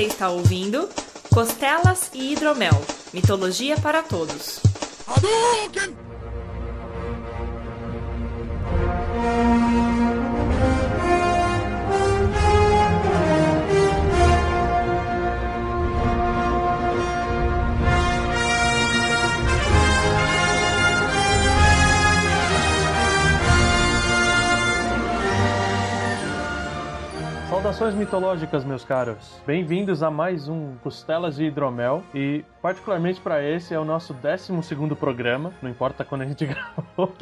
Você 0.00 0.06
está 0.06 0.30
ouvindo 0.30 0.88
Costelas 1.30 2.10
e 2.14 2.32
Hidromel 2.32 2.72
Mitologia 3.12 3.76
para 3.78 4.02
Todos. 4.02 4.58
Saudações 27.70 27.94
mitológicas, 27.94 28.64
meus 28.64 28.84
caros. 28.84 29.40
Bem-vindos 29.46 30.02
a 30.02 30.10
mais 30.10 30.48
um 30.48 30.74
Costelas 30.82 31.36
de 31.36 31.44
Hidromel 31.44 32.02
e, 32.12 32.44
particularmente 32.62 33.20
para 33.20 33.42
esse, 33.42 33.74
é 33.74 33.78
o 33.78 33.84
nosso 33.84 34.14
12 34.14 34.94
programa, 34.94 35.52
não 35.62 35.70
importa 35.70 36.04
quando 36.04 36.22
a 36.22 36.26
gente 36.26 36.44
gravou. 36.46 37.14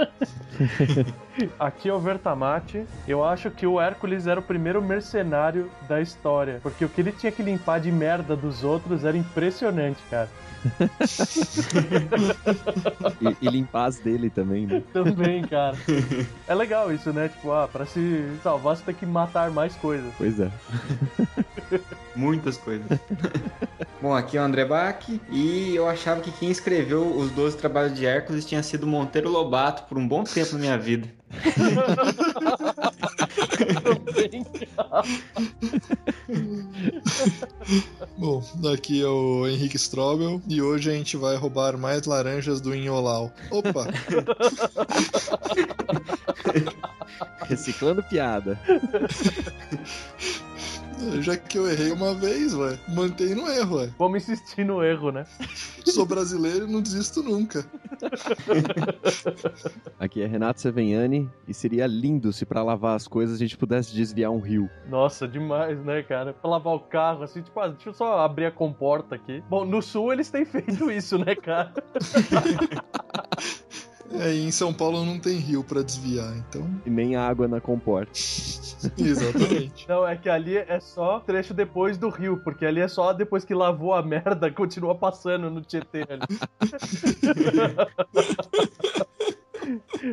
Aqui 1.59 1.89
é 1.89 1.93
o 1.93 1.99
Vertamate. 1.99 2.85
Eu 3.07 3.25
acho 3.25 3.51
que 3.51 3.67
o 3.67 3.81
Hércules 3.81 4.27
era 4.27 4.41
o 4.41 4.43
primeiro 4.43 4.83
mercenário 4.83 5.71
da 5.89 6.01
história, 6.01 6.61
porque 6.63 6.85
o 6.85 6.89
que 6.89 7.01
ele 7.01 7.13
tinha 7.13 7.33
que 7.33 7.43
limpar 7.43 7.81
de 7.81 7.93
merda 7.93 8.35
dos 8.35 8.65
outros 8.65 9.05
era 9.05 9.17
impressionante, 9.17 10.03
cara. 10.11 10.29
e, 13.21 13.47
e, 13.47 13.49
limpar 13.49 13.87
as 13.87 14.01
dele 14.01 14.29
também, 14.29 14.67
né? 14.67 14.83
Também, 14.93 15.43
cara. 15.43 15.77
É 16.49 16.55
legal 16.55 16.93
isso, 16.93 17.13
né? 17.13 17.29
Tipo, 17.29 17.53
ah, 17.53 17.69
pra 17.69 17.87
se 17.87 18.29
salvar 18.43 18.77
você 18.77 18.83
tem 18.83 18.95
que 18.95 19.07
matar 19.07 19.53
mais 19.53 19.77
coisas. 19.77 20.13
Pois 20.19 20.41
é. 20.41 20.51
Muitas 22.17 22.57
coisas. 22.57 22.89
Bom, 24.01 24.15
aqui 24.15 24.37
é 24.37 24.41
o 24.41 24.45
André 24.45 24.65
Bach 24.65 25.05
e 25.31 25.75
eu 25.75 25.89
achava 25.89 26.21
que 26.21 26.31
quem 26.33 26.51
escreveu 26.51 27.17
os 27.17 27.31
12 27.31 27.57
trabalhos 27.57 27.95
de 27.95 28.05
Hércules 28.07 28.45
tinha 28.45 28.63
sido 28.63 28.87
Monteiro 28.87 29.31
Lobato 29.31 29.85
por 29.85 29.99
um 29.99 30.09
bom 30.09 30.25
tempo 30.25 30.55
na 30.55 30.59
minha 30.59 30.79
vida. 30.79 31.09
Bom, 38.17 38.43
daqui 38.57 39.03
é 39.03 39.07
o 39.07 39.47
Henrique 39.47 39.77
Strobel 39.77 40.41
e 40.49 40.63
hoje 40.63 40.91
a 40.91 40.95
gente 40.95 41.17
vai 41.17 41.37
roubar 41.37 41.77
mais 41.77 42.05
laranjas 42.05 42.61
do 42.61 42.75
Inholau. 42.75 43.33
Opa! 43.51 43.87
Reciclando 47.47 48.03
piada. 48.03 48.59
Já 51.21 51.37
que 51.37 51.59
eu 51.59 51.71
errei 51.71 51.91
uma 51.93 52.15
vez, 52.15 52.55
ué, 52.55 52.79
mantém 52.89 53.35
no 53.35 53.49
erro, 53.49 53.77
ué. 53.79 53.91
Vamos 53.99 54.23
insistir 54.23 54.65
no 54.65 54.83
erro, 54.83 55.11
né? 55.11 55.25
Sou 55.87 56.05
brasileiro 56.05 56.67
e 56.67 56.71
não 56.71 56.81
desisto 56.81 57.23
nunca. 57.23 57.65
Aqui 59.99 60.23
é 60.23 60.27
Renato 60.27 60.61
Seveniani 60.61 61.29
e 61.47 61.55
seria 61.55 61.87
lindo 61.87 62.33
se 62.33 62.45
para 62.45 62.63
lavar 62.63 62.97
as 62.97 63.09
coisas 63.09 63.37
a 63.37 63.39
gente 63.39 63.57
pudesse 63.57 63.95
desviar 63.95 64.31
um 64.31 64.41
rio. 64.41 64.69
Nossa, 64.89 65.27
demais, 65.27 65.83
né, 65.85 66.03
cara? 66.03 66.33
Pra 66.33 66.51
lavar 66.51 66.75
o 66.75 66.81
carro, 66.81 67.23
assim, 67.23 67.43
tipo, 67.43 67.59
ah, 67.61 67.69
deixa 67.69 67.89
eu 67.89 67.95
só 67.95 68.21
abrir 68.21 68.47
a 68.47 68.51
comporta 68.51 69.15
aqui. 69.15 69.43
Bom, 69.49 69.65
no 69.65 69.83
sul 69.83 70.13
eles 70.13 70.31
têm 70.31 70.45
feito 70.47 70.91
isso, 70.91 71.19
né, 71.19 71.35
cara? 71.35 71.73
É, 74.13 74.33
e 74.33 74.45
em 74.45 74.51
São 74.51 74.73
Paulo 74.73 75.05
não 75.05 75.19
tem 75.19 75.37
rio 75.37 75.63
para 75.63 75.83
desviar, 75.83 76.35
então. 76.37 76.69
E 76.87 76.91
nem 76.91 77.17
água 77.17 77.47
na 77.47 77.61
comporta. 77.61 78.13
Exatamente. 78.97 79.87
Não, 79.89 80.07
é 80.07 80.17
que 80.17 80.29
ali 80.29 80.57
é 80.57 80.81
só 80.81 81.21
trecho 81.21 81.53
depois 81.53 81.99
do 81.99 82.09
rio, 82.09 82.41
porque 82.43 82.65
ali 82.65 82.81
é 82.81 82.89
só 82.89 83.13
depois 83.13 83.45
que 83.45 83.55
lavou 83.55 83.93
a 83.93 84.03
merda, 84.03 84.51
continua 84.51 84.95
passando 84.95 85.51
no 85.51 85.61
Tietê 85.61 86.05
ali. 86.09 86.23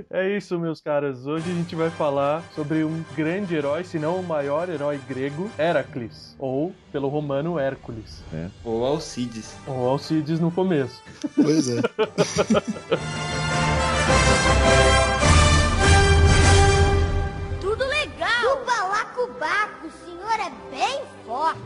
É 0.09 0.35
isso, 0.35 0.59
meus 0.59 0.81
caras. 0.81 1.25
Hoje 1.25 1.49
a 1.49 1.53
gente 1.53 1.75
vai 1.75 1.89
falar 1.89 2.43
sobre 2.53 2.83
um 2.83 3.03
grande 3.15 3.55
herói, 3.55 3.83
se 3.83 3.97
não 3.97 4.19
o 4.19 4.23
maior 4.23 4.69
herói 4.69 4.99
grego, 5.07 5.49
Heracles, 5.57 6.35
ou 6.39 6.73
pelo 6.91 7.07
romano 7.07 7.57
Hércules. 7.59 8.23
É. 8.33 8.47
Ou 8.63 8.85
Alcides. 8.85 9.55
Ou 9.67 9.87
Alcides 9.87 10.39
no 10.39 10.51
começo. 10.51 11.01
Pois 11.35 11.69
é. 11.69 11.81
Tudo 17.61 17.85
legal! 17.85 18.61
O 18.61 18.65
balacobaco, 18.65 19.87
o 19.87 19.91
senhor 20.05 20.39
é 20.39 20.51
bem 20.71 21.01
forte. 21.25 21.59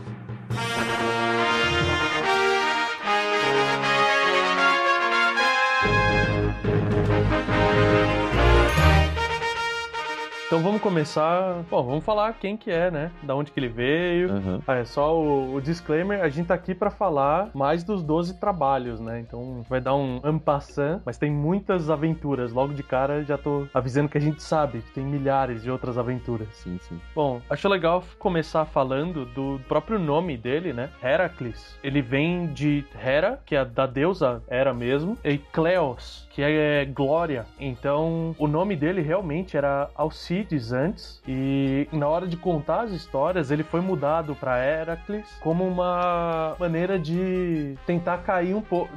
Então 10.50 10.60
vamos 10.60 10.82
começar. 10.82 11.62
Bom, 11.70 11.84
vamos 11.84 12.04
falar 12.04 12.32
quem 12.32 12.56
que 12.56 12.72
é, 12.72 12.90
né? 12.90 13.12
Da 13.22 13.36
onde 13.36 13.52
que 13.52 13.60
ele 13.60 13.68
veio. 13.68 14.32
Uhum. 14.32 14.60
Ah, 14.66 14.78
é 14.78 14.84
só 14.84 15.16
o, 15.16 15.54
o, 15.54 15.60
disclaimer: 15.60 16.20
a 16.20 16.28
gente 16.28 16.46
tá 16.48 16.54
aqui 16.54 16.74
para 16.74 16.90
falar 16.90 17.50
mais 17.54 17.84
dos 17.84 18.02
12 18.02 18.40
trabalhos, 18.40 18.98
né? 18.98 19.20
Então 19.20 19.64
vai 19.68 19.80
dar 19.80 19.94
um 19.94 20.20
ampassan, 20.24 21.00
mas 21.06 21.16
tem 21.16 21.30
muitas 21.30 21.88
aventuras. 21.88 22.52
Logo 22.52 22.74
de 22.74 22.82
cara 22.82 23.22
já 23.22 23.38
tô 23.38 23.68
avisando 23.72 24.08
que 24.08 24.18
a 24.18 24.20
gente 24.20 24.42
sabe 24.42 24.82
que 24.82 24.90
tem 24.90 25.04
milhares 25.04 25.62
de 25.62 25.70
outras 25.70 25.96
aventuras. 25.96 26.48
Sim, 26.54 26.80
sim. 26.82 27.00
Bom, 27.14 27.40
acho 27.48 27.68
legal 27.68 28.02
começar 28.18 28.64
falando 28.64 29.26
do 29.26 29.60
próprio 29.68 30.00
nome 30.00 30.36
dele, 30.36 30.72
né? 30.72 30.90
Heracles. 31.00 31.78
Ele 31.80 32.02
vem 32.02 32.48
de 32.48 32.84
Hera, 33.00 33.38
que 33.46 33.54
é 33.54 33.64
da 33.64 33.86
deusa 33.86 34.42
Hera 34.48 34.74
mesmo, 34.74 35.16
e 35.24 35.38
Cleos, 35.38 36.26
que 36.48 36.58
é 36.58 36.84
glória. 36.84 37.46
Então, 37.58 38.34
o 38.38 38.46
nome 38.46 38.74
dele 38.74 39.02
realmente 39.02 39.56
era 39.56 39.90
Alcides 39.94 40.72
antes, 40.72 41.22
e 41.26 41.88
na 41.92 42.08
hora 42.08 42.26
de 42.26 42.36
contar 42.36 42.82
as 42.82 42.92
histórias, 42.92 43.50
ele 43.50 43.62
foi 43.62 43.80
mudado 43.80 44.34
para 44.34 44.58
Heracles 44.58 45.26
como 45.40 45.66
uma 45.66 46.56
maneira 46.58 46.98
de 46.98 47.76
tentar 47.86 48.18
cair 48.18 48.54
um 48.54 48.62
pouco 48.62 48.90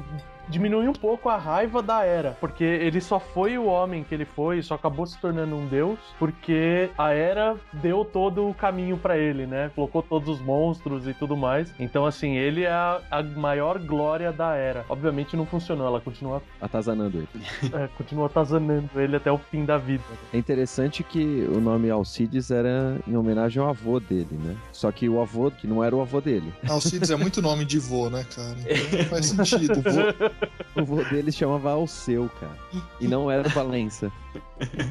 diminuir 0.47 0.87
um 0.87 0.93
pouco 0.93 1.29
a 1.29 1.37
raiva 1.37 1.81
da 1.81 2.03
Era, 2.03 2.37
porque 2.39 2.63
ele 2.63 3.01
só 3.01 3.19
foi 3.19 3.57
o 3.57 3.65
homem 3.65 4.03
que 4.03 4.13
ele 4.13 4.25
foi, 4.25 4.61
só 4.61 4.75
acabou 4.75 5.05
se 5.05 5.17
tornando 5.19 5.55
um 5.55 5.67
deus, 5.67 5.99
porque 6.19 6.89
a 6.97 7.11
Era 7.11 7.55
deu 7.73 8.05
todo 8.05 8.47
o 8.47 8.53
caminho 8.53 8.97
para 8.97 9.17
ele, 9.17 9.45
né? 9.45 9.71
Colocou 9.75 10.01
todos 10.01 10.29
os 10.29 10.41
monstros 10.41 11.07
e 11.07 11.13
tudo 11.13 11.35
mais. 11.35 11.73
Então, 11.79 12.05
assim, 12.05 12.35
ele 12.35 12.63
é 12.63 12.71
a, 12.71 13.01
a 13.09 13.23
maior 13.23 13.79
glória 13.79 14.31
da 14.31 14.55
Era. 14.55 14.85
Obviamente 14.89 15.35
não 15.35 15.45
funcionou, 15.45 15.87
ela 15.87 16.01
continua 16.01 16.41
atazanando 16.61 17.17
ele. 17.17 17.27
É, 17.73 17.87
continua 17.97 18.27
atazanando 18.27 18.89
ele 18.95 19.15
até 19.15 19.31
o 19.31 19.37
fim 19.37 19.65
da 19.65 19.77
vida. 19.77 20.03
É 20.31 20.37
interessante 20.37 21.01
que 21.03 21.47
o 21.49 21.59
nome 21.59 21.89
Alcides 21.89 22.51
era 22.51 22.97
em 23.07 23.15
homenagem 23.15 23.61
ao 23.61 23.69
avô 23.69 23.99
dele, 23.99 24.27
né? 24.31 24.55
Só 24.71 24.91
que 24.91 25.09
o 25.09 25.19
avô 25.19 25.49
que 25.49 25.65
não 25.65 25.83
era 25.83 25.95
o 25.95 26.01
avô 26.01 26.21
dele. 26.21 26.53
Alcides 26.69 27.09
é 27.09 27.15
muito 27.15 27.41
nome 27.41 27.65
de 27.65 27.79
vô, 27.79 28.09
né, 28.09 28.25
cara? 28.35 28.55
Então 28.59 28.99
não 28.99 29.05
faz 29.05 29.25
sentido. 29.27 29.79
O 29.79 29.81
vô, 29.81 30.32
o 30.75 30.83
vô 30.83 31.03
dele 31.03 31.31
chamava 31.31 31.71
Alceu, 31.71 32.29
cara. 32.39 32.57
E 32.99 33.07
não 33.07 33.29
era 33.29 33.47
Valença. 33.49 34.11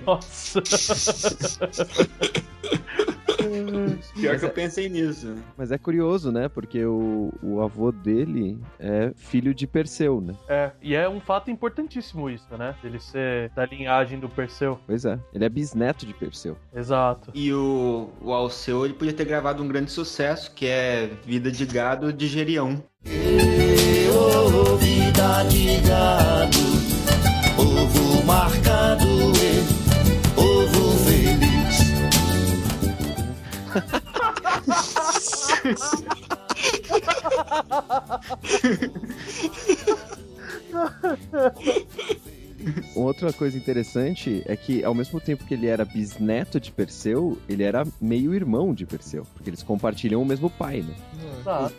Nossa. 0.06 0.62
Pior 4.14 4.38
que 4.38 4.44
eu 4.44 4.50
pensei 4.50 4.88
nisso. 4.88 5.34
Mas 5.56 5.72
é 5.72 5.78
curioso, 5.78 6.30
né? 6.30 6.48
Porque 6.48 6.84
o, 6.84 7.32
o 7.42 7.60
avô 7.60 7.90
dele 7.90 8.58
é 8.78 9.12
filho 9.16 9.54
de 9.54 9.66
Perseu, 9.66 10.20
né? 10.20 10.34
É, 10.48 10.70
e 10.80 10.94
é 10.94 11.08
um 11.08 11.20
fato 11.20 11.50
importantíssimo 11.50 12.30
isso, 12.30 12.46
né? 12.56 12.74
Ele 12.84 13.00
ser 13.00 13.50
da 13.50 13.66
linhagem 13.66 14.18
do 14.18 14.28
Perseu. 14.28 14.78
Pois 14.86 15.04
é, 15.04 15.18
ele 15.34 15.44
é 15.44 15.48
bisneto 15.48 16.06
de 16.06 16.14
Perseu. 16.14 16.56
Exato. 16.74 17.30
E 17.34 17.52
o, 17.52 18.10
o 18.20 18.32
Alceu, 18.32 18.84
ele 18.84 18.94
podia 18.94 19.12
ter 19.12 19.24
gravado 19.24 19.62
um 19.62 19.68
grande 19.68 19.90
sucesso, 19.90 20.52
que 20.54 20.66
é 20.66 21.10
Vida 21.24 21.50
de 21.50 21.66
Gado 21.66 22.12
de 22.12 22.28
Gerião. 22.28 22.82
Oh, 24.24 24.76
vida 24.76 25.42
de 25.50 25.80
gado, 25.80 26.58
ovo 27.58 28.22
marcado, 28.24 29.32
ovo 30.36 30.96
feliz. 31.04 31.76
Outra 42.94 43.32
coisa 43.32 43.56
interessante 43.56 44.42
é 44.46 44.56
que, 44.56 44.84
ao 44.84 44.94
mesmo 44.94 45.20
tempo 45.20 45.44
que 45.44 45.54
ele 45.54 45.66
era 45.66 45.84
bisneto 45.84 46.60
de 46.60 46.70
Perseu, 46.70 47.38
ele 47.48 47.62
era 47.62 47.86
meio 48.00 48.34
irmão 48.34 48.74
de 48.74 48.86
Perseu, 48.86 49.26
porque 49.34 49.50
eles 49.50 49.62
compartilham 49.62 50.22
o 50.22 50.24
mesmo 50.24 50.50
pai, 50.50 50.82
né? 50.82 50.94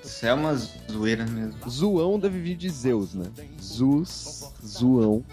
Isso 0.04 0.26
é 0.26 0.34
uma 0.34 0.56
zoeira 0.56 1.26
mesmo. 1.26 1.70
Zoão 1.70 2.20
deve 2.20 2.40
vir 2.40 2.56
de 2.56 2.70
Zeus, 2.70 3.14
né? 3.14 3.26
Zus, 3.60 4.52
zoão. 4.66 5.24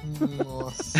Nossa. 0.44 0.99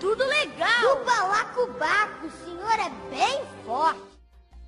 Tudo 0.00 0.24
legal! 0.24 1.00
O 1.00 1.04
balacobaco, 1.04 2.26
o 2.26 2.44
senhor 2.44 2.78
é 2.78 2.90
bem 3.10 3.42
forte. 3.64 4.17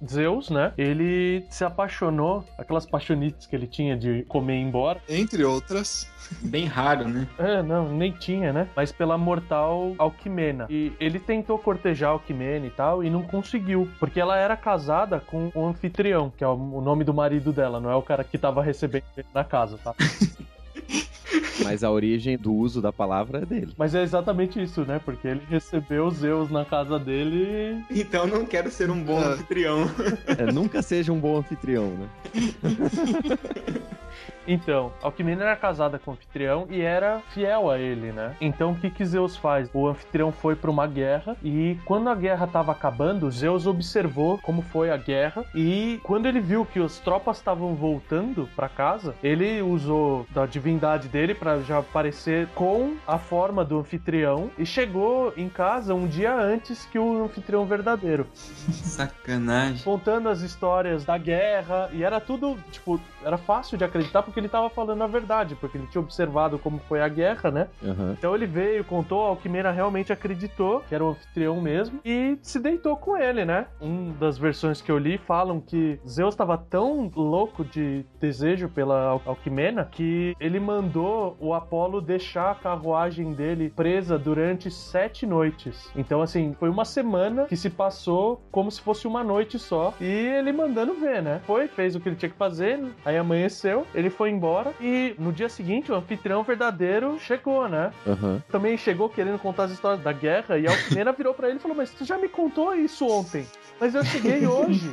Zeus, 0.09 0.51
né? 0.51 0.73
Ele 0.77 1.45
se 1.51 1.65
apaixonou, 1.65 2.45
aquelas 2.57 2.87
paixonites 2.87 3.47
que 3.47 3.55
ele 3.55 3.67
tinha 3.67 3.97
de 3.97 4.23
comer 4.25 4.55
e 4.55 4.61
ir 4.61 4.63
embora. 4.63 5.01
Entre 5.09 5.45
outras. 5.45 6.09
Bem 6.43 6.67
raro, 6.67 7.09
né? 7.09 7.27
É, 7.39 7.63
não, 7.63 7.93
nem 7.93 8.13
tinha, 8.13 8.53
né? 8.53 8.69
Mas 8.75 8.93
pela 8.93 9.19
mortal 9.19 9.95
Alquimena. 9.99 10.67
E 10.71 10.93
ele 11.01 11.19
tentou 11.19 11.59
cortejar 11.59 12.11
Alquimena 12.11 12.67
e 12.67 12.71
tal, 12.71 13.03
e 13.05 13.11
não 13.11 13.23
conseguiu. 13.23 13.89
Porque 13.99 14.21
ela 14.21 14.37
era 14.37 14.57
casada 14.57 15.21
com 15.21 15.51
o 15.55 15.67
anfitrião, 15.67 16.33
que 16.37 16.45
é 16.45 16.49
o 16.49 16.81
nome 16.81 17.05
do 17.05 17.13
marido 17.13 17.53
dela, 17.53 17.81
não 17.81 17.91
é 17.91 17.97
o 17.97 18.03
cara 18.03 18.25
que 18.25 18.39
tava 18.39 18.63
recebendo 18.63 19.05
ele 19.17 19.27
na 19.35 19.45
casa, 19.45 19.79
tá? 19.79 19.95
Mas 21.63 21.85
a 21.85 21.91
origem 21.91 22.37
do 22.37 22.53
uso 22.53 22.81
da 22.83 22.93
palavra 22.93 23.41
é 23.43 23.47
dele. 23.47 23.73
Mas 23.77 23.95
é 23.95 24.03
exatamente 24.03 24.61
isso, 24.63 24.85
né? 24.85 25.01
Porque 25.05 25.29
ele 25.29 25.43
recebeu 25.49 26.11
Zeus 26.11 26.51
na 26.51 26.65
casa 26.65 26.99
dele. 26.99 27.83
Então 27.91 28.27
não 28.27 28.45
quero 28.47 28.71
ser 28.71 28.91
um 28.91 29.03
bom 29.03 29.21
É. 29.21 29.27
anfitrião. 29.33 29.91
É, 30.39 30.51
nunca 30.53 30.83
seja 30.83 31.13
um 31.13 31.21
bom 31.21 31.37
anfitrião, 31.39 31.89
né? 31.91 32.09
Então, 34.47 34.93
Alquimena 35.03 35.45
era 35.45 35.57
casada 35.57 35.99
com 35.99 36.11
o 36.11 36.15
anfitrião 36.15 36.67
e 36.69 36.81
era 36.81 37.21
fiel 37.31 37.71
a 37.71 37.79
ele, 37.79 38.13
né? 38.13 38.35
Então 38.41 38.73
o 38.73 38.75
que, 38.75 38.91
que 38.91 39.05
Zeus 39.05 39.37
faz? 39.37 39.71
O 39.73 39.87
anfitrião 39.87 40.33
foi 40.33 40.57
para 40.57 40.71
uma 40.71 40.87
guerra 40.87 41.37
e 41.43 41.79
quando 41.85 42.09
a 42.09 42.15
guerra 42.15 42.47
estava 42.47 42.73
acabando, 42.73 43.31
Zeus 43.31 43.67
observou 43.67 44.39
como 44.39 44.63
foi 44.63 44.91
a 44.91 44.97
guerra 44.97 45.45
e 45.55 46.01
quando 46.03 46.27
ele 46.27 46.41
viu 46.41 46.65
que 46.65 46.81
as 46.81 46.99
tropas 46.99 47.37
estavam 47.37 47.75
voltando 47.75 48.49
para 48.57 48.69
casa, 48.69 49.15
ele 49.23 49.63
usou 49.63 50.27
da 50.31 50.47
divindade 50.47 51.09
dele 51.09 51.35
para 51.35 51.61
já 51.61 51.79
aparecer 51.79 52.49
com 52.55 52.97
a 53.07 53.19
forma 53.19 53.65
do 53.65 53.79
anfitrião 53.79 54.51
e 54.59 54.67
chegou 54.67 55.33
em 55.37 55.49
casa 55.49 55.95
um 55.95 56.07
dia 56.07 56.35
antes 56.35 56.85
que 56.87 56.99
o 56.99 57.25
anfitrião 57.25 57.65
verdadeiro 57.67 58.27
Sacanagem. 58.35 59.83
contando 59.85 60.29
as 60.29 60.41
histórias 60.41 61.05
da 61.05 61.17
guerra 61.17 61.89
e 61.93 62.03
era 62.03 62.21
tudo, 62.21 62.59
tipo, 62.71 63.01
era 63.25 63.39
fácil 63.39 63.77
de 63.79 63.85
acreditar 63.85 64.00
porque 64.09 64.39
ele 64.41 64.49
tava 64.49 64.69
falando 64.71 65.03
a 65.03 65.07
verdade, 65.07 65.55
porque 65.55 65.77
ele 65.79 65.87
tinha 65.87 66.01
observado 66.01 66.59
como 66.59 66.79
foi 66.89 67.01
a 67.01 67.09
guerra, 67.09 67.51
né? 67.51 67.69
Aham. 67.85 68.15
Então 68.19 68.35
ele 68.35 68.47
veio, 68.47 68.85
contou, 68.85 69.25
a 69.25 69.29
Alquimena 69.29 69.71
realmente 69.71 70.13
acreditou 70.13 70.81
que 70.89 70.95
era 70.95 71.05
o 71.05 71.11
anfitrião 71.11 71.61
mesmo 71.61 72.01
e 72.05 72.39
se 72.43 72.59
deitou 72.59 72.97
com 72.97 73.17
ele, 73.17 73.45
né? 73.45 73.67
Uma 73.81 74.13
das 74.15 74.39
versões 74.39 74.81
que 74.81 74.91
eu 74.91 74.99
li 74.99 75.19
falam 75.19 75.61
que 75.61 75.99
Zeus 76.09 76.35
estava 76.35 76.57
tão 76.59 77.11
louco 77.15 77.65
de 77.65 78.05
desejo 78.21 78.69
pela 78.69 79.03
Al- 79.03 79.23
Alquimena 79.27 79.85
que 79.91 80.35
ele 80.41 80.59
mandou 80.61 81.37
o 81.41 81.55
Apolo 81.55 82.01
deixar 82.01 82.51
a 82.51 82.55
carruagem 82.55 83.33
dele 83.33 83.73
presa 83.75 84.19
durante 84.19 84.71
sete 84.71 85.27
noites. 85.27 85.91
Então, 85.97 86.23
assim, 86.23 86.55
foi 86.59 86.69
uma 86.69 86.85
semana 86.85 87.45
que 87.45 87.57
se 87.57 87.71
passou 87.71 88.41
como 88.51 88.71
se 88.71 88.81
fosse 88.81 89.07
uma 89.07 89.23
noite 89.25 89.59
só 89.59 89.95
e 90.01 90.05
ele 90.05 90.53
mandando 90.53 90.95
ver, 90.95 91.23
né? 91.23 91.41
Foi, 91.47 91.69
fez 91.69 91.95
o 91.95 92.01
que 92.01 92.09
ele 92.09 92.17
tinha 92.17 92.31
que 92.31 92.37
fazer, 92.37 92.81
aí 93.05 93.17
amanheceu, 93.17 93.87
ele 93.95 94.11
foi 94.11 94.31
embora 94.31 94.73
e 94.81 95.15
no 95.19 95.33
dia 95.33 95.49
seguinte 95.49 95.91
o 95.91 95.95
anfitrião 95.95 96.43
verdadeiro 96.43 97.19
chegou, 97.19 97.69
né? 97.69 97.93
Aham. 98.07 98.43
também 98.51 98.77
chegou 98.77 99.09
querendo 99.09 99.39
contar 99.39 99.65
as 99.65 99.73
histórias 99.73 100.03
da 100.03 100.13
guerra 100.13 100.59
e 100.59 100.67
a 100.67 100.71
Alquimena 100.71 101.13
virou 101.13 101.35
pra 101.35 101.49
ele 101.49 101.59
e 101.59 101.61
falou: 101.61 101.77
Mas 101.77 101.91
tu 101.91 102.05
já 102.05 102.19
me 102.19 102.29
contou 102.29 102.75
isso 102.75 103.07
ontem. 103.07 103.47
Mas 103.81 103.95
eu 103.95 104.05
cheguei 104.05 104.47
hoje. 104.47 104.91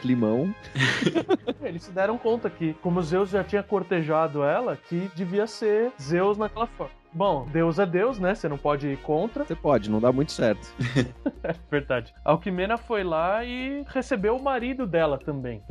Climão. 0.00 0.54
Eles 1.62 1.84
se 1.84 1.90
deram 1.92 2.18
conta 2.18 2.50
que, 2.50 2.74
como 2.82 3.02
Zeus 3.02 3.30
já 3.30 3.44
tinha 3.44 3.62
cortejado 3.62 4.42
ela, 4.42 4.76
que 4.76 5.10
devia 5.14 5.46
ser 5.46 5.92
Zeus 6.00 6.36
naquela 6.36 6.66
forma. 6.66 6.99
Bom, 7.12 7.46
Deus 7.50 7.78
é 7.78 7.86
Deus, 7.86 8.18
né? 8.18 8.34
Você 8.34 8.48
não 8.48 8.58
pode 8.58 8.86
ir 8.86 8.96
contra. 8.98 9.44
Você 9.44 9.54
pode, 9.54 9.90
não 9.90 10.00
dá 10.00 10.12
muito 10.12 10.32
certo. 10.32 10.72
É 11.42 11.54
verdade. 11.70 12.12
A 12.22 12.32
Alquimena 12.32 12.76
foi 12.76 13.02
lá 13.02 13.42
e 13.42 13.82
recebeu 13.88 14.36
o 14.36 14.42
marido 14.42 14.86
dela 14.86 15.16
também. 15.16 15.62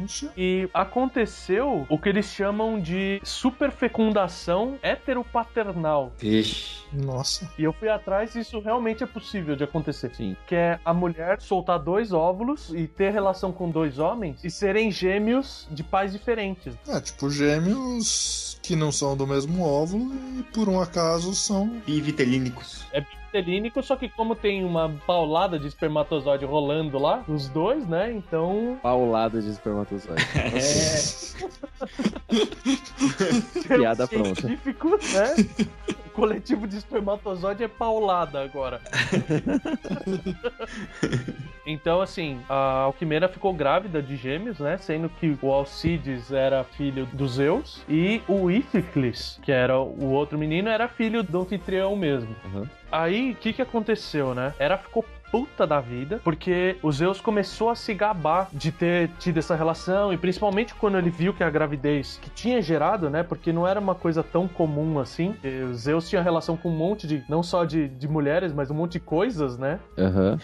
Puxa. 0.00 0.32
E 0.34 0.66
aconteceu 0.72 1.86
o 1.90 1.98
que 1.98 2.08
eles 2.08 2.24
chamam 2.26 2.80
de 2.80 3.20
superfecundação 3.22 4.78
heteropaternal. 4.82 6.12
Vixe. 6.18 6.82
Nossa. 6.92 7.50
E 7.58 7.64
eu 7.64 7.72
fui 7.74 7.88
atrás 7.90 8.34
e 8.34 8.40
isso 8.40 8.58
realmente 8.60 9.02
é 9.04 9.06
possível 9.06 9.54
de 9.54 9.64
acontecer. 9.64 10.14
Sim. 10.14 10.36
que 10.46 10.54
é 10.54 10.78
a 10.84 10.94
mulher 10.94 11.40
soltar 11.40 11.78
dois 11.78 12.12
óvulos 12.12 12.70
e 12.74 12.86
ter 12.86 13.12
relação 13.12 13.52
com 13.52 13.70
dois 13.70 13.98
homens 13.98 14.42
e 14.42 14.50
serem 14.50 14.90
gêmeos 14.90 15.68
de 15.70 15.82
pais 15.82 16.12
diferentes. 16.12 16.74
É, 16.88 17.00
tipo 17.00 17.28
gêmeos 17.30 18.58
que 18.62 18.76
não 18.76 18.92
são 18.92 19.16
do 19.16 19.26
mesmo 19.26 19.62
óvulo 19.64 20.12
e 20.38 20.42
por 20.44 20.68
um 20.68 20.71
acaso 20.80 21.34
são. 21.34 21.68
Bivitelínicos. 21.86 22.86
É 22.92 23.00
bitelínico, 23.00 23.82
só 23.82 23.96
que 23.96 24.08
como 24.08 24.34
tem 24.36 24.64
uma 24.64 24.90
paulada 25.06 25.58
de 25.58 25.66
espermatozoide 25.66 26.44
rolando 26.44 26.98
lá, 26.98 27.24
os 27.26 27.48
dois, 27.48 27.86
né? 27.86 28.12
Então, 28.12 28.78
Paulada 28.82 29.40
de 29.40 29.48
espermatozoide. 29.50 30.22
termo 33.62 33.78
Piada 33.78 34.06
pronta. 34.06 34.42
científico, 34.42 34.90
né? 34.90 35.34
Coletivo 36.12 36.66
de 36.66 36.76
espermatozoide 36.76 37.64
é 37.64 37.68
paulada 37.68 38.42
agora. 38.42 38.80
então, 41.66 42.00
assim, 42.00 42.40
a 42.48 42.82
Alquimena 42.82 43.28
ficou 43.28 43.52
grávida 43.52 44.02
de 44.02 44.16
gêmeos, 44.16 44.58
né? 44.58 44.76
Sendo 44.78 45.08
que 45.08 45.36
o 45.40 45.52
Alcides 45.52 46.32
era 46.32 46.64
filho 46.64 47.06
do 47.06 47.26
Zeus 47.26 47.82
e 47.88 48.22
o 48.28 48.50
Iphicles, 48.50 49.38
que 49.42 49.50
era 49.50 49.78
o 49.78 50.10
outro 50.10 50.38
menino, 50.38 50.68
era 50.68 50.88
filho 50.88 51.22
do 51.22 51.40
anfitrião 51.40 51.96
mesmo. 51.96 52.34
Aham. 52.46 52.68
Aí, 52.90 53.32
o 53.32 53.36
que 53.36 53.54
que 53.54 53.62
aconteceu, 53.62 54.34
né? 54.34 54.52
Hera 54.58 54.76
ficou 54.76 55.04
puta 55.32 55.66
da 55.66 55.80
vida, 55.80 56.20
porque 56.22 56.76
o 56.82 56.92
Zeus 56.92 57.18
começou 57.18 57.70
a 57.70 57.74
se 57.74 57.94
gabar 57.94 58.48
de 58.52 58.70
ter 58.70 59.08
tido 59.18 59.38
essa 59.38 59.56
relação, 59.56 60.12
e 60.12 60.18
principalmente 60.18 60.74
quando 60.74 60.98
ele 60.98 61.08
viu 61.08 61.32
que 61.32 61.42
a 61.42 61.48
gravidez 61.48 62.18
que 62.20 62.28
tinha 62.28 62.60
gerado, 62.60 63.08
né? 63.08 63.22
Porque 63.22 63.50
não 63.50 63.66
era 63.66 63.80
uma 63.80 63.94
coisa 63.94 64.22
tão 64.22 64.46
comum 64.46 64.98
assim. 64.98 65.34
E 65.42 65.62
O 65.62 65.74
Zeus 65.74 66.08
tinha 66.08 66.20
relação 66.20 66.54
com 66.54 66.68
um 66.68 66.76
monte 66.76 67.06
de, 67.06 67.24
não 67.28 67.42
só 67.42 67.64
de, 67.64 67.88
de 67.88 68.06
mulheres, 68.06 68.52
mas 68.52 68.70
um 68.70 68.74
monte 68.74 68.92
de 68.92 69.00
coisas, 69.00 69.56
né? 69.56 69.80
Aham. 69.98 70.38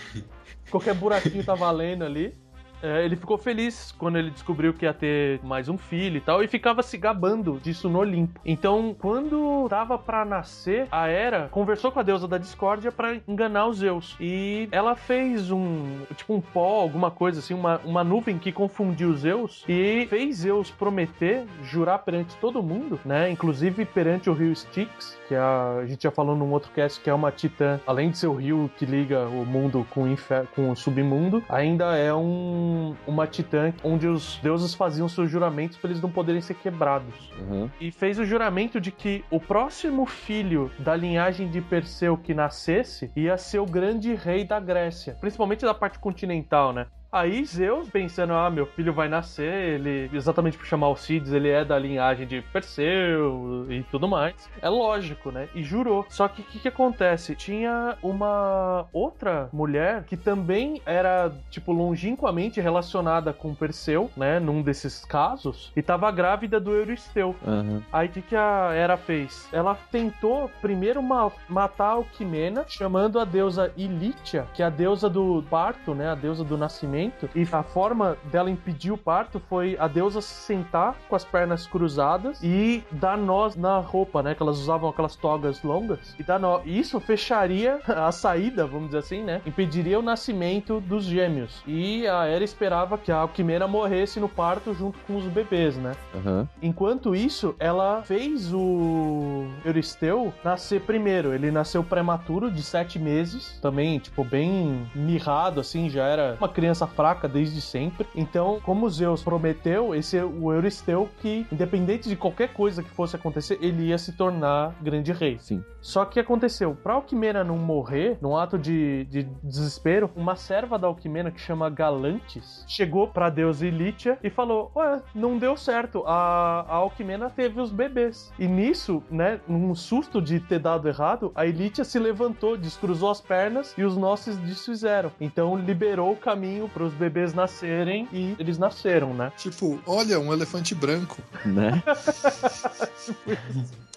Qualquer 0.71 0.95
buraquinho 0.95 1.45
tá 1.45 1.55
valendo 1.55 2.05
ali. 2.05 2.35
É, 2.83 3.05
ele 3.05 3.17
ficou 3.17 3.37
feliz 3.37 3.93
quando 3.93 4.19
ele 4.19 4.31
descobriu 4.31 4.73
que 4.73 4.85
ia 4.85 4.95
ter 4.95 5.41
mais 5.43 5.69
um 5.69 5.77
filho 5.77 6.17
e 6.17 6.21
tal, 6.21 6.43
e 6.43 6.49
ficava 6.49 6.83
se 6.83 6.97
gabando 6.97 7.59
disso 7.63 7.89
no 7.89 7.99
Olimpo. 7.99 8.41
Então, 8.45 8.95
quando 8.99 9.67
tava 9.69 9.99
pra 9.99 10.25
nascer, 10.25 10.87
a 10.91 11.09
Hera 11.09 11.49
conversou 11.51 11.91
com 11.91 12.01
a 12.01 12.03
deusa 12.03 12.29
da 12.29 12.39
discórdia 12.39 12.93
pra 12.93 13.17
enganar 13.27 13.67
os 13.67 13.79
Zeus. 13.79 14.17
E 14.21 14.69
ela 14.71 14.95
fez 14.95 15.51
um, 15.51 16.01
tipo 16.17 16.35
um 16.35 16.41
pó, 16.41 16.81
alguma 16.81 17.11
coisa 17.11 17.41
assim, 17.41 17.55
uma, 17.55 17.81
uma 17.85 18.05
nuvem 18.05 18.39
que 18.39 18.53
confundiu 18.53 19.11
os 19.11 19.21
Zeus 19.21 19.65
e 19.69 20.07
fez 20.09 20.39
Zeus 20.39 20.71
prometer, 20.71 21.47
jurar 21.63 21.99
perante 21.99 22.37
todo 22.37 22.63
mundo, 22.63 22.99
né? 23.05 23.31
Inclusive 23.31 23.85
perante 23.85 24.31
o 24.31 24.33
rio 24.33 24.53
Styx, 24.53 25.19
que 25.27 25.35
é 25.35 25.39
a, 25.39 25.79
a 25.83 25.87
gente 25.87 26.03
já 26.03 26.11
falou 26.11 26.37
num 26.37 26.51
outro 26.53 26.71
cast 26.73 27.01
que 27.01 27.11
é 27.11 27.15
uma 27.15 27.31
titã, 27.31 27.81
além 27.87 28.11
de 28.11 28.19
ser 28.19 28.27
o 28.27 28.35
rio 28.35 28.71
que 28.77 28.87
liga 28.87 29.27
o 29.27 29.45
mundo 29.45 29.87
com 29.91 30.05
o, 30.05 30.17
com 30.55 30.71
o 30.71 30.77
submundo, 30.77 31.43
ainda 31.49 31.97
é 31.97 32.13
um, 32.13 32.68
uma 33.07 33.27
titã 33.27 33.73
onde 33.83 34.07
os 34.07 34.39
deuses 34.43 34.75
faziam 34.75 35.09
seus 35.09 35.31
juramentos 35.31 35.77
para 35.77 35.91
eles 35.91 36.03
não 36.03 36.11
poderem 36.11 36.41
ser 36.41 36.55
quebrados. 36.55 37.33
Aham. 37.41 37.71
E 37.81 37.91
fez 37.91 38.19
o 38.19 38.25
juramento 38.25 38.81
de 38.81 38.91
que 38.91 39.25
o 39.31 39.41
próximo 39.41 40.07
filho 40.07 40.71
da 40.79 40.95
linhagem 40.95 41.49
de 41.49 41.61
Perseu 41.61 42.17
que 42.17 42.35
nascesse 42.35 43.11
ia 43.15 43.37
ser 43.37 43.59
o 43.59 43.67
grande 43.67 44.15
rei 44.15 44.45
da 44.45 44.59
Grécia, 44.61 45.17
principalmente 45.21 45.65
da 45.65 45.75
parte 45.75 45.99
continental, 45.99 46.73
né? 46.73 46.87
Aí 47.11 47.43
Zeus, 47.45 47.89
pensando, 47.89 48.35
ah, 48.35 48.51
meu 48.51 48.67
filho 48.67 48.93
vai 48.93 49.09
nascer, 49.09 49.81
ele, 49.81 50.11
exatamente 50.13 50.59
por 50.59 50.67
chamar 50.67 50.89
Alcides, 50.89 51.33
ele 51.33 51.49
é 51.49 51.65
da 51.65 51.79
linhagem 51.79 52.27
de 52.27 52.43
Perseu 52.53 53.67
e 53.71 53.83
tudo 53.85 54.07
mais. 54.07 54.35
É 54.61 54.69
lógico, 54.69 55.31
né? 55.31 55.49
E 55.55 55.63
jurou. 55.63 56.05
Só 56.11 56.29
que 56.29 56.43
o 56.43 56.45
que, 56.45 56.59
que 56.59 56.69
acontece? 56.69 57.35
Tinha 57.35 57.97
uma 58.03 58.87
outra 58.93 59.49
mulher 59.55 60.05
que 60.05 60.19
também 60.19 60.83
era, 60.85 61.33
tipo, 61.51 61.73
longínquamente 61.73 62.61
relacionada 62.61 63.33
com 63.33 63.55
Perseu, 63.55 64.11
né? 64.15 64.39
Num 64.39 64.61
desses 64.61 65.03
casos, 65.05 65.73
e 65.75 65.81
tava 65.81 66.11
grávida 66.11 66.61
do 66.61 66.73
Euristeu. 66.73 67.35
Aham. 67.47 67.83
Aí 67.91 68.09
o 68.09 68.11
que, 68.11 68.21
que 68.21 68.37
a 68.37 68.71
Hera 68.75 68.99
fez? 68.99 69.49
Ela 69.51 69.75
tentou 69.91 70.51
primeiro 70.61 71.03
ma- 71.03 71.33
matar 71.49 71.93
Alquimena, 71.93 72.67
chamando 72.69 73.19
a 73.19 73.25
deusa 73.25 73.73
Ilítia, 73.79 74.47
que 74.53 74.63
é 74.63 74.67
a 74.67 74.71
deusa 74.71 75.09
do 75.09 75.43
parto, 75.49 75.95
né? 75.95 76.11
A 76.11 76.15
deusa 76.15 76.45
do 76.45 76.59
nascimento. 76.59 76.98
E 77.35 77.47
a 77.53 77.63
forma 77.63 78.17
dela 78.25 78.51
impedir 78.51 78.93
o 78.93 78.99
parto 78.99 79.41
foi 79.49 79.77
a 79.79 79.87
deusa 79.87 80.21
se 80.21 80.35
sentar 80.35 80.97
com 81.09 81.17
as 81.17 81.25
pernas 81.25 81.67
cruzadas 81.67 82.41
e 82.43 82.83
dar 82.91 83.17
nós 83.17 83.57
na 83.57 83.79
roupa, 83.79 84.23
né? 84.23 84.35
Que 84.35 84.43
elas 84.43 84.59
usavam 84.59 84.89
aquelas 84.89 85.17
togas 85.17 85.63
longas. 85.63 86.15
E 86.19 86.23
dar 86.23 86.39
nó. 86.39 86.61
E 86.65 86.79
Isso 86.79 86.99
fecharia 87.01 87.81
a 87.89 88.11
saída, 88.13 88.67
vamos 88.67 88.87
dizer 88.87 88.99
assim, 88.99 89.23
né? 89.23 89.41
Impediria 89.47 89.99
o 89.99 90.03
nascimento 90.03 90.81
dos 90.81 91.05
gêmeos. 91.05 91.63
E 91.67 92.07
a 92.07 92.27
Hera 92.27 92.45
esperava 92.45 92.97
que 92.99 93.13
a 93.13 93.19
Alquimena 93.19 93.67
morresse 93.67 94.19
no 94.21 94.29
parto 94.29 94.75
junto 94.75 94.99
com 95.01 95.17
os 95.17 95.25
bebês, 95.25 95.77
né? 95.77 95.93
Aham. 96.15 96.49
Enquanto 96.63 97.15
isso, 97.15 97.55
ela 97.59 98.03
fez 98.03 98.53
o 98.53 99.47
Euristeu 99.65 100.33
nascer 100.45 100.81
primeiro. 100.83 101.33
Ele 101.33 101.51
nasceu 101.51 101.85
prematuro, 101.85 102.51
de 102.51 102.63
sete 102.63 102.99
meses. 102.99 103.59
Também, 103.61 103.99
tipo, 103.99 104.25
bem 104.25 104.89
mirrado, 104.95 105.61
assim. 105.61 105.91
Já 105.91 106.05
era 106.05 106.37
uma 106.39 106.49
criança 106.49 106.87
fraca 106.89 107.29
desde 107.29 107.61
sempre. 107.61 108.07
Então, 108.15 108.61
como 108.65 108.89
Zeus 108.89 109.23
prometeu, 109.23 109.95
esse 109.95 110.17
é 110.17 110.25
o 110.25 110.53
Euristeu 110.53 111.09
que, 111.21 111.47
independente 111.53 112.09
de 112.09 112.17
qualquer 112.17 112.53
coisa 112.53 112.83
que 112.83 112.91
fosse 112.91 113.17
acontecer, 113.17 113.59
ele 113.61 113.85
ia 113.85 113.99
se 113.99 114.13
tornar 114.13 114.75
grande 114.81 115.13
rei. 115.13 115.39
Sim. 115.39 115.63
Só 115.89 116.05
que 116.05 116.21
aconteceu, 116.21 116.77
pra 116.83 116.93
Alquimena 116.93 117.43
não 117.43 117.57
morrer, 117.57 118.19
num 118.21 118.37
ato 118.37 118.59
de, 118.59 119.07
de 119.07 119.23
desespero, 119.43 120.11
uma 120.15 120.37
serva 120.37 120.79
da 120.79 120.87
Alquimena 120.87 121.31
que 121.31 121.41
chama 121.41 121.71
Galantes 121.71 122.63
chegou 122.69 123.09
pra 123.09 123.31
deusa 123.31 123.67
Ilítia 123.67 124.19
e 124.23 124.29
falou: 124.29 124.71
Ué, 124.77 125.01
não 125.15 125.39
deu 125.39 125.57
certo, 125.57 126.05
a, 126.07 126.67
a 126.69 126.75
Alquimena 126.75 127.31
teve 127.31 127.59
os 127.59 127.73
bebês. 127.73 128.31
E 128.39 128.47
nisso, 128.47 129.03
né, 129.11 129.41
num 129.49 129.75
susto 129.75 130.21
de 130.21 130.39
ter 130.41 130.59
dado 130.59 130.87
errado, 130.87 131.33
a 131.35 131.47
Ilítia 131.47 131.85
se 131.85 131.99
levantou, 131.99 132.59
descruzou 132.59 133.11
as 133.11 133.23
pernas 133.23 133.73
e 133.79 133.83
os 133.83 133.97
nossos 133.97 134.37
desfizeram. 134.37 135.11
Então 135.19 135.57
liberou 135.57 136.13
o 136.13 136.17
caminho 136.17 136.69
para 136.69 136.83
os 136.83 136.93
bebês 136.93 137.33
nascerem 137.33 138.07
e 138.13 138.37
eles 138.39 138.59
nasceram, 138.59 139.15
né? 139.15 139.33
Tipo, 139.39 139.81
olha, 139.87 140.21
um 140.21 140.35
elefante 140.35 140.75
branco. 140.75 141.17
Né? 141.47 141.83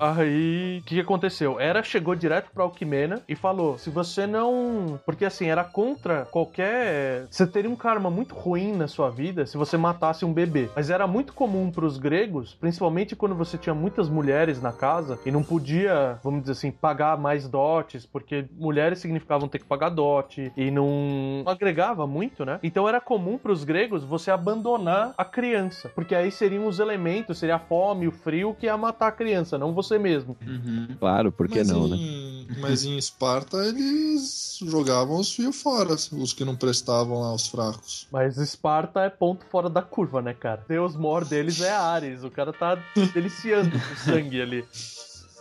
Aí, 0.00 0.78
o 0.80 0.84
que, 0.86 0.98
aconteceu? 0.98 1.60
Era 1.60 1.82
chegou 1.82 2.14
direto 2.14 2.50
pra 2.54 2.64
Alquimena 2.64 3.20
e 3.28 3.36
falou: 3.36 3.76
se 3.76 3.90
você 3.90 4.26
não. 4.26 4.98
Porque 5.04 5.26
assim, 5.26 5.48
era 5.48 5.62
contra 5.62 6.24
qualquer. 6.24 7.26
Você 7.30 7.46
teria 7.46 7.70
um 7.70 7.76
karma 7.76 8.08
muito 8.08 8.34
ruim 8.34 8.72
na 8.72 8.88
sua 8.88 9.10
vida 9.10 9.44
se 9.44 9.58
você 9.58 9.76
matasse 9.76 10.24
um 10.24 10.32
bebê. 10.32 10.70
Mas 10.74 10.88
era 10.88 11.06
muito 11.06 11.34
comum 11.34 11.70
pros 11.70 11.98
gregos, 11.98 12.54
principalmente 12.54 13.14
quando 13.14 13.34
você 13.34 13.58
tinha 13.58 13.74
muitas 13.74 14.08
mulheres 14.08 14.62
na 14.62 14.72
casa 14.72 15.18
e 15.26 15.30
não 15.30 15.42
podia, 15.42 16.18
vamos 16.24 16.40
dizer 16.40 16.52
assim, 16.52 16.70
pagar 16.70 17.18
mais 17.18 17.46
dotes, 17.46 18.06
porque 18.06 18.46
mulheres 18.52 19.00
significavam 19.00 19.48
ter 19.48 19.58
que 19.58 19.66
pagar 19.66 19.90
dote 19.90 20.50
e 20.56 20.70
não 20.70 21.42
agregava 21.44 22.06
muito, 22.06 22.44
né? 22.44 22.58
Então 22.62 22.88
era 22.88 23.02
comum 23.02 23.36
pros 23.36 23.64
gregos 23.64 24.02
você 24.02 24.30
abandonar 24.30 25.12
a 25.18 25.24
criança, 25.26 25.90
porque 25.94 26.14
aí 26.14 26.30
seriam 26.30 26.66
os 26.66 26.78
elementos, 26.78 27.38
seria 27.38 27.56
a 27.56 27.58
fome, 27.58 28.08
o 28.08 28.12
frio 28.12 28.56
que 28.58 28.64
ia 28.64 28.76
matar 28.78 29.08
a 29.08 29.12
criança, 29.12 29.58
não 29.58 29.74
você 29.74 29.89
mesmo. 29.98 30.36
Uhum. 30.46 30.88
Claro, 30.98 31.32
por 31.32 31.48
que 31.48 31.58
mas 31.58 31.68
não, 31.68 31.88
né? 31.88 31.96
em, 31.96 32.48
Mas 32.60 32.84
em 32.84 32.96
Esparta 32.96 33.56
eles 33.66 34.58
jogavam 34.62 35.18
os 35.18 35.32
fios 35.34 35.60
fora, 35.60 35.94
os 35.94 36.32
que 36.32 36.44
não 36.44 36.56
prestavam 36.56 37.20
lá, 37.20 37.34
os 37.34 37.46
fracos. 37.48 38.06
Mas 38.12 38.36
Esparta 38.36 39.00
é 39.00 39.10
ponto 39.10 39.44
fora 39.46 39.68
da 39.68 39.82
curva, 39.82 40.20
né, 40.22 40.34
cara? 40.34 40.64
Deus 40.68 40.96
mor 40.96 41.24
deles 41.24 41.60
é 41.60 41.70
Ares. 41.70 42.24
O 42.24 42.30
cara 42.30 42.52
tá 42.52 42.78
deliciando 43.14 43.76
o 43.76 43.96
sangue 43.96 44.40
ali. 44.40 44.64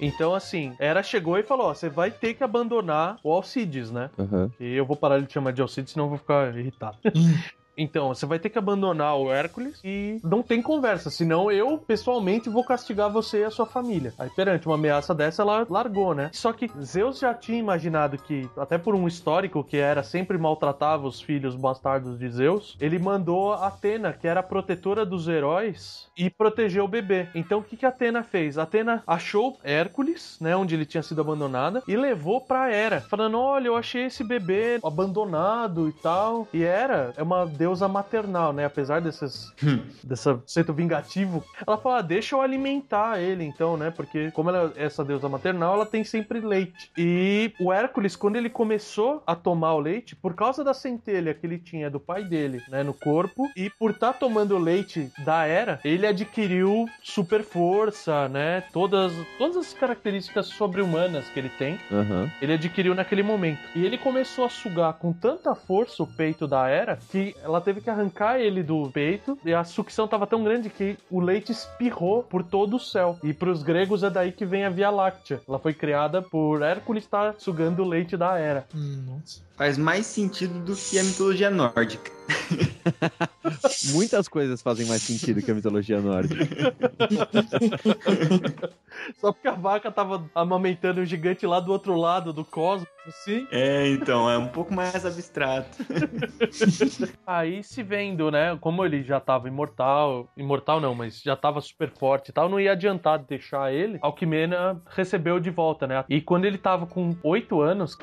Então, 0.00 0.34
assim, 0.34 0.74
Hera 0.78 1.02
chegou 1.02 1.38
e 1.38 1.42
falou: 1.42 1.66
ó, 1.66 1.74
você 1.74 1.88
vai 1.88 2.10
ter 2.10 2.34
que 2.34 2.44
abandonar 2.44 3.18
o 3.22 3.32
Alcides, 3.32 3.90
né? 3.90 4.10
Aham. 4.18 4.50
E 4.60 4.74
eu 4.74 4.86
vou 4.86 4.96
parar 4.96 5.20
de 5.20 5.26
te 5.26 5.34
chamar 5.34 5.52
de 5.52 5.60
Alcides, 5.60 5.92
senão 5.92 6.06
eu 6.06 6.10
vou 6.10 6.18
ficar 6.18 6.56
irritado. 6.56 6.96
Então, 7.78 8.08
você 8.08 8.26
vai 8.26 8.40
ter 8.40 8.50
que 8.50 8.58
abandonar 8.58 9.16
o 9.16 9.32
Hércules 9.32 9.80
e 9.84 10.20
não 10.24 10.42
tem 10.42 10.60
conversa, 10.60 11.10
senão 11.10 11.50
eu, 11.50 11.78
pessoalmente, 11.78 12.50
vou 12.50 12.64
castigar 12.64 13.08
você 13.08 13.42
e 13.42 13.44
a 13.44 13.50
sua 13.50 13.66
família. 13.66 14.12
Aí, 14.18 14.28
perante 14.30 14.66
uma 14.66 14.74
ameaça 14.74 15.14
dessa, 15.14 15.42
ela 15.42 15.64
largou, 15.70 16.12
né? 16.12 16.30
Só 16.32 16.52
que 16.52 16.68
Zeus 16.82 17.20
já 17.20 17.32
tinha 17.32 17.58
imaginado 17.58 18.18
que, 18.18 18.50
até 18.56 18.76
por 18.76 18.96
um 18.96 19.06
histórico 19.06 19.62
que 19.62 19.76
era 19.76 20.02
sempre 20.02 20.36
maltratava 20.36 21.06
os 21.06 21.20
filhos 21.20 21.54
bastardos 21.54 22.18
de 22.18 22.28
Zeus, 22.28 22.76
ele 22.80 22.98
mandou 22.98 23.52
Atena, 23.52 24.12
que 24.12 24.26
era 24.26 24.40
a 24.40 24.42
protetora 24.42 25.06
dos 25.06 25.28
heróis, 25.28 26.08
e 26.16 26.28
protegeu 26.28 26.84
o 26.84 26.88
bebê. 26.88 27.28
Então, 27.32 27.60
o 27.60 27.62
que, 27.62 27.76
que 27.76 27.86
Atena 27.86 28.24
fez? 28.24 28.58
Atena 28.58 29.04
achou 29.06 29.56
Hércules, 29.62 30.36
né, 30.40 30.56
onde 30.56 30.74
ele 30.74 30.84
tinha 30.84 31.02
sido 31.02 31.20
abandonado, 31.20 31.82
e 31.86 31.96
levou 31.96 32.40
pra 32.40 32.72
Hera, 32.72 33.00
falando: 33.02 33.38
Olha, 33.38 33.68
eu 33.68 33.76
achei 33.76 34.06
esse 34.06 34.24
bebê 34.24 34.80
abandonado 34.82 35.88
e 35.88 35.92
tal. 35.92 36.48
E 36.52 36.64
Hera 36.64 37.12
é 37.16 37.22
uma 37.22 37.46
deusa 37.46 37.67
maternal, 37.88 38.52
né? 38.52 38.64
Apesar 38.64 39.00
desses, 39.00 39.52
dessa 40.02 40.40
centro 40.46 40.72
vingativo, 40.74 41.44
ela 41.66 41.76
fala: 41.76 41.98
ah, 41.98 42.02
deixa 42.02 42.34
eu 42.34 42.40
alimentar 42.40 43.20
ele, 43.20 43.44
então, 43.44 43.76
né? 43.76 43.90
Porque, 43.90 44.30
como 44.30 44.50
ela 44.50 44.72
é 44.76 44.84
essa 44.84 45.04
deusa 45.04 45.28
maternal, 45.28 45.74
ela 45.74 45.86
tem 45.86 46.04
sempre 46.04 46.40
leite. 46.40 46.90
E 46.96 47.52
o 47.60 47.72
Hércules, 47.72 48.16
quando 48.16 48.36
ele 48.36 48.50
começou 48.50 49.22
a 49.26 49.34
tomar 49.34 49.74
o 49.74 49.80
leite, 49.80 50.16
por 50.16 50.34
causa 50.34 50.64
da 50.64 50.72
centelha 50.74 51.34
que 51.34 51.46
ele 51.46 51.58
tinha 51.58 51.90
do 51.90 52.00
pai 52.00 52.24
dele, 52.24 52.62
né, 52.68 52.82
no 52.82 52.94
corpo, 52.94 53.48
e 53.56 53.70
por 53.70 53.90
estar 53.90 54.14
tomando 54.14 54.54
o 54.54 54.58
leite 54.58 55.10
da 55.24 55.46
Hera, 55.46 55.80
ele 55.84 56.06
adquiriu 56.06 56.86
super 57.02 57.42
força, 57.42 58.28
né? 58.28 58.62
Todas, 58.72 59.12
todas 59.36 59.56
as 59.56 59.74
características 59.74 60.46
sobre-humanas 60.46 61.28
que 61.28 61.38
ele 61.38 61.50
tem, 61.50 61.78
Aham. 61.90 62.30
ele 62.40 62.54
adquiriu 62.54 62.94
naquele 62.94 63.22
momento. 63.22 63.60
E 63.74 63.84
ele 63.84 63.98
começou 63.98 64.44
a 64.44 64.48
sugar 64.48 64.94
com 64.94 65.12
tanta 65.12 65.54
força 65.54 66.02
o 66.02 66.06
peito 66.06 66.46
da 66.46 66.68
Hera 66.68 66.98
que 67.10 67.34
ela 67.42 67.57
teve 67.60 67.80
que 67.80 67.90
arrancar 67.90 68.38
ele 68.38 68.62
do 68.62 68.90
peito 68.90 69.38
e 69.44 69.52
a 69.52 69.64
sucção 69.64 70.08
tava 70.08 70.26
tão 70.26 70.42
grande 70.42 70.70
que 70.70 70.96
o 71.10 71.20
leite 71.20 71.52
espirrou 71.52 72.22
por 72.22 72.42
todo 72.42 72.76
o 72.76 72.80
céu. 72.80 73.18
E 73.22 73.32
pros 73.32 73.62
gregos 73.62 74.02
é 74.02 74.10
daí 74.10 74.32
que 74.32 74.44
vem 74.44 74.64
a 74.64 74.70
Via 74.70 74.90
Láctea. 74.90 75.40
Ela 75.48 75.58
foi 75.58 75.74
criada 75.74 76.22
por 76.22 76.62
Hércules 76.62 77.04
estar 77.04 77.34
sugando 77.38 77.82
o 77.82 77.88
leite 77.88 78.16
da 78.16 78.38
Hera. 78.38 78.66
Hum, 78.74 79.04
nossa. 79.06 79.40
Faz 79.56 79.76
mais 79.76 80.06
sentido 80.06 80.58
do 80.60 80.74
que 80.74 80.98
a 80.98 81.04
mitologia 81.04 81.50
nórdica. 81.50 82.17
Muitas 83.92 84.28
coisas 84.28 84.62
fazem 84.62 84.86
mais 84.86 85.02
sentido 85.02 85.42
que 85.42 85.50
a 85.50 85.54
mitologia 85.54 86.00
nórdica. 86.00 86.44
Só 89.18 89.32
porque 89.32 89.48
a 89.48 89.54
vaca 89.54 89.90
tava 89.90 90.28
amamentando 90.34 91.00
um 91.00 91.04
gigante 91.04 91.46
lá 91.46 91.60
do 91.60 91.72
outro 91.72 91.96
lado 91.96 92.32
do 92.32 92.44
cosmos, 92.44 92.88
assim. 93.06 93.46
É, 93.50 93.88
então, 93.88 94.28
é 94.28 94.36
um 94.36 94.48
pouco 94.48 94.74
mais 94.74 95.06
abstrato. 95.06 95.78
Aí 97.26 97.62
se 97.62 97.82
vendo, 97.82 98.30
né, 98.30 98.56
como 98.60 98.84
ele 98.84 99.02
já 99.02 99.20
tava 99.20 99.48
imortal, 99.48 100.28
imortal 100.36 100.80
não, 100.80 100.94
mas 100.94 101.22
já 101.22 101.36
tava 101.36 101.60
super 101.60 101.90
forte 101.90 102.28
e 102.28 102.32
tal, 102.32 102.48
não 102.48 102.60
ia 102.60 102.72
adiantar 102.72 103.18
deixar 103.18 103.72
ele, 103.72 103.98
Alquimena 104.02 104.80
recebeu 104.86 105.40
de 105.40 105.50
volta, 105.50 105.86
né? 105.86 106.04
E 106.08 106.20
quando 106.20 106.44
ele 106.44 106.58
tava 106.58 106.86
com 106.86 107.16
oito 107.22 107.60
anos, 107.60 107.96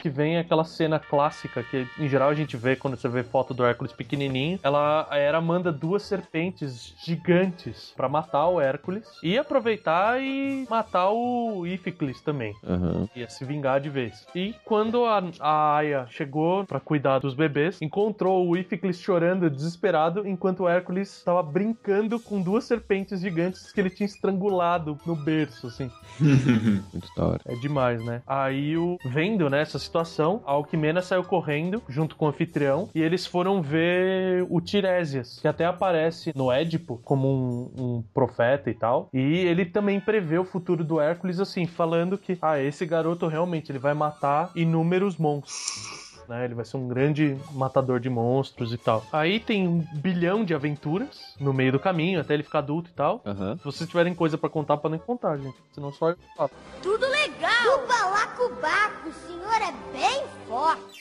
que 0.00 0.08
vem 0.08 0.38
aquela 0.38 0.64
cena 0.64 0.98
clássica 0.98 1.62
que 1.62 1.86
em 1.98 2.08
geral 2.08 2.30
a 2.30 2.34
gente 2.34 2.56
vê 2.56 2.74
quando 2.74 2.96
você 2.96 3.08
vê 3.08 3.22
foto 3.22 3.52
do 3.52 3.64
Hércules 3.64 3.92
pequenininho, 3.92 4.58
ela 4.62 5.06
a 5.10 5.18
Hera 5.18 5.40
manda 5.40 5.70
duas 5.70 6.02
serpentes 6.02 6.94
gigantes 7.04 7.92
pra 7.96 8.08
matar 8.08 8.46
o 8.48 8.60
Hércules 8.60 9.06
e 9.22 9.36
aproveitar 9.36 10.20
e 10.22 10.66
matar 10.68 11.10
o 11.10 11.66
Iphicles 11.66 12.20
também. 12.22 12.54
Aham. 12.66 13.08
Ia 13.14 13.28
se 13.28 13.44
vingar 13.44 13.80
de 13.80 13.90
vez. 13.90 14.26
E 14.34 14.54
quando 14.64 15.04
a, 15.04 15.22
a 15.38 15.76
Aya 15.76 16.06
chegou 16.08 16.64
pra 16.64 16.80
cuidar 16.80 17.18
dos 17.18 17.34
bebês, 17.34 17.80
encontrou 17.82 18.48
o 18.48 18.56
Iphicles 18.56 18.98
chorando 18.98 19.50
desesperado, 19.50 20.26
enquanto 20.26 20.60
o 20.60 20.68
Hércules 20.68 21.16
estava 21.18 21.42
brincando 21.42 22.18
com 22.18 22.40
duas 22.40 22.64
serpentes 22.64 23.20
gigantes 23.20 23.72
que 23.72 23.80
ele 23.80 23.90
tinha 23.90 24.06
estrangulado 24.06 24.98
no 25.04 25.14
berço, 25.14 25.66
assim. 25.66 25.90
Muito 26.20 27.08
da 27.16 27.26
hora. 27.26 27.40
É 27.46 27.54
demais, 27.56 28.04
né? 28.04 28.22
Aí, 28.26 28.76
o... 28.76 28.98
vendo 29.04 29.50
né, 29.50 29.60
essa 29.60 29.78
situação, 29.90 30.40
a 30.46 30.52
Alquimena 30.52 31.02
saiu 31.02 31.24
correndo 31.24 31.82
junto 31.88 32.14
com 32.14 32.26
o 32.26 32.28
anfitrião 32.28 32.88
e 32.94 33.02
eles 33.02 33.26
foram 33.26 33.60
ver 33.60 34.46
o 34.48 34.60
Tiresias, 34.60 35.40
que 35.40 35.48
até 35.48 35.64
aparece 35.64 36.32
no 36.34 36.50
Édipo 36.52 37.00
como 37.04 37.28
um, 37.28 37.70
um 37.76 38.02
profeta 38.14 38.70
e 38.70 38.74
tal. 38.74 39.08
E 39.12 39.20
ele 39.20 39.64
também 39.64 40.00
prevê 40.00 40.38
o 40.38 40.44
futuro 40.44 40.84
do 40.84 41.00
Hércules 41.00 41.40
assim, 41.40 41.66
falando 41.66 42.16
que, 42.16 42.38
ah, 42.40 42.60
esse 42.60 42.86
garoto 42.86 43.26
realmente 43.26 43.72
ele 43.72 43.78
vai 43.78 43.94
matar 43.94 44.50
inúmeros 44.54 45.16
monstros. 45.16 45.99
Né, 46.30 46.44
ele 46.44 46.54
vai 46.54 46.64
ser 46.64 46.76
um 46.76 46.86
grande 46.86 47.36
matador 47.50 47.98
de 47.98 48.08
monstros 48.08 48.72
e 48.72 48.78
tal. 48.78 49.04
Aí 49.12 49.40
tem 49.40 49.66
um 49.66 49.84
bilhão 49.94 50.44
de 50.44 50.54
aventuras 50.54 51.34
no 51.40 51.52
meio 51.52 51.72
do 51.72 51.80
caminho, 51.80 52.20
até 52.20 52.34
ele 52.34 52.44
ficar 52.44 52.60
adulto 52.60 52.88
e 52.88 52.92
tal. 52.92 53.20
Aham. 53.26 53.58
Se 53.58 53.64
vocês 53.64 53.90
tiverem 53.90 54.14
coisa 54.14 54.38
pra 54.38 54.48
contar, 54.48 54.76
podem 54.76 55.00
contar, 55.00 55.36
gente. 55.38 55.56
Senão 55.72 55.92
só 55.92 56.10
eu 56.10 56.16
falo. 56.36 56.52
Tudo 56.80 57.04
legal! 57.08 57.82
O 57.82 57.88
balacobaco, 57.88 59.08
o 59.08 59.12
senhor 59.12 59.56
é 59.56 59.74
bem 59.92 60.22
forte. 60.46 61.00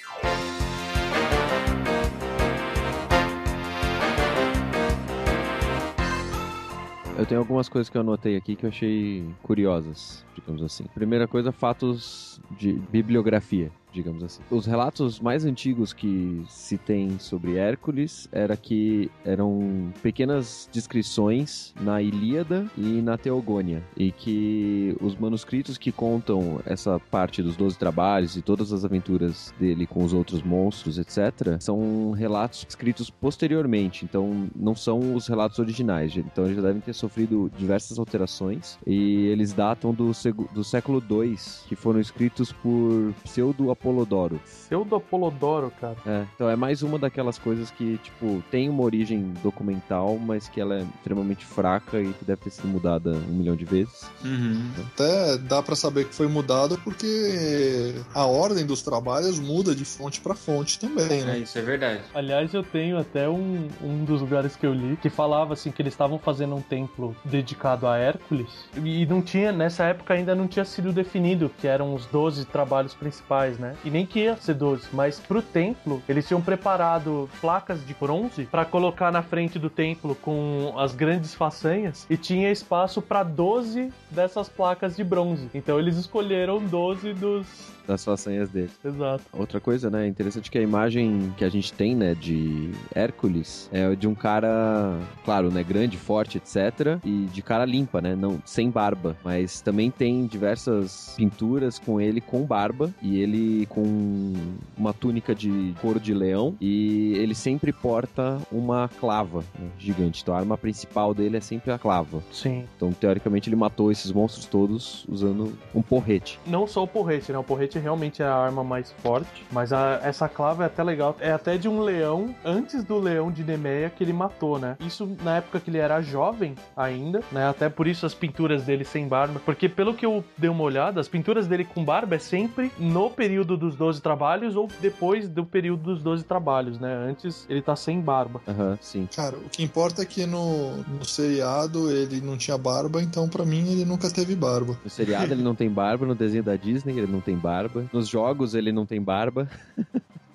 Eu 7.20 7.26
tenho 7.26 7.42
algumas 7.42 7.70
coisas 7.70 7.88
que 7.88 7.98
eu 7.98 8.02
anotei 8.02 8.36
aqui 8.36 8.56
que 8.56 8.66
eu 8.66 8.70
achei 8.70 9.30
curiosas, 9.44 10.26
digamos 10.34 10.64
assim. 10.64 10.86
Primeira 10.96 11.28
coisa, 11.28 11.52
fatos 11.52 12.42
de 12.50 12.72
bibliografia. 12.74 13.70
Digamos 13.92 14.24
assim. 14.24 14.42
Os 14.50 14.66
relatos 14.66 15.20
mais 15.20 15.46
antigos 15.46 15.94
que 15.94 16.44
se 16.48 16.78
tem 16.78 17.18
sobre 17.20 17.58
Hércules 17.58 18.28
era 18.32 18.56
que 18.56 19.10
eram 19.26 19.92
pequenas 20.02 20.70
descrições 20.72 21.74
na 21.80 22.02
Ilíada 22.02 22.70
e 22.78 23.02
na 23.02 23.18
Teogônia, 23.18 23.84
e 23.96 24.12
que 24.12 24.96
os 25.02 25.16
manuscritos 25.16 25.78
que 25.78 25.92
contam 25.92 26.62
essa 26.66 27.00
parte 27.12 27.42
dos 27.42 27.56
Doze 27.56 27.78
Trabalhos 27.78 28.36
e 28.36 28.42
todas 28.42 28.72
as 28.72 28.86
aventuras 28.86 29.54
dele 29.60 29.86
com 29.86 30.04
os 30.04 30.14
outros 30.14 30.42
monstros, 30.42 30.98
etc., 30.98 31.58
são 31.60 32.12
relatos 32.12 32.66
escritos 32.68 33.10
posteriormente, 33.10 34.06
então 34.06 34.48
não 34.56 34.76
são 34.76 35.16
os 35.16 35.28
relatos 35.28 35.60
originais. 35.60 36.16
Então 36.16 36.46
eles 36.46 36.56
já 36.56 36.62
devem 36.62 36.82
ter 36.82 36.94
sofrido 36.94 37.52
diversas 37.58 38.00
alterações 38.00 38.78
e 38.86 39.28
eles 39.28 39.54
datam 39.54 39.94
do, 39.94 40.12
do 40.54 40.64
século 40.64 41.04
II, 41.10 41.36
que 41.68 41.76
foram 41.76 42.00
escritos 42.00 42.52
por 42.52 43.14
Pseudo 43.24 43.72
Apolodoro. 43.80 44.40
Pseudo 44.46 44.96
Apolodoro, 44.96 45.72
cara. 45.80 45.96
É, 46.06 46.26
então 46.36 46.50
é 46.50 46.56
mais 46.56 46.84
uma 46.84 47.00
daquelas 47.00 47.40
coisas 47.40 47.72
que, 47.72 47.98
tipo, 48.00 48.44
tem 48.52 48.70
uma 48.70 48.84
origem 48.84 49.34
documental, 49.42 50.18
mas 50.18 50.50
que 50.50 50.60
ela 50.60 50.76
é 50.76 50.86
extremamente 50.96 51.46
fraca 51.46 52.00
e 52.00 52.14
que 52.14 52.26
deve 52.26 52.42
ter 52.42 52.50
sido 52.50 52.68
mudada 52.68 53.12
um 53.12 53.34
milhão 53.34 53.56
de 53.56 53.64
vezes. 53.64 54.10
Uhum. 54.24 54.70
Até 54.94 55.38
dá 55.38 55.64
para 55.64 55.76
saber 55.76 56.06
que 56.06 56.14
foi 56.14 56.28
mudado 56.28 56.78
porque 56.84 57.96
a 58.14 58.26
ordem 58.26 58.66
dos 58.66 58.82
trabalhos 58.82 59.40
muda 59.40 59.74
de 59.74 59.86
fonte 59.86 60.20
para 60.20 60.36
fonte 60.36 60.78
também, 60.78 61.24
né? 61.24 61.38
É, 61.38 61.40
isso 61.40 61.58
é 61.58 61.62
verdade. 61.62 62.02
Aliás, 62.14 62.54
eu 62.54 62.64
tenho 62.64 62.98
até 62.98 63.30
um, 63.30 63.68
um 63.82 64.04
dos 64.04 64.22
lugares 64.22 64.56
que 64.56 64.66
eu 64.66 64.74
li 64.74 64.98
que 64.98 65.10
falava 65.10 65.54
assim 65.54 65.72
que 65.72 65.82
eles 65.82 65.94
estavam 65.94 66.20
fazendo 66.20 66.56
um 66.56 66.62
templo 66.62 67.16
dedicado 67.24 67.88
a 67.88 67.98
Hércules 67.98 68.50
e 68.76 69.06
não 69.06 69.22
tinha, 69.22 69.52
nessa 69.52 69.86
época 69.86 70.14
ainda 70.14 70.36
não 70.36 70.48
tinha 70.48 70.66
sido 70.66 70.92
definido 70.92 71.50
que 71.60 71.68
eram 71.68 71.94
os 71.94 72.06
12 72.08 72.46
trabalhos 72.46 72.94
principais, 72.94 73.58
né? 73.58 73.69
E 73.84 73.90
nem 73.90 74.06
que 74.06 74.20
ia 74.20 74.36
ser 74.36 74.54
12, 74.54 74.90
mas 74.94 75.20
pro 75.20 75.42
templo 75.42 76.02
eles 76.08 76.28
tinham 76.28 76.42
preparado 76.42 77.30
placas 77.42 77.86
de 77.86 77.94
bronze 77.94 78.46
para 78.46 78.66
colocar 78.66 79.12
na 79.12 79.22
frente 79.22 79.58
do 79.60 79.70
templo 79.70 80.16
com 80.16 80.74
as 80.78 80.94
grandes 80.94 81.34
façanhas 81.34 82.06
e 82.10 82.18
tinha 82.18 82.52
espaço 82.52 83.02
para 83.02 83.24
12 83.24 83.92
dessas 84.10 84.50
placas 84.50 84.96
de 84.96 85.04
bronze. 85.04 85.50
Então 85.54 85.80
eles 85.80 85.98
escolheram 85.98 86.64
12 86.64 87.14
dos 87.14 87.48
das 87.90 88.06
façanhas 88.06 88.50
dele. 88.50 88.70
Exato. 88.86 89.24
Outra 89.34 89.60
coisa, 89.60 89.90
né, 89.90 90.08
interessante 90.08 90.52
que 90.52 90.58
a 90.60 90.62
imagem 90.62 91.34
que 91.36 91.44
a 91.44 91.50
gente 91.50 91.74
tem, 91.74 91.96
né, 91.96 92.14
de 92.14 92.70
Hércules 92.94 93.68
é 93.74 93.96
de 93.96 94.08
um 94.08 94.14
cara, 94.14 94.96
claro, 95.26 95.50
né, 95.50 95.64
grande, 95.64 95.98
forte, 95.98 96.38
etc, 96.38 97.00
e 97.04 97.26
de 97.34 97.42
cara 97.42 97.66
limpa, 97.66 98.00
né, 98.00 98.16
não 98.16 98.40
sem 98.46 98.70
barba, 98.70 99.18
mas 99.24 99.60
também 99.62 99.90
tem 99.90 100.28
diversas 100.28 101.14
pinturas 101.18 101.80
com 101.80 102.00
ele 102.00 102.22
com 102.22 102.44
barba 102.44 102.94
e 103.02 103.20
ele 103.20 103.66
com 103.66 104.34
uma 104.78 104.94
túnica 104.94 105.34
de 105.34 105.74
couro 105.82 106.00
de 106.00 106.14
leão 106.14 106.56
e 106.62 107.14
ele 107.18 107.34
sempre 107.34 107.74
porta 107.74 108.38
uma 108.52 108.88
clava 109.00 109.44
né, 109.58 109.68
gigante. 109.80 110.22
Então 110.22 110.36
a 110.36 110.38
arma 110.38 110.58
principal 110.58 111.14
dele 111.14 111.38
é 111.38 111.42
sempre 111.42 111.72
a 111.72 111.80
clava. 111.80 112.22
Sim. 112.32 112.66
Então 112.76 112.92
teoricamente 112.92 113.50
ele 113.50 113.56
matou 113.56 113.92
esses 113.92 114.12
monstros 114.12 114.46
todos 114.46 115.06
usando 115.10 115.52
um 115.74 115.82
porrete. 115.82 116.40
Não 116.46 116.68
só 116.68 116.84
o 116.84 116.88
porrete, 116.88 117.32
né? 117.32 117.38
O 117.38 117.44
porrete 117.44 117.79
realmente 117.80 118.22
é 118.22 118.26
a 118.26 118.36
arma 118.36 118.64
mais 118.64 118.92
forte, 119.04 119.46
mas 119.52 119.74
a, 119.74 120.00
essa 120.04 120.28
clava 120.28 120.64
é 120.64 120.68
até 120.68 120.84
legal. 120.84 121.16
É 121.20 121.32
até 121.32 121.58
de 121.58 121.68
um 121.68 121.82
leão, 121.82 122.36
antes 122.44 122.84
do 122.84 123.00
leão 123.00 123.32
de 123.32 123.44
Nemeia 123.44 123.90
que 123.90 124.04
ele 124.04 124.14
matou, 124.14 124.60
né? 124.60 124.78
Isso 124.80 125.10
na 125.24 125.38
época 125.38 125.60
que 125.60 125.70
ele 125.70 125.78
era 125.78 126.02
jovem 126.02 126.56
ainda, 126.76 127.22
né? 127.32 127.48
Até 127.48 127.70
por 127.70 127.88
isso 127.88 128.06
as 128.06 128.14
pinturas 128.14 128.64
dele 128.64 128.84
sem 128.84 129.08
barba. 129.08 129.42
Porque 129.44 129.68
pelo 129.68 129.94
que 129.94 130.06
eu 130.06 130.24
dei 130.38 130.50
uma 130.50 130.64
olhada, 130.64 131.00
as 131.00 131.08
pinturas 131.08 131.48
dele 131.48 131.66
com 131.66 131.84
barba 131.84 132.16
é 132.16 132.20
sempre 132.20 132.72
no 132.78 133.10
período 133.10 133.58
dos 133.58 133.76
12 133.76 134.02
trabalhos 134.02 134.56
ou 134.56 134.68
depois 134.82 135.28
do 135.28 135.46
período 135.46 135.84
dos 135.84 136.02
12 136.02 136.24
trabalhos, 136.24 136.80
né? 136.80 136.94
Antes 137.10 137.46
ele 137.50 137.62
tá 137.62 137.76
sem 137.76 138.00
barba. 138.00 138.42
Aham, 138.48 138.72
uhum, 138.72 138.78
sim. 138.82 139.10
Cara, 139.16 139.38
o 139.38 139.50
que 139.50 139.64
importa 139.64 140.02
é 140.02 140.06
que 140.06 140.26
no, 140.26 140.78
no 140.84 141.06
seriado 141.06 141.92
ele 141.92 142.22
não 142.22 142.38
tinha 142.38 142.58
barba, 142.58 143.02
então 143.02 143.28
para 143.28 143.46
mim 143.46 143.72
ele 143.72 143.86
nunca 143.86 144.10
teve 144.10 144.36
barba. 144.36 144.78
No 144.84 144.90
seriado 144.90 145.34
ele 145.34 145.44
não 145.44 145.56
tem 145.56 145.70
barba, 145.70 146.06
no 146.06 146.16
desenho 146.16 146.44
da 146.44 146.56
Disney 146.56 146.98
ele 146.98 147.12
não 147.12 147.22
tem 147.22 147.36
barba 147.36 147.69
barba. 147.74 147.90
Nos 147.94 148.08
jogos 148.08 148.54
ele 148.54 148.72
não 148.72 148.86
tem 148.86 149.02
barba. 149.02 149.50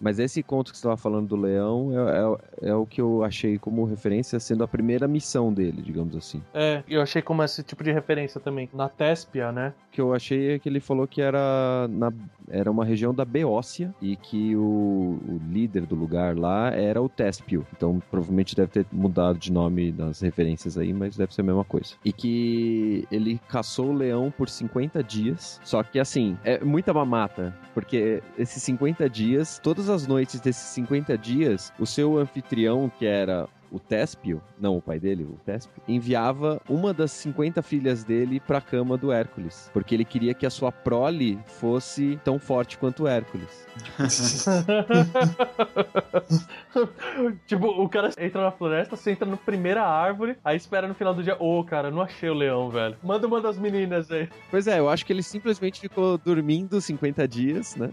Mas 0.05 0.19
esse 0.19 0.43
conto 0.43 0.71
que 0.71 0.77
você 0.77 0.83
estava 0.83 0.99
falando 0.99 1.29
do 1.29 1.37
leão 1.37 1.91
é, 1.91 2.67
é, 2.67 2.69
é, 2.69 2.75
o 2.75 2.85
que 2.85 3.01
eu 3.01 3.25
achei 3.25 3.59
como 3.59 3.87
referência 3.87 4.39
sendo 4.39 4.63
a 4.63 4.69
primeira 4.69 5.09
missão 5.09 5.51
dele, 5.51 5.81
digamos 5.81 6.15
assim. 6.15 6.43
É, 6.53 6.83
eu 6.87 7.01
achei 7.01 7.23
como 7.23 7.43
esse 7.43 7.63
tipo 7.63 7.83
de 7.83 7.91
referência 7.91 8.39
também. 8.39 8.69
Na 8.75 8.87
Téspia, 8.87 9.51
né? 9.51 9.73
O 9.89 9.91
que 9.93 10.01
eu 10.03 10.13
achei 10.13 10.53
é 10.53 10.59
que 10.59 10.69
ele 10.69 10.79
falou 10.79 11.09
que 11.09 11.23
era, 11.23 11.89
na, 11.89 12.13
era 12.51 12.71
uma 12.71 12.85
região 12.85 13.15
da 13.15 13.25
Beócia 13.25 13.95
e 14.03 14.15
que 14.15 14.55
o, 14.55 15.19
o 15.27 15.41
líder 15.51 15.87
do 15.87 15.95
lugar 15.95 16.37
lá 16.37 16.69
era 16.69 17.01
o 17.01 17.09
Téspio. 17.09 17.67
Então 17.75 18.03
provavelmente 18.11 18.55
deve 18.55 18.73
ter 18.73 18.87
mudado 18.93 19.39
de 19.39 19.51
nome 19.51 19.91
nas 19.91 20.21
referências 20.21 20.77
aí, 20.77 20.93
mas 20.93 21.17
deve 21.17 21.33
ser 21.35 21.41
a 21.41 21.45
mesma 21.45 21.65
coisa. 21.65 21.95
E 22.05 22.13
que 22.13 23.09
ele 23.11 23.41
caçou 23.49 23.87
o 23.87 23.95
leão 23.95 24.31
por 24.31 24.51
50 24.51 25.03
dias. 25.03 25.59
Só 25.65 25.83
que 25.83 25.99
assim, 25.99 26.37
é 26.45 26.63
muita 26.63 26.93
mamata. 26.93 27.55
Porque 27.73 28.23
esses 28.39 28.63
50 28.63 29.09
dias, 29.09 29.59
todas 29.63 29.89
as 29.89 29.94
noites 30.07 30.41
desses 30.41 30.75
50 30.75 31.17
dias, 31.17 31.73
o 31.79 31.87
seu 31.87 32.19
anfitrião, 32.19 32.91
que 32.99 33.07
era 33.07 33.49
o 33.75 33.81
Téspio, 33.81 34.41
não 34.59 34.77
o 34.77 34.83
pai 34.83 35.01
dele, 35.01 35.25
o 35.25 35.37
Téspio, 35.45 35.83
enviava 35.89 36.63
uma 36.69 36.95
das 36.95 37.11
50 37.11 37.61
filhas 37.61 38.05
dele 38.05 38.39
para 38.39 38.59
a 38.59 38.61
cama 38.61 38.97
do 38.97 39.11
Hércules, 39.11 39.69
porque 39.73 39.97
ele 39.97 40.05
queria 40.05 40.33
que 40.33 40.47
a 40.47 40.51
sua 40.51 40.71
prole 40.71 41.41
fosse 41.45 42.17
tão 42.23 42.39
forte 42.39 42.79
quanto 42.79 43.09
Hércules. 43.09 43.67
tipo, 47.49 47.67
o 47.67 47.89
cara 47.89 48.11
entra 48.17 48.43
na 48.43 48.53
floresta, 48.53 48.95
senta 48.95 49.27
na 49.27 49.37
primeira 49.37 49.83
árvore, 49.83 50.37
aí 50.45 50.57
espera 50.57 50.87
no 50.87 50.95
final 50.95 51.13
do 51.13 51.25
dia, 51.25 51.37
ô, 51.41 51.59
oh, 51.59 51.65
cara, 51.65 51.91
não 51.91 52.01
achei 52.01 52.31
o 52.31 52.35
leão, 52.35 52.71
velho. 52.71 52.97
Manda 53.03 53.27
uma 53.27 53.41
das 53.41 53.59
meninas 53.59 54.09
aí. 54.09 54.29
Pois 54.53 54.69
é, 54.69 54.79
eu 54.79 54.89
acho 54.89 55.05
que 55.05 55.13
ele 55.13 55.25
simplesmente 55.25 55.81
ficou 55.81 56.17
dormindo 56.17 56.81
50 56.81 57.27
dias, 57.27 57.75
né? 57.75 57.91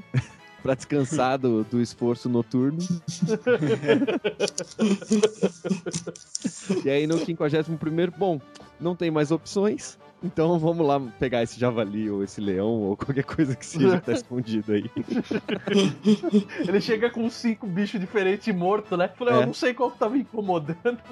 Para 0.61 0.75
descansar 0.75 1.37
do, 1.37 1.63
do 1.63 1.81
esforço 1.81 2.29
noturno. 2.29 2.79
e 6.85 6.89
aí 6.89 7.05
no 7.07 7.17
51 7.17 7.77
primeiro, 7.77 8.13
bom, 8.15 8.39
não 8.79 8.95
tem 8.95 9.11
mais 9.11 9.31
opções. 9.31 9.97
Então 10.23 10.59
vamos 10.59 10.85
lá 10.85 11.01
pegar 11.19 11.41
esse 11.41 11.59
javali 11.59 12.09
ou 12.09 12.23
esse 12.23 12.39
leão 12.39 12.81
ou 12.81 12.97
qualquer 12.97 13.23
coisa 13.23 13.55
que 13.55 13.65
seja 13.65 13.99
que 13.99 14.05
tá 14.05 14.11
escondido 14.13 14.73
aí. 14.73 14.89
Ele 16.67 16.81
chega 16.81 17.09
com 17.09 17.29
cinco 17.29 17.65
bichos 17.65 17.99
diferentes 17.99 18.53
mortos, 18.53 18.97
né? 18.97 19.07
Falei, 19.07 19.33
é. 19.33 19.37
eu 19.37 19.47
não 19.47 19.53
sei 19.53 19.73
qual 19.73 19.89
que 19.89 19.97
tá 19.97 20.09
me 20.09 20.19
incomodando. 20.19 20.99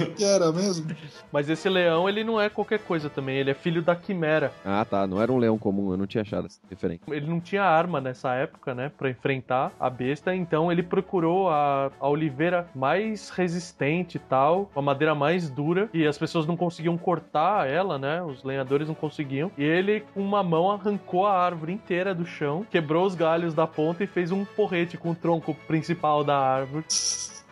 É, 0.00 0.06
que 0.06 0.24
era 0.24 0.52
mesmo. 0.52 0.94
Mas 1.32 1.48
esse 1.48 1.68
leão, 1.68 2.08
ele 2.08 2.22
não 2.22 2.40
é 2.40 2.48
qualquer 2.48 2.78
coisa 2.80 3.08
também. 3.10 3.36
Ele 3.36 3.50
é 3.50 3.54
filho 3.54 3.82
da 3.82 3.96
quimera. 3.96 4.52
Ah, 4.64 4.84
tá. 4.84 5.06
Não 5.06 5.20
era 5.20 5.32
um 5.32 5.38
leão 5.38 5.58
comum. 5.58 5.90
Eu 5.90 5.96
não 5.96 6.06
tinha 6.06 6.22
achado 6.22 6.46
essa 6.46 6.60
diferente. 6.68 7.02
Ele 7.08 7.26
não 7.26 7.40
tinha 7.40 7.62
arma 7.62 8.00
nessa 8.00 8.34
época, 8.34 8.74
né? 8.74 8.90
Pra 8.96 9.10
enfrentar 9.10 9.72
a 9.78 9.90
besta. 9.90 10.34
Então 10.34 10.70
ele 10.70 10.82
procurou 10.82 11.48
a, 11.48 11.90
a 11.98 12.08
oliveira 12.08 12.68
mais 12.74 13.30
resistente 13.30 14.16
e 14.16 14.20
tal. 14.20 14.70
A 14.74 14.82
madeira 14.82 15.14
mais 15.14 15.50
dura. 15.50 15.88
E 15.92 16.06
as 16.06 16.18
pessoas 16.18 16.46
não 16.46 16.56
conseguiam 16.56 16.96
cortar 16.96 17.68
ela, 17.68 17.98
né? 17.98 18.22
Os 18.22 18.39
os 18.40 18.44
lenhadores 18.44 18.88
não 18.88 18.94
conseguiam. 18.94 19.50
E 19.56 19.62
ele, 19.62 20.00
com 20.14 20.20
uma 20.20 20.42
mão, 20.42 20.70
arrancou 20.70 21.26
a 21.26 21.38
árvore 21.38 21.72
inteira 21.72 22.14
do 22.14 22.26
chão, 22.26 22.66
quebrou 22.70 23.06
os 23.06 23.14
galhos 23.14 23.54
da 23.54 23.66
ponta 23.66 24.02
e 24.02 24.06
fez 24.06 24.32
um 24.32 24.44
porrete 24.44 24.96
com 24.96 25.10
o 25.10 25.14
tronco 25.14 25.54
principal 25.66 26.24
da 26.24 26.36
árvore. 26.36 26.84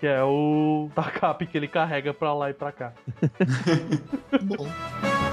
Que 0.01 0.07
é 0.07 0.22
o 0.22 0.88
tacape 0.94 1.46
que 1.46 1.57
ele 1.57 1.68
carrega 1.68 2.14
pra 2.14 2.33
lá 2.33 2.51
e 2.51 2.55
pra 2.55 2.72
cá. 2.72 2.92
Bom. 4.42 4.66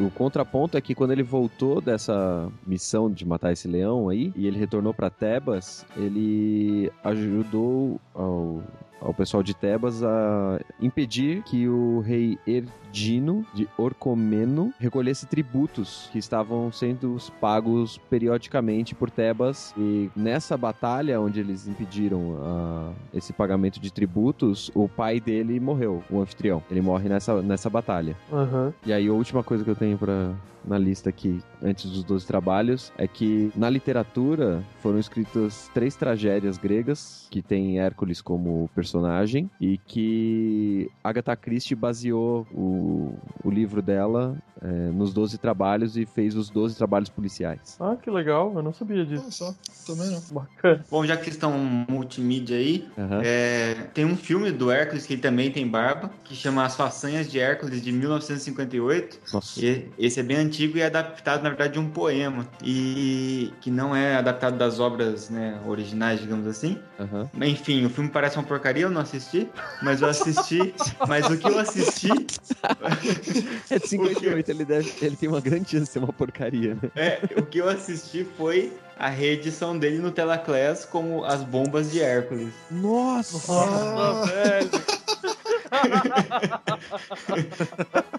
O 0.00 0.10
contraponto 0.10 0.78
é 0.78 0.80
que 0.80 0.94
quando 0.94 1.10
ele 1.10 1.22
voltou 1.22 1.78
dessa 1.78 2.50
missão 2.66 3.10
de 3.10 3.26
matar 3.26 3.52
esse 3.52 3.68
leão 3.68 4.08
aí, 4.08 4.32
e 4.34 4.46
ele 4.46 4.58
retornou 4.58 4.94
para 4.94 5.10
Tebas, 5.10 5.84
ele 5.94 6.90
ajudou 7.04 8.00
ao 8.14 8.62
ao 9.00 9.14
pessoal 9.14 9.42
de 9.42 9.54
Tebas 9.54 10.02
a 10.02 10.60
impedir 10.80 11.42
que 11.42 11.68
o 11.68 12.00
rei 12.00 12.38
Erdino 12.46 13.44
de 13.54 13.68
Orcomeno 13.78 14.72
recolhesse 14.78 15.26
tributos 15.26 16.08
que 16.12 16.18
estavam 16.18 16.70
sendo 16.70 17.16
pagos 17.40 17.98
periodicamente 18.10 18.94
por 18.94 19.10
Tebas. 19.10 19.74
E 19.76 20.10
nessa 20.14 20.56
batalha, 20.56 21.20
onde 21.20 21.40
eles 21.40 21.66
impediram 21.66 22.18
uh, 22.18 22.94
esse 23.14 23.32
pagamento 23.32 23.80
de 23.80 23.92
tributos, 23.92 24.70
o 24.74 24.88
pai 24.88 25.20
dele 25.20 25.58
morreu, 25.58 26.02
o 26.10 26.20
anfitrião. 26.20 26.62
Ele 26.70 26.80
morre 26.80 27.08
nessa, 27.08 27.40
nessa 27.42 27.70
batalha. 27.70 28.16
Uhum. 28.30 28.72
E 28.84 28.92
aí, 28.92 29.08
a 29.08 29.12
última 29.12 29.42
coisa 29.42 29.64
que 29.64 29.70
eu 29.70 29.76
tenho 29.76 29.96
para 29.96 30.34
na 30.64 30.78
lista 30.78 31.08
aqui, 31.08 31.40
antes 31.62 31.90
dos 31.90 32.04
12 32.04 32.26
trabalhos, 32.26 32.92
é 32.98 33.06
que 33.06 33.50
na 33.56 33.70
literatura 33.70 34.62
foram 34.80 34.98
escritas 34.98 35.70
três 35.72 35.96
tragédias 35.96 36.58
gregas, 36.58 37.26
que 37.30 37.40
tem 37.40 37.78
Hércules 37.78 38.20
como 38.20 38.68
personagem 38.74 38.89
personagem 38.90 39.48
e 39.60 39.78
que 39.78 40.90
Agatha 41.02 41.36
Christie 41.36 41.76
baseou 41.76 42.46
o, 42.52 43.16
o 43.44 43.50
livro 43.50 43.80
dela 43.80 44.36
é, 44.60 44.66
nos 44.90 45.12
12 45.12 45.38
trabalhos 45.38 45.96
e 45.96 46.04
fez 46.04 46.34
os 46.34 46.50
12 46.50 46.76
trabalhos 46.76 47.08
policiais. 47.08 47.76
Ah, 47.80 47.96
que 47.96 48.10
legal, 48.10 48.52
eu 48.54 48.62
não 48.62 48.72
sabia 48.72 49.04
disso. 49.06 49.22
Não, 49.22 49.30
só, 49.30 49.54
também 49.86 50.10
não. 50.10 50.20
Bacana. 50.32 50.84
Bom, 50.90 51.04
já 51.06 51.16
que 51.16 51.30
estão 51.30 51.52
multimídia 51.88 52.56
aí, 52.56 52.86
Aham. 52.98 53.20
é, 53.24 53.74
tem 53.94 54.04
um 54.04 54.16
filme 54.16 54.50
do 54.50 54.70
Hércules 54.70 55.06
que 55.06 55.14
ele 55.14 55.22
também 55.22 55.50
tem 55.50 55.66
barba, 55.66 56.10
que 56.24 56.34
chama 56.34 56.64
As 56.64 56.76
Façanhas 56.76 57.30
de 57.30 57.38
Hércules 57.38 57.80
de 57.80 57.92
1958. 57.92 59.20
Nossa. 59.32 59.64
E 59.64 59.88
esse 59.98 60.20
é 60.20 60.22
bem 60.22 60.36
antigo 60.36 60.76
e 60.76 60.80
é 60.80 60.86
adaptado, 60.86 61.42
na 61.42 61.48
verdade, 61.48 61.74
de 61.74 61.78
um 61.78 61.88
poema. 61.88 62.46
E 62.62 63.52
que 63.60 63.70
não 63.70 63.94
é 63.94 64.16
adaptado 64.16 64.58
das 64.58 64.78
obras 64.78 65.30
né, 65.30 65.58
originais, 65.66 66.20
digamos 66.20 66.46
assim. 66.46 66.78
Aham. 66.98 67.30
Enfim, 67.42 67.84
o 67.86 67.90
filme 67.90 68.10
parece 68.10 68.36
uma 68.36 68.44
porcaria, 68.44 68.79
eu 68.80 68.90
não 68.90 69.00
assisti, 69.00 69.48
mas 69.82 70.02
eu 70.02 70.08
assisti. 70.08 70.74
mas 71.06 71.26
o 71.26 71.36
que 71.36 71.46
eu 71.48 71.58
assisti 71.58 72.10
É 73.70 73.78
de 73.78 73.88
58, 73.88 74.50
ele, 74.50 74.64
deve, 74.64 74.92
ele 75.02 75.16
tem 75.16 75.28
uma 75.28 75.40
grande 75.40 75.70
chance 75.70 75.86
de 75.86 75.90
ser 75.90 75.98
uma 76.00 76.12
porcaria, 76.12 76.74
né? 76.74 76.90
é 76.96 77.20
o 77.36 77.46
que 77.46 77.58
eu 77.58 77.68
assisti 77.68 78.26
foi 78.36 78.72
a 78.98 79.08
reedição 79.08 79.78
dele 79.78 79.98
no 79.98 80.10
Telaclass 80.10 80.84
como 80.84 81.24
As 81.24 81.42
Bombas 81.42 81.90
de 81.90 82.00
Hércules. 82.02 82.52
Nossa! 82.70 83.52
Nossa, 83.52 84.26
velho. 84.34 84.70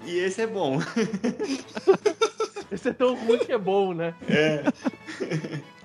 E 0.05 0.17
esse 0.19 0.41
é 0.41 0.47
bom. 0.47 0.79
Esse 2.71 2.89
é 2.89 2.93
tão 2.93 3.15
ruim 3.15 3.37
que 3.39 3.51
é 3.51 3.57
bom, 3.57 3.93
né? 3.93 4.13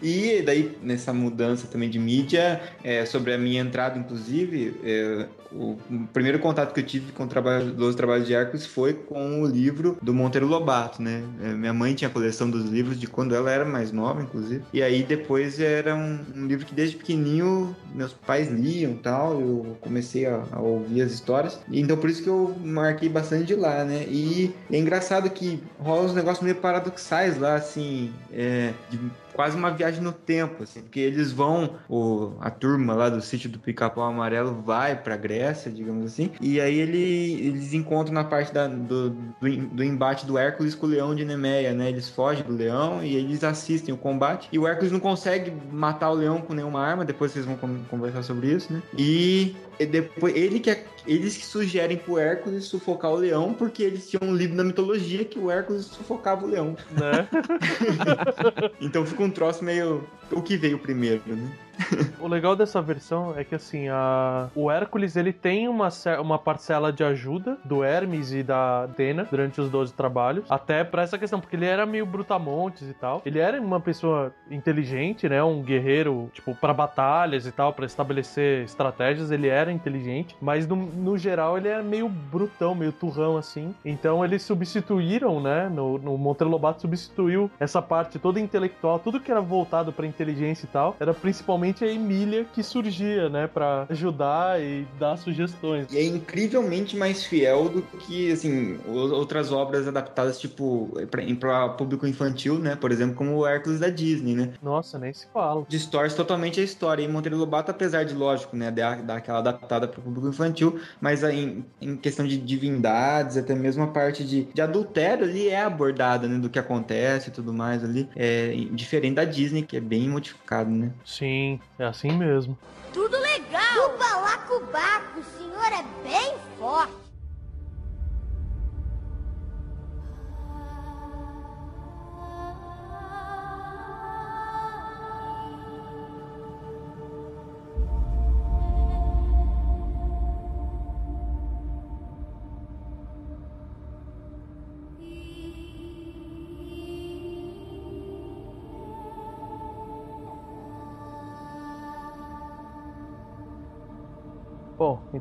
E 0.03 0.43
daí, 0.43 0.77
nessa 0.83 1.13
mudança 1.13 1.67
também 1.67 1.89
de 1.89 1.99
mídia, 1.99 2.61
é, 2.85 3.05
sobre 3.05 3.33
a 3.33 3.39
minha 3.39 3.61
entrada, 3.61 3.99
inclusive, 3.99 4.75
é, 4.85 5.27
o, 5.53 5.77
primeiro 6.13 6.39
contato 6.39 6.73
que 6.73 6.81
eu 6.81 6.85
tive 6.85 7.13
com 7.13 7.25
o 7.25 7.27
trabalho, 7.27 7.73
dos 7.73 7.95
trabalhos 7.95 8.27
de 8.27 8.35
Hércules 8.35 8.67
foi 8.67 8.93
com 8.93 9.43
o 9.43 9.47
livro 9.47 9.97
do 10.03 10.13
Monteiro 10.13 10.47
Lobato, 10.47 11.03
né? 11.03 11.23
É, 11.43 11.49
minha 11.49 11.73
mãe 11.73 11.95
tinha 11.95 12.09
a 12.09 12.13
coleção 12.13 12.51
dos 12.51 12.69
livros 12.69 12.99
de 12.99 13.07
quando 13.07 13.35
ela 13.35 13.51
era 13.51 13.65
mais 13.65 13.93
nova, 13.93 14.23
inclusive. 14.23 14.63
E 14.73 14.83
aí, 14.83 15.03
depois, 15.03 15.61
era 15.61 15.95
um, 15.95 16.21
um 16.35 16.47
livro 16.47 16.67
que 16.67 16.75
desde 16.75 16.97
pequenininho 16.97 17.75
meus 17.95 18.13
pais 18.13 18.51
liam 18.51 18.95
tal, 18.97 19.41
eu 19.41 19.77
comecei 19.81 20.27
a, 20.27 20.43
a 20.53 20.61
ouvir 20.61 21.03
as 21.03 21.13
histórias. 21.13 21.59
Então, 21.73 21.97
por 21.97 22.11
isso 22.11 22.23
que 22.23 22.29
eu 22.29 22.55
marquei 22.63 23.09
bastante 23.09 23.47
de 23.47 23.55
lá, 23.55 23.85
né? 23.85 24.05
E 24.09 24.55
é 24.71 24.79
engraçado 24.79 25.31
que 25.31 25.63
rola 25.79 26.05
uns 26.05 26.15
negócios 26.15 26.43
meio 26.43 26.57
paradoxais 26.57 27.39
lá, 27.39 27.55
assim, 27.55 28.13
é, 28.33 28.73
de 28.91 28.99
quase 29.37 29.57
uma 29.57 29.71
viagem 29.71 30.03
no 30.03 30.13
tempo, 30.13 30.63
assim, 30.63 30.81
porque 30.81 30.99
eles 30.99 31.31
vão, 31.31 31.75
o, 31.89 32.33
a 32.41 32.51
turma 32.51 32.95
lá 32.95 33.09
do 33.11 33.21
sítio 33.21 33.51
do 33.51 33.59
Pica-Pau 33.59 34.03
Amarelo 34.05 34.63
vai 34.65 34.97
pra 34.97 35.17
Grécia, 35.17 35.71
digamos 35.71 36.07
assim, 36.07 36.31
e 36.41 36.59
aí 36.61 36.79
ele, 36.79 37.47
eles 37.47 37.75
encontram 37.75 38.15
na 38.15 38.25
parte 38.25 38.53
da, 38.53 38.67
do, 38.67 39.11
do, 39.11 39.57
do 39.73 39.85
embate 39.85 40.25
do 40.25 40.39
Hércules 40.39 40.75
com 40.75 40.87
o 40.87 40.89
leão 40.89 41.15
de 41.15 41.25
Nemeia, 41.25 41.75
né? 41.75 41.91
Eles 41.91 42.09
fogem 42.09 42.43
do 42.45 42.55
leão 42.55 43.05
e 43.05 43.15
eles 43.15 43.45
assistem 43.45 43.95
o 43.95 43.99
combate, 43.99 44.49
e 44.51 44.59
o 44.59 44.67
Hércules 44.67 44.91
não 44.91 45.01
consegue 45.01 45.53
matar 45.71 46.11
o 46.11 46.15
leão 46.15 46.41
com 46.41 46.55
nenhuma 46.55 46.81
arma, 46.81 47.05
depois 47.05 47.31
vocês 47.33 47.45
vão 47.45 47.57
con- 47.57 47.85
conversar 47.91 48.23
sobre 48.23 48.51
isso, 48.51 48.73
né? 48.73 48.83
E 48.97 49.55
depois 49.85 50.35
ele 50.35 50.61
que 50.61 50.71
é- 50.71 50.85
eles 51.07 51.37
que 51.37 51.45
sugerem 51.45 51.97
pro 51.99 52.19
Hércules 52.19 52.65
sufocar 52.65 53.11
o 53.13 53.17
leão 53.17 53.53
porque 53.53 53.83
eles 53.83 54.09
tinham 54.09 54.35
lido 54.35 54.55
na 54.55 54.65
mitologia 54.65 55.25
que 55.25 55.39
o 55.39 55.51
Hércules 55.51 55.85
sufocava 55.87 56.47
o 56.47 56.49
leão. 56.49 56.77
né? 56.93 57.29
Então 58.81 59.05
fica 59.05 59.23
um 59.23 59.31
troço 59.31 59.65
meio 59.65 60.07
o 60.33 60.41
que 60.41 60.57
veio 60.57 60.79
primeiro, 60.79 61.23
né? 61.27 61.51
O 62.19 62.29
legal 62.29 62.57
dessa 62.57 62.81
versão 62.83 63.39
é 63.39 63.45
que 63.45 63.55
assim, 63.55 63.89
a... 63.89 64.49
o 64.55 64.71
Hércules 64.71 65.17
ele 65.17 65.33
tem 65.33 65.69
uma, 65.69 65.89
uma 66.21 66.39
parcela 66.39 66.93
de 66.93 67.05
ajuda 67.05 67.59
do 67.65 67.85
Hermes 67.85 68.33
e 68.33 68.43
da 68.43 68.85
Atena 68.85 69.29
durante 69.31 69.61
os 69.61 69.71
12 69.71 69.93
trabalhos, 69.93 70.45
até 70.51 70.83
pra 70.83 71.03
essa 71.03 71.19
questão, 71.19 71.41
porque 71.41 71.57
ele 71.57 71.67
era 71.67 71.87
meio 71.87 72.07
brutamontes 72.07 72.89
e 72.89 72.95
tal. 72.95 73.23
Ele 73.25 73.39
era 73.39 73.61
uma 73.61 73.81
pessoa 73.81 74.33
inteligente, 74.51 75.29
né? 75.29 75.43
Um 75.43 75.63
guerreiro, 75.63 76.31
tipo, 76.33 76.55
pra 76.55 76.75
batalhas 76.75 77.47
e 77.47 77.53
tal, 77.53 77.73
pra 77.73 77.87
estabelecer 77.87 78.65
estratégias, 78.65 79.31
ele 79.31 79.49
era 79.49 79.71
inteligente, 79.71 80.37
mas 80.41 80.67
no, 80.67 80.77
no 80.77 81.17
geral 81.17 81.57
ele 81.57 81.69
era 81.69 81.83
meio 81.83 82.09
brutão, 82.09 82.75
meio 82.75 82.93
turrão 82.93 83.37
assim. 83.37 83.75
Então 83.85 84.25
eles 84.25 84.43
substituíram, 84.43 85.41
né? 85.41 85.69
No, 85.69 85.99
no 85.99 86.19
Monteiro 86.19 86.51
Lobato 86.51 86.81
substituiu 86.81 87.51
essa 87.61 87.81
parte 87.81 88.19
toda 88.19 88.41
intelectual, 88.41 88.99
tudo 88.99 89.21
que 89.21 89.31
era 89.31 89.41
voltado 89.41 89.93
pra 89.93 90.07
inteligência 90.07 90.67
e 90.67 90.69
tal, 90.69 90.97
era 90.99 91.15
principalmente 91.15 91.66
a 91.85 91.89
Emília 91.89 92.45
que 92.53 92.63
surgia, 92.63 93.29
né, 93.29 93.47
Pra 93.47 93.87
ajudar 93.89 94.61
e 94.61 94.87
dar 94.99 95.17
sugestões. 95.17 95.87
E 95.93 95.97
é 95.99 96.05
incrivelmente 96.05 96.97
mais 96.97 97.25
fiel 97.25 97.69
do 97.69 97.83
que, 97.83 98.31
assim, 98.33 98.79
outras 98.87 99.53
obras 99.53 99.87
adaptadas, 99.89 100.39
tipo, 100.39 100.91
pra, 101.11 101.23
pra 101.39 101.69
público 101.71 102.07
infantil, 102.07 102.59
né? 102.59 102.77
Por 102.77 102.91
exemplo, 102.93 103.15
como 103.15 103.37
o 103.37 103.47
Hércules 103.47 103.81
da 103.81 103.89
Disney, 103.89 104.35
né? 104.35 104.53
Nossa, 104.63 104.99
nem 104.99 105.13
se 105.13 105.27
fala. 105.33 105.65
Distorce 105.69 106.17
totalmente 106.17 106.61
a 106.61 106.65
história. 106.65 107.03
E 107.03 107.09
Monteiro 107.09 107.37
Lobato, 107.37 107.71
apesar 107.71 108.05
de, 108.05 108.15
lógico, 108.15 108.57
né, 108.57 108.71
dar, 108.71 109.03
dar 109.03 109.17
aquela 109.17 109.39
adaptada 109.39 109.89
para 109.89 110.01
o 110.01 110.03
público 110.03 110.29
infantil, 110.29 110.79
mas 111.01 111.25
aí, 111.25 111.39
em, 111.41 111.65
em 111.81 111.97
questão 111.97 112.27
de 112.27 112.37
divindades, 112.37 113.37
até 113.37 113.55
mesmo 113.55 113.83
a 113.83 113.89
parte 113.89 114.25
de, 114.25 114.45
de 114.45 114.61
adultério 114.61 115.25
ali 115.25 115.49
é 115.49 115.63
abordada, 115.63 116.29
né, 116.29 116.39
do 116.39 116.51
que 116.51 116.59
acontece 116.59 117.29
e 117.29 117.33
tudo 117.33 117.53
mais 117.53 117.85
ali. 117.85 118.09
É 118.17 118.55
diferente 118.73 119.15
da 119.15 119.25
Disney, 119.25 119.63
que 119.63 119.77
é 119.77 119.81
bem 119.81 120.09
modificado, 120.09 120.71
né? 120.71 120.93
Sim, 121.05 121.56
é 121.79 121.85
assim 121.85 122.13
mesmo. 122.13 122.57
Tudo 122.93 123.19
legal! 123.19 123.95
O 123.95 123.99
balacobaco, 123.99 125.21
o 125.21 125.25
senhor 125.25 125.67
é 125.73 125.85
bem 126.03 126.35
forte. 126.59 127.06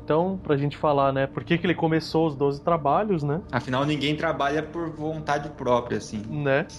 Então, 0.06 0.38
pra 0.40 0.56
gente 0.56 0.76
falar, 0.76 1.12
né, 1.12 1.26
por 1.26 1.42
que, 1.42 1.58
que 1.58 1.66
ele 1.66 1.74
começou 1.74 2.28
os 2.28 2.36
12 2.36 2.62
trabalhos, 2.62 3.24
né? 3.24 3.40
Afinal, 3.50 3.84
ninguém 3.84 4.14
trabalha 4.14 4.62
por 4.62 4.88
vontade 4.88 5.48
própria, 5.50 5.98
assim. 5.98 6.22
Né? 6.30 6.64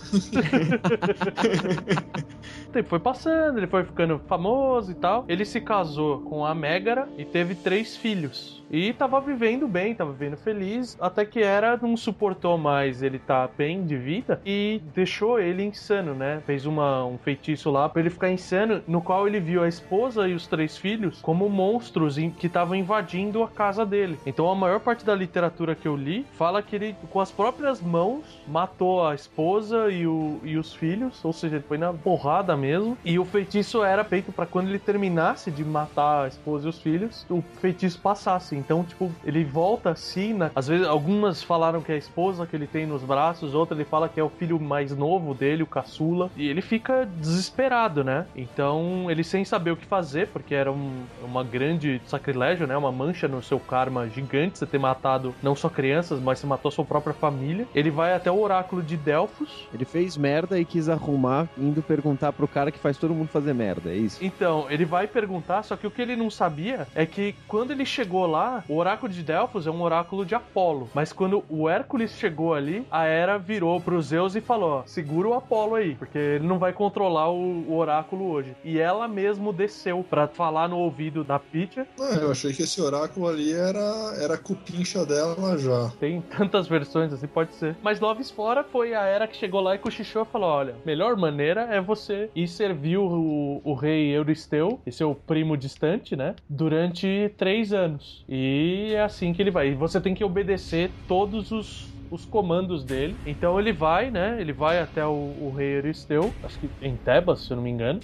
o 2.67 2.71
tempo 2.71 2.87
foi 2.87 2.99
passando, 2.99 3.57
ele 3.57 3.67
foi 3.67 3.83
ficando 3.83 4.21
famoso 4.29 4.91
e 4.91 4.95
tal. 4.95 5.25
Ele 5.27 5.43
se 5.43 5.59
casou 5.59 6.21
com 6.21 6.45
a 6.45 6.55
Megara 6.55 7.09
e 7.17 7.25
teve 7.25 7.53
três 7.53 7.97
filhos. 7.97 8.63
E 8.69 8.93
tava 8.93 9.19
vivendo 9.21 9.67
bem, 9.67 9.95
tava 9.95 10.11
vivendo 10.11 10.37
feliz, 10.37 10.97
até 10.99 11.25
que 11.25 11.39
Hera 11.39 11.79
não 11.81 11.95
suportou 11.95 12.57
mais 12.57 13.01
ele 13.01 13.17
tá 13.17 13.49
bem 13.57 13.85
de 13.85 13.97
vida 13.97 14.41
e 14.45 14.81
deixou 14.93 15.39
ele 15.39 15.63
insano, 15.63 16.13
né? 16.13 16.41
Fez 16.45 16.65
uma, 16.65 17.05
um 17.05 17.17
feitiço 17.17 17.71
lá 17.71 17.87
pra 17.87 18.01
ele 18.01 18.09
ficar 18.09 18.29
insano, 18.29 18.83
no 18.85 19.01
qual 19.01 19.25
ele 19.25 19.39
viu 19.39 19.63
a 19.63 19.67
esposa 19.67 20.27
e 20.27 20.33
os 20.33 20.47
três 20.47 20.77
filhos 20.77 21.21
como 21.21 21.49
monstros 21.49 22.17
que 22.37 22.47
estavam 22.47 22.75
invadindo 22.75 23.16
a 23.43 23.47
casa 23.47 23.85
dele. 23.85 24.17
Então 24.25 24.49
a 24.49 24.55
maior 24.55 24.79
parte 24.79 25.05
da 25.05 25.15
literatura 25.15 25.75
que 25.75 25.87
eu 25.87 25.95
li 25.95 26.25
fala 26.33 26.61
que 26.61 26.75
ele, 26.75 26.95
com 27.09 27.19
as 27.19 27.31
próprias 27.31 27.81
mãos, 27.81 28.23
matou 28.47 29.05
a 29.05 29.15
esposa 29.15 29.89
e, 29.91 30.05
o- 30.05 30.39
e 30.43 30.57
os 30.57 30.73
filhos, 30.73 31.23
ou 31.23 31.33
seja, 31.33 31.55
ele 31.55 31.63
foi 31.67 31.77
na 31.77 31.91
porrada 31.93 32.55
mesmo. 32.55 32.97
E 33.03 33.17
o 33.19 33.25
feitiço 33.25 33.83
era 33.83 34.03
feito 34.03 34.31
pra 34.31 34.45
quando 34.45 34.67
ele 34.69 34.79
terminasse 34.79 35.49
de 35.51 35.63
matar 35.63 36.25
a 36.25 36.27
esposa 36.27 36.67
e 36.67 36.69
os 36.69 36.79
filhos, 36.79 37.25
o 37.29 37.41
feitiço 37.59 37.99
passasse. 37.99 38.55
Então, 38.55 38.83
tipo, 38.83 39.11
ele 39.23 39.43
volta 39.43 39.89
assim, 39.91 40.33
na... 40.33 40.51
às 40.55 40.67
vezes 40.67 40.85
algumas 40.87 41.41
falaram 41.43 41.81
que 41.81 41.91
é 41.91 41.95
a 41.95 41.97
esposa 41.97 42.45
que 42.45 42.55
ele 42.55 42.67
tem 42.67 42.85
nos 42.85 43.03
braços, 43.03 43.53
outra 43.53 43.75
ele 43.75 43.85
fala 43.85 44.07
que 44.09 44.19
é 44.19 44.23
o 44.23 44.29
filho 44.29 44.59
mais 44.59 44.95
novo 44.95 45.33
dele, 45.33 45.63
o 45.63 45.67
caçula, 45.67 46.29
e 46.35 46.47
ele 46.47 46.61
fica 46.61 47.05
desesperado, 47.19 48.03
né? 48.03 48.25
Então, 48.35 49.09
ele 49.09 49.23
sem 49.23 49.43
saber 49.45 49.71
o 49.71 49.77
que 49.77 49.85
fazer, 49.85 50.27
porque 50.27 50.53
era 50.55 50.71
um, 50.71 51.03
uma 51.23 51.43
grande 51.43 52.01
sacrilégio, 52.05 52.67
né? 52.67 52.75
Uma 52.77 52.91
mancha 53.07 53.27
no 53.27 53.41
seu 53.41 53.59
karma 53.59 54.09
gigante, 54.09 54.57
você 54.57 54.65
ter 54.65 54.77
matado 54.77 55.33
não 55.41 55.55
só 55.55 55.69
crianças, 55.69 56.19
mas 56.19 56.39
você 56.39 56.47
matou 56.47 56.69
a 56.69 56.71
sua 56.71 56.83
própria 56.83 57.13
família. 57.13 57.67
Ele 57.73 57.89
vai 57.89 58.13
até 58.13 58.29
o 58.29 58.39
oráculo 58.39 58.81
de 58.81 58.97
Delfos, 58.97 59.67
Ele 59.73 59.85
fez 59.85 60.17
merda 60.17 60.59
e 60.59 60.65
quis 60.65 60.89
arrumar 60.89 61.47
indo 61.57 61.81
perguntar 61.81 62.33
pro 62.33 62.47
cara 62.47 62.71
que 62.71 62.79
faz 62.79 62.97
todo 62.97 63.13
mundo 63.13 63.29
fazer 63.29 63.53
merda, 63.53 63.91
é 63.91 63.95
isso? 63.95 64.23
Então, 64.23 64.65
ele 64.69 64.83
vai 64.83 65.07
perguntar, 65.07 65.63
só 65.63 65.75
que 65.75 65.87
o 65.87 65.91
que 65.91 66.01
ele 66.01 66.15
não 66.15 66.29
sabia 66.29 66.87
é 66.93 67.05
que 67.05 67.35
quando 67.47 67.71
ele 67.71 67.85
chegou 67.85 68.25
lá, 68.25 68.63
o 68.67 68.75
oráculo 68.75 69.11
de 69.11 69.23
Delfos 69.23 69.67
é 69.67 69.71
um 69.71 69.81
oráculo 69.81 70.25
de 70.25 70.35
Apolo. 70.35 70.89
Mas 70.93 71.13
quando 71.13 71.43
o 71.49 71.69
Hércules 71.69 72.11
chegou 72.11 72.53
ali, 72.53 72.85
a 72.91 73.05
Hera 73.05 73.37
virou 73.37 73.79
pro 73.79 74.01
Zeus 74.01 74.35
e 74.35 74.41
falou: 74.41 74.83
segura 74.85 75.29
o 75.29 75.33
Apolo 75.33 75.75
aí, 75.75 75.95
porque 75.95 76.17
ele 76.17 76.47
não 76.47 76.59
vai 76.59 76.73
controlar 76.73 77.29
o, 77.29 77.77
oráculo 77.77 78.31
hoje. 78.31 78.55
E 78.63 78.79
ela 78.79 79.07
mesmo 79.07 79.53
desceu 79.53 80.03
pra 80.03 80.27
falar 80.27 80.67
no 80.67 80.77
ouvido 80.77 81.23
da 81.23 81.37
Pitya. 81.37 81.87
Ah, 81.99 82.15
eu 82.15 82.31
achei 82.31 82.47
achei 82.47 82.53
que 82.53 82.63
esse 82.63 82.81
oráculo 82.81 82.96
ali 83.03 83.53
era, 83.53 84.13
era 84.21 84.33
a 84.35 84.37
cupincha 84.37 85.05
dela 85.05 85.57
já. 85.57 85.91
Tem 85.99 86.21
tantas 86.21 86.67
versões 86.67 87.13
assim, 87.13 87.27
pode 87.27 87.53
ser. 87.55 87.75
Mas 87.81 87.99
Loves 87.99 88.31
Fora 88.31 88.63
foi 88.63 88.93
a 88.93 89.03
era 89.03 89.27
que 89.27 89.37
chegou 89.37 89.61
lá 89.61 89.75
e 89.75 89.79
cochichou 89.79 90.23
e 90.23 90.25
falou: 90.25 90.49
olha, 90.49 90.75
melhor 90.85 91.15
maneira 91.15 91.61
é 91.71 91.81
você 91.81 92.29
ir 92.35 92.47
servir 92.47 92.97
o, 92.97 93.61
o 93.63 93.73
rei 93.73 94.09
Euristeu, 94.09 94.79
e 94.85 94.91
seu 94.91 95.15
primo 95.15 95.57
distante, 95.57 96.15
né? 96.15 96.35
Durante 96.49 97.31
três 97.37 97.73
anos. 97.73 98.23
E 98.27 98.93
é 98.93 99.01
assim 99.01 99.33
que 99.33 99.41
ele 99.41 99.51
vai. 99.51 99.69
E 99.69 99.75
você 99.75 99.99
tem 99.99 100.13
que 100.13 100.23
obedecer 100.23 100.91
todos 101.07 101.51
os 101.51 101.97
os 102.09 102.25
comandos 102.25 102.83
dele. 102.83 103.15
Então 103.25 103.59
ele 103.59 103.73
vai, 103.73 104.09
né? 104.09 104.37
Ele 104.39 104.53
vai 104.53 104.79
até 104.79 105.05
o, 105.05 105.11
o 105.41 105.53
rei 105.55 105.77
Euristeu, 105.77 106.33
acho 106.43 106.59
que 106.59 106.69
em 106.81 106.95
Tebas, 106.95 107.41
se 107.41 107.51
eu 107.51 107.57
não 107.57 107.63
me 107.63 107.69
engano. 107.69 107.99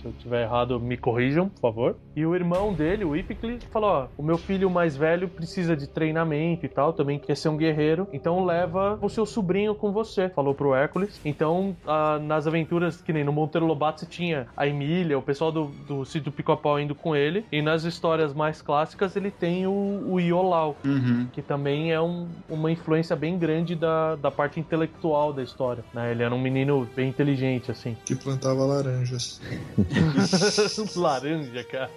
Se 0.00 0.06
eu 0.06 0.12
tiver 0.12 0.42
errado, 0.42 0.78
me 0.80 0.96
corrijam, 0.96 1.48
por 1.48 1.60
favor. 1.60 1.96
E 2.14 2.24
o 2.24 2.34
irmão 2.34 2.72
dele, 2.72 3.04
o 3.04 3.16
Ipicles, 3.16 3.64
falou: 3.64 3.90
Ó, 3.90 4.06
o 4.16 4.22
meu 4.22 4.38
filho 4.38 4.70
mais 4.70 4.96
velho 4.96 5.28
precisa 5.28 5.76
de 5.76 5.86
treinamento 5.88 6.64
e 6.66 6.68
tal, 6.68 6.92
também 6.92 7.18
quer 7.18 7.36
ser 7.36 7.48
um 7.48 7.56
guerreiro, 7.56 8.06
então 8.12 8.44
leva 8.44 8.98
o 9.02 9.08
seu 9.08 9.26
sobrinho 9.26 9.74
com 9.74 9.92
você, 9.92 10.28
falou 10.28 10.54
pro 10.54 10.74
Hércules. 10.74 11.20
Então, 11.24 11.76
ah, 11.86 12.18
nas 12.20 12.46
aventuras, 12.46 13.00
que 13.02 13.12
nem 13.12 13.24
no 13.24 13.32
Monteiro 13.32 13.66
Lobato, 13.66 14.00
você 14.00 14.06
tinha 14.06 14.46
a 14.56 14.66
Emília, 14.66 15.18
o 15.18 15.22
pessoal 15.22 15.50
do, 15.52 15.66
do 15.86 16.04
sítio 16.04 16.30
Pica-Pau 16.32 16.78
indo 16.80 16.94
com 16.94 17.14
ele, 17.16 17.44
e 17.50 17.60
nas 17.62 17.84
histórias 17.84 18.32
mais 18.34 18.62
clássicas, 18.62 19.16
ele 19.16 19.30
tem 19.30 19.66
o, 19.66 20.04
o 20.06 20.20
Iolau, 20.20 20.76
Uhum. 20.84 21.26
que 21.32 21.42
também 21.42 21.92
é 21.92 22.00
um- 22.00 22.28
uma 22.48 22.70
influência 22.70 23.14
bem 23.16 23.38
grande 23.38 23.74
da, 23.74 24.16
da 24.16 24.30
parte 24.30 24.60
intelectual 24.60 25.32
da 25.32 25.42
história. 25.42 25.84
Né? 25.92 26.10
Ele 26.12 26.22
era 26.22 26.34
um 26.34 26.40
menino 26.40 26.86
bem 26.94 27.08
inteligente, 27.08 27.70
assim. 27.70 27.96
Que 28.04 28.14
plantava 28.14 28.64
laranjas. 28.64 29.40
Laranja, 30.96 31.64
cara. 31.64 31.90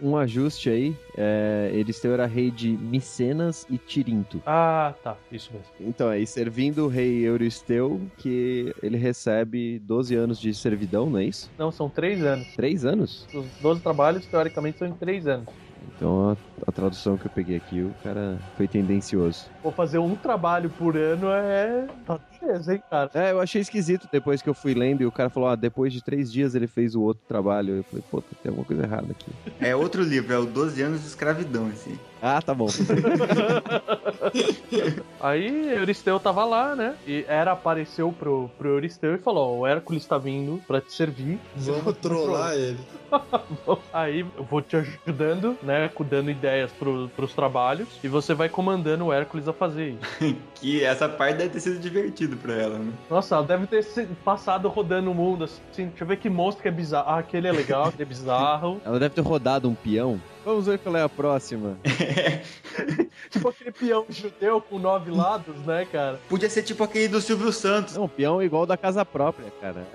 Um 0.00 0.14
ajuste 0.16 0.68
aí, 0.68 0.96
é, 1.16 1.70
Eristeu 1.72 2.12
era 2.12 2.26
rei 2.26 2.50
de 2.50 2.68
Micenas 2.68 3.66
e 3.70 3.78
Tirinto. 3.78 4.42
Ah, 4.44 4.92
tá. 5.02 5.16
Isso 5.32 5.50
mesmo. 5.52 5.66
Então, 5.80 6.08
aí 6.08 6.26
servindo 6.26 6.84
o 6.84 6.88
rei 6.88 7.22
Euristeu, 7.22 8.00
que 8.18 8.74
ele 8.82 8.98
recebe 8.98 9.78
12 9.78 10.14
anos 10.14 10.38
de 10.38 10.52
servidão, 10.54 11.08
não 11.08 11.18
é 11.18 11.24
isso? 11.24 11.50
Não, 11.58 11.70
são 11.70 11.88
três 11.88 12.22
anos. 12.22 12.46
Três 12.54 12.84
anos? 12.84 13.26
Os 13.32 13.46
12 13.62 13.80
trabalhos, 13.80 14.26
teoricamente, 14.26 14.78
são 14.78 14.86
em 14.86 14.92
três 14.92 15.26
anos. 15.26 15.48
Então 15.96 16.30
a, 16.30 16.36
a 16.66 16.72
tradução 16.72 17.16
que 17.16 17.26
eu 17.26 17.30
peguei 17.30 17.56
aqui, 17.56 17.80
o 17.80 17.94
cara 18.02 18.38
foi 18.56 18.68
tendencioso. 18.68 19.46
Vou 19.62 19.72
fazer 19.72 19.98
um 19.98 20.14
trabalho 20.14 20.68
por 20.68 20.96
ano 20.96 21.30
é. 21.30 21.86
Tá 22.04 22.18
beleza, 22.40 22.74
hein, 22.74 22.82
cara? 22.90 23.10
É, 23.14 23.32
eu 23.32 23.40
achei 23.40 23.60
esquisito 23.60 24.08
depois 24.10 24.42
que 24.42 24.48
eu 24.48 24.54
fui 24.54 24.74
lendo 24.74 25.02
e 25.02 25.06
o 25.06 25.12
cara 25.12 25.30
falou, 25.30 25.48
ah, 25.48 25.56
depois 25.56 25.92
de 25.92 26.02
três 26.02 26.32
dias 26.32 26.54
ele 26.54 26.66
fez 26.66 26.94
o 26.94 27.02
outro 27.02 27.22
trabalho. 27.26 27.76
Eu 27.76 27.84
falei, 27.84 28.04
pô, 28.10 28.20
tem 28.20 28.50
alguma 28.50 28.66
coisa 28.66 28.82
errada 28.82 29.08
aqui. 29.10 29.30
É 29.60 29.74
outro 29.74 30.02
livro, 30.02 30.32
é 30.32 30.38
o 30.38 30.46
12 30.46 30.82
anos 30.82 31.00
de 31.00 31.06
escravidão, 31.06 31.68
esse. 31.70 31.98
Ah, 32.20 32.40
tá 32.40 32.54
bom. 32.54 32.68
Aí 35.20 35.74
Euristeu 35.74 36.18
tava 36.18 36.44
lá, 36.44 36.74
né? 36.74 36.96
E 37.06 37.24
Hera 37.28 37.52
apareceu 37.52 38.12
pro, 38.12 38.50
pro 38.56 38.70
Euristeu 38.70 39.14
e 39.14 39.18
falou: 39.18 39.58
Ó, 39.58 39.60
o 39.60 39.66
Hércules 39.66 40.06
tá 40.06 40.16
vindo 40.16 40.60
pra 40.66 40.80
te 40.80 40.92
servir. 40.92 41.38
Vamos 41.54 41.96
trollar 41.98 42.54
ele. 42.54 42.78
Aí 43.92 44.20
eu 44.20 44.44
vou 44.44 44.62
te 44.62 44.76
ajudando, 44.76 45.56
né? 45.62 45.90
Dando 46.08 46.30
ideias 46.30 46.72
pro, 46.72 47.10
pros 47.14 47.34
trabalhos. 47.34 47.88
E 48.02 48.08
você 48.08 48.34
vai 48.34 48.48
comandando 48.48 49.06
o 49.06 49.12
Hércules 49.12 49.46
a 49.46 49.52
fazer 49.52 49.90
isso. 49.90 50.36
Que 50.56 50.82
essa 50.82 51.08
parte 51.08 51.36
deve 51.36 51.50
ter 51.50 51.60
sido 51.60 51.78
divertido 52.26 52.36
pra 52.36 52.54
ela, 52.54 52.78
né? 52.78 52.92
Nossa, 53.08 53.36
ela 53.36 53.44
deve 53.44 53.66
ter 53.66 53.84
passado 54.24 54.68
rodando 54.68 55.10
o 55.10 55.14
mundo 55.14 55.44
assim. 55.44 55.86
Deixa 55.86 56.02
eu 56.04 56.06
ver 56.06 56.16
que 56.18 56.28
monstro 56.28 56.62
que 56.62 56.68
é 56.68 56.72
bizarro. 56.72 57.08
Ah, 57.08 57.18
aquele 57.18 57.46
é 57.46 57.52
legal, 57.52 57.86
aquele 57.86 58.02
é 58.02 58.06
bizarro. 58.06 58.80
Ela 58.84 58.98
deve 58.98 59.14
ter 59.14 59.20
rodado 59.20 59.68
um 59.68 59.74
peão. 59.74 60.20
Vamos 60.44 60.66
ver 60.66 60.78
qual 60.78 60.96
é 60.96 61.02
a 61.02 61.08
próxima. 61.08 61.76
tipo 63.30 63.48
aquele 63.48 63.72
peão 63.72 64.04
judeu 64.08 64.60
com 64.60 64.78
nove 64.78 65.10
lados, 65.10 65.56
né, 65.66 65.86
cara? 65.90 66.20
Podia 66.28 66.48
ser 66.48 66.62
tipo 66.62 66.84
aquele 66.84 67.08
do 67.08 67.20
Silvio 67.20 67.52
Santos. 67.52 67.96
Não, 67.96 68.04
um 68.04 68.08
peão 68.08 68.42
igual 68.42 68.66
da 68.66 68.76
casa 68.76 69.04
própria, 69.04 69.50
cara. 69.60 69.86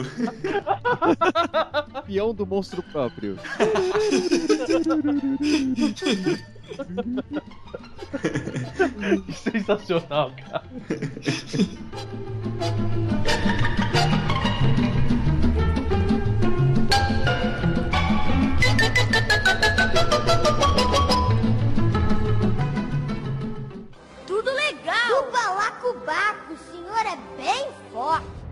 Isso! 0.00 0.10
Peão 2.06 2.34
do 2.34 2.46
monstro 2.46 2.82
próprio. 2.82 3.38
Sensacional, 9.32 10.32
cara. 10.36 10.62
Tudo 24.26 24.50
legal! 24.52 25.28
O 25.28 25.32
balacobaco, 25.32 26.52
o 26.52 26.58
senhor 26.58 27.06
é 27.06 27.16
bem 27.36 27.68
forte. 27.92 28.45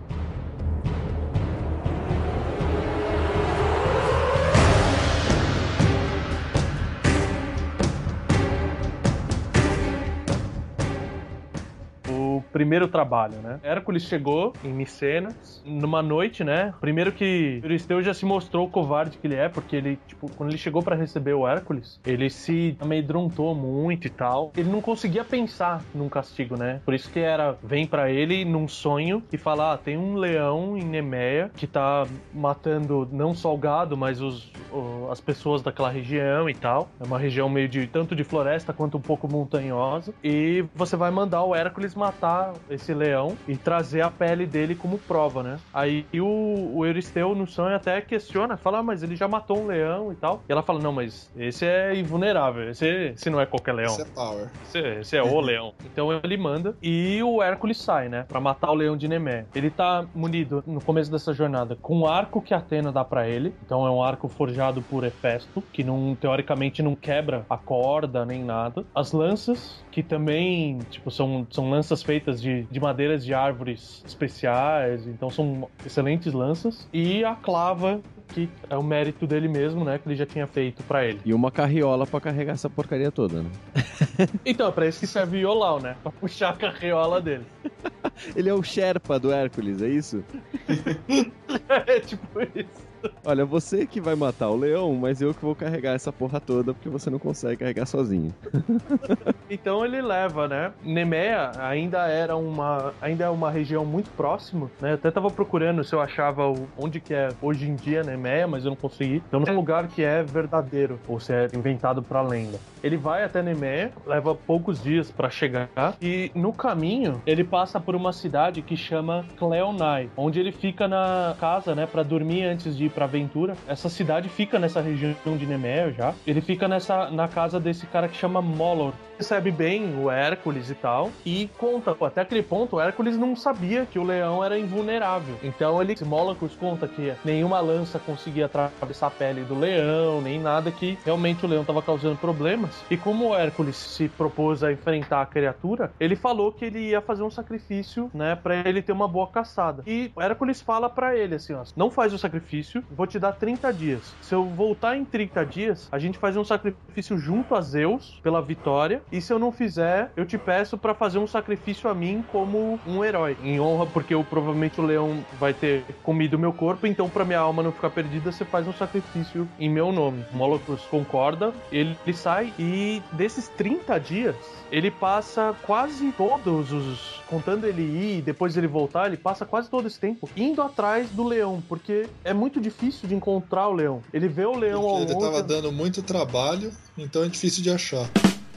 Primeiro 12.51 12.87
trabalho, 12.87 13.37
né? 13.41 13.59
Hércules 13.63 14.03
chegou 14.03 14.53
em 14.63 14.73
Micenas 14.73 15.61
numa 15.65 16.01
noite, 16.01 16.43
né? 16.43 16.73
Primeiro 16.79 17.11
que 17.11 17.59
Euristeu 17.63 18.01
já 18.01 18.13
se 18.13 18.25
mostrou 18.25 18.65
o 18.65 18.69
covarde 18.69 19.17
que 19.17 19.27
ele 19.27 19.35
é, 19.35 19.49
porque 19.49 19.75
ele, 19.75 19.97
tipo, 20.07 20.29
quando 20.35 20.49
ele 20.49 20.57
chegou 20.57 20.81
pra 20.83 20.95
receber 20.95 21.33
o 21.33 21.47
Hércules, 21.47 21.99
ele 22.05 22.29
se 22.29 22.75
amedrontou 22.79 23.53
muito 23.55 24.07
e 24.07 24.09
tal. 24.09 24.51
Ele 24.55 24.69
não 24.69 24.81
conseguia 24.81 25.23
pensar 25.23 25.83
num 25.93 26.09
castigo, 26.09 26.57
né? 26.57 26.81
Por 26.85 26.93
isso 26.93 27.09
que 27.11 27.19
era 27.19 27.55
vem 27.63 27.85
pra 27.87 28.09
ele 28.11 28.45
num 28.45 28.67
sonho 28.67 29.23
e 29.31 29.37
fala: 29.37 29.73
ah, 29.73 29.77
tem 29.77 29.97
um 29.97 30.15
leão 30.15 30.77
em 30.77 30.83
Nemeia 30.83 31.51
que 31.55 31.67
tá 31.67 32.05
matando 32.33 33.07
não 33.11 33.33
só 33.33 33.53
o 33.53 33.57
gado, 33.57 33.97
mas 33.97 34.21
os, 34.21 34.51
o- 34.71 35.09
as 35.11 35.19
pessoas 35.19 35.61
daquela 35.61 35.89
região 35.89 36.49
e 36.49 36.53
tal. 36.53 36.89
É 36.99 37.03
uma 37.05 37.17
região 37.17 37.49
meio 37.49 37.67
de 37.67 37.87
tanto 37.87 38.15
de 38.15 38.23
floresta 38.23 38.73
quanto 38.73 38.97
um 38.97 39.01
pouco 39.01 39.27
montanhosa. 39.31 40.13
E 40.23 40.65
você 40.73 40.95
vai 40.95 41.11
mandar 41.11 41.43
o 41.43 41.55
Hércules 41.55 41.95
matar 41.95 42.24
esse 42.69 42.93
leão 42.93 43.37
e 43.47 43.57
trazer 43.57 44.01
a 44.01 44.09
pele 44.09 44.45
dele 44.45 44.75
como 44.75 44.97
prova, 44.97 45.43
né? 45.43 45.57
Aí 45.73 46.05
o, 46.13 46.77
o 46.77 46.85
Euristeu 46.85 47.35
no 47.35 47.47
sonho 47.47 47.75
até 47.75 48.01
questiona, 48.01 48.57
fala, 48.57 48.79
ah, 48.79 48.83
mas 48.83 49.03
ele 49.03 49.15
já 49.15 49.27
matou 49.27 49.59
um 49.59 49.67
leão 49.67 50.11
e 50.11 50.15
tal. 50.15 50.41
E 50.47 50.51
ela 50.51 50.63
fala, 50.63 50.79
não, 50.79 50.91
mas 50.91 51.31
esse 51.35 51.65
é 51.65 51.95
invulnerável, 51.95 52.69
esse, 52.69 53.13
esse 53.15 53.29
não 53.29 53.39
é 53.39 53.45
qualquer 53.45 53.73
leão. 53.73 53.93
Isso 53.93 54.01
é 54.01 54.05
power. 54.05 54.49
Esse, 54.63 54.79
esse 54.79 55.17
é 55.17 55.23
o 55.23 55.39
leão. 55.41 55.73
Então 55.85 56.09
ele 56.23 56.37
manda 56.37 56.75
e 56.81 57.21
o 57.23 57.41
Hércules 57.41 57.77
sai, 57.77 58.09
né? 58.09 58.25
Pra 58.27 58.39
matar 58.39 58.71
o 58.71 58.75
leão 58.75 58.97
de 58.97 59.07
Nemé. 59.07 59.45
Ele 59.53 59.69
tá 59.69 60.05
munido 60.13 60.63
no 60.65 60.81
começo 60.81 61.11
dessa 61.11 61.33
jornada 61.33 61.77
com 61.81 61.99
um 61.99 62.07
arco 62.07 62.41
que 62.41 62.53
Atena 62.53 62.91
dá 62.91 63.03
pra 63.03 63.27
ele. 63.27 63.53
Então 63.65 63.85
é 63.85 63.91
um 63.91 64.01
arco 64.01 64.27
forjado 64.27 64.81
por 64.81 65.03
Hefesto, 65.03 65.63
que 65.71 65.83
não, 65.83 66.15
teoricamente 66.15 66.81
não 66.81 66.95
quebra 66.95 67.45
a 67.49 67.57
corda 67.57 68.25
nem 68.25 68.43
nada. 68.43 68.85
As 68.93 69.11
lanças, 69.11 69.83
que 69.95 70.03
também, 70.03 70.79
tipo, 70.91 71.09
são, 71.09 71.47
são 71.49 71.69
lanças 71.69 72.03
feitas 72.03 72.41
de, 72.41 72.63
de 72.63 72.79
madeiras 72.81 73.23
de 73.23 73.33
árvores 73.33 74.03
especiais. 74.05 75.07
Então 75.07 75.29
são 75.29 75.69
excelentes 75.85 76.33
lanças. 76.33 76.85
E 76.91 77.23
a 77.23 77.33
clava, 77.33 78.01
que 78.27 78.49
é 78.69 78.75
o 78.75 78.83
mérito 78.83 79.25
dele 79.25 79.47
mesmo, 79.47 79.85
né? 79.85 79.97
Que 79.97 80.09
ele 80.09 80.17
já 80.17 80.25
tinha 80.25 80.45
feito 80.47 80.83
pra 80.83 81.05
ele. 81.05 81.21
E 81.23 81.33
uma 81.33 81.49
carriola 81.49 82.05
pra 82.05 82.19
carregar 82.19 82.51
essa 82.51 82.69
porcaria 82.69 83.09
toda, 83.09 83.43
né? 83.43 83.49
Então, 84.45 84.67
é 84.67 84.71
pra 84.73 84.85
isso 84.85 84.99
que 84.99 85.07
serve 85.07 85.37
o 85.37 85.39
Iolau, 85.39 85.79
né? 85.79 85.95
Pra 86.03 86.11
puxar 86.11 86.49
a 86.49 86.53
carriola 86.57 87.21
dele. 87.21 87.45
Ele 88.35 88.49
é 88.49 88.53
o 88.53 88.61
Sherpa 88.61 89.17
do 89.17 89.31
Hércules, 89.31 89.81
é 89.81 89.87
isso? 89.87 90.25
É 91.87 91.99
tipo 92.01 92.41
isso. 92.53 92.85
Olha, 93.25 93.45
você 93.45 93.85
que 93.85 94.01
vai 94.01 94.15
matar 94.15 94.49
o 94.49 94.55
leão, 94.55 94.93
mas 94.95 95.21
eu 95.21 95.33
que 95.33 95.41
vou 95.41 95.55
carregar 95.55 95.93
essa 95.93 96.11
porra 96.11 96.39
toda 96.39 96.73
porque 96.73 96.89
você 96.89 97.09
não 97.09 97.19
consegue 97.19 97.57
carregar 97.57 97.85
sozinho. 97.85 98.33
Então 99.49 99.85
ele 99.85 100.01
leva, 100.01 100.47
né? 100.47 100.73
Nemea 100.83 101.51
ainda 101.59 102.07
era 102.07 102.35
uma, 102.35 102.93
ainda 102.99 103.25
é 103.25 103.29
uma 103.29 103.51
região 103.51 103.85
muito 103.85 104.09
próxima, 104.11 104.71
né? 104.81 104.91
Eu 104.91 104.95
até 104.95 105.11
tava 105.11 105.29
procurando 105.29 105.83
se 105.83 105.93
eu 105.93 106.01
achava 106.01 106.51
onde 106.77 106.99
que 106.99 107.13
é 107.13 107.29
hoje 107.41 107.69
em 107.69 107.75
dia 107.75 108.03
Nemea, 108.03 108.47
mas 108.47 108.65
eu 108.65 108.71
não 108.71 108.75
consegui. 108.75 109.21
Então 109.27 109.39
não 109.39 109.47
é 109.47 109.51
um 109.51 109.55
lugar 109.55 109.87
que 109.87 110.03
é 110.03 110.23
verdadeiro 110.23 110.99
ou 111.07 111.19
se 111.19 111.31
é 111.31 111.47
inventado 111.53 112.01
pra 112.01 112.21
lenda. 112.21 112.59
Ele 112.83 112.97
vai 112.97 113.23
até 113.23 113.41
Nemea, 113.41 113.91
leva 114.05 114.35
poucos 114.35 114.81
dias 114.81 115.11
pra 115.11 115.29
chegar 115.29 115.69
e 116.01 116.31
no 116.35 116.51
caminho 116.53 117.21
ele 117.25 117.43
passa 117.43 117.79
por 117.79 117.95
uma 117.95 118.13
cidade 118.13 118.61
que 118.61 118.75
chama 118.75 119.25
Cleonai, 119.37 120.09
onde 120.17 120.39
ele 120.39 120.51
fica 120.51 120.87
na 120.87 121.35
casa, 121.39 121.73
né, 121.75 121.85
Pra 121.85 122.03
dormir 122.03 122.43
antes 122.43 122.75
de 122.75 122.85
ir 122.85 122.89
pra 122.95 123.05
aventura. 123.05 123.55
Essa 123.67 123.89
cidade 123.89 124.29
fica 124.29 124.57
nessa 124.57 124.81
região 124.81 125.13
de 125.37 125.45
Nemea 125.45 125.91
já. 125.91 126.13
Ele 126.25 126.41
fica 126.41 126.67
nessa 126.67 127.11
na 127.11 127.27
casa 127.27 127.59
desse 127.59 127.85
cara 127.85 128.07
que 128.07 128.15
chama 128.15 128.41
Molor. 128.41 128.93
Recebe 129.17 129.51
bem 129.51 129.95
o 129.97 130.09
Hércules 130.09 130.69
e 130.69 130.75
tal. 130.75 131.11
E 131.25 131.49
conta, 131.57 131.95
até 132.01 132.21
aquele 132.21 132.43
ponto, 132.43 132.77
o 132.77 132.81
Hércules 132.81 133.17
não 133.17 133.35
sabia 133.35 133.85
que 133.85 133.99
o 133.99 134.03
leão 134.03 134.43
era 134.43 134.57
invulnerável. 134.57 135.35
Então 135.43 135.81
ele, 135.81 135.95
Molocus 136.05 136.55
conta 136.55 136.87
que 136.87 137.13
nenhuma 137.23 137.59
lança 137.59 137.99
conseguia 137.99 138.45
atravessar 138.45 139.07
a 139.07 139.11
pele 139.11 139.43
do 139.43 139.57
leão, 139.57 140.21
nem 140.21 140.39
nada 140.39 140.71
que 140.71 140.97
realmente 141.05 141.45
o 141.45 141.49
leão 141.49 141.61
estava 141.61 141.81
causando 141.81 142.17
problemas. 142.17 142.71
E 142.89 142.97
como 142.97 143.29
o 143.29 143.35
Hércules 143.35 143.75
se 143.75 144.07
propôs 144.07 144.63
a 144.63 144.71
enfrentar 144.71 145.21
a 145.21 145.25
criatura, 145.25 145.91
ele 145.99 146.15
falou 146.15 146.51
que 146.51 146.65
ele 146.65 146.79
ia 146.79 147.01
fazer 147.01 147.23
um 147.23 147.31
sacrifício, 147.31 148.09
né, 148.13 148.35
para 148.35 148.67
ele 148.67 148.81
ter 148.81 148.91
uma 148.91 149.07
boa 149.07 149.27
caçada. 149.27 149.83
E 149.87 150.11
o 150.15 150.21
Hércules 150.21 150.61
fala 150.61 150.89
para 150.89 151.15
ele 151.15 151.35
assim, 151.35 151.53
ó, 151.53 151.63
não 151.75 151.89
faz 151.89 152.13
o 152.13 152.17
sacrifício, 152.17 152.83
vou 152.89 153.07
te 153.07 153.19
dar 153.19 153.33
30 153.33 153.73
dias. 153.73 154.15
Se 154.21 154.33
eu 154.33 154.45
voltar 154.49 154.97
em 154.97 155.05
30 155.05 155.45
dias, 155.45 155.87
a 155.91 155.99
gente 155.99 156.17
faz 156.17 156.37
um 156.37 156.43
sacrifício 156.43 157.17
junto 157.17 157.55
a 157.55 157.61
Zeus 157.61 158.19
pela 158.23 158.41
vitória 158.41 159.01
e 159.11 159.21
se 159.21 159.31
eu 159.31 159.39
não 159.39 159.51
fizer, 159.51 160.11
eu 160.15 160.25
te 160.25 160.37
peço 160.37 160.77
para 160.77 160.93
fazer 160.93 161.19
um 161.19 161.27
sacrifício 161.27 161.89
a 161.89 161.93
mim 161.93 162.23
como 162.31 162.79
um 162.85 163.03
herói, 163.03 163.37
em 163.41 163.59
honra, 163.59 163.85
porque 163.85 164.13
eu, 164.13 164.23
provavelmente 164.23 164.79
o 164.79 164.83
leão 164.83 165.25
vai 165.39 165.53
ter 165.53 165.83
comido 166.03 166.39
meu 166.39 166.53
corpo, 166.53 166.87
então 166.87 167.09
para 167.09 167.25
minha 167.25 167.39
alma 167.39 167.63
não 167.63 167.71
ficar 167.71 167.89
perdida, 167.89 168.31
você 168.31 168.45
faz 168.45 168.67
um 168.67 168.73
sacrifício 168.73 169.47
em 169.59 169.69
meu 169.69 169.91
nome. 169.91 170.25
Molocus 170.31 170.81
concorda, 170.83 171.53
ele, 171.71 171.97
ele 172.05 172.15
sai 172.15 172.53
e 172.57 173.01
desses 173.13 173.47
30 173.49 173.99
dias, 173.99 174.35
ele 174.71 174.91
passa 174.91 175.55
quase 175.61 176.11
todos 176.13 176.71
os. 176.71 177.23
Contando 177.27 177.65
ele 177.65 177.81
ir, 177.81 178.21
depois 178.21 178.55
ele 178.55 178.67
voltar, 178.67 179.07
ele 179.07 179.17
passa 179.17 179.45
quase 179.45 179.69
todo 179.69 179.87
esse 179.87 179.99
tempo 179.99 180.29
indo 180.37 180.61
atrás 180.61 181.09
do 181.09 181.23
leão, 181.23 181.61
porque 181.67 182.07
é 182.23 182.33
muito 182.33 182.61
difícil 182.61 183.07
de 183.09 183.15
encontrar 183.15 183.67
o 183.67 183.73
leão. 183.73 184.01
Ele 184.13 184.27
vê 184.27 184.45
o 184.45 184.55
leão 184.55 184.81
Porque 184.81 184.95
ao 184.95 185.01
ele 185.03 185.13
longe. 185.13 185.25
tava 185.25 185.41
dando 185.43 185.71
muito 185.71 186.03
trabalho, 186.03 186.71
então 186.97 187.23
é 187.23 187.27
difícil 187.27 187.63
de 187.63 187.71
achar. 187.71 188.09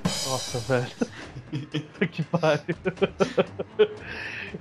Nossa, 0.04 0.58
velho. 0.58 0.86
Que 2.12 2.22
pariu. 2.24 2.76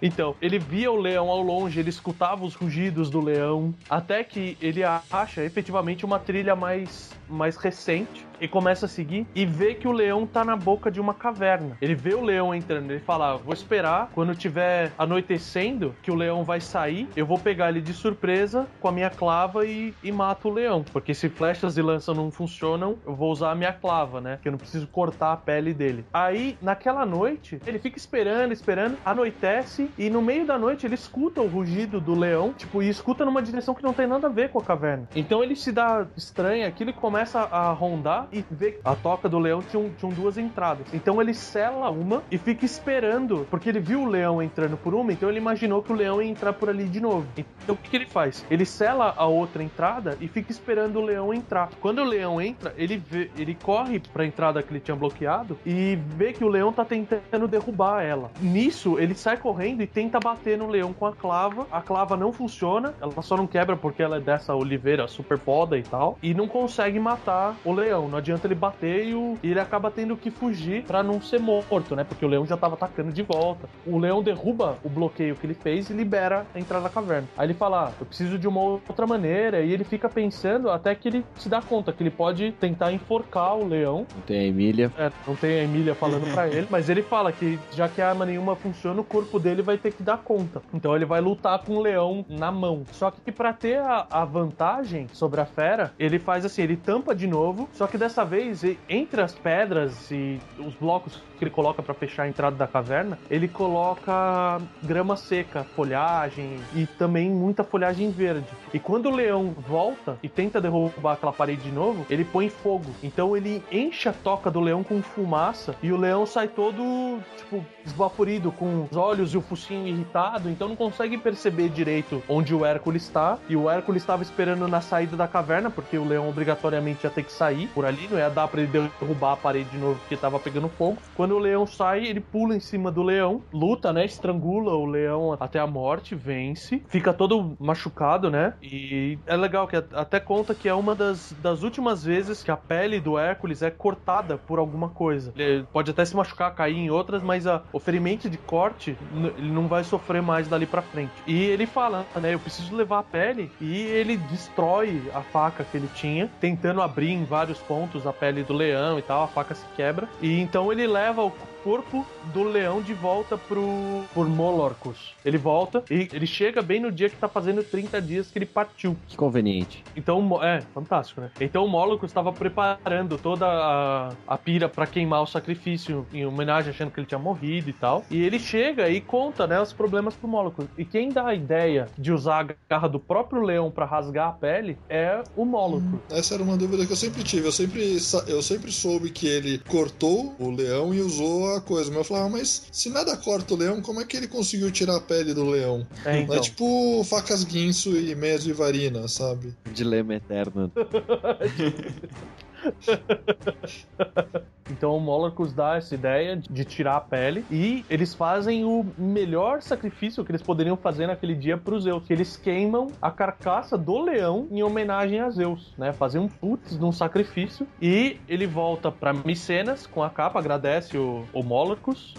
Então, 0.01 0.35
ele 0.41 0.57
via 0.59 0.91
o 0.91 0.95
leão 0.95 1.29
ao 1.29 1.41
longe, 1.41 1.79
ele 1.79 1.89
escutava 1.89 2.45
os 2.45 2.53
rugidos 2.53 3.09
do 3.09 3.19
leão, 3.19 3.73
até 3.89 4.23
que 4.23 4.57
ele 4.61 4.81
acha 4.83 5.43
efetivamente 5.43 6.05
uma 6.05 6.19
trilha 6.19 6.55
mais, 6.55 7.09
mais 7.27 7.57
recente 7.57 8.27
e 8.39 8.47
começa 8.47 8.85
a 8.85 8.89
seguir 8.89 9.29
e 9.35 9.45
vê 9.45 9.75
que 9.75 9.87
o 9.87 9.91
leão 9.91 10.25
tá 10.27 10.43
na 10.45 10.55
boca 10.55 10.91
de 10.91 10.99
uma 10.99 11.13
caverna. 11.13 11.77
Ele 11.81 11.95
vê 11.95 12.13
o 12.13 12.21
leão 12.21 12.53
entrando, 12.53 12.91
ele 12.91 12.99
fala: 13.01 13.33
ah, 13.33 13.37
"Vou 13.37 13.53
esperar 13.53 14.09
quando 14.13 14.35
tiver 14.35 14.93
anoitecendo 14.97 15.97
que 16.01 16.11
o 16.11 16.15
leão 16.15 16.43
vai 16.45 16.61
sair, 16.61 17.11
eu 17.15 17.25
vou 17.25 17.39
pegar 17.39 17.69
ele 17.69 17.81
de 17.81 17.93
surpresa 17.93 18.69
com 18.79 18.87
a 18.87 18.91
minha 18.91 19.09
clava 19.09 19.65
e, 19.65 19.97
e 20.01 20.11
mato 20.11 20.47
o 20.49 20.51
leão, 20.53 20.87
porque 20.91 21.13
se 21.13 21.29
flechas 21.29 21.77
e 21.77 21.81
lança 21.81 22.13
não 22.13 22.31
funcionam, 22.31 23.01
eu 23.05 23.15
vou 23.15 23.31
usar 23.31 23.51
a 23.51 23.55
minha 23.55 23.73
clava, 23.73 24.21
né? 24.21 24.39
Que 24.41 24.47
eu 24.47 24.51
não 24.51 24.59
preciso 24.59 24.87
cortar 24.89 25.33
a 25.33 25.37
pele 25.37 25.73
dele". 25.73 26.07
Aí, 26.13 26.57
naquela 26.61 27.05
noite, 27.05 27.61
ele 27.65 27.79
fica 27.79 27.97
esperando, 27.97 28.51
esperando, 28.53 28.99
anoitece 29.03 29.93
e 29.97 30.09
no 30.09 30.21
meio 30.21 30.45
da 30.45 30.57
noite 30.57 30.85
ele 30.85 30.95
escuta 30.95 31.41
o 31.41 31.47
rugido 31.47 31.99
do 32.01 32.15
leão, 32.15 32.53
tipo, 32.53 32.81
e 32.81 32.89
escuta 32.89 33.25
numa 33.25 33.41
direção 33.41 33.73
que 33.75 33.83
não 33.83 33.93
tem 33.93 34.07
nada 34.07 34.27
a 34.27 34.31
ver 34.31 34.49
com 34.49 34.59
a 34.59 34.63
caverna. 34.63 35.09
Então 35.15 35.43
ele 35.43 35.55
se 35.55 35.71
dá 35.71 36.09
estranho 36.15 36.67
aquilo 36.67 36.89
e 36.89 36.93
começa 36.93 37.16
a 37.51 37.71
rondar 37.71 38.27
e 38.31 38.43
vê 38.49 38.73
que 38.73 38.79
a 38.83 38.95
toca 38.95 39.29
do 39.29 39.39
leão 39.39 39.61
tinha, 39.61 39.89
tinha 39.97 40.11
duas 40.11 40.37
entradas. 40.37 40.87
Então 40.93 41.21
ele 41.21 41.33
sela 41.33 41.89
uma 41.89 42.23
e 42.31 42.37
fica 42.37 42.65
esperando, 42.65 43.47
porque 43.49 43.69
ele 43.69 43.79
viu 43.79 44.01
o 44.01 44.05
leão 44.05 44.41
entrando 44.41 44.77
por 44.77 44.93
uma, 44.93 45.11
então 45.11 45.29
ele 45.29 45.37
imaginou 45.37 45.81
que 45.81 45.91
o 45.91 45.95
leão 45.95 46.21
ia 46.21 46.29
entrar 46.29 46.53
por 46.53 46.69
ali 46.69 46.85
de 46.85 46.99
novo. 46.99 47.27
Então 47.37 47.75
o 47.75 47.77
que, 47.77 47.89
que 47.89 47.95
ele 47.95 48.05
faz? 48.05 48.45
Ele 48.49 48.65
sela 48.65 49.13
a 49.15 49.25
outra 49.25 49.63
entrada 49.63 50.17
e 50.19 50.27
fica 50.27 50.51
esperando 50.51 50.99
o 50.99 51.01
leão 51.01 51.33
entrar. 51.33 51.69
Quando 51.81 51.99
o 51.99 52.05
leão 52.05 52.41
entra, 52.41 52.73
ele 52.77 52.97
vê, 52.97 53.29
ele 53.37 53.55
corre 53.55 53.99
pra 53.99 54.25
entrada 54.25 54.61
que 54.61 54.71
ele 54.71 54.79
tinha 54.79 54.95
bloqueado 54.95 55.57
e 55.65 55.95
vê 55.95 56.33
que 56.33 56.43
o 56.43 56.47
leão 56.47 56.71
tá 56.71 56.85
tentando 56.85 57.47
derrubar 57.47 58.03
ela. 58.03 58.31
Nisso, 58.39 58.99
ele 58.99 59.15
sai 59.15 59.37
correndo 59.37 59.81
e 59.81 59.87
tenta 59.87 60.19
bater 60.19 60.57
no 60.57 60.67
leão 60.67 60.93
com 60.93 61.05
a 61.05 61.13
clava. 61.13 61.67
A 61.71 61.81
clava 61.81 62.15
não 62.15 62.31
funciona, 62.31 62.93
ela 63.01 63.21
só 63.21 63.35
não 63.35 63.47
quebra 63.47 63.75
porque 63.75 64.01
ela 64.01 64.17
é 64.17 64.19
dessa 64.19 64.55
oliveira 64.55 65.07
super 65.07 65.37
poda 65.37 65.77
e 65.77 65.83
tal, 65.83 66.17
e 66.21 66.33
não 66.33 66.47
consegue 66.47 66.99
matar 67.07 67.55
o 67.63 67.71
leão. 67.71 68.07
Não 68.07 68.17
adianta 68.17 68.47
ele 68.47 68.55
bater 68.55 69.07
e, 69.07 69.15
o- 69.15 69.37
e 69.41 69.51
ele 69.51 69.59
acaba 69.59 69.89
tendo 69.89 70.15
que 70.17 70.29
fugir 70.29 70.83
pra 70.83 71.01
não 71.01 71.21
ser 71.21 71.39
morto, 71.39 71.95
né? 71.95 72.03
Porque 72.03 72.25
o 72.25 72.27
leão 72.27 72.45
já 72.45 72.57
tava 72.57 72.73
atacando 72.75 73.11
de 73.11 73.21
volta. 73.23 73.67
O 73.85 73.97
leão 73.97 74.21
derruba 74.21 74.77
o 74.83 74.89
bloqueio 74.89 75.35
que 75.35 75.45
ele 75.45 75.53
fez 75.53 75.89
e 75.89 75.93
libera 75.93 76.45
a 76.53 76.59
entrada 76.59 76.83
da 76.83 76.89
caverna. 76.89 77.27
Aí 77.37 77.45
ele 77.47 77.53
fala: 77.53 77.87
ah, 77.87 77.91
eu 77.99 78.05
preciso 78.05 78.37
de 78.37 78.47
uma 78.47 78.59
outra 78.61 79.07
maneira, 79.07 79.61
e 79.61 79.71
ele 79.71 79.83
fica 79.83 80.09
pensando 80.09 80.69
até 80.69 80.93
que 80.95 81.07
ele 81.07 81.25
se 81.37 81.47
dá 81.49 81.61
conta 81.61 81.91
que 81.93 82.03
ele 82.03 82.09
pode 82.11 82.51
tentar 82.53 82.91
enforcar 82.91 83.55
o 83.55 83.67
leão 83.67 84.05
Não 84.15 84.21
tem 84.23 84.39
a 84.39 84.43
Emília. 84.47 84.91
é, 84.97 85.11
não 85.27 85.35
tem 85.35 85.59
a 85.59 85.63
Emília 85.63 85.95
falando 85.95 86.31
pra 86.33 86.47
ele, 86.49 86.67
mas 86.69 86.89
ele 86.89 87.01
fala 87.01 87.31
que 87.31 87.59
já 87.71 87.87
que 87.87 88.01
a 88.01 88.09
arma 88.09 88.25
nenhuma 88.25 88.55
funciona, 88.55 88.99
o 88.99 89.03
corpo 89.03 89.39
dele 89.39 89.61
vai 89.61 89.77
ter 89.77 89.91
que 89.93 90.03
dar 90.03 90.17
conta. 90.17 90.61
Então 90.73 90.95
ele 90.95 91.05
vai 91.05 91.21
lutar 91.21 91.59
com 91.59 91.73
o 91.77 91.81
leão 91.81 92.25
na 92.27 92.51
mão. 92.51 92.83
Só 92.91 93.11
que 93.11 93.31
pra 93.31 93.53
ter 93.53 93.77
a, 93.79 94.05
a 94.09 94.25
vantagem 94.25 95.07
sobre 95.13 95.39
a 95.41 95.45
fera, 95.45 95.93
ele 95.99 96.19
faz 96.19 96.45
assim, 96.45 96.61
ele 96.63 96.75
tampa 96.77 96.96
de 97.15 97.27
novo, 97.27 97.69
só 97.73 97.87
que 97.87 97.97
dessa 97.97 98.25
vez, 98.25 98.63
entre 98.89 99.21
as 99.21 99.33
pedras 99.33 100.11
e 100.11 100.39
os 100.57 100.75
blocos 100.75 101.21
que 101.37 101.43
ele 101.43 101.51
coloca 101.51 101.81
pra 101.81 101.93
fechar 101.93 102.23
a 102.23 102.27
entrada 102.27 102.55
da 102.55 102.67
caverna, 102.67 103.17
ele 103.29 103.47
coloca 103.47 104.59
grama 104.83 105.15
seca, 105.15 105.63
folhagem 105.75 106.59
e 106.75 106.85
também 106.85 107.29
muita 107.29 107.63
folhagem 107.63 108.09
verde. 108.09 108.47
E 108.73 108.79
quando 108.79 109.07
o 109.07 109.15
leão 109.15 109.53
volta 109.67 110.17
e 110.23 110.29
tenta 110.29 110.59
derrubar 110.59 111.13
aquela 111.13 111.31
parede 111.31 111.63
de 111.63 111.71
novo, 111.71 112.05
ele 112.09 112.25
põe 112.25 112.49
fogo. 112.49 112.89
Então 113.03 113.37
ele 113.37 113.63
enche 113.71 114.09
a 114.09 114.13
toca 114.13 114.49
do 114.49 114.59
leão 114.59 114.83
com 114.83 115.01
fumaça 115.01 115.75
e 115.81 115.91
o 115.91 115.97
leão 115.97 116.25
sai 116.25 116.47
todo, 116.47 117.19
tipo, 117.37 117.63
esbaforido, 117.85 118.51
com 118.51 118.87
os 118.89 118.97
olhos 118.97 119.33
e 119.33 119.37
o 119.37 119.41
focinho 119.41 119.87
irritado, 119.87 120.49
então 120.49 120.67
não 120.67 120.75
consegue 120.75 121.17
perceber 121.17 121.69
direito 121.69 122.21
onde 122.27 122.53
o 122.53 122.65
Hércules 122.65 123.03
está. 123.03 123.37
E 123.47 123.55
o 123.55 123.69
Hércules 123.69 124.01
estava 124.01 124.23
esperando 124.23 124.67
na 124.67 124.81
saída 124.81 125.15
da 125.15 125.27
caverna, 125.27 125.69
porque 125.69 125.97
o 125.97 126.05
leão 126.05 126.27
obrigatoriamente 126.29 126.86
ia 126.91 127.09
ter 127.09 127.23
que 127.23 127.31
sair 127.31 127.67
por 127.67 127.85
ali, 127.85 128.07
não 128.07 128.17
ia 128.17 128.29
dar 128.29 128.47
pra 128.47 128.61
ele 128.61 128.89
derrubar 128.99 129.33
a 129.33 129.37
parede 129.37 129.69
de 129.69 129.77
novo 129.77 129.99
porque 129.99 130.17
tava 130.17 130.39
pegando 130.39 130.69
fogo. 130.69 130.97
Quando 131.15 131.35
o 131.35 131.39
leão 131.39 131.65
sai, 131.65 132.05
ele 132.05 132.19
pula 132.19 132.55
em 132.55 132.59
cima 132.59 132.91
do 132.91 133.03
leão, 133.03 133.41
luta, 133.53 133.91
né? 133.91 134.05
Estrangula 134.05 134.73
o 134.73 134.85
leão 134.85 135.35
até 135.39 135.59
a 135.59 135.67
morte, 135.67 136.15
vence, 136.15 136.83
fica 136.87 137.13
todo 137.13 137.55
machucado, 137.59 138.29
né? 138.29 138.53
E 138.61 139.17
é 139.25 139.35
legal 139.35 139.67
que 139.67 139.75
até 139.75 140.19
conta 140.19 140.53
que 140.53 140.67
é 140.67 140.73
uma 140.73 140.95
das, 140.95 141.31
das 141.41 141.63
últimas 141.63 142.03
vezes 142.03 142.43
que 142.43 142.51
a 142.51 142.57
pele 142.57 142.99
do 142.99 143.17
Hércules 143.17 143.61
é 143.61 143.69
cortada 143.69 144.37
por 144.37 144.59
alguma 144.59 144.89
coisa. 144.89 145.33
Ele 145.35 145.65
pode 145.71 145.91
até 145.91 146.03
se 146.05 146.15
machucar, 146.15 146.53
cair 146.53 146.77
em 146.77 146.89
outras, 146.89 147.21
mas 147.21 147.47
a, 147.47 147.63
o 147.71 147.79
ferimento 147.79 148.29
de 148.29 148.37
corte, 148.37 148.97
ele 149.37 149.51
não 149.51 149.67
vai 149.67 149.83
sofrer 149.83 150.21
mais 150.21 150.47
dali 150.47 150.65
pra 150.65 150.81
frente. 150.81 151.11
E 151.25 151.43
ele 151.45 151.65
fala, 151.65 152.05
né? 152.15 152.33
Eu 152.33 152.39
preciso 152.39 152.75
levar 152.75 152.99
a 152.99 153.03
pele. 153.03 153.51
E 153.59 153.81
ele 153.81 154.17
destrói 154.17 155.01
a 155.13 155.21
faca 155.21 155.63
que 155.63 155.77
ele 155.77 155.89
tinha, 155.93 156.29
tentando 156.39 156.76
abrir 156.81 157.11
em 157.11 157.23
vários 157.23 157.57
pontos 157.59 158.05
a 158.05 158.13
pele 158.13 158.43
do 158.43 158.53
leão 158.53 158.97
e 158.97 159.01
tal. 159.01 159.23
A 159.23 159.27
faca 159.27 159.55
se 159.55 159.65
quebra. 159.75 160.07
E 160.21 160.39
então 160.39 160.71
ele 160.71 160.87
leva 160.87 161.23
o 161.23 161.31
corpo 161.67 162.07
do 162.33 162.43
leão 162.43 162.81
de 162.81 162.93
volta 162.93 163.37
pro 163.37 164.05
por 164.13 164.29
Molorcus. 164.29 165.13
Ele 165.25 165.37
volta 165.37 165.83
e 165.91 166.07
ele 166.13 166.25
chega 166.25 166.61
bem 166.61 166.79
no 166.79 166.89
dia 166.89 167.09
que 167.09 167.17
tá 167.17 167.27
fazendo 167.27 167.61
30 167.61 168.01
dias 168.01 168.31
que 168.31 168.39
ele 168.39 168.45
partiu. 168.45 168.95
Que 169.05 169.17
conveniente. 169.17 169.83
Então, 169.93 170.41
é, 170.41 170.61
fantástico, 170.73 171.19
né? 171.19 171.29
Então 171.41 171.65
o 171.65 171.67
Molocus 171.67 172.09
estava 172.09 172.31
preparando 172.31 173.17
toda 173.17 173.45
a, 173.45 174.13
a 174.25 174.37
pira 174.37 174.69
pra 174.69 174.87
queimar 174.87 175.21
o 175.23 175.27
sacrifício 175.27 176.07
em 176.13 176.25
homenagem, 176.25 176.69
achando 176.69 176.89
que 176.89 177.01
ele 177.01 177.07
tinha 177.07 177.19
morrido 177.19 177.69
e 177.69 177.73
tal. 177.73 178.05
E 178.09 178.21
ele 178.21 178.39
chega 178.39 178.89
e 178.89 179.01
conta, 179.01 179.45
né, 179.45 179.59
os 179.61 179.73
problemas 179.73 180.15
pro 180.15 180.29
Molocus. 180.29 180.67
E 180.77 180.85
quem 180.85 181.09
dá 181.09 181.27
a 181.27 181.35
ideia 181.35 181.87
de 181.97 182.13
usar 182.13 182.45
a 182.45 182.55
garra 182.69 182.87
do 182.87 182.99
próprio 182.99 183.41
leão 183.41 183.69
pra 183.69 183.85
rasgar 183.85 184.29
a 184.29 184.31
pele 184.31 184.77
é 184.87 185.21
o 185.35 185.43
Molocus. 185.43 185.99
Essa 186.09 186.35
era 186.35 186.43
uma 186.43 186.55
dúvida 186.55 186.85
que 186.85 186.93
eu 186.93 186.97
sempre 186.97 187.23
tive. 187.23 187.45
Eu 187.47 187.51
sempre, 187.51 187.97
eu 188.27 188.41
sempre 188.41 188.71
soube 188.71 189.09
que 189.09 189.27
ele 189.27 189.59
cortou 189.67 190.33
o 190.39 190.49
leão 190.49 190.93
e 190.93 191.01
usou 191.01 191.56
a 191.56 191.56
coisa. 191.61 191.89
Mas 191.89 191.99
eu 191.99 192.03
falava, 192.03 192.29
mas 192.29 192.63
se 192.71 192.89
nada 192.89 193.15
corta 193.17 193.53
o 193.53 193.57
leão, 193.57 193.81
como 193.81 194.01
é 194.01 194.05
que 194.05 194.17
ele 194.17 194.27
conseguiu 194.27 194.71
tirar 194.71 194.97
a 194.97 195.01
pele 195.01 195.33
do 195.33 195.45
leão? 195.45 195.87
É, 196.05 196.21
então. 196.21 196.35
É 196.35 196.39
tipo 196.39 197.03
facas 197.03 197.43
guinso 197.43 197.97
e 197.97 198.13
meias 198.15 198.43
de 198.43 198.53
varina, 198.53 199.07
sabe? 199.07 199.55
Dilema 199.73 200.15
eterno. 200.15 200.71
Então 204.69 204.95
o 204.95 204.99
Molorcus 204.99 205.53
dá 205.53 205.77
essa 205.77 205.93
ideia 205.95 206.37
de 206.37 206.65
tirar 206.65 206.97
a 206.97 207.01
pele 207.01 207.45
e 207.51 207.85
eles 207.89 208.13
fazem 208.13 208.63
o 208.65 208.85
melhor 208.97 209.61
sacrifício 209.61 210.23
que 210.23 210.31
eles 210.31 210.41
poderiam 210.41 210.77
fazer 210.77 211.07
naquele 211.07 211.35
dia 211.35 211.57
pro 211.57 211.79
Zeus, 211.79 212.03
que 212.05 212.13
eles 212.13 212.37
queimam 212.37 212.87
a 213.01 213.11
carcaça 213.11 213.77
do 213.77 213.99
leão 213.99 214.47
em 214.51 214.63
homenagem 214.63 215.19
a 215.19 215.29
Zeus, 215.29 215.73
né? 215.77 215.93
Fazer 215.93 216.19
um 216.19 216.27
putz 216.27 216.77
num 216.77 216.91
sacrifício 216.91 217.67
e 217.81 218.17
ele 218.27 218.47
volta 218.47 218.91
para 218.91 219.13
Micenas 219.13 219.85
com 219.87 220.03
a 220.03 220.09
capa, 220.09 220.39
agradece 220.39 220.97
o, 220.97 221.23
o 221.33 221.43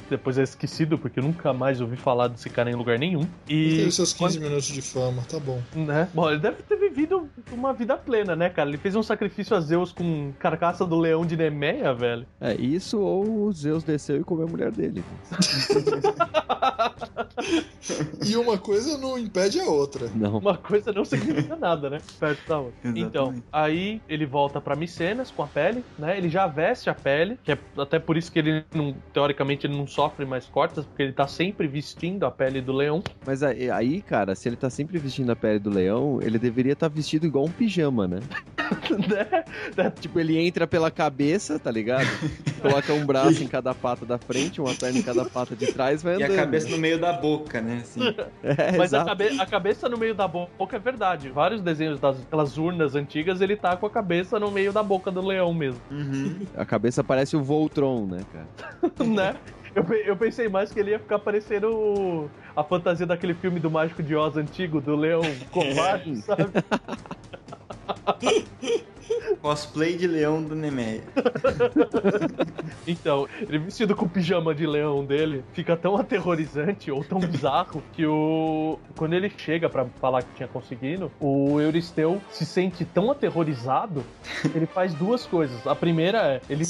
depois 0.08 0.38
é 0.38 0.42
esquecido 0.42 0.98
porque 0.98 1.20
eu 1.20 1.24
nunca 1.24 1.52
mais 1.52 1.80
ouvi 1.80 1.96
falar 1.96 2.28
desse 2.28 2.50
cara 2.50 2.70
em 2.70 2.74
lugar 2.74 2.98
nenhum. 2.98 3.22
E 3.48 3.76
Teve 3.76 3.90
seus 3.92 4.12
15 4.12 4.40
minutos 4.40 4.66
de 4.66 4.82
fama, 4.82 5.22
tá 5.28 5.38
bom. 5.38 5.60
né? 5.74 6.08
Bom, 6.12 6.30
ele 6.30 6.40
deve 6.40 6.62
ter 6.62 6.76
vivido 6.76 7.28
uma 7.52 7.72
vida 7.72 7.96
plena, 7.96 8.34
né, 8.34 8.48
cara? 8.48 8.68
Ele 8.68 8.78
fez 8.78 8.96
um 8.96 9.02
sacrifício 9.02 9.56
a 9.56 9.60
Zeus 9.60 9.92
com 9.92 10.32
carcaça 10.38 10.84
do 10.84 10.98
leão 10.98 11.24
de 11.24 11.36
Nemeia, 11.36 11.94
velho. 11.94 12.26
É 12.40 12.54
isso 12.54 13.00
ou 13.00 13.46
o 13.46 13.52
Zeus 13.52 13.82
desceu 13.82 14.20
e 14.20 14.24
comeu 14.24 14.46
a 14.46 14.50
mulher 14.50 14.70
dele. 14.70 15.02
E 18.26 18.36
uma 18.36 18.58
coisa 18.58 18.98
não 18.98 19.18
impede 19.18 19.60
a 19.60 19.64
outra. 19.64 20.10
Não. 20.14 20.38
Uma 20.38 20.56
coisa 20.56 20.92
não 20.92 21.04
significa 21.04 21.56
nada, 21.56 21.88
né? 21.88 21.98
Perto 22.18 22.48
da 22.48 22.58
outra. 22.58 22.74
Exatamente. 22.84 23.06
Então, 23.06 23.34
aí 23.52 24.02
ele 24.08 24.26
volta 24.26 24.60
pra 24.60 24.76
Micenas 24.76 25.30
com 25.30 25.42
a 25.42 25.46
pele, 25.46 25.84
né? 25.98 26.16
Ele 26.18 26.28
já 26.28 26.46
veste 26.46 26.90
a 26.90 26.94
pele, 26.94 27.38
que 27.42 27.52
é 27.52 27.58
até 27.76 27.98
por 27.98 28.16
isso 28.16 28.30
que 28.30 28.38
ele 28.38 28.64
não, 28.74 28.94
teoricamente, 29.12 29.66
ele 29.66 29.76
não 29.76 29.86
sofre 29.86 30.26
mais 30.26 30.46
cortes, 30.46 30.84
porque 30.84 31.02
ele 31.02 31.12
tá 31.12 31.26
sempre 31.26 31.66
vestindo 31.66 32.26
a 32.26 32.30
pele 32.30 32.60
do 32.60 32.72
leão. 32.72 33.02
Mas 33.24 33.42
aí, 33.42 34.02
cara, 34.02 34.34
se 34.34 34.48
ele 34.48 34.56
tá 34.56 34.68
sempre 34.68 34.98
vestindo 34.98 35.30
a 35.30 35.36
pele 35.36 35.58
do 35.58 35.70
leão, 35.70 36.20
ele 36.22 36.38
deveria 36.38 36.72
estar 36.72 36.88
vestido 36.88 37.26
igual 37.26 37.44
um 37.44 37.50
pijama, 37.50 38.06
né? 38.06 38.20
né? 39.76 39.90
Tipo, 39.98 40.20
ele 40.20 40.36
entra 40.38 40.66
pela 40.66 40.90
cabeça, 40.90 41.58
tá 41.58 41.70
ligado? 41.70 42.06
Coloca 42.60 42.92
um 42.92 43.06
braço 43.06 43.42
em 43.42 43.46
cada 43.46 43.72
pata 43.74 44.04
da 44.04 44.18
frente, 44.18 44.60
uma 44.60 44.74
perna 44.74 44.98
em 44.98 45.02
cada 45.02 45.24
pata 45.24 45.54
de 45.54 45.66
trás, 45.68 46.02
vai 46.02 46.14
E 46.14 46.16
andando. 46.16 46.32
a 46.32 46.36
cabeça 46.36 46.68
no 46.68 46.76
meio 46.78 46.98
da 47.00 47.12
boca, 47.12 47.60
né? 47.60 47.78
Assim. 47.82 48.00
É, 48.42 48.76
Mas 48.76 48.94
a, 48.94 49.04
cabe- 49.04 49.34
a 49.38 49.46
cabeça 49.46 49.88
no 49.88 49.96
meio 49.98 50.14
da 50.14 50.26
boca 50.26 50.76
é 50.76 50.78
verdade. 50.78 51.28
Vários 51.30 51.60
desenhos 51.60 51.98
das 52.00 52.20
aquelas 52.22 52.56
urnas 52.56 52.94
antigas, 52.94 53.40
ele 53.40 53.56
tá 53.56 53.76
com 53.76 53.86
a 53.86 53.90
cabeça 53.90 54.38
no 54.40 54.50
meio 54.50 54.72
da 54.72 54.82
boca 54.82 55.10
do 55.10 55.20
leão 55.20 55.52
mesmo, 55.54 55.80
Uhum. 55.90 56.46
A 56.56 56.64
cabeça 56.64 57.02
parece 57.04 57.36
o 57.36 57.42
Voltron, 57.42 58.06
né, 58.06 58.20
cara? 58.32 58.48
né? 59.04 59.34
Eu, 59.74 59.84
eu 60.06 60.16
pensei 60.16 60.48
mais 60.48 60.72
que 60.72 60.80
ele 60.80 60.90
ia 60.92 60.98
ficar 60.98 61.18
parecendo 61.18 61.68
o- 61.72 62.30
a 62.56 62.64
fantasia 62.64 63.06
daquele 63.06 63.34
filme 63.34 63.60
do 63.60 63.70
Mágico 63.70 64.02
de 64.02 64.16
Oz 64.16 64.36
antigo, 64.36 64.80
do 64.80 64.96
leão 64.96 65.22
covarde, 65.52 66.16
sabe? 66.22 66.50
Cosplay 69.40 69.96
de 69.96 70.06
leão 70.06 70.42
do 70.42 70.54
Nemeia. 70.54 71.02
Então, 72.86 73.28
ele 73.40 73.58
vestido 73.58 73.94
com 73.94 74.06
o 74.06 74.08
pijama 74.08 74.54
de 74.54 74.66
leão 74.66 75.04
dele 75.04 75.44
fica 75.52 75.76
tão 75.76 75.96
aterrorizante 75.96 76.90
ou 76.90 77.04
tão 77.04 77.18
bizarro 77.18 77.82
que 77.92 78.06
o 78.06 78.78
quando 78.96 79.12
ele 79.12 79.30
chega 79.36 79.68
pra 79.68 79.84
falar 80.00 80.22
que 80.22 80.34
tinha 80.34 80.48
conseguido, 80.48 81.10
o 81.20 81.60
Euristeu 81.60 82.20
se 82.30 82.44
sente 82.44 82.84
tão 82.84 83.10
aterrorizado, 83.10 84.04
que 84.42 84.56
ele 84.56 84.66
faz 84.66 84.94
duas 84.94 85.26
coisas. 85.26 85.66
A 85.66 85.74
primeira 85.74 86.18
é, 86.18 86.40
ele 86.48 86.64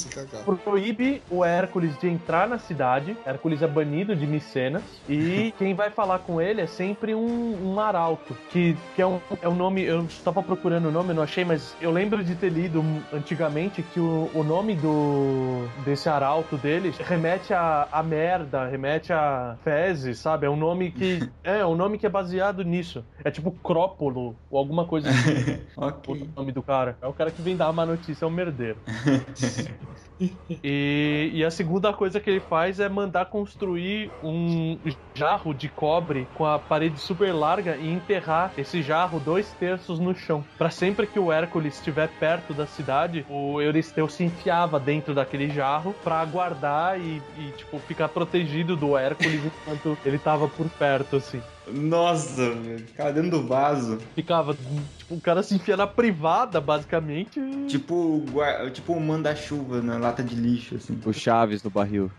proíbe 0.63 1.21
o 1.29 1.43
Hércules 1.43 1.97
de 1.99 2.07
entrar 2.07 2.47
na 2.47 2.59
cidade. 2.59 3.15
Hércules 3.25 3.61
é 3.61 3.67
banido 3.67 4.15
de 4.15 4.27
Micenas. 4.27 4.83
E 5.07 5.53
quem 5.57 5.73
vai 5.73 5.89
falar 5.89 6.19
com 6.19 6.41
ele 6.41 6.61
é 6.61 6.67
sempre 6.67 7.15
um, 7.15 7.73
um 7.73 7.79
arauto. 7.79 8.35
Que, 8.49 8.77
que 8.95 9.01
é, 9.01 9.07
um, 9.07 9.19
é 9.41 9.49
um 9.49 9.55
nome. 9.55 9.83
Eu 9.83 10.03
estava 10.05 10.43
procurando 10.43 10.89
o 10.89 10.91
nome, 10.91 11.09
eu 11.09 11.15
não 11.15 11.23
achei, 11.23 11.43
mas 11.43 11.75
eu 11.81 11.91
lembro 11.91 12.23
de 12.23 12.28
ter 12.35 12.49
lido 12.49 12.83
antigamente 13.11 13.83
que 13.83 13.99
o, 13.99 14.29
o 14.33 14.43
nome 14.43 14.75
do 14.75 15.67
desse 15.83 16.09
arauto 16.09 16.57
dele 16.57 16.91
remete 16.99 17.53
a, 17.53 17.87
a 17.91 18.03
merda, 18.03 18.67
remete 18.67 19.11
a 19.13 19.57
fezes, 19.63 20.19
sabe? 20.19 20.45
É 20.45 20.49
um 20.49 20.57
nome 20.57 20.91
que. 20.91 21.19
É, 21.41 21.65
um 21.65 21.75
nome 21.75 21.97
que 21.97 22.05
é 22.05 22.09
baseado 22.09 22.63
nisso. 22.63 23.03
É 23.23 23.31
tipo 23.31 23.51
Crópolo 23.51 24.35
ou 24.49 24.59
alguma 24.59 24.85
coisa 24.85 25.09
assim. 25.09 25.61
o 25.75 25.85
ok. 25.85 26.29
nome 26.35 26.51
do 26.51 26.61
cara. 26.61 26.97
É 27.01 27.07
o 27.07 27.13
cara 27.13 27.31
que 27.31 27.41
vem 27.41 27.55
dar 27.55 27.69
uma 27.69 27.85
notícia, 27.85 28.25
é 28.25 28.27
o 28.27 28.31
merdeiro. 28.31 28.77
e, 30.19 31.31
e 31.33 31.45
a 31.45 31.51
segunda 31.51 31.93
coisa 31.93 32.19
que 32.19 32.29
ele 32.29 32.39
faz 32.39 32.79
é 32.79 32.89
mandar 32.89 33.25
construir 33.25 34.11
um 34.21 34.77
jarro 35.15 35.53
de 35.53 35.69
cobre 35.69 36.27
com 36.33 36.45
a 36.45 36.59
parede 36.59 36.99
super 36.99 37.33
larga 37.33 37.75
e 37.77 37.89
enterrar 37.89 38.53
esse 38.57 38.81
jarro 38.81 39.19
dois 39.19 39.51
terços 39.53 39.99
no 39.99 40.15
chão. 40.15 40.43
Pra 40.57 40.69
sempre 40.69 41.07
que 41.07 41.19
o 41.19 41.31
Hércules 41.31 41.75
estiver 41.75 42.09
perto 42.19 42.53
da 42.53 42.65
cidade, 42.65 43.25
o 43.29 43.61
Euristeu 43.61 44.07
se 44.07 44.23
enfiava 44.23 44.79
dentro 44.79 45.13
daquele 45.13 45.49
jarro 45.49 45.93
pra 46.03 46.23
guardar 46.25 46.99
e, 46.99 47.21
e, 47.37 47.51
tipo, 47.57 47.79
ficar 47.79 48.09
protegido 48.09 48.75
do 48.75 48.97
Hércules 48.97 49.45
enquanto 49.45 49.97
ele 50.05 50.17
tava 50.17 50.47
por 50.47 50.69
perto, 50.69 51.17
assim. 51.17 51.41
Nossa, 51.73 52.51
velho. 52.51 52.79
Ficava 52.79 53.13
dentro 53.13 53.31
do 53.31 53.47
vaso. 53.47 53.97
Ficava, 54.15 54.53
tipo, 54.97 55.15
o 55.15 55.19
cara 55.19 55.41
se 55.43 55.55
enfia 55.55 55.75
na 55.75 55.87
privada, 55.87 56.61
basicamente. 56.61 57.39
Tipo, 57.67 58.23
o 58.23 58.69
tipo 58.69 58.93
um 58.93 58.99
manda-chuva 58.99 59.81
na 59.81 59.97
lata 59.97 60.23
de 60.23 60.35
lixo, 60.35 60.75
assim. 60.75 60.99
O 61.05 61.13
Chaves 61.13 61.63
no 61.63 61.69
barril. 61.69 62.11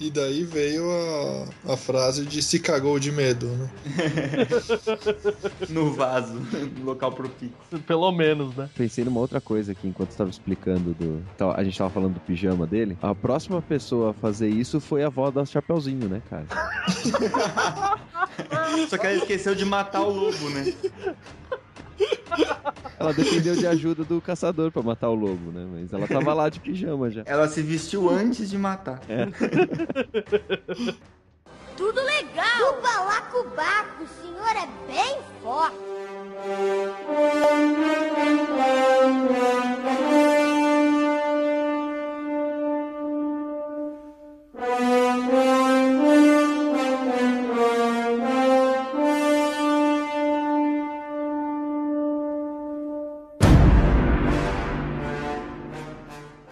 E 0.00 0.10
daí 0.10 0.44
veio 0.44 0.84
a, 0.90 1.72
a 1.72 1.76
frase 1.76 2.24
de 2.24 2.42
se 2.42 2.58
cagou 2.58 2.98
de 2.98 3.12
medo, 3.12 3.46
né? 3.46 3.70
No 5.68 5.92
vaso. 5.92 6.34
No 6.78 6.84
local 6.84 7.12
propício. 7.12 7.54
Pelo 7.86 8.10
menos, 8.12 8.54
né? 8.56 8.68
Pensei 8.74 9.04
numa 9.04 9.20
outra 9.20 9.40
coisa 9.40 9.72
aqui 9.72 9.88
enquanto 9.88 10.10
estava 10.10 10.30
explicando 10.30 10.94
do. 10.94 11.22
Então, 11.34 11.50
a 11.50 11.62
gente 11.62 11.76
tava 11.76 11.90
falando 11.90 12.14
do 12.14 12.20
pijama 12.20 12.66
dele. 12.66 12.96
A 13.02 13.14
próxima 13.14 13.60
pessoa 13.60 14.10
a 14.10 14.14
fazer 14.14 14.48
isso 14.48 14.80
foi 14.80 15.02
a 15.02 15.08
avó 15.08 15.30
da 15.30 15.44
Chapeuzinho, 15.44 16.08
né, 16.08 16.22
cara? 16.28 16.46
Só 18.88 18.98
que 18.98 19.06
ela 19.06 19.16
esqueceu 19.16 19.54
de 19.54 19.64
matar 19.64 20.02
o 20.02 20.10
lobo, 20.10 20.50
né? 20.50 20.72
Ela 22.98 23.12
dependeu 23.12 23.54
de 23.54 23.66
ajuda 23.66 24.04
do 24.04 24.20
caçador 24.20 24.70
pra 24.72 24.82
matar 24.82 25.08
o 25.08 25.14
lobo, 25.14 25.50
né? 25.52 25.66
Mas 25.72 25.92
ela 25.92 26.06
tava 26.06 26.34
lá 26.34 26.48
de 26.48 26.60
pijama 26.60 27.10
já. 27.10 27.22
Ela 27.26 27.48
se 27.48 27.62
vestiu 27.62 28.08
antes 28.10 28.50
de 28.50 28.58
matar. 28.58 29.00
Tudo 31.76 32.02
legal! 32.02 32.76
O 32.76 32.82
balacobaco, 32.82 34.02
o 34.02 34.08
senhor 34.08 34.50
é 34.56 34.68
bem 34.92 35.18
forte. 35.42 35.76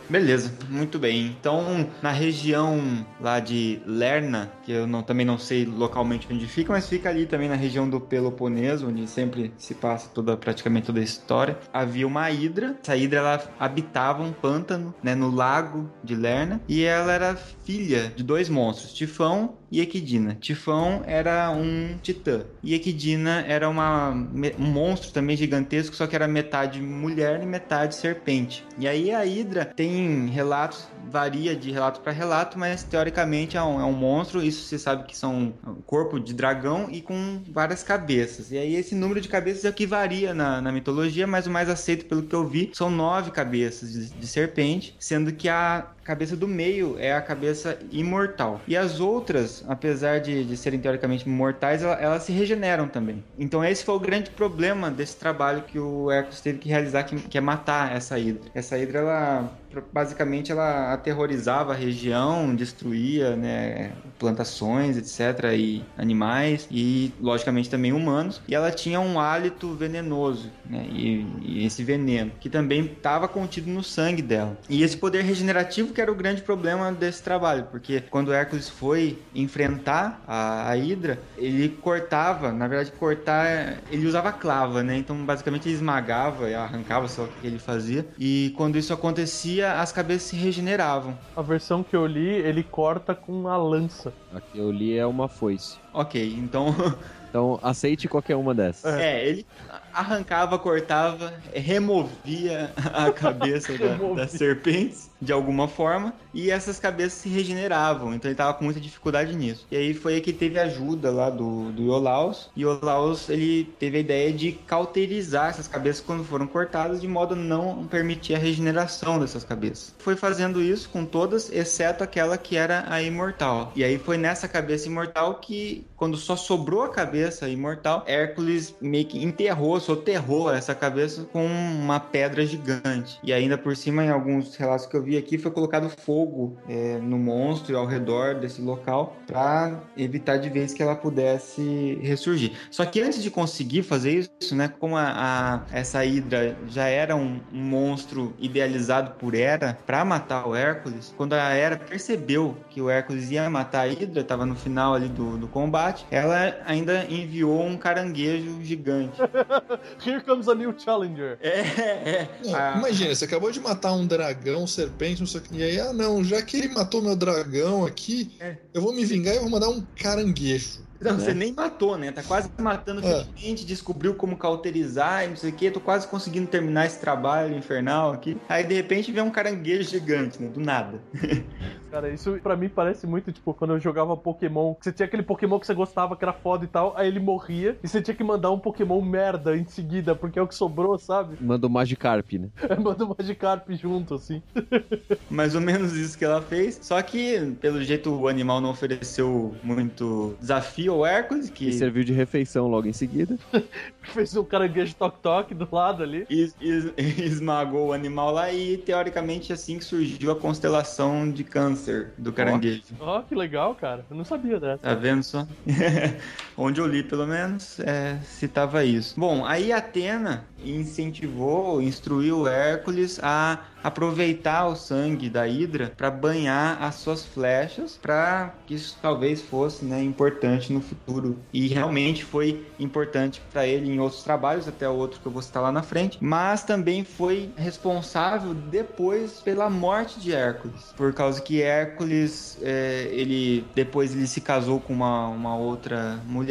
Beleza, 0.09 0.53
muito 0.69 0.99
bem. 0.99 1.27
Então, 1.27 1.91
na 2.01 2.11
região 2.13 3.05
lá 3.21 3.41
de 3.41 3.81
Lerna, 3.87 4.53
que 4.65 4.71
eu 4.73 4.87
não- 4.87 5.03
também 5.03 5.27
não 5.27 5.39
sei 5.39 5.65
localmente 5.65 6.29
onde 6.33 6.47
fica, 6.47 6.73
mas 6.73 6.89
fica 6.89 7.09
ali 7.09 7.27
também 7.27 7.49
na 7.49 7.55
região 7.57 7.89
do 7.89 8.01
Peloponeso, 8.01 8.89
onde 8.89 9.07
sempre 9.09 9.53
se 9.59 9.75
passa 9.75 10.09
toda 10.09 10.37
praticamente 10.37 10.87
toda 10.87 11.01
a 11.01 11.03
história. 11.03 11.59
Havia 11.73 12.07
uma 12.07 12.31
hidra. 12.31 12.77
Essa 12.83 12.97
hidra 12.97 13.19
ela 13.19 13.55
habitava 13.59 14.23
um 14.23 14.33
pântano, 14.33 14.95
né, 15.03 15.15
no 15.15 15.31
lago 15.31 15.91
de 16.05 16.15
Lerna, 16.15 16.61
e 16.69 16.85
ela 16.85 17.13
era 17.13 17.35
filha 17.37 18.13
de 18.15 18.23
dois 18.23 18.49
monstros, 18.49 18.93
Tifão 18.93 19.59
e 19.71 19.81
Equidna. 19.81 20.37
Tifão 20.41 21.03
era 21.07 21.51
um 21.51 21.97
titã 22.03 22.45
e 22.63 22.75
Equidna 22.75 23.45
era 23.47 23.69
uma, 23.69 24.11
um 24.11 24.67
monstro 24.67 25.13
também 25.13 25.37
gigantesco, 25.37 25.95
só 25.95 26.07
que 26.07 26.15
era 26.15 26.29
metade 26.29 26.81
mulher 26.81 27.43
e 27.43 27.47
metade 27.47 27.95
serpente. 27.95 28.65
E 28.79 28.87
aí 28.87 29.11
a 29.13 29.25
Hidra 29.25 29.65
tem 29.65 30.27
relatos, 30.27 30.89
varia 31.09 31.55
de 31.57 31.71
relato 31.71 32.01
para 32.01 32.13
relato, 32.13 32.59
mas 32.59 32.83
teoricamente 32.83 33.57
é 33.57 33.63
um, 33.63 33.81
é 33.81 33.85
um 33.85 33.93
monstro. 33.93 34.43
Isso 34.43 34.65
você 34.65 34.79
sabe 34.79 35.05
que 35.05 35.17
são 35.17 35.55
um 35.67 35.75
corpo 35.87 36.19
de 36.21 36.35
dragão 36.35 36.89
e 36.91 37.01
com 37.01 37.43
várias 37.51 37.83
cabeças. 37.83 38.51
E 38.53 38.59
aí 38.59 38.75
esse 38.75 38.95
número 38.95 39.21
de 39.21 39.29
cabeças 39.29 39.65
é 39.65 39.71
o 39.71 39.73
que 39.73 39.87
varia 39.87 40.35
na, 40.35 40.61
na 40.61 40.73
mitologia, 40.73 41.27
mas 41.27 41.47
o 41.47 41.51
mais 41.51 41.69
aceito 41.69 42.07
pelo 42.07 42.23
que 42.23 42.35
eu 42.35 42.47
vi 42.47 42.71
são 42.75 42.91
nove 42.91 43.31
cabeças 43.31 43.93
de, 43.93 44.11
de 44.11 44.27
serpente, 44.27 44.95
sendo 44.99 45.33
que 45.33 45.49
a 45.49 45.87
cabeça 46.07 46.37
do 46.37 46.47
meio 46.49 46.97
é 46.99 47.13
a 47.13 47.21
cabeça 47.21 47.79
imortal. 47.91 48.61
E 48.67 48.77
as 48.77 49.01
outras, 49.01 49.65
apesar 49.69 50.21
de, 50.21 50.45
de 50.45 50.57
serem 50.57 50.79
teoricamente 50.81 51.29
mortais, 51.29 51.83
ela- 51.83 51.95
elas 52.01 52.23
se 52.23 52.33
regeneram 52.33 52.89
também. 52.89 53.25
Então 53.39 53.65
esse 53.65 53.85
foi 53.85 53.95
o 53.97 54.01
grande 54.01 54.31
problema 54.31 54.91
desse 54.91 55.17
trabalho 55.17 55.63
que 55.63 55.79
o 55.79 56.11
Hércules 56.11 56.41
teve 56.41 56.59
que 56.59 56.69
realizar, 56.69 57.03
que, 57.05 57.17
que 57.17 57.37
é 57.39 57.41
matar 57.41 57.95
essa 57.95 58.19
hidra. 58.19 58.51
Essa 58.55 58.79
hidra, 58.79 59.01
ela 59.01 59.51
basicamente 59.93 60.51
ela 60.53 60.93
aterrorizava 60.93 61.73
a 61.73 61.77
região, 61.77 62.55
destruía 62.55 63.37
né, 63.37 63.93
plantações, 64.19 64.97
etc. 64.97 65.53
e 65.53 65.85
animais 65.97 66.67
e 66.71 67.13
logicamente 67.21 67.71
também 67.71 67.93
humanos. 67.93 68.41
E 68.49 68.55
ela 68.55 68.71
tinha 68.71 69.01
um 69.01 69.21
hálito 69.21 69.75
venenoso, 69.75 70.51
né, 70.69 70.87
e, 70.91 71.27
e 71.43 71.67
esse 71.67 71.83
veneno 71.85 72.33
que 72.41 72.49
também 72.49 72.85
estava 72.87 73.29
contido 73.29 73.71
no 73.71 73.83
sangue 73.83 74.23
dela. 74.23 74.57
E 74.69 74.83
esse 74.83 74.97
poder 74.97 75.23
regenerativo 75.23 75.93
que 75.93 76.01
era 76.01 76.11
o 76.11 76.15
grande 76.15 76.43
problema 76.43 76.93
desse 76.93 77.23
trabalho, 77.23 77.69
porque 77.71 78.03
quando 78.11 78.33
Hércules 78.33 78.69
foi 78.69 79.19
enfrentar 79.35 80.23
a, 80.27 80.71
a 80.71 80.77
Hidra, 80.77 81.19
ele 81.37 81.69
cortava, 81.69 82.53
na 82.53 82.67
verdade, 82.67 82.93
cortar, 82.93 83.79
ele 83.91 84.07
usava 84.07 84.33
clava, 84.33 84.83
né? 84.83 84.97
Então, 84.97 85.25
basicamente, 85.25 85.69
ele 85.69 85.75
esmagava 85.75 86.47
arrancava, 86.55 87.07
lá 87.19 87.25
o 87.25 87.29
que 87.41 87.47
ele 87.47 87.59
fazia. 87.59 88.07
E 88.19 88.53
quando 88.57 88.77
isso 88.77 88.93
acontecia, 88.93 89.66
as 89.73 89.93
cabeças 89.93 90.29
se 90.29 90.37
regeneravam. 90.37 91.17
A 91.37 91.43
versão 91.43 91.83
que 91.83 91.97
eu 91.97 92.07
li, 92.07 92.29
ele 92.29 92.63
corta 92.63 93.15
com 93.15 93.49
a 93.49 93.57
lança. 93.57 94.13
A 94.35 94.41
que 94.41 94.59
eu 94.59 94.71
li 94.71 94.97
é 94.97 95.07
uma 95.07 95.29
foice. 95.29 95.79
Ok, 95.93 96.35
então. 96.39 96.75
Então 97.29 97.61
aceite 97.63 98.09
qualquer 98.09 98.35
uma 98.35 98.55
dessas. 98.55 98.95
É, 98.95 99.29
ele 99.29 99.47
arrancava, 99.93 100.59
cortava, 100.59 101.35
removia 101.53 102.73
a 102.95 103.13
cabeça 103.13 103.77
da, 103.77 103.95
das 104.15 104.31
serpentes 104.31 105.11
de 105.21 105.33
alguma 105.33 105.69
forma 105.69 106.15
e 106.33 106.51
essas 106.51 106.79
cabeças 106.79 107.15
se 107.15 107.29
regeneravam. 107.29 108.15
Então 108.15 108.31
ele 108.31 108.37
tava 108.37 108.55
com 108.55 108.65
muita 108.65 108.81
dificuldade 108.81 109.35
nisso. 109.35 109.67
E 109.71 109.77
aí 109.77 109.95
foi 109.95 110.15
aí 110.15 110.21
que 110.21 110.33
teve 110.33 110.59
ajuda 110.59 111.11
lá 111.11 111.31
do, 111.31 111.73
do 111.73 111.83
Iolaus. 111.83 112.51
E 112.55 112.61
Iolaus 112.61 113.29
ele 113.29 113.65
teve 113.79 113.97
a 113.97 114.01
ideia 114.01 114.33
de 114.33 114.53
cauterizar 114.53 115.51
essas 115.51 115.67
cabeças 115.67 116.05
quando 116.05 116.25
foram 116.25 116.47
cortadas 116.47 117.01
de 117.01 117.09
modo 117.09 117.35
a 117.35 117.37
não 117.37 117.87
permitir 117.87 118.35
a 118.35 118.39
regeneração 118.39 119.19
dessas 119.19 119.45
cabeças. 119.45 119.95
Foi 119.99 120.17
fazendo 120.17 120.63
isso 120.63 120.89
com 120.91 121.05
todas, 121.05 121.51
exceto 121.51 122.05
aquela 122.05 122.37
que 122.37 122.57
era 122.57 122.85
a 122.89 123.03
imortal. 123.03 123.73
E 123.75 123.83
aí 123.83 123.99
foi 123.99 124.19
nessa 124.19 124.47
cabeça 124.47 124.89
imortal 124.89 125.37
que 125.37 125.87
quando 125.97 126.17
só 126.17 126.37
sobrou 126.37 126.83
a 126.83 126.91
cabeça 126.91 127.49
imortal, 127.49 128.05
Hércules 128.07 128.75
meio 128.81 129.07
que 129.07 129.23
enterrou, 129.23 129.81
soterrou 129.81 130.53
essa 130.53 130.75
cabeça 130.75 131.25
com 131.33 131.47
uma 131.47 131.99
pedra 131.99 132.45
gigante. 132.45 133.19
E 133.23 133.33
ainda 133.33 133.57
por 133.57 133.75
cima, 133.77 134.05
em 134.05 134.11
alguns 134.11 134.55
relatos 134.57 134.87
que 134.87 134.97
eu 134.97 135.03
vi 135.07 135.17
aqui, 135.17 135.39
foi 135.39 135.51
colocado 135.51 135.89
fogo 135.89 136.59
é, 136.69 136.99
no 136.99 137.19
monstro 137.19 137.73
e 137.73 137.77
ao 137.77 137.87
redor 137.87 138.35
desse 138.35 138.61
local 138.61 139.17
para 139.27 139.81
evitar 139.97 140.37
de 140.37 140.49
vez 140.51 140.75
que 140.75 140.83
ela 140.83 140.95
pudesse 140.97 141.99
ressurgir. 142.03 142.53
Só 142.71 142.85
que 142.85 143.01
antes 143.01 143.23
de 143.23 143.31
conseguir 143.31 143.83
fazer 143.83 144.29
isso, 144.41 144.55
né, 144.55 144.69
como 144.69 144.97
a, 144.97 145.63
a 145.71 145.77
essa 145.77 146.05
Hidra 146.05 146.57
já 146.69 146.87
era 146.89 147.15
um, 147.17 147.41
um 147.53 147.63
monstro 147.63 148.35
idealizado 148.39 149.13
por 149.13 149.35
Hera 149.35 149.79
para 149.87 150.05
matar 150.05 150.47
o 150.47 150.55
Hércules, 150.55 151.15
quando 151.17 151.35
a 151.35 151.51
Hera 151.55 151.77
percebeu 151.77 152.57
que 152.71 152.81
o 152.81 152.91
Hércules 152.91 153.31
ia 153.31 153.49
matar 153.49 153.83
a 153.83 153.89
Hidra, 153.89 154.21
estava 154.23 154.45
no 154.45 154.57
final 154.57 154.95
ali 154.95 155.09
do, 155.09 155.37
do 155.39 155.47
combate, 155.49 156.05
ela 156.11 156.57
ainda 156.67 157.05
enviou 157.09 157.63
um 157.65 157.77
caranguejo 157.77 158.63
gigante. 158.63 159.21
Here 160.05 160.21
comes 160.23 160.49
a 160.49 160.55
new 160.55 160.75
challenger. 160.77 161.39
É, 161.41 161.61
é. 161.61 162.29
Não, 162.45 162.55
A- 162.55 162.75
Imagina, 162.79 163.15
você 163.15 163.25
acabou 163.25 163.51
de 163.51 163.61
matar 163.61 163.93
um 163.93 164.07
dragão, 164.07 164.67
serpente, 164.97 165.21
não 165.21 165.27
sei 165.27 165.41
o 165.41 165.43
que. 165.43 165.57
E 165.57 165.63
aí, 165.63 165.81
ah 165.81 165.93
não, 165.93 166.25
já 166.25 166.41
que 166.43 166.57
ele 166.57 166.69
matou 166.69 167.03
meu 167.03 167.15
dragão 167.15 167.85
aqui, 167.85 168.33
É. 168.41 168.57
eu 168.73 168.81
vou 168.81 168.93
me 168.95 169.05
vingar 169.05 169.35
e 169.35 169.39
vou 169.39 169.51
mandar 169.51 169.69
um 169.69 169.83
caranguejo. 169.97 170.86
Não, 171.01 171.19
você 171.19 171.35
nem 171.35 171.53
matou, 171.53 171.97
né? 171.97 172.13
Tá 172.13 172.23
quase 172.23 172.51
matando 172.59 173.01
É. 173.05 173.25
finalmente, 173.25 173.65
descobriu 173.65 174.15
como 174.15 174.37
cauterizar 174.37 175.25
e 175.25 175.29
não 175.29 175.37
sei 175.37 175.51
o 175.51 175.53
que. 175.53 175.71
Tô 175.71 175.81
quase 175.81 176.07
conseguindo 176.09 176.47
terminar 176.47 176.87
esse 176.87 177.01
trabalho 177.01 177.57
infernal 177.57 178.13
aqui. 178.13 178.37
Aí 178.49 178.65
de 178.65 178.75
repente 178.75 179.13
vem 179.13 179.23
um 179.23 179.31
caranguejo 179.31 179.91
gigante, 179.91 180.43
né? 180.43 180.49
Do 180.49 180.61
nada. 180.61 181.01
Cara, 181.91 182.11
isso 182.11 182.39
pra 182.43 182.57
mim 182.57 182.69
parece 182.69 183.07
muito, 183.07 183.33
tipo, 183.33 183.55
quando 183.55 183.73
eu 183.73 183.81
jogava 183.81 184.17
Pokémon, 184.17 184.75
você 184.79 184.93
tinha 184.93 185.07
aquele 185.07 185.23
Pokémon 185.23 185.59
que 185.59 185.67
você 185.67 185.73
gostava, 185.73 186.17
que 186.17 186.25
era 186.25 186.33
foda 186.33 186.65
e 186.65 186.69
tal, 186.69 186.93
aí 186.97 187.09
ele 187.09 187.21
morria, 187.21 187.79
e 187.83 187.89
você 187.89 188.03
tinha 188.03 188.15
que 188.15 188.25
mandar 188.25 188.51
um 188.51 188.59
Pokémon 188.59 189.01
merda 189.01 189.57
em 189.57 189.65
seguida, 189.65 190.15
porque 190.15 190.39
é 190.39 190.43
o 190.43 190.47
que 190.47 190.55
sobrou, 190.55 190.99
sabe? 190.99 191.37
Manda 191.41 191.67
o 191.67 191.71
Magikarp, 191.71 192.33
né? 192.33 192.49
Manda 192.83 193.05
o 193.05 193.17
Magikarp 193.17 193.71
junto, 193.71 194.15
assim. 194.15 194.43
Mais 195.31 195.55
ou 195.55 195.61
menos 195.61 195.95
isso 195.97 196.19
que 196.19 196.25
ela 196.25 196.43
fez. 196.43 196.79
Só 196.83 197.01
que, 197.01 197.57
pelo 197.61 197.83
jeito, 197.83 198.13
o 198.13 198.29
animal 198.29 198.61
não 198.61 198.71
ofereceu 198.71 199.55
muito 199.63 200.37
desafio 200.41 200.86
ao 200.89 201.05
Hércules, 201.07 201.51
que 201.51 201.69
E 201.69 201.73
serviu 201.73 202.05
de 202.05 202.13
refeição 202.13 202.69
logo 202.69 202.87
em 202.89 202.93
seguida. 202.93 203.39
Fez 204.03 204.37
um 204.37 204.45
caranguejo 204.45 204.95
toque-toque 204.95 205.55
do 205.55 205.69
lado 205.71 206.03
ali. 206.03 206.27
es- 206.31 206.55
es- 206.61 206.93
esmagou 207.19 207.89
o 207.89 207.93
animal 207.93 208.33
lá 208.33 208.53
e, 208.53 208.77
teoricamente, 208.79 209.53
assim 209.53 209.79
que 209.79 209.85
surgiu 209.85 210.31
a 210.31 210.37
constelação 210.37 211.31
de 211.31 211.43
câncer 211.45 212.13
do 212.17 212.33
caranguejo. 212.33 212.83
Ó, 213.01 213.21
que 213.23 213.35
legal, 213.35 213.75
cara. 213.75 214.05
Eu 214.11 214.17
não 214.17 214.25
sabia 214.25 214.59
dessa. 214.61 214.79
Tá 214.83 214.95
vendo 214.95 215.23
só? 215.23 215.47
Onde 216.57 216.81
eu 216.81 216.87
li, 216.87 217.03
pelo 217.03 217.27
menos, 217.27 217.79
é, 217.81 218.19
citava 218.25 218.85
isso. 218.85 219.19
Bom, 219.19 219.45
aí 219.45 219.73
Atena 219.73 220.45
incentivou, 220.65 221.83
instruiu 221.83 222.49
Hércules 222.49 223.21
a 223.23 223.61
aproveitar 223.83 224.67
o 224.67 224.75
sangue 224.75 225.31
da 225.31 225.47
Hidra 225.47 225.93
para 225.97 226.11
banhar 226.11 226.83
as 226.83 226.97
suas 226.97 227.25
flechas, 227.25 227.97
para 228.01 228.53
que 228.67 228.75
isso 228.75 228.99
talvez 229.01 229.41
fosse 229.41 229.85
né, 229.85 230.03
importante 230.03 230.73
no 230.73 230.81
futuro. 230.81 231.39
E 231.53 231.69
realmente 231.69 232.25
foi 232.25 232.67
importante 232.81 233.41
para 233.53 233.67
ele 233.67 233.93
em 233.93 234.01
outros 234.01 234.25
trabalhos, 234.25 234.67
até 234.67 234.89
o 234.89 234.93
outro 234.93 235.21
que 235.21 235.27
eu 235.27 235.33
vou 235.33 235.43
citar 235.43 235.63
lá 235.63 235.71
na 235.71 235.83
frente. 235.83 236.19
Mas 236.21 236.65
também 236.65 237.05
foi 237.05 237.51
responsável 237.57 238.55
depois 238.55 239.41
pela 239.41 239.71
morte 239.71 240.19
de 240.19 240.33
Hércules, 240.33 240.93
por 240.97 241.13
causa 241.13 241.41
que 241.41 241.63
Hércules, 241.63 242.59
é, 242.63 243.09
ele 243.13 243.65
depois 243.75 244.15
ele 244.15 244.27
se 244.27 244.41
casou 244.41 244.81
com 244.81 244.93
uma, 244.93 245.29
uma 245.29 245.57
outra 245.57 246.19
mulher 246.27 246.46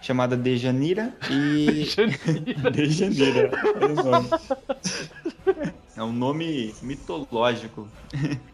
chamada 0.00 0.36
Dejanira 0.36 1.14
e 1.30 1.86
Dejanira. 2.72 3.50
é 3.80 3.86
o 3.86 3.94
nome. 3.94 4.28
É 5.96 6.02
um 6.02 6.12
nome 6.12 6.74
mitológico. 6.82 7.86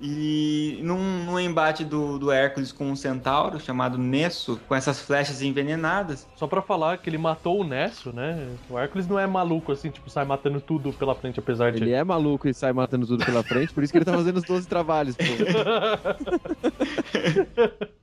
E 0.01 0.79
num, 0.83 1.25
num 1.25 1.41
embate 1.41 1.85
do, 1.85 2.19
do 2.19 2.31
Hércules 2.31 2.71
com 2.71 2.91
um 2.91 2.97
centauro 2.97 3.59
chamado 3.59 3.97
Nesso, 3.97 4.61
com 4.69 4.75
essas 4.75 5.01
flechas 5.01 5.41
envenenadas, 5.41 6.29
Só 6.37 6.47
pra 6.47 6.61
falar 6.61 6.99
que 6.99 7.09
ele 7.09 7.17
matou 7.17 7.61
o 7.61 7.65
Nesso, 7.65 8.13
né? 8.13 8.47
O 8.69 8.79
Hércules 8.79 9.09
não 9.09 9.19
é 9.19 9.27
maluco, 9.27 9.73
assim, 9.73 9.91
tipo, 9.91 10.11
sai 10.11 10.25
matando 10.25 10.61
tudo 10.61 10.93
pela 10.93 11.15
frente, 11.15 11.41
apesar 11.41 11.73
de... 11.73 11.83
Ele 11.83 11.93
é 11.93 12.05
maluco 12.05 12.47
e 12.49 12.53
sai 12.53 12.73
matando 12.73 13.07
tudo 13.07 13.25
pela 13.25 13.43
frente, 13.43 13.73
por 13.73 13.83
isso 13.83 13.93
que 13.93 13.99
ele 13.99 14.05
tá 14.05 14.13
fazendo 14.13 14.37
os 14.37 14.45
12 14.45 14.69
trabalhos, 14.69 15.17
pô. 15.17 15.25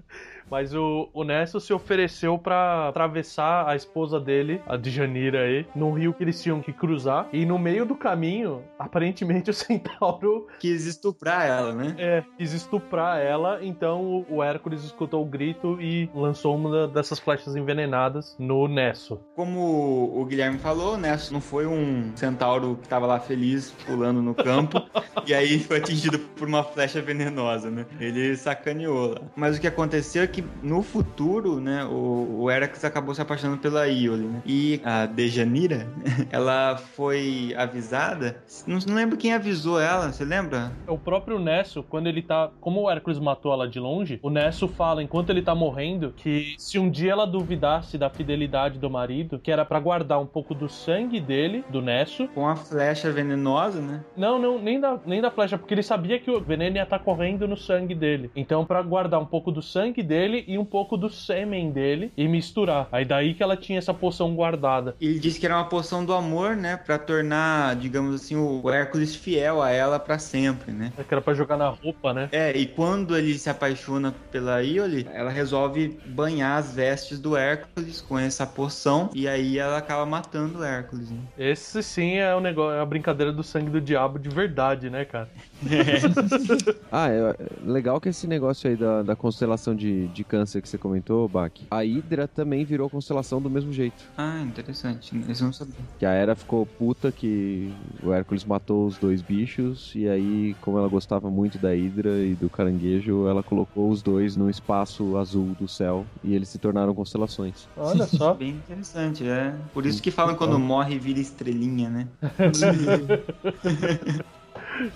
Mas 0.49 0.73
o, 0.73 1.09
o 1.13 1.23
Nesso 1.23 1.59
se 1.59 1.73
ofereceu 1.73 2.37
pra 2.37 2.87
atravessar 2.87 3.67
a 3.67 3.75
esposa 3.75 4.19
dele, 4.19 4.61
a 4.65 4.77
Djanira 4.77 5.41
aí, 5.41 5.65
num 5.75 5.93
rio 5.93 6.13
que 6.13 6.23
eles 6.23 6.41
tinham 6.41 6.61
que 6.61 6.71
cruzar. 6.71 7.27
E 7.31 7.45
no 7.45 7.59
meio 7.59 7.85
do 7.85 7.95
caminho, 7.95 8.63
aparentemente 8.79 9.49
o 9.51 9.53
centauro 9.53 10.47
quis 10.59 10.85
estuprar 10.85 11.45
ela, 11.45 11.73
né? 11.73 11.95
é, 11.97 12.23
quis 12.37 12.53
estuprar 12.53 13.19
ela. 13.19 13.59
Então 13.61 14.01
o, 14.01 14.37
o 14.37 14.43
Hércules 14.43 14.83
escutou 14.83 15.23
o 15.23 15.25
grito 15.25 15.79
e 15.81 16.09
lançou 16.13 16.55
uma 16.55 16.87
dessas 16.87 17.19
flechas 17.19 17.55
envenenadas 17.55 18.35
no 18.39 18.67
Nesso. 18.67 19.19
Como 19.35 20.19
o 20.19 20.25
Guilherme 20.25 20.57
falou, 20.57 20.97
Nesso 20.97 21.33
não 21.33 21.41
foi 21.41 21.65
um 21.65 22.11
centauro 22.15 22.77
que 22.81 22.87
tava 22.87 23.05
lá 23.05 23.19
feliz 23.19 23.71
pulando 23.85 24.21
no 24.21 24.33
campo 24.33 24.81
e 25.25 25.33
aí 25.33 25.59
foi 25.59 25.77
atingido 25.77 26.19
por 26.19 26.47
uma 26.47 26.63
flecha 26.63 27.01
venenosa, 27.01 27.69
né? 27.69 27.85
Ele 27.99 28.35
sacaneou 28.35 29.11
lá. 29.11 29.21
Mas 29.35 29.57
o 29.57 29.61
que 29.61 29.67
aconteceu 29.67 30.23
é 30.23 30.27
que 30.27 30.36
no 30.61 30.81
futuro, 30.81 31.59
né, 31.59 31.83
o, 31.85 32.43
o 32.43 32.47
acabou 32.83 33.13
se 33.13 33.21
apaixonando 33.21 33.59
pela 33.59 33.87
Iole, 33.87 34.25
né? 34.25 34.41
E 34.45 34.81
a 34.83 35.05
Dejanira, 35.05 35.87
ela 36.31 36.77
foi 36.77 37.53
avisada, 37.57 38.41
não, 38.65 38.79
não 38.87 38.95
lembro 38.95 39.17
quem 39.17 39.33
avisou 39.33 39.79
ela, 39.79 40.11
você 40.11 40.25
lembra? 40.25 40.71
O 40.87 40.97
próprio 40.97 41.39
Nesso, 41.39 41.83
quando 41.83 42.07
ele 42.07 42.21
tá. 42.21 42.49
Como 42.59 42.81
o 42.81 42.89
Hércules 42.89 43.19
matou 43.19 43.53
ela 43.53 43.67
de 43.67 43.79
longe, 43.79 44.19
o 44.21 44.29
Nesso 44.29 44.67
fala, 44.67 45.01
enquanto 45.01 45.29
ele 45.29 45.41
tá 45.41 45.55
morrendo, 45.55 46.13
que 46.15 46.55
se 46.57 46.77
um 46.79 46.89
dia 46.89 47.11
ela 47.11 47.25
duvidasse 47.25 47.97
da 47.97 48.09
fidelidade 48.09 48.79
do 48.79 48.89
marido, 48.89 49.39
que 49.39 49.51
era 49.51 49.65
pra 49.65 49.79
guardar 49.79 50.19
um 50.19 50.25
pouco 50.25 50.53
do 50.53 50.67
sangue 50.67 51.19
dele, 51.19 51.63
do 51.69 51.81
Nesso. 51.81 52.27
Com 52.29 52.47
a 52.47 52.55
flecha 52.55 53.11
venenosa, 53.11 53.81
né? 53.81 54.03
Não, 54.15 54.39
não, 54.39 54.59
nem 54.59 54.79
da, 54.79 54.99
nem 55.05 55.21
da 55.21 55.31
flecha, 55.31 55.57
porque 55.57 55.73
ele 55.73 55.83
sabia 55.83 56.19
que 56.19 56.29
o 56.29 56.41
veneno 56.41 56.77
ia 56.77 56.83
estar 56.83 56.99
correndo 56.99 57.47
no 57.47 57.57
sangue 57.57 57.95
dele. 57.95 58.31
Então, 58.35 58.65
pra 58.65 58.81
guardar 58.81 59.19
um 59.19 59.25
pouco 59.25 59.51
do 59.51 59.61
sangue 59.61 60.03
dele 60.03 60.26
e 60.47 60.57
um 60.57 60.65
pouco 60.65 60.97
do 60.97 61.09
sêmen 61.09 61.71
dele 61.71 62.11
e 62.17 62.27
misturar. 62.27 62.87
Aí 62.91 63.05
daí 63.05 63.33
que 63.33 63.43
ela 63.43 63.55
tinha 63.55 63.79
essa 63.79 63.93
poção 63.93 64.35
guardada. 64.35 64.95
Ele 64.99 65.19
disse 65.19 65.39
que 65.39 65.45
era 65.45 65.55
uma 65.55 65.65
poção 65.69 66.05
do 66.05 66.13
amor, 66.13 66.55
né, 66.55 66.77
Pra 66.77 66.97
tornar, 66.97 67.75
digamos 67.75 68.15
assim, 68.15 68.35
o 68.35 68.69
Hércules 68.69 69.15
fiel 69.15 69.61
a 69.61 69.69
ela 69.71 69.99
pra 69.99 70.19
sempre, 70.19 70.71
né? 70.71 70.91
Que 71.07 71.13
era 71.13 71.21
pra 71.21 71.33
jogar 71.33 71.57
na 71.57 71.69
roupa, 71.69 72.13
né? 72.13 72.29
É, 72.31 72.55
e 72.55 72.65
quando 72.65 73.15
ele 73.17 73.37
se 73.37 73.49
apaixona 73.49 74.13
pela 74.31 74.61
Iole, 74.61 75.07
ela 75.13 75.29
resolve 75.29 75.97
banhar 76.05 76.57
as 76.57 76.73
vestes 76.73 77.19
do 77.19 77.35
Hércules 77.35 78.01
com 78.01 78.17
essa 78.17 78.45
poção 78.45 79.09
e 79.13 79.27
aí 79.27 79.57
ela 79.57 79.77
acaba 79.77 80.05
matando 80.05 80.59
o 80.59 80.63
Hércules. 80.63 81.09
Né? 81.09 81.17
Esse 81.37 81.81
sim 81.83 82.17
é 82.17 82.33
o 82.35 82.39
negócio, 82.39 82.77
é 82.77 82.81
a 82.81 82.85
brincadeira 82.85 83.31
do 83.31 83.43
sangue 83.43 83.69
do 83.69 83.81
diabo 83.81 84.19
de 84.19 84.29
verdade, 84.29 84.89
né, 84.89 85.05
cara? 85.05 85.29
Ah, 86.91 87.09
é, 87.09 87.17
é 87.17 87.35
legal 87.65 87.99
que 87.99 88.09
esse 88.09 88.27
negócio 88.27 88.69
aí 88.69 88.75
da, 88.75 89.03
da 89.03 89.15
constelação 89.15 89.75
de, 89.75 90.07
de 90.17 90.23
câncer 90.23 90.61
que 90.61 90.67
você 90.67 90.77
comentou, 90.77 91.29
Bach, 91.29 91.51
a 91.69 91.83
Hydra 91.83 92.27
também 92.27 92.65
virou 92.65 92.89
constelação 92.89 93.39
do 93.39 93.49
mesmo 93.49 93.71
jeito. 93.71 94.03
Ah, 94.17 94.41
interessante. 94.41 95.15
Eles 95.15 95.39
não 95.39 95.53
sabiam. 95.53 95.77
Que 95.99 96.05
a 96.05 96.11
Hera 96.11 96.35
ficou 96.35 96.65
puta 96.65 97.11
que 97.11 97.69
o 98.03 98.11
Hércules 98.11 98.43
matou 98.43 98.87
os 98.87 98.97
dois 98.97 99.21
bichos 99.21 99.93
e 99.95 100.09
aí, 100.09 100.55
como 100.61 100.79
ela 100.79 100.87
gostava 100.87 101.29
muito 101.29 101.59
da 101.59 101.69
Hydra 101.69 102.25
e 102.25 102.33
do 102.35 102.49
caranguejo, 102.49 103.27
ela 103.27 103.43
colocou 103.43 103.91
os 103.91 104.01
dois 104.01 104.35
no 104.35 104.49
espaço 104.49 105.15
azul 105.17 105.55
do 105.59 105.67
céu 105.67 106.03
e 106.23 106.33
eles 106.33 106.49
se 106.49 106.57
tornaram 106.57 106.95
constelações. 106.95 107.67
Olha 107.77 108.05
só. 108.07 108.33
Bem 108.33 108.49
interessante, 108.49 109.27
é. 109.27 109.53
Por 109.73 109.85
isso 109.85 110.01
que 110.01 110.09
falam 110.09 110.35
quando 110.35 110.59
morre 110.59 110.97
vira 110.97 111.19
estrelinha, 111.19 111.89
né? 111.89 112.07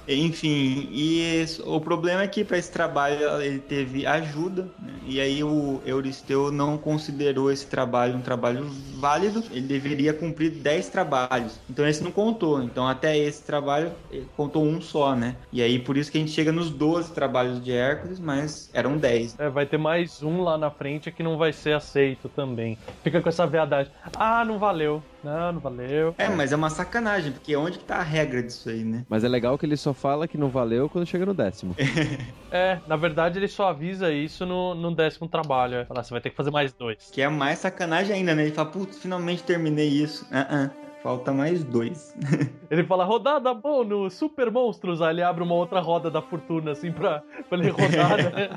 Enfim, 0.07 0.87
e 0.91 1.19
esse- 1.41 1.61
o 1.61 1.79
problema 1.79 2.23
é 2.23 2.27
que 2.27 2.43
para 2.43 2.57
esse 2.57 2.71
trabalho 2.71 3.41
ele 3.41 3.59
teve 3.59 4.05
ajuda, 4.05 4.73
né? 4.79 4.93
e 5.03 5.19
aí 5.19 5.43
o 5.43 5.81
Euristeu 5.85 6.51
não 6.51 6.77
considerou 6.77 7.51
esse 7.51 7.67
trabalho 7.67 8.15
um 8.17 8.21
trabalho 8.21 8.67
válido, 8.69 9.43
ele 9.51 9.67
deveria 9.67 10.13
cumprir 10.13 10.51
10 10.51 10.89
trabalhos, 10.89 11.59
então 11.69 11.87
esse 11.87 12.03
não 12.03 12.11
contou, 12.11 12.61
então 12.61 12.87
até 12.87 13.17
esse 13.17 13.43
trabalho 13.43 13.91
ele 14.09 14.27
contou 14.35 14.63
um 14.65 14.81
só, 14.81 15.15
né? 15.15 15.35
E 15.51 15.61
aí 15.61 15.79
por 15.79 15.97
isso 15.97 16.11
que 16.11 16.17
a 16.17 16.21
gente 16.21 16.31
chega 16.31 16.51
nos 16.51 16.69
12 16.69 17.13
trabalhos 17.13 17.61
de 17.63 17.71
Hércules, 17.71 18.19
mas 18.19 18.69
eram 18.73 18.97
10. 18.97 19.37
É, 19.39 19.49
vai 19.49 19.65
ter 19.65 19.77
mais 19.77 20.21
um 20.21 20.41
lá 20.41 20.57
na 20.57 20.69
frente 20.71 21.11
que 21.11 21.23
não 21.23 21.37
vai 21.37 21.53
ser 21.53 21.73
aceito 21.73 22.29
também. 22.29 22.77
Fica 23.03 23.21
com 23.21 23.29
essa 23.29 23.45
veadagem. 23.47 23.91
Ah, 24.15 24.43
não 24.45 24.59
valeu. 24.59 25.03
Não, 25.23 25.53
não 25.53 25.59
valeu. 25.61 26.15
É, 26.17 26.27
mas 26.29 26.51
é 26.51 26.55
uma 26.55 26.69
sacanagem, 26.69 27.31
porque 27.31 27.55
onde 27.55 27.77
que 27.77 27.85
tá 27.85 27.97
a 27.97 28.03
regra 28.03 28.41
disso 28.41 28.69
aí, 28.69 28.83
né? 28.83 29.05
Mas 29.07 29.23
é 29.23 29.27
legal 29.27 29.57
que 29.57 29.65
ele 29.65 29.70
só 29.77 29.93
fala 29.93 30.27
que 30.27 30.37
não 30.37 30.49
valeu 30.49 30.89
quando 30.89 31.05
chega 31.05 31.25
no 31.25 31.33
décimo. 31.33 31.75
É, 32.53 32.79
na 32.85 32.97
verdade 32.97 33.39
ele 33.39 33.47
só 33.47 33.69
avisa 33.69 34.11
isso 34.11 34.45
no, 34.45 34.75
no 34.75 34.93
décimo 34.93 35.25
trabalho. 35.25 35.75
É. 35.75 35.85
Falar, 35.85 36.03
você 36.03 36.11
vai 36.11 36.19
ter 36.19 36.31
que 36.31 36.35
fazer 36.35 36.51
mais 36.51 36.73
dois. 36.73 37.09
Que 37.09 37.21
é 37.21 37.29
mais 37.29 37.59
sacanagem 37.59 38.13
ainda, 38.13 38.35
né? 38.35 38.43
Ele 38.43 38.51
fala, 38.51 38.69
putz, 38.69 38.99
finalmente 38.99 39.41
terminei 39.43 39.87
isso. 39.87 40.27
Ah, 40.29 40.47
ah, 40.49 40.69
falta 41.01 41.31
mais 41.31 41.63
dois. 41.63 42.13
Ele 42.69 42.83
fala, 42.83 43.05
rodada 43.05 43.53
bônus, 43.53 44.15
super 44.15 44.51
monstros. 44.51 45.01
Aí 45.01 45.11
ele 45.11 45.23
abre 45.23 45.43
uma 45.43 45.55
outra 45.55 45.79
roda 45.79 46.11
da 46.11 46.21
fortuna, 46.21 46.71
assim, 46.71 46.91
pra, 46.91 47.23
pra 47.49 47.57
ele 47.57 47.69
rodar, 47.69 48.17
né? 48.17 48.49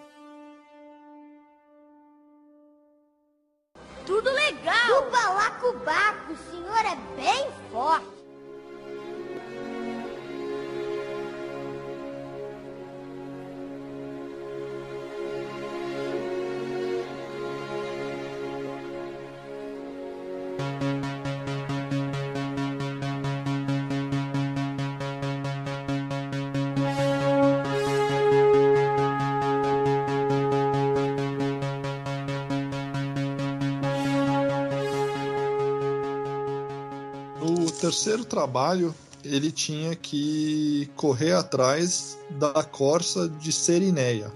Tudo 4.06 4.30
legal! 4.30 5.02
Do 5.02 5.10
balacobaco, 5.10 6.32
o 6.32 6.36
senhor 6.36 6.78
é 6.78 6.96
bem 7.20 7.48
forte. 7.72 8.15
Terceiro 37.96 38.26
trabalho, 38.26 38.94
ele 39.24 39.50
tinha 39.50 39.96
que 39.96 40.86
correr 40.94 41.32
atrás 41.32 42.18
da 42.38 42.62
Corsa 42.62 43.28
de 43.28 43.50
Serineia. 43.52 44.30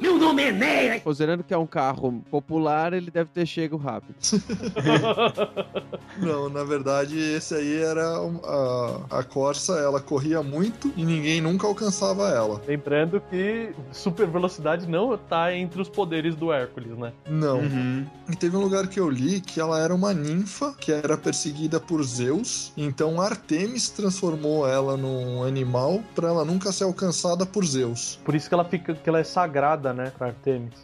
Considerando 1.02 1.42
que 1.44 1.52
é 1.54 1.58
um 1.58 1.66
carro 1.66 2.22
popular, 2.30 2.92
ele 2.92 3.10
deve 3.10 3.30
ter 3.30 3.46
chego 3.46 3.76
rápido. 3.76 4.14
Não, 6.18 6.48
na 6.48 6.64
verdade, 6.64 7.18
esse 7.18 7.54
aí 7.54 7.76
era 7.82 8.20
um- 8.20 8.40
a, 8.44 9.18
a 9.18 9.22
Corsa, 9.22 9.74
ela 9.78 10.00
corria 10.00 10.42
muito 10.42 10.92
e 10.96 11.04
ninguém 11.04 11.40
nunca 11.40 11.66
alcançava 11.66 12.28
ela. 12.28 12.60
Lembrando 12.66 13.20
que 13.30 13.72
super 13.92 14.26
velocidade 14.26 14.86
não 14.88 15.16
tá 15.16 15.54
entre 15.54 15.80
os 15.80 15.88
poderes 15.88 16.34
do 16.34 16.52
Hércules, 16.52 16.96
né? 16.98 17.12
Não. 17.28 17.58
Uhum. 17.60 18.06
E 18.30 18.36
teve 18.36 18.56
um 18.56 18.60
lugar 18.60 18.86
que 18.88 18.98
eu 19.00 19.08
li 19.08 19.40
que 19.40 19.60
ela 19.60 19.78
era 19.78 19.94
uma 19.94 20.12
ninfa 20.12 20.74
que 20.78 20.92
era 20.92 21.16
perseguida 21.16 21.78
por 21.80 22.02
Zeus. 22.02 22.72
Então 22.76 23.20
Artemis 23.20 23.88
transformou 23.90 24.66
ela 24.68 24.96
num 24.96 25.42
animal 25.42 26.02
para 26.14 26.28
ela 26.28 26.44
nunca 26.44 26.72
ser 26.72 26.84
alcançada 26.84 27.46
por 27.46 27.64
Zeus. 27.64 27.89
Por 28.24 28.34
isso 28.34 28.48
que 28.48 28.54
ela 28.54 28.64
fica, 28.64 28.94
que 28.94 29.08
ela 29.08 29.20
é 29.20 29.24
sagrada, 29.24 29.92
né, 29.92 30.12
pra 30.16 30.28
Artemis. 30.28 30.74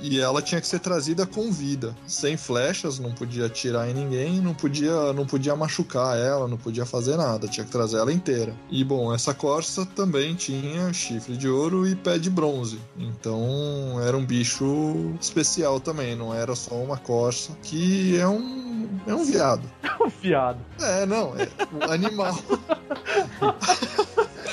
E 0.00 0.20
ela 0.20 0.42
tinha 0.42 0.60
que 0.60 0.66
ser 0.66 0.80
trazida 0.80 1.26
com 1.26 1.50
vida, 1.50 1.94
sem 2.06 2.36
flechas, 2.36 2.98
não 2.98 3.12
podia 3.12 3.46
atirar 3.46 3.88
em 3.88 3.94
ninguém, 3.94 4.40
não 4.40 4.54
podia, 4.54 5.12
não 5.12 5.26
podia 5.26 5.54
machucar 5.56 6.16
ela, 6.16 6.46
não 6.48 6.56
podia 6.56 6.84
fazer 6.86 7.16
nada, 7.16 7.48
tinha 7.48 7.64
que 7.64 7.72
trazer 7.72 7.98
ela 7.98 8.12
inteira. 8.12 8.54
E 8.70 8.82
bom, 8.84 9.14
essa 9.14 9.34
Corsa 9.34 9.86
também 9.86 10.34
tinha 10.34 10.92
chifre 10.92 11.36
de 11.36 11.48
ouro 11.48 11.86
e 11.86 11.94
pé 11.94 12.18
de 12.18 12.30
bronze. 12.30 12.78
Então 12.98 14.00
era 14.02 14.16
um 14.16 14.24
bicho 14.24 15.14
especial 15.20 15.80
também, 15.80 16.16
não 16.16 16.34
era 16.34 16.54
só 16.54 16.74
uma 16.74 16.96
Corsa, 16.96 17.52
que 17.62 18.18
é 18.18 18.26
um 18.26 18.70
é 19.06 19.14
um 19.14 19.24
viado. 19.24 19.62
Fiado. 20.20 20.58
É, 20.80 21.06
não, 21.06 21.34
é 21.36 21.48
um 21.72 21.92
animal. 21.92 22.36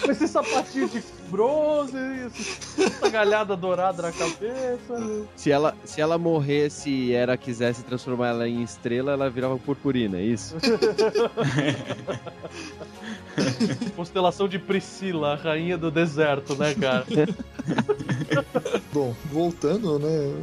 Com 0.03 0.11
esse 0.11 0.27
sapatinho 0.27 0.87
de 0.89 1.01
bronze, 1.29 1.97
essa 2.77 3.09
galhada 3.09 3.55
dourada 3.55 4.01
na 4.01 4.11
cabeça. 4.11 5.25
Se 5.35 5.51
ela, 5.51 5.75
se 5.83 6.01
ela 6.01 6.17
morresse 6.17 6.89
e 6.89 7.13
era 7.13 7.37
quisesse 7.37 7.83
transformar 7.83 8.29
ela 8.29 8.47
em 8.47 8.63
estrela, 8.63 9.11
ela 9.11 9.29
virava 9.29 9.57
purpurina, 9.57 10.17
é 10.17 10.23
isso? 10.23 10.55
Constelação 13.95 14.47
de 14.47 14.57
Priscila, 14.57 15.33
a 15.33 15.35
rainha 15.35 15.77
do 15.77 15.91
deserto, 15.91 16.55
né, 16.55 16.73
cara? 16.73 17.05
Bom, 18.91 19.15
voltando, 19.31 19.99
né? 19.99 20.33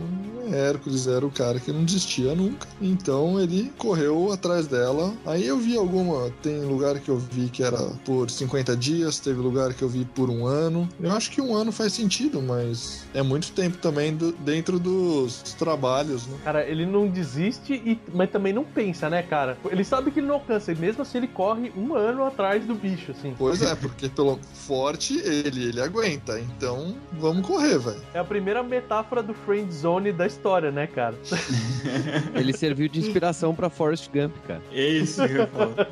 Hércules 0.53 1.07
era 1.07 1.24
o 1.24 1.30
cara 1.30 1.59
que 1.59 1.72
não 1.72 1.85
desistia 1.85 2.35
nunca. 2.35 2.68
Então 2.80 3.41
ele 3.41 3.72
correu 3.78 4.32
atrás 4.32 4.66
dela. 4.66 5.12
Aí 5.24 5.47
eu 5.47 5.59
vi 5.59 5.76
alguma. 5.76 6.30
Tem 6.43 6.61
lugar 6.62 6.99
que 7.01 7.09
eu 7.09 7.18
vi 7.18 7.49
que 7.49 7.62
era 7.62 7.78
por 8.05 8.30
50 8.30 8.76
dias, 8.76 9.18
teve 9.18 9.41
lugar 9.41 9.72
que 9.74 9.82
eu 9.82 9.89
vi 9.89 10.05
por 10.05 10.30
um 10.30 10.47
ano. 10.47 10.74
Eu 11.01 11.12
acho 11.12 11.31
que 11.31 11.41
um 11.41 11.55
ano 11.55 11.70
faz 11.72 11.93
sentido, 11.93 12.41
mas 12.43 13.07
é 13.14 13.22
muito 13.22 13.53
tempo 13.53 13.77
também 13.79 14.14
do- 14.14 14.33
dentro 14.33 14.79
dos 14.79 15.43
trabalhos, 15.59 16.27
né? 16.27 16.37
Cara, 16.45 16.64
ele 16.66 16.85
não 16.87 17.07
desiste, 17.09 17.75
e, 17.75 17.99
mas 18.12 18.31
também 18.31 18.53
não 18.53 18.64
pensa, 18.64 19.09
né, 19.11 19.22
cara? 19.22 19.57
Ele 19.70 19.85
sabe 19.85 20.11
que 20.11 20.20
ele 20.20 20.27
não 20.27 20.35
alcança, 20.37 20.72
e 20.72 20.75
mesmo 20.77 21.03
assim 21.03 21.18
ele 21.18 21.29
corre 21.29 21.70
um 21.77 21.95
ano 21.95 22.25
atrás 22.25 22.64
do 22.64 22.75
bicho, 22.75 23.12
assim. 23.12 23.35
Pois 23.39 23.62
é, 23.62 23.75
porque 23.75 24.09
pelo 24.09 24.39
forte 24.55 25.18
ele, 25.18 25.64
ele 25.68 25.81
aguenta. 25.81 26.39
Então 26.41 26.95
vamos 27.12 27.47
correr, 27.47 27.79
velho. 27.79 28.01
É 28.12 28.18
a 28.18 28.25
primeira 28.25 28.62
metáfora 28.62 29.22
do 29.22 29.35
friend 29.35 29.72
zone 29.72 30.12
da 30.12 30.27
história, 30.27 30.70
né, 30.70 30.87
cara? 30.87 31.14
Ele 32.35 32.53
serviu 32.57 32.89
de 32.89 33.01
inspiração 33.01 33.55
pra 33.55 33.68
Forrest 33.68 34.09
Gump, 34.12 34.35
cara. 34.47 34.62
É 34.72 34.89
isso 34.89 35.27
que 35.27 35.35
eu 35.35 35.47
falo. 35.49 35.75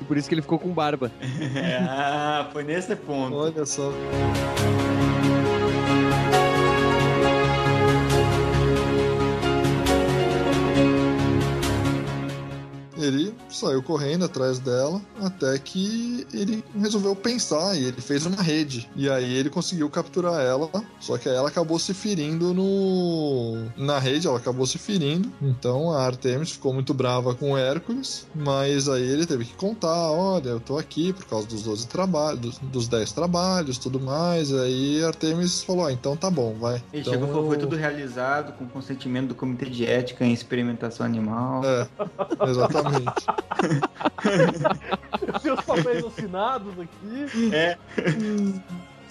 E 0.00 0.04
por 0.04 0.16
isso 0.16 0.28
que 0.28 0.34
ele 0.34 0.42
ficou 0.42 0.58
com 0.58 0.70
barba. 0.70 1.10
ah, 1.88 2.48
foi 2.52 2.62
nesse 2.64 2.94
ponto. 2.96 3.27
Olha 3.30 3.66
só. 3.66 3.92
Ele 12.96 13.34
saiu 13.48 13.82
correndo 13.82 14.24
atrás 14.24 14.58
dela 14.58 15.00
até 15.20 15.58
que 15.58 16.26
ele 16.32 16.62
resolveu 16.78 17.14
pensar 17.16 17.76
e 17.76 17.84
ele 17.84 18.00
fez 18.00 18.26
uma 18.26 18.42
rede. 18.42 18.88
E 18.94 19.08
aí 19.08 19.34
ele 19.34 19.50
conseguiu 19.50 19.88
capturar 19.90 20.40
ela, 20.40 20.70
só 21.00 21.16
que 21.18 21.28
ela 21.28 21.48
acabou 21.48 21.78
se 21.78 21.94
ferindo 21.94 22.52
no 22.54 23.66
na 23.76 23.98
rede, 23.98 24.26
ela 24.26 24.38
acabou 24.38 24.66
se 24.66 24.78
ferindo. 24.78 25.32
Então 25.40 25.92
a 25.92 26.04
Artemis 26.04 26.50
ficou 26.50 26.72
muito 26.72 26.92
brava 26.94 27.34
com 27.34 27.52
o 27.52 27.58
Hércules, 27.58 28.26
mas 28.34 28.88
aí 28.88 29.02
ele 29.02 29.26
teve 29.26 29.44
que 29.44 29.54
contar, 29.54 30.10
olha, 30.10 30.50
eu 30.50 30.60
tô 30.60 30.78
aqui 30.78 31.12
por 31.12 31.26
causa 31.26 31.46
dos 31.46 31.62
12 31.62 31.88
trabalhos, 31.88 32.40
dos, 32.40 32.58
dos 32.58 32.88
10 32.88 33.12
trabalhos, 33.12 33.78
tudo 33.78 34.00
mais. 34.00 34.52
Aí 34.52 35.02
a 35.02 35.08
Artemis 35.08 35.62
falou, 35.62 35.86
ah, 35.86 35.92
então 35.92 36.16
tá 36.16 36.30
bom, 36.30 36.54
vai. 36.54 36.76
Ele 36.92 37.02
então, 37.02 37.12
chegou 37.12 37.28
e 37.28 37.30
falou, 37.30 37.46
foi 37.46 37.58
tudo 37.58 37.76
realizado 37.76 38.52
com 38.52 38.66
consentimento 38.66 39.28
do 39.28 39.34
Comitê 39.34 39.66
de 39.66 39.84
Ética 39.86 40.24
em 40.24 40.32
Experimentação 40.32 41.04
Animal. 41.04 41.62
É, 41.64 41.88
exatamente. 42.48 43.26
Seus 45.42 45.60
papéis 45.60 46.04
assinados 46.04 46.74
aqui. 46.78 47.52
É. 47.52 47.78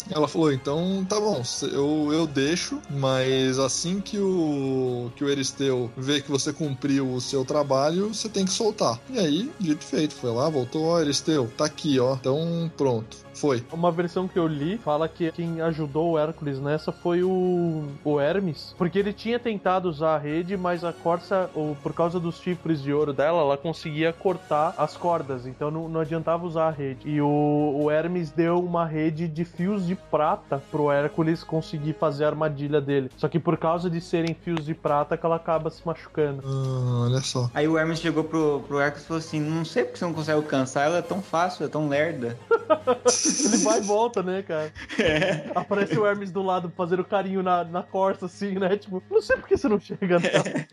Ela 0.09 0.27
falou, 0.27 0.53
então 0.53 1.05
tá 1.07 1.19
bom, 1.19 1.41
eu, 1.63 2.13
eu 2.13 2.25
deixo, 2.25 2.81
mas 2.89 3.59
assim 3.59 3.99
que 3.99 4.17
o, 4.17 5.11
que 5.15 5.23
o 5.23 5.29
Eristeu 5.29 5.91
vê 5.97 6.21
que 6.21 6.31
você 6.31 6.53
cumpriu 6.53 7.11
o 7.11 7.19
seu 7.19 7.43
trabalho, 7.43 8.13
você 8.13 8.29
tem 8.29 8.45
que 8.45 8.51
soltar. 8.51 8.99
E 9.09 9.19
aí, 9.19 9.51
dito 9.59 9.81
e 9.81 9.85
feito, 9.85 10.15
foi 10.15 10.31
lá, 10.31 10.49
voltou, 10.49 10.85
ó, 10.85 11.01
Eristeu, 11.01 11.51
tá 11.57 11.65
aqui, 11.65 11.99
ó. 11.99 12.15
Então, 12.15 12.71
pronto. 12.77 13.17
Foi. 13.37 13.63
Uma 13.71 13.91
versão 13.91 14.27
que 14.27 14.37
eu 14.37 14.47
li 14.47 14.77
fala 14.77 15.07
que 15.07 15.31
quem 15.31 15.61
ajudou 15.61 16.11
o 16.11 16.17
Hércules 16.17 16.59
nessa 16.59 16.91
foi 16.91 17.23
o, 17.23 17.83
o 18.03 18.19
Hermes, 18.19 18.73
porque 18.77 18.97
ele 18.97 19.13
tinha 19.13 19.39
tentado 19.39 19.87
usar 19.89 20.15
a 20.15 20.17
rede, 20.17 20.57
mas 20.57 20.83
a 20.83 20.91
Corsa, 20.91 21.49
ou, 21.53 21.75
por 21.81 21.93
causa 21.93 22.19
dos 22.19 22.39
chifres 22.39 22.81
de 22.81 22.91
ouro 22.91 23.13
dela, 23.13 23.41
ela 23.41 23.57
conseguia 23.57 24.11
cortar 24.11 24.73
as 24.77 24.97
cordas, 24.97 25.45
então 25.45 25.69
não, 25.69 25.87
não 25.87 26.01
adiantava 26.01 26.45
usar 26.45 26.67
a 26.67 26.71
rede. 26.71 27.07
E 27.07 27.21
o, 27.21 27.81
o 27.83 27.91
Hermes 27.91 28.31
deu 28.31 28.59
uma 28.59 28.85
rede 28.85 29.27
de 29.27 29.45
fios 29.45 29.85
de 29.85 29.95
prata 29.95 30.61
pro 30.71 30.91
Hércules 30.91 31.43
conseguir 31.43 31.93
fazer 31.93 32.25
a 32.25 32.29
armadilha 32.29 32.81
dele. 32.81 33.11
Só 33.17 33.27
que 33.27 33.39
por 33.39 33.57
causa 33.57 33.89
de 33.89 34.01
serem 34.01 34.33
fios 34.33 34.65
de 34.65 34.73
prata 34.73 35.15
que 35.15 35.25
ela 35.25 35.35
acaba 35.35 35.69
se 35.69 35.85
machucando. 35.85 36.41
Ah, 36.43 37.05
olha 37.05 37.21
só. 37.21 37.49
Aí 37.53 37.67
o 37.67 37.77
Hermes 37.77 37.99
chegou 37.99 38.23
pro, 38.23 38.63
pro 38.67 38.79
Hércules 38.79 39.03
e 39.03 39.07
falou 39.07 39.19
assim: 39.19 39.39
Não 39.39 39.63
sei 39.63 39.83
porque 39.83 39.99
você 39.99 40.05
não 40.05 40.13
consegue 40.13 40.37
alcançar, 40.37 40.85
ela 40.85 40.97
é 40.97 41.01
tão 41.01 41.21
fácil, 41.21 41.65
é 41.65 41.69
tão 41.69 41.87
lerda. 41.87 42.37
Ele 43.27 43.57
vai 43.57 43.79
e 43.79 43.81
volta, 43.81 44.23
né, 44.23 44.41
cara? 44.41 44.71
É. 44.99 45.51
Aparece 45.55 45.97
o 45.97 46.05
Hermes 46.05 46.31
do 46.31 46.41
lado 46.41 46.71
fazendo 46.75 47.03
carinho 47.03 47.43
na, 47.43 47.63
na 47.63 47.83
Corsa, 47.83 48.25
assim, 48.25 48.53
né? 48.53 48.77
Tipo, 48.77 49.01
não 49.09 49.21
sei 49.21 49.37
por 49.37 49.47
que 49.47 49.57
você 49.57 49.67
não 49.67 49.79
chega, 49.79 50.19
né? 50.19 50.67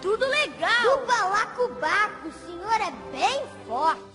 Tudo 0.00 0.26
legal! 0.26 1.02
O 1.02 1.06
balacobaco, 1.06 2.28
o 2.28 2.32
senhor 2.32 2.80
é 2.80 2.92
bem 3.10 3.42
forte. 3.66 4.13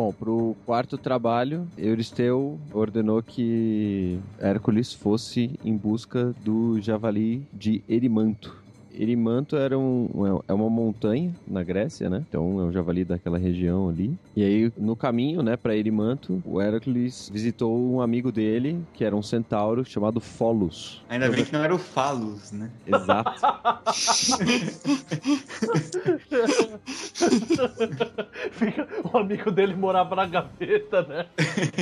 Bom, 0.00 0.14
pro 0.14 0.56
quarto 0.64 0.96
trabalho, 0.96 1.68
Euristeu 1.76 2.58
ordenou 2.72 3.22
que 3.22 4.18
Hércules 4.40 4.94
fosse 4.94 5.50
em 5.62 5.76
busca 5.76 6.34
do 6.42 6.80
javali 6.80 7.46
de 7.52 7.84
Erimanto. 7.86 8.56
Erimanto 8.98 9.56
era 9.56 9.78
um, 9.78 10.42
é 10.46 10.52
uma 10.52 10.68
montanha 10.68 11.34
na 11.46 11.62
Grécia, 11.62 12.10
né? 12.10 12.24
Então 12.28 12.60
é 12.60 12.64
um 12.64 12.72
javali 12.72 13.04
daquela 13.04 13.38
região 13.38 13.88
ali. 13.88 14.18
E 14.36 14.44
aí, 14.44 14.72
no 14.76 14.96
caminho, 14.96 15.42
né, 15.42 15.56
para 15.56 15.76
Erimanto, 15.76 16.42
o 16.44 16.60
Hércules 16.60 17.30
visitou 17.32 17.78
um 17.78 18.00
amigo 18.00 18.30
dele, 18.32 18.82
que 18.94 19.04
era 19.04 19.14
um 19.14 19.22
centauro 19.22 19.84
chamado 19.84 20.20
Folos. 20.20 21.02
Ainda 21.08 21.28
bem 21.28 21.44
que 21.44 21.52
não 21.52 21.62
era 21.62 21.74
o 21.74 21.78
Falos, 21.78 22.52
né? 22.52 22.70
Exato. 22.86 23.40
Fica, 28.52 28.88
o 29.12 29.18
amigo 29.18 29.50
dele 29.50 29.74
morava 29.74 30.14
na 30.16 30.26
gaveta, 30.26 31.02
né? 31.02 31.26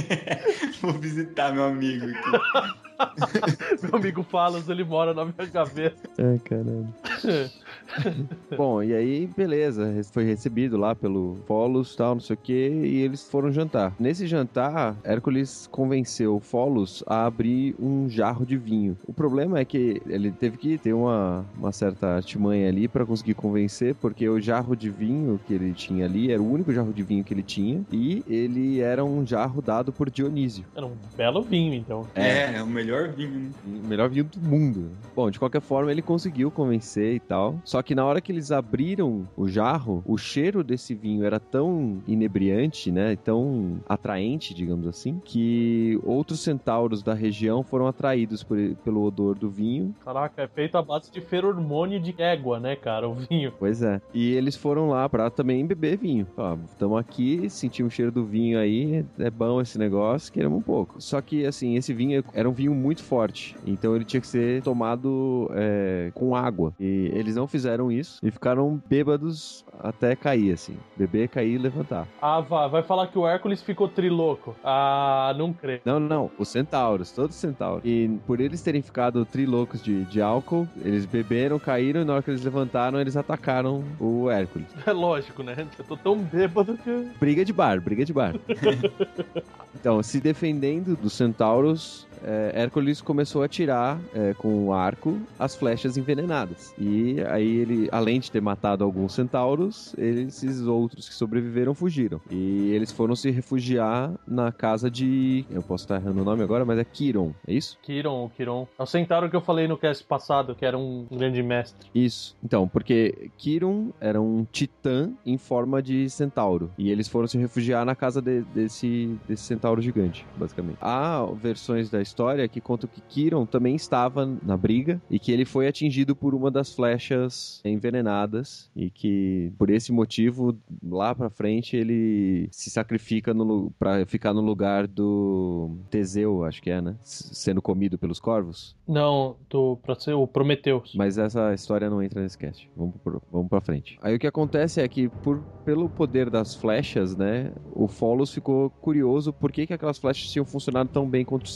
Vou 0.80 0.92
visitar 0.92 1.52
meu 1.52 1.64
amigo 1.64 2.06
aqui. 2.06 2.87
Meu 3.82 3.96
amigo 3.96 4.22
Falas, 4.22 4.68
ele 4.68 4.84
mora 4.84 5.14
na 5.14 5.24
minha 5.24 5.46
gaveta. 5.46 6.08
Ai, 6.18 6.38
caramba. 6.38 6.88
Bom, 8.56 8.82
e 8.82 8.94
aí, 8.94 9.28
beleza, 9.36 9.94
foi 10.12 10.24
recebido 10.24 10.76
lá 10.76 10.94
pelo 10.94 11.38
Folos 11.46 11.94
tal, 11.94 12.14
não 12.14 12.20
sei 12.20 12.34
o 12.34 12.38
que, 12.38 12.52
e 12.52 13.02
eles 13.02 13.28
foram 13.28 13.52
jantar. 13.52 13.94
Nesse 13.98 14.26
jantar, 14.26 14.96
Hércules 15.04 15.66
convenceu 15.70 16.40
Folos 16.40 17.02
a 17.06 17.26
abrir 17.26 17.74
um 17.78 18.08
jarro 18.08 18.44
de 18.44 18.56
vinho. 18.56 18.96
O 19.06 19.12
problema 19.12 19.58
é 19.58 19.64
que 19.64 20.00
ele 20.06 20.30
teve 20.30 20.56
que 20.56 20.78
ter 20.78 20.92
uma, 20.92 21.44
uma 21.56 21.72
certa 21.72 22.16
artimanha 22.16 22.68
ali 22.68 22.88
para 22.88 23.04
conseguir 23.06 23.34
convencer, 23.34 23.94
porque 23.94 24.28
o 24.28 24.40
jarro 24.40 24.76
de 24.76 24.90
vinho 24.90 25.40
que 25.46 25.54
ele 25.54 25.72
tinha 25.72 26.04
ali 26.04 26.30
era 26.30 26.40
o 26.40 26.50
único 26.50 26.72
jarro 26.72 26.92
de 26.92 27.02
vinho 27.02 27.24
que 27.24 27.34
ele 27.34 27.42
tinha, 27.42 27.82
e 27.92 28.22
ele 28.26 28.80
era 28.80 29.04
um 29.04 29.26
jarro 29.26 29.60
dado 29.62 29.92
por 29.92 30.10
Dionísio. 30.10 30.64
Era 30.74 30.86
um 30.86 30.92
belo 31.16 31.42
vinho, 31.42 31.74
então. 31.74 32.06
É, 32.14 32.56
é 32.56 32.62
o 32.62 32.66
melhor 32.66 33.08
vinho. 33.08 33.30
né? 33.30 33.50
O 33.66 33.86
melhor 33.86 34.08
vinho 34.08 34.24
do 34.24 34.40
mundo. 34.40 34.90
Bom, 35.14 35.30
de 35.30 35.38
qualquer 35.38 35.60
forma, 35.60 35.90
ele 35.90 36.02
conseguiu 36.02 36.50
convencer 36.50 37.14
e 37.14 37.20
tal. 37.20 37.60
Só 37.64 37.77
que 37.82 37.94
na 37.94 38.04
hora 38.04 38.20
que 38.20 38.30
eles 38.32 38.50
abriram 38.52 39.28
o 39.36 39.48
jarro, 39.48 40.02
o 40.06 40.16
cheiro 40.16 40.62
desse 40.64 40.94
vinho 40.94 41.24
era 41.24 41.38
tão 41.40 41.98
inebriante, 42.06 42.90
né? 42.90 43.16
Tão 43.16 43.78
atraente, 43.88 44.54
digamos 44.54 44.86
assim, 44.86 45.20
que 45.24 45.98
outros 46.04 46.40
centauros 46.40 47.02
da 47.02 47.14
região 47.14 47.62
foram 47.62 47.86
atraídos 47.86 48.42
por- 48.42 48.58
pelo 48.84 49.02
odor 49.02 49.34
do 49.38 49.48
vinho. 49.50 49.94
Caraca, 50.04 50.42
é 50.42 50.48
feito 50.48 50.76
à 50.76 50.82
base 50.82 51.10
de 51.10 51.20
feromônio 51.20 52.00
de 52.00 52.14
égua, 52.18 52.58
né, 52.60 52.76
cara? 52.76 53.08
O 53.08 53.14
vinho. 53.14 53.52
Pois 53.58 53.82
é. 53.82 54.00
E 54.12 54.32
eles 54.32 54.56
foram 54.56 54.88
lá 54.90 55.08
pra 55.08 55.30
também 55.30 55.64
beber 55.66 55.96
vinho. 55.98 56.26
Ó, 56.36 56.56
estamos 56.66 56.98
aqui, 56.98 57.48
sentimos 57.50 57.92
o 57.92 57.96
cheiro 57.96 58.12
do 58.12 58.24
vinho 58.24 58.58
aí, 58.58 59.04
é 59.18 59.30
bom 59.30 59.60
esse 59.60 59.78
negócio, 59.78 60.32
queremos 60.32 60.58
um 60.58 60.62
pouco. 60.62 61.00
Só 61.00 61.20
que, 61.20 61.46
assim, 61.46 61.76
esse 61.76 61.92
vinho 61.94 62.22
era 62.34 62.48
um 62.48 62.52
vinho 62.52 62.74
muito 62.74 63.02
forte. 63.02 63.56
Então 63.66 63.94
ele 63.96 64.04
tinha 64.04 64.20
que 64.20 64.26
ser 64.26 64.62
tomado 64.62 65.50
é, 65.54 66.10
com 66.14 66.34
água. 66.34 66.72
E 66.78 67.10
eles 67.14 67.36
não 67.36 67.46
fizeram 67.46 67.67
isso 67.90 68.18
e 68.22 68.30
ficaram 68.30 68.80
bêbados 68.88 69.64
até 69.78 70.16
cair, 70.16 70.52
assim. 70.52 70.76
Beber, 70.96 71.28
cair 71.28 71.54
e 71.54 71.58
levantar. 71.58 72.06
Ah, 72.20 72.40
vá, 72.40 72.66
vai 72.66 72.82
falar 72.82 73.06
que 73.08 73.18
o 73.18 73.26
Hércules 73.26 73.62
ficou 73.62 73.88
triloco. 73.88 74.56
Ah, 74.64 75.34
não 75.36 75.52
creio. 75.52 75.80
Não, 75.84 76.00
não, 76.00 76.30
os 76.38 76.48
centauros, 76.48 77.10
todos 77.12 77.36
os 77.36 77.40
centauros. 77.40 77.82
E 77.84 78.18
por 78.26 78.40
eles 78.40 78.62
terem 78.62 78.82
ficado 78.82 79.24
trilocos 79.24 79.82
de, 79.82 80.04
de 80.04 80.20
álcool, 80.20 80.66
eles 80.84 81.04
beberam, 81.06 81.58
caíram 81.58 82.02
e 82.02 82.04
na 82.04 82.14
hora 82.14 82.22
que 82.22 82.30
eles 82.30 82.42
levantaram, 82.42 83.00
eles 83.00 83.16
atacaram 83.16 83.84
o 84.00 84.30
Hércules. 84.30 84.68
É 84.88 84.92
lógico, 84.92 85.42
né? 85.42 85.66
Eu 85.78 85.84
tô 85.84 85.96
tão 85.98 86.16
bêbado 86.16 86.78
que. 86.78 87.08
Briga 87.20 87.44
de 87.44 87.52
bar, 87.52 87.78
briga 87.78 88.06
de 88.06 88.12
bar. 88.12 88.34
então, 89.78 90.02
se 90.02 90.18
defendendo 90.18 90.96
dos 90.96 91.12
centauros, 91.12 92.07
é, 92.24 92.52
Hércules 92.54 93.00
começou 93.00 93.42
a 93.42 93.46
atirar 93.46 93.98
é, 94.14 94.34
com 94.34 94.66
o 94.66 94.72
arco 94.72 95.18
as 95.38 95.54
flechas 95.54 95.96
envenenadas. 95.96 96.74
E 96.78 97.16
aí 97.28 97.56
ele, 97.58 97.88
além 97.92 98.20
de 98.20 98.30
ter 98.30 98.40
matado 98.40 98.84
alguns 98.84 99.14
centauros, 99.14 99.94
esses 99.98 100.62
outros 100.66 101.08
que 101.08 101.14
sobreviveram 101.14 101.74
fugiram. 101.74 102.20
E 102.30 102.70
eles 102.70 102.90
foram 102.92 103.14
se 103.16 103.30
refugiar 103.30 104.12
na 104.26 104.50
casa 104.52 104.90
de. 104.90 105.44
Eu 105.50 105.62
posso 105.62 105.84
estar 105.84 105.96
errando 105.96 106.22
o 106.22 106.24
nome 106.24 106.42
agora, 106.42 106.64
mas 106.64 106.78
é 106.78 106.84
Kiron, 106.84 107.32
é 107.46 107.52
isso? 107.54 107.78
Kiron, 107.82 108.24
o 108.24 108.30
Kiron. 108.30 108.66
É 108.78 108.82
o 108.82 108.86
centauro 108.86 109.28
que 109.30 109.36
eu 109.36 109.40
falei 109.40 109.66
no 109.68 109.76
cast 109.76 110.04
passado, 110.04 110.54
que 110.54 110.64
era 110.64 110.76
um 110.78 111.06
grande 111.10 111.42
mestre. 111.42 111.88
Isso. 111.94 112.36
Então, 112.42 112.66
porque 112.68 113.30
Kiron 113.36 113.90
era 114.00 114.20
um 114.20 114.46
titã 114.50 115.10
em 115.24 115.38
forma 115.38 115.82
de 115.82 116.08
centauro. 116.10 116.70
E 116.78 116.90
eles 116.90 117.08
foram 117.08 117.26
se 117.26 117.38
refugiar 117.38 117.84
na 117.84 117.94
casa 117.94 118.20
de- 118.20 118.42
desse, 118.54 119.18
desse 119.28 119.42
centauro 119.44 119.80
gigante, 119.80 120.24
basicamente. 120.36 120.78
Há 120.80 121.26
versões 121.34 121.90
da 121.90 122.00
história 122.08 122.48
que 122.48 122.60
contam 122.60 122.88
que 122.92 123.00
Kiron 123.02 123.46
também 123.46 123.76
estava 123.76 124.26
na 124.42 124.56
briga 124.56 125.00
e 125.10 125.18
que 125.18 125.30
ele 125.30 125.44
foi 125.44 125.68
atingido 125.68 126.16
por 126.16 126.34
uma 126.34 126.50
das 126.50 126.74
flechas 126.74 127.60
envenenadas 127.64 128.70
e 128.74 128.90
que, 128.90 129.52
por 129.58 129.70
esse 129.70 129.92
motivo, 129.92 130.56
lá 130.82 131.14
pra 131.14 131.30
frente, 131.30 131.76
ele 131.76 132.48
se 132.50 132.70
sacrifica 132.70 133.34
pra 133.78 134.04
ficar 134.06 134.32
no 134.32 134.40
lugar 134.40 134.86
do 134.86 135.76
Teseu, 135.90 136.44
acho 136.44 136.62
que 136.62 136.70
é, 136.70 136.80
né? 136.80 136.96
S- 137.02 137.34
Sendo 137.34 137.60
comido 137.62 137.98
pelos 137.98 138.18
corvos. 138.20 138.74
Não, 138.86 139.36
do, 139.50 139.78
o 140.16 140.26
Prometeus. 140.26 140.92
Mas 140.96 141.18
essa 141.18 141.52
história 141.54 141.90
não 141.90 142.02
entra 142.02 142.22
nesse 142.22 142.36
cast. 142.38 142.68
Vamos, 142.76 142.94
pro, 143.02 143.22
vamos 143.30 143.48
pra 143.48 143.60
frente. 143.60 143.98
Aí 144.02 144.14
o 144.14 144.18
que 144.18 144.26
acontece 144.26 144.80
é 144.80 144.88
que, 144.88 145.08
por, 145.08 145.40
pelo 145.64 145.88
poder 145.88 146.30
das 146.30 146.54
flechas, 146.54 147.16
né? 147.16 147.52
O 147.74 147.86
Folos 147.86 148.32
ficou 148.32 148.70
curioso 148.70 149.32
por 149.32 149.52
que, 149.52 149.66
que 149.66 149.74
aquelas 149.74 149.98
flechas 149.98 150.30
tinham 150.30 150.44
funcionado 150.44 150.90
tão 150.92 151.08
bem 151.08 151.24
contra 151.24 151.46
os 151.46 151.54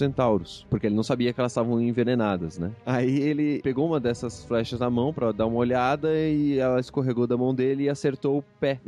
Porque 0.68 0.86
ele 0.86 0.95
não 0.95 1.03
sabia 1.03 1.32
que 1.32 1.40
elas 1.40 1.53
estavam 1.53 1.80
envenenadas, 1.80 2.59
né? 2.59 2.70
Aí 2.84 3.20
ele 3.20 3.61
pegou 3.62 3.86
uma 3.86 4.01
dessas 4.01 4.45
flechas 4.45 4.80
na 4.80 4.90
mão 4.90 5.12
pra 5.12 5.32
dar 5.32 5.47
uma 5.47 5.59
olhada 5.59 6.09
e 6.14 6.59
ela 6.59 6.80
escorregou 6.80 7.26
da 7.26 7.36
mão 7.36 7.55
dele 7.55 7.84
e 7.84 7.88
acertou 7.88 8.38
o 8.38 8.45
pé. 8.61 8.80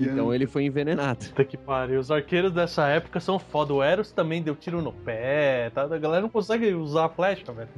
Então 0.00 0.32
ele 0.32 0.46
foi 0.46 0.64
envenenado. 0.64 1.26
Puta 1.26 1.44
que 1.44 1.56
pariu. 1.56 2.00
Os 2.00 2.10
arqueiros 2.10 2.52
dessa 2.52 2.86
época 2.88 3.20
são 3.20 3.38
foda. 3.38 3.74
O 3.74 3.82
Eros 3.82 4.10
também 4.10 4.42
deu 4.42 4.54
tiro 4.54 4.80
no 4.80 4.92
pé, 4.92 5.70
tá? 5.70 5.82
A 5.82 5.98
galera 5.98 6.22
não 6.22 6.28
consegue 6.28 6.72
usar 6.72 7.06
a 7.06 7.08
flecha, 7.08 7.52
velho. 7.52 7.68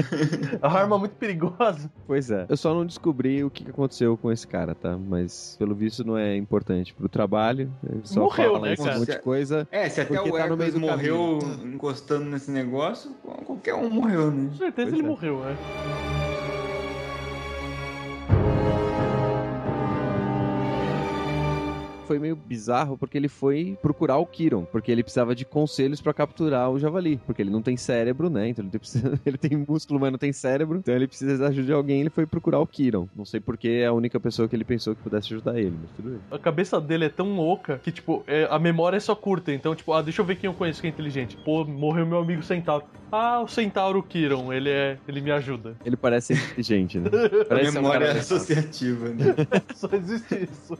a 0.60 0.68
arma 0.70 0.96
é 0.96 0.98
muito 0.98 1.14
perigosa. 1.14 1.90
Pois 2.06 2.30
é. 2.30 2.46
Eu 2.48 2.56
só 2.56 2.74
não 2.74 2.84
descobri 2.84 3.42
o 3.42 3.50
que 3.50 3.68
aconteceu 3.68 4.16
com 4.16 4.30
esse 4.30 4.46
cara, 4.46 4.74
tá? 4.74 4.96
Mas 4.96 5.56
pelo 5.58 5.74
visto 5.74 6.04
não 6.04 6.18
é 6.18 6.36
importante 6.36 6.92
pro 6.92 7.08
trabalho. 7.08 7.72
Ele 7.88 8.00
só 8.04 8.20
Morreu, 8.20 8.52
fala 8.54 8.68
né, 8.68 8.76
cara? 8.76 8.98
monte 8.98 9.10
de 9.10 9.18
coisa. 9.20 9.68
É, 9.70 9.88
se 9.88 10.00
até 10.00 10.20
o 10.20 10.30
tá 10.32 10.46
do 10.48 10.80
morreu 10.80 11.38
encostando 11.64 12.24
nesse 12.26 12.50
negócio, 12.50 13.10
qualquer 13.46 13.74
um 13.74 13.88
morreu, 13.88 14.30
né? 14.30 14.48
Com 14.50 14.56
certeza 14.56 14.90
Pois 14.90 14.98
ele 14.98 15.06
é. 15.06 15.08
morreu, 15.08 15.40
né? 15.40 16.23
Foi 22.06 22.18
meio 22.18 22.36
bizarro 22.36 22.96
porque 22.98 23.16
ele 23.16 23.28
foi 23.28 23.76
procurar 23.80 24.18
o 24.18 24.26
Kiron, 24.26 24.64
porque 24.70 24.90
ele 24.92 25.02
precisava 25.02 25.34
de 25.34 25.44
conselhos 25.44 26.00
pra 26.00 26.12
capturar 26.12 26.70
o 26.70 26.78
javali, 26.78 27.18
porque 27.26 27.42
ele 27.42 27.50
não 27.50 27.62
tem 27.62 27.76
cérebro, 27.76 28.28
né? 28.30 28.48
Então 28.48 28.62
ele 28.64 28.70
tem, 28.70 28.78
precisa- 28.78 29.20
ele 29.24 29.38
tem 29.38 29.56
músculo, 29.68 29.98
mas 30.00 30.10
não 30.12 30.18
tem 30.18 30.32
cérebro. 30.32 30.78
Então 30.78 30.94
ele 30.94 31.06
precisa 31.06 31.38
da 31.38 31.48
ajuda 31.48 31.66
de 31.66 31.72
alguém, 31.72 32.00
ele 32.00 32.10
foi 32.10 32.26
procurar 32.26 32.58
o 32.60 32.66
Kiron. 32.66 33.08
Não 33.16 33.24
sei 33.24 33.40
porque 33.40 33.68
é 33.68 33.86
a 33.86 33.92
única 33.92 34.18
pessoa 34.20 34.48
que 34.48 34.54
ele 34.56 34.64
pensou 34.64 34.94
que 34.94 35.02
pudesse 35.02 35.32
ajudar 35.32 35.58
ele, 35.58 35.76
mas 35.80 35.90
tudo 35.96 36.10
bem. 36.10 36.18
A 36.30 36.38
cabeça 36.38 36.80
dele 36.80 37.06
é 37.06 37.08
tão 37.08 37.38
oca 37.38 37.78
que, 37.82 37.90
tipo, 37.90 38.22
é- 38.26 38.46
a 38.50 38.58
memória 38.58 38.96
é 38.96 39.00
só 39.00 39.14
curta. 39.14 39.52
Então, 39.52 39.74
tipo, 39.74 39.92
ah, 39.92 40.02
deixa 40.02 40.20
eu 40.22 40.26
ver 40.26 40.36
quem 40.36 40.48
eu 40.48 40.54
conheço 40.54 40.80
que 40.80 40.86
é 40.86 40.90
inteligente. 40.90 41.36
Pô, 41.44 41.64
morreu 41.64 42.06
meu 42.06 42.18
amigo 42.18 42.42
Centauro. 42.42 42.84
Ah, 43.12 43.40
o 43.40 43.46
Centauro 43.48 44.02
Kiron, 44.02 44.52
ele 44.52 44.68
é. 44.70 44.98
ele 45.06 45.20
me 45.20 45.30
ajuda. 45.30 45.76
Ele 45.84 45.96
parece 45.96 46.32
inteligente, 46.32 46.98
né? 46.98 47.08
A 47.42 47.44
Parece 47.44 47.70
um 47.70 47.74
memória 47.74 48.06
cara- 48.08 48.18
associativa, 48.18 49.08
né? 49.10 49.34
Só 49.74 49.88
existe 49.92 50.48
isso. 50.50 50.76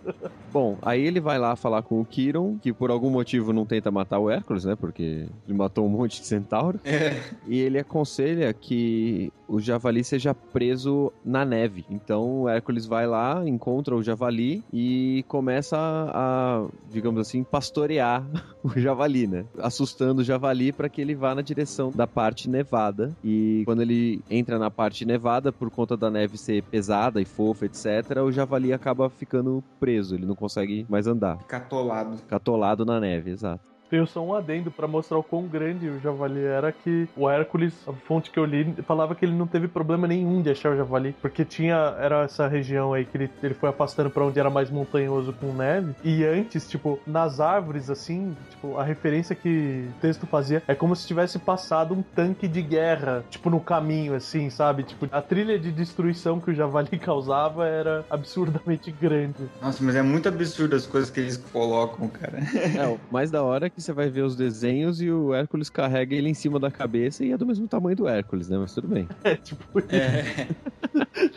Bom, 0.53 0.77
aí 0.83 1.05
ele 1.07 1.21
vai 1.25 1.39
lá 1.39 1.57
falar 1.57 1.83
com 1.83 2.01
o 2.01 2.05
Kiron, 2.05 2.59
que 2.59 2.73
por 2.73 2.91
algum 2.91 3.11
motivo 3.11 3.53
não 3.53 3.65
tenta 3.67 3.91
matar 3.91 4.19
o 4.19 4.31
Hércules, 4.31 4.65
né? 4.65 4.77
Porque 4.77 5.27
ele 5.49 5.57
matou 5.57 5.87
um 5.87 5.89
monte 5.89 6.21
de 6.21 6.27
centauro. 6.27 6.79
É. 6.85 7.21
E 7.49 7.59
ele 7.59 7.79
aconselha 7.79 8.53
que 8.53 9.33
o 9.49 9.61
javali 9.61 10.05
seja 10.05 10.35
preso 10.35 11.13
na 11.25 11.45
neve. 11.45 11.85
Então 11.91 12.43
o 12.43 12.49
Hércules 12.49 12.87
vai 12.87 13.07
lá, 13.07 13.43
encontra 13.47 13.95
o 13.95 14.03
javali 14.03 14.63
e 14.73 15.25
começa 15.29 15.77
a, 15.79 16.67
digamos 16.91 17.21
assim, 17.21 17.43
pastorear 17.43 18.25
o 18.63 18.79
javali, 18.79 19.27
né? 19.27 19.45
Assustando 19.59 20.21
o 20.21 20.25
javali 20.25 20.73
para 20.73 20.89
que 20.89 21.01
ele 21.01 21.15
vá 21.15 21.35
na 21.35 21.43
direção 21.43 21.91
da 21.91 22.07
parte 22.07 22.49
nevada. 22.49 23.17
E 23.23 23.63
quando 23.65 23.83
ele 23.83 24.23
entra 24.31 24.59
na 24.59 24.71
parte 24.71 25.05
nevada, 25.05 25.53
por 25.53 25.71
conta 25.71 25.97
da 25.97 26.11
neve 26.11 26.37
ser 26.37 26.63
pesada 26.65 27.21
e 27.21 27.25
fofa, 27.25 27.67
etc., 27.67 28.23
o 28.25 28.33
javali 28.33 28.73
acaba 28.73 29.09
ficando 29.09 29.63
preso. 29.79 30.15
Ele 30.15 30.27
não 30.27 30.35
consegue 30.35 30.87
mais 30.89 31.04
andar. 31.07 31.39
Catolado. 31.47 32.17
Fica 32.19 32.37
atolado 32.37 32.85
na 32.85 33.01
neve, 33.01 33.31
exato. 33.33 33.74
Tenho 33.91 34.07
só 34.07 34.25
um 34.25 34.35
adendo 34.35 34.71
pra 34.71 34.89
mostrar 34.89 35.19
o 35.19 35.23
quão 35.23 35.47
grande 35.47 35.89
o 35.89 36.01
javali 36.01 36.43
era 36.43 36.73
que 36.73 37.09
o 37.17 37.29
Hércules, 37.29 37.87
a 37.87 37.93
fonte 37.93 38.31
que 38.31 38.39
eu 38.39 38.45
li, 38.45 38.75
falava 38.87 39.15
que 39.15 39.25
ele 39.25 39.35
não 39.35 39.47
teve 39.47 39.69
problema 39.69 40.07
nenhum 40.07 40.43
de 40.43 40.51
achar 40.51 40.73
o 40.73 40.77
javali, 40.77 41.15
porque 41.21 41.45
tinha 41.45 41.95
era 41.99 42.23
essa 42.23 42.49
região 42.49 42.93
aí 42.93 43.05
que 43.05 43.17
ele, 43.17 43.31
ele 43.43 43.55
foi 43.55 43.69
afastando 43.69 44.11
pra 44.11 44.25
onde 44.25 44.39
era 44.41 44.51
mais 44.51 44.71
montanhoso 44.71 45.33
com 45.33 45.53
neve. 45.53 45.95
E 46.03 46.25
antes, 46.25 46.69
tipo, 46.69 47.01
nas 47.07 47.41
árvores 47.41 47.91
assim, 47.91 48.37
tipo, 48.51 48.79
a 48.79 48.85
referência 48.85 49.35
que 49.35 49.89
o 49.89 50.01
texto 50.01 50.27
fazia 50.27 50.63
é 50.67 50.75
como 50.75 50.97
se 50.97 51.07
tivesse 51.07 51.39
passado 51.39 51.95
um 51.95 52.03
tanque 52.03 52.49
de 52.49 52.63
guerra, 52.63 53.25
tipo, 53.31 53.51
no 53.51 53.61
caminho 53.61 54.15
assim, 54.15 54.51
sabe? 54.51 54.83
Tipo, 54.83 55.09
a 55.11 55.23
trilha 55.23 55.59
de 55.59 55.71
destruição 55.71 56.41
que 56.41 56.51
o 56.51 56.55
javali 56.55 56.99
causava 56.99 57.67
era 57.67 58.05
absurdamente 58.11 58.91
grande. 58.91 59.49
Nossa, 59.61 59.83
mas 59.83 59.95
é 59.95 60.03
muito 60.03 60.29
absurdo 60.29 60.75
as 60.77 60.87
coisas 60.87 61.11
que 61.11 61.21
eles 61.21 61.37
colocam, 61.37 62.09
cara. 62.09 62.39
É, 62.77 62.87
o 62.87 62.99
mais 63.11 63.31
da 63.31 63.43
hora 63.43 63.67
é 63.67 63.71
que 63.75 63.83
você 63.83 63.93
vai 63.93 64.09
ver 64.09 64.23
os 64.23 64.37
desenhos 64.37 65.03
e 65.03 65.11
o 65.11 65.35
Hércules 65.35 65.69
carrega 65.69 66.15
ele 66.15 66.29
em 66.29 66.35
cima 66.35 66.61
da 66.61 66.71
cabeça 66.71 67.25
e 67.25 67.33
é 67.33 67.37
do 67.37 67.45
mesmo 67.45 67.67
tamanho 67.67 67.97
do 67.97 68.09
Hércules, 68.09 68.49
né? 68.49 68.57
Mas 68.57 68.73
tudo 68.73 68.89
bem. 68.89 69.09
É, 69.25 69.37
tipo, 69.37 69.65
É. 69.91 70.49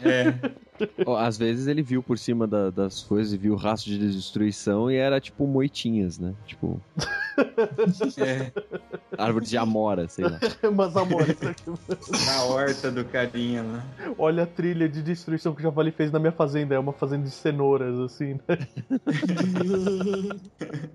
É. 0.08 0.67
Às 1.20 1.38
vezes 1.38 1.68
ele 1.68 1.82
viu 1.82 2.02
por 2.04 2.18
cima 2.18 2.46
da- 2.48 2.70
das 2.70 3.04
coisas 3.04 3.34
e 3.34 3.38
viu 3.38 3.54
o 3.54 3.58
rastro 3.58 3.92
de 3.92 4.00
destruição 4.12 4.90
e 4.92 4.96
era 4.96 5.20
tipo 5.20 5.46
moitinhas, 5.48 6.18
né? 6.20 6.34
Tipo, 6.46 6.80
é. 8.18 8.52
árvore 9.18 9.46
de 9.46 9.58
amora, 9.58 10.08
sei 10.08 10.26
lá. 10.26 10.40
mas 10.74 10.96
amor, 10.96 11.30
isso 11.30 11.48
aqui 11.48 11.64
Na 12.26 12.44
horta 12.46 12.92
do 12.92 13.04
carinha 13.06 13.64
lá. 13.64 13.86
Olha 14.18 14.44
a 14.44 14.48
trilha 14.48 14.88
de 14.90 15.02
destruição 15.02 15.54
que 15.54 15.60
o 15.62 15.64
Javali 15.64 15.92
fez 15.92 16.12
na 16.12 16.20
minha 16.20 16.32
fazenda. 16.32 16.76
É 16.76 16.80
uma 16.80 16.94
fazenda 16.94 17.24
de 17.24 17.32
cenouras, 17.32 18.00
assim, 18.00 18.34
né? 18.48 18.58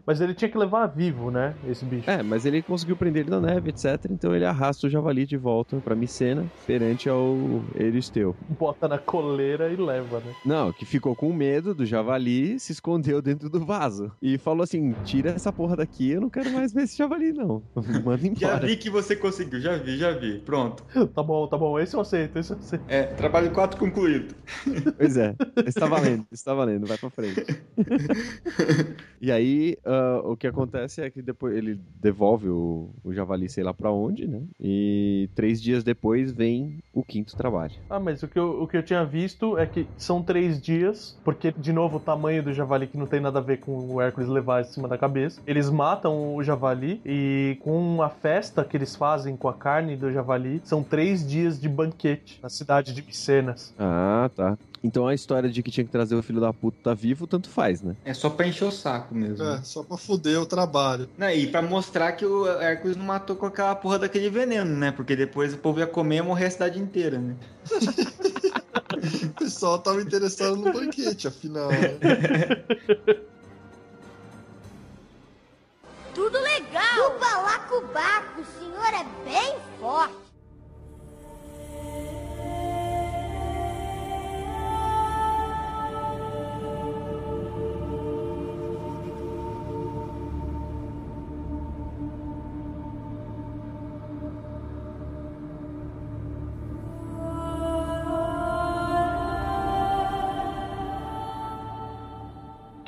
Mas 0.06 0.20
ele 0.20 0.34
tinha 0.34 0.48
que 0.48 0.58
levar 0.58 0.86
vivo, 0.86 1.30
né? 1.30 1.54
Esse 1.68 1.84
bicho. 1.84 2.10
É, 2.10 2.22
mas 2.22 2.44
ele 2.44 2.60
conseguiu 2.62 2.96
prender 2.96 3.22
ele 3.22 3.30
na 3.30 3.40
neve, 3.40 3.70
etc. 3.70 4.06
Então 4.10 4.34
ele 4.34 4.44
arrasta 4.44 4.86
o 4.86 4.90
javali 4.90 5.24
de 5.24 5.36
volta 5.36 5.76
pra 5.78 5.94
Micena, 5.94 6.44
perante 6.66 7.08
ao 7.08 7.36
Euristeu. 7.74 8.34
Bota 8.48 8.88
na 8.88 8.98
coleira 8.98 9.71
e 9.72 9.76
leva, 9.76 10.20
né? 10.20 10.34
Não, 10.44 10.72
que 10.72 10.84
ficou 10.84 11.14
com 11.14 11.32
medo 11.32 11.74
do 11.74 11.84
javali, 11.86 12.58
se 12.58 12.72
escondeu 12.72 13.20
dentro 13.22 13.48
do 13.48 13.64
vaso. 13.64 14.12
E 14.20 14.38
falou 14.38 14.62
assim: 14.62 14.94
tira 15.04 15.30
essa 15.30 15.52
porra 15.52 15.76
daqui, 15.76 16.10
eu 16.10 16.20
não 16.20 16.30
quero 16.30 16.50
mais 16.52 16.72
ver 16.72 16.82
esse 16.82 16.96
javali, 16.96 17.32
não. 17.32 17.62
Manda 18.04 18.18
Já 18.18 18.28
embora. 18.28 18.66
vi 18.66 18.76
que 18.76 18.90
você 18.90 19.16
conseguiu, 19.16 19.60
já 19.60 19.76
vi, 19.76 19.96
já 19.96 20.12
vi. 20.12 20.38
Pronto. 20.40 20.84
Tá 21.14 21.22
bom, 21.22 21.46
tá 21.46 21.56
bom. 21.56 21.78
Esse 21.78 21.94
eu 21.96 22.00
aceito, 22.00 22.38
esse 22.38 22.52
eu 22.52 22.58
aceito. 22.58 22.84
É, 22.88 23.04
trabalho 23.04 23.50
4 23.50 23.78
concluído. 23.78 24.34
Pois 24.96 25.16
é, 25.16 25.34
está 25.66 25.86
valendo, 25.86 26.26
está 26.30 26.54
valendo, 26.54 26.86
vai 26.86 26.96
pra 26.98 27.10
frente. 27.10 27.44
e 29.20 29.30
aí, 29.30 29.76
ah, 29.84 30.20
o 30.24 30.36
que 30.36 30.46
acontece 30.46 31.00
é 31.00 31.10
que 31.10 31.22
depois 31.22 31.56
ele 31.56 31.80
devolve 32.00 32.48
o, 32.48 32.90
o 33.02 33.12
javali, 33.12 33.48
sei 33.48 33.64
lá 33.64 33.72
pra 33.72 33.90
onde, 33.90 34.26
né? 34.26 34.42
E 34.60 35.28
três 35.34 35.60
dias 35.62 35.82
depois 35.84 36.32
vem 36.32 36.78
o 36.92 37.02
quinto 37.04 37.36
trabalho. 37.36 37.72
Ah, 37.88 38.00
mas 38.00 38.22
o 38.22 38.28
que, 38.28 38.38
eu, 38.38 38.62
o 38.62 38.68
que 38.68 38.76
eu 38.76 38.82
tinha 38.82 39.04
visto 39.04 39.56
é 39.58 39.61
que 39.66 39.86
são 39.96 40.22
três 40.22 40.60
dias, 40.60 41.16
porque, 41.24 41.52
de 41.56 41.72
novo, 41.72 41.96
o 41.96 42.00
tamanho 42.00 42.42
do 42.42 42.52
javali 42.52 42.86
que 42.86 42.96
não 42.96 43.06
tem 43.06 43.20
nada 43.20 43.38
a 43.38 43.42
ver 43.42 43.58
com 43.58 43.72
o 43.72 44.00
Hércules 44.00 44.28
levar 44.28 44.62
em 44.62 44.64
cima 44.64 44.88
da 44.88 44.98
cabeça. 44.98 45.40
Eles 45.46 45.70
matam 45.70 46.34
o 46.34 46.42
javali 46.42 47.00
e 47.04 47.58
com 47.60 48.02
a 48.02 48.08
festa 48.08 48.64
que 48.64 48.76
eles 48.76 48.96
fazem 48.96 49.36
com 49.36 49.48
a 49.48 49.54
carne 49.54 49.96
do 49.96 50.12
javali, 50.12 50.60
são 50.64 50.82
três 50.82 51.26
dias 51.26 51.60
de 51.60 51.68
banquete 51.68 52.38
na 52.42 52.48
cidade 52.48 52.92
de 52.92 53.02
Micenas. 53.02 53.74
Ah, 53.78 54.30
tá. 54.34 54.56
Então 54.82 55.06
a 55.06 55.14
história 55.14 55.48
de 55.48 55.62
que 55.62 55.70
tinha 55.70 55.84
que 55.84 55.90
trazer 55.90 56.16
o 56.16 56.22
filho 56.22 56.40
da 56.40 56.52
puta 56.52 56.76
tá 56.82 56.94
vivo, 56.94 57.26
tanto 57.26 57.48
faz, 57.48 57.82
né? 57.82 57.94
É 58.04 58.12
só 58.12 58.28
pra 58.28 58.46
encher 58.46 58.64
o 58.64 58.72
saco 58.72 59.14
mesmo. 59.14 59.44
É, 59.44 59.62
só 59.62 59.82
pra 59.82 59.96
fuder 59.96 60.40
o 60.40 60.46
trabalho. 60.46 61.08
Não, 61.16 61.30
e 61.30 61.46
pra 61.46 61.62
mostrar 61.62 62.12
que 62.12 62.26
o 62.26 62.48
Hércules 62.48 62.96
não 62.96 63.04
matou 63.04 63.36
com 63.36 63.46
aquela 63.46 63.74
porra 63.76 64.00
daquele 64.00 64.28
veneno, 64.28 64.74
né? 64.76 64.90
Porque 64.90 65.14
depois 65.14 65.54
o 65.54 65.58
povo 65.58 65.78
ia 65.78 65.86
comer 65.86 66.16
e 66.16 66.22
morrer 66.22 66.46
a 66.46 66.50
cidade 66.50 66.80
inteira, 66.80 67.18
né? 67.18 67.36
O 69.24 69.34
pessoal 69.34 69.78
tava 69.78 70.00
interessado 70.00 70.56
no 70.56 70.72
banquete, 70.72 71.28
afinal. 71.28 71.68
né? 71.68 71.98
Tudo 76.14 76.38
legal! 76.40 77.16
O 77.16 77.18
balacobaco, 77.18 78.40
o 78.40 78.44
senhor 78.58 78.94
é 78.94 79.04
bem 79.24 79.56
forte. 79.80 80.22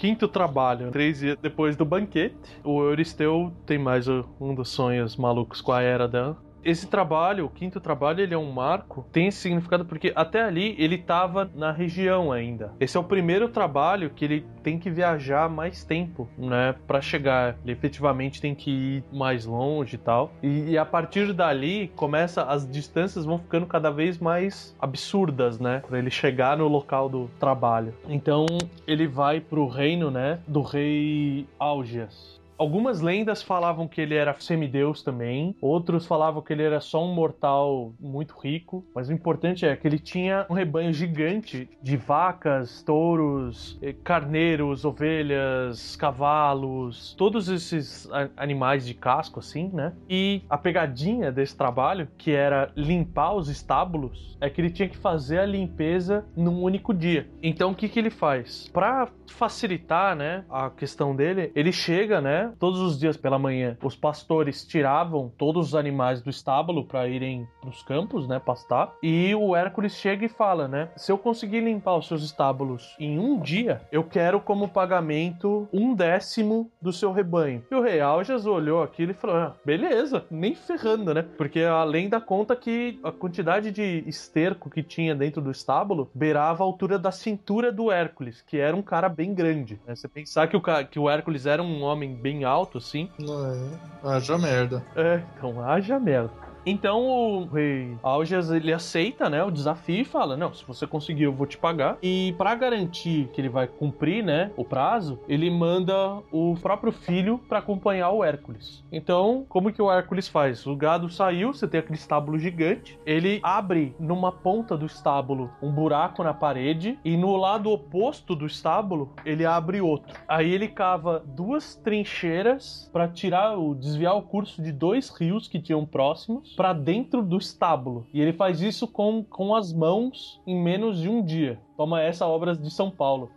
Quinto 0.05 0.29
trabalho, 0.29 0.91
três 0.91 1.21
dias 1.21 1.39
depois 1.41 1.77
do 1.77 1.85
banquete, 1.87 2.37
o 2.63 2.83
Euristeu 2.83 3.51
tem 3.65 3.79
mais 3.79 4.07
um 4.07 4.55
dos 4.55 4.69
sonhos 4.69 5.17
malucos 5.17 5.63
com 5.63 5.73
a 5.73 5.81
era 5.81 6.07
dela. 6.07 6.37
Esse 6.65 6.87
trabalho, 6.87 7.45
o 7.45 7.51
quinto 7.51 7.79
trabalho, 7.79 8.21
ele 8.21 8.35
é 8.35 8.39
um 8.39 8.51
marco, 8.51 9.07
tem 9.13 9.29
esse 9.29 9.39
significado 9.39 9.85
porque 9.85 10.13
até 10.17 10.43
ali 10.43 10.75
ele 10.79 10.97
tava 10.97 11.51
na 11.55 11.71
região 11.71 12.33
ainda. 12.33 12.73
Esse 12.81 12.97
é 12.97 13.01
o 13.01 13.05
primeiro 13.05 13.49
trabalho 13.49 14.11
que 14.11 14.25
ele 14.25 14.47
tem 14.63 14.79
que 14.79 14.91
viajar 14.91 15.49
mais 15.49 15.85
tempo, 15.85 16.29
né, 16.39 16.75
Pra 16.87 17.01
chegar. 17.01 17.57
Ele 17.63 17.73
efetivamente 17.73 18.41
tem 18.41 18.55
que 18.55 18.71
ir 18.71 19.05
mais 19.13 19.45
longe 19.45 19.97
e 19.97 19.99
tal. 19.99 20.33
E, 20.43 20.71
e 20.71 20.79
a 20.79 20.85
partir 20.85 21.33
dali 21.33 21.89
começa 21.95 22.43
as 22.45 22.69
distâncias 22.69 23.25
vão 23.25 23.39
ficando 23.39 23.67
cada 23.67 23.91
vez 23.91 24.19
mais 24.19 24.75
absurdas, 24.81 25.59
né, 25.59 25.83
Pra 25.87 25.99
ele 25.99 26.11
chegar 26.11 26.57
no 26.57 26.67
local 26.67 27.09
do 27.09 27.29
trabalho. 27.39 27.95
Então 28.09 28.47
ele 28.87 29.07
vai 29.07 29.41
pro 29.41 29.69
reino, 29.69 30.11
né, 30.11 30.39
do 30.49 30.63
rei 30.63 31.47
Augeas. 31.59 32.34
Algumas 32.57 33.01
lendas 33.01 33.43
falavam 33.43 33.89
que 33.89 34.01
ele 34.01 34.15
era 34.15 34.35
semideus 34.39 35.03
também, 35.03 35.57
outros 35.61 36.07
falavam 36.07 36.43
que 36.43 36.53
ele 36.53 36.63
era 36.63 36.81
só 36.81 37.05
um 37.05 37.13
mortal 37.13 37.93
muito 37.99 38.35
rico, 38.39 38.85
mas 38.95 39.09
o 39.09 39.13
importante 39.13 39.67
é 39.67 39.75
que 39.77 39.87
ele 39.87 39.99
tinha 39.99 40.47
um 40.49 40.55
rebanho 40.55 40.93
gigante 40.93 41.69
de 41.83 41.97
vacas, 41.97 42.83
touros, 42.83 43.79
eh, 43.83 43.95
carneiros, 44.05 44.85
ovelhas, 44.85 45.97
cavalos, 45.97 47.15
todos 47.19 47.49
esses 47.49 48.09
animais 48.37 48.87
de 48.87 48.95
casco 48.95 49.41
assim, 49.41 49.71
né? 49.73 49.93
E 50.09 50.43
a 50.49 50.57
pegadinha 50.57 51.33
desse 51.33 51.57
trabalho, 51.57 52.09
que 52.17 52.33
era 52.33 52.71
limpar 52.77 53.35
os 53.35 53.49
estábulos, 53.49 54.37
é 54.41 54.49
que 54.49 54.61
ele 54.61 54.71
tinha 54.71 54.89
que 54.89 54.97
fazer 54.97 55.39
a 55.39 55.47
limpeza 55.47 56.25
num 56.37 56.63
único 56.63 56.95
dia. 56.95 57.29
Então 57.43 57.73
o 57.73 57.75
que 57.75 57.89
que 57.89 57.99
ele 57.99 58.11
faz? 58.11 58.69
Para 58.73 59.09
facilitar, 59.31 60.15
né, 60.15 60.45
a 60.51 60.71
questão 60.71 61.15
dele, 61.17 61.51
ele 61.55 61.73
chega, 61.73 62.21
né, 62.21 62.44
todos 62.59 62.81
os 62.81 62.99
dias 62.99 63.17
pela 63.17 63.39
manhã, 63.39 63.77
os 63.83 63.97
pastores 63.97 64.67
tiravam 64.67 65.33
todos 65.37 65.69
os 65.69 65.75
animais 65.75 66.23
do 66.23 66.31
estábulo 66.31 66.85
para 66.85 67.09
irem 67.09 67.47
nos 67.65 67.83
campos, 67.83 68.27
né, 68.27 68.39
pastar, 68.39 68.95
e 69.03 69.35
o 69.35 69.55
Hércules 69.55 69.95
chega 69.95 70.25
e 70.25 70.29
fala, 70.29 70.69
né, 70.69 70.89
se 70.97 71.11
eu 71.11 71.19
conseguir 71.19 71.61
limpar 71.61 71.97
os 71.97 72.07
seus 72.07 72.23
estábulos 72.23 72.95
em 72.99 73.19
um 73.19 73.41
dia, 73.41 73.83
eu 73.91 74.05
quero 74.05 74.41
como 74.41 74.69
pagamento 74.69 75.69
um 75.73 75.95
décimo 75.95 76.71
do 76.81 76.93
seu 76.93 77.13
rebanho. 77.13 77.63
E 77.71 77.75
o 77.75 77.83
rei 77.83 78.01
Aljas 78.01 78.47
olhou 78.47 78.83
aquilo 78.83 79.13
e 79.13 79.15
falou, 79.15 79.37
ah, 79.37 79.57
beleza, 79.65 80.25
nem 80.31 80.55
ferrando, 80.55 81.15
né, 81.15 81.25
porque 81.37 81.61
além 81.61 82.09
da 82.09 82.21
conta 82.21 82.57
que 82.57 82.99
a 83.03 83.13
quantidade 83.13 83.71
de 83.71 84.05
esterco 84.07 84.71
que 84.71 84.83
tinha 84.83 85.15
dentro 85.15 85.41
do 85.41 85.51
estábulo 85.51 86.11
beirava 86.15 86.63
a 86.63 86.67
altura 86.67 86.99
da 86.99 87.11
cintura 87.11 87.73
do 87.73 87.91
Hércules, 87.91 88.43
que 88.43 88.59
era 88.59 88.77
um 88.77 88.83
cara 88.83 89.09
bem 89.09 89.35
grande. 89.35 89.81
Né? 89.87 89.95
Você 89.95 90.09
pensar 90.09 90.49
que 90.49 90.57
o, 90.57 90.63
que 90.91 90.99
o 90.99 91.09
Hércules 91.09 91.47
era 91.47 91.63
um 91.63 91.83
homem 91.83 92.15
bem 92.15 92.34
alto, 92.43 92.79
assim. 92.79 93.09
Não 93.19 93.47
é. 93.47 93.57
Haja 94.03 94.37
merda. 94.39 94.83
É, 94.97 95.23
então 95.37 95.63
haja 95.63 96.01
merda. 96.01 96.31
Então 96.67 97.07
o 97.07 97.45
rei 97.47 97.97
Algias 98.03 98.51
ele 98.51 98.73
aceita, 98.73 99.29
né, 99.29 99.43
o 99.45 99.51
desafio 99.51 100.01
e 100.01 100.05
fala: 100.05 100.37
"Não, 100.37 100.53
se 100.53 100.65
você 100.65 100.87
conseguir, 100.87 101.25
eu 101.25 101.33
vou 101.33 101.47
te 101.47 101.59
pagar". 101.59 101.99
E 102.03 102.35
para 102.39 102.55
garantir 102.55 103.29
que 103.33 103.41
ele 103.41 103.49
vai 103.49 103.67
cumprir, 103.67 104.25
né, 104.25 104.51
o 104.57 104.65
prazo, 104.65 105.19
ele 105.29 105.51
manda 105.51 105.95
o 106.33 106.57
próprio 106.61 106.93
filho 106.93 107.39
para 107.49 107.59
acompanhar 107.59 108.11
o 108.11 108.25
Hércules. 108.25 108.83
Então, 108.91 109.45
como 109.49 109.73
que 109.73 109.83
o 109.83 109.91
Hércules 109.91 110.29
faz? 110.29 110.67
O 110.67 110.75
gado 110.75 111.09
saiu, 111.09 111.53
você 111.53 111.69
tem 111.69 111.81
aquele 111.81 111.99
estábulo 111.99 112.39
gigante, 112.39 112.99
ele 113.05 113.41
abre 113.43 113.95
numa 113.99 114.33
ponta 114.33 114.77
do 114.77 114.87
estábulo 114.87 115.51
um 115.63 115.71
buraco 115.71 116.23
na 116.23 116.33
parede 116.33 116.99
e 117.05 117.17
no 117.17 117.37
lado 117.37 117.71
oposto 117.71 118.35
do 118.35 118.47
estábulo 118.47 119.13
ele 119.25 119.45
abre 119.45 119.81
outro. 119.81 120.15
Aí 120.27 120.53
ele 120.53 120.69
cava 120.69 121.23
duas 121.27 121.75
trincheiras 121.77 122.89
para 122.93 123.09
tirar 123.09 123.59
o 123.59 123.75
desviar 123.75 124.17
o 124.17 124.23
curso 124.23 124.63
de 124.63 124.73
dois 124.73 125.11
rios 125.11 125.49
que 125.49 125.61
tinham 125.61 125.85
próximos 125.85 126.54
para 126.55 126.73
dentro 126.73 127.23
do 127.23 127.37
estábulo. 127.37 128.07
E 128.13 128.21
ele 128.21 128.33
faz 128.33 128.61
isso 128.61 128.87
com, 128.87 129.23
com 129.23 129.55
as 129.55 129.73
mãos 129.73 130.41
em 130.47 130.61
menos 130.61 131.01
de 131.01 131.09
um 131.09 131.23
dia. 131.23 131.61
Toma 131.77 132.01
essa 132.01 132.27
obras 132.27 132.57
de 132.57 132.71
São 132.71 132.91
Paulo. 132.91 133.31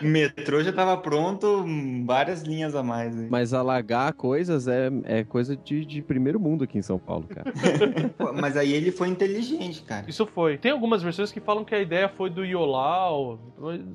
o 0.00 0.04
metrô 0.04 0.62
já 0.62 0.70
estava 0.70 0.96
pronto, 0.96 1.64
várias 2.06 2.42
linhas 2.42 2.74
a 2.74 2.82
mais. 2.82 3.14
Hein? 3.14 3.28
Mas 3.30 3.52
alagar 3.52 4.14
coisas 4.14 4.66
é, 4.66 4.90
é 5.04 5.24
coisa 5.24 5.54
de, 5.56 5.84
de 5.84 6.00
primeiro 6.00 6.40
mundo 6.40 6.64
aqui 6.64 6.78
em 6.78 6.82
São 6.82 6.98
Paulo, 6.98 7.26
cara. 7.28 7.52
Mas 8.40 8.56
aí 8.56 8.72
ele 8.72 8.90
foi 8.90 9.08
inteligente, 9.08 9.82
cara. 9.82 10.06
Isso 10.08 10.26
foi. 10.26 10.56
Tem 10.56 10.72
algumas 10.72 11.02
versões 11.02 11.30
que 11.30 11.40
falam 11.40 11.64
que 11.64 11.74
a 11.74 11.80
ideia 11.80 12.08
foi 12.08 12.30
do 12.30 12.44
Iolau, 12.44 13.38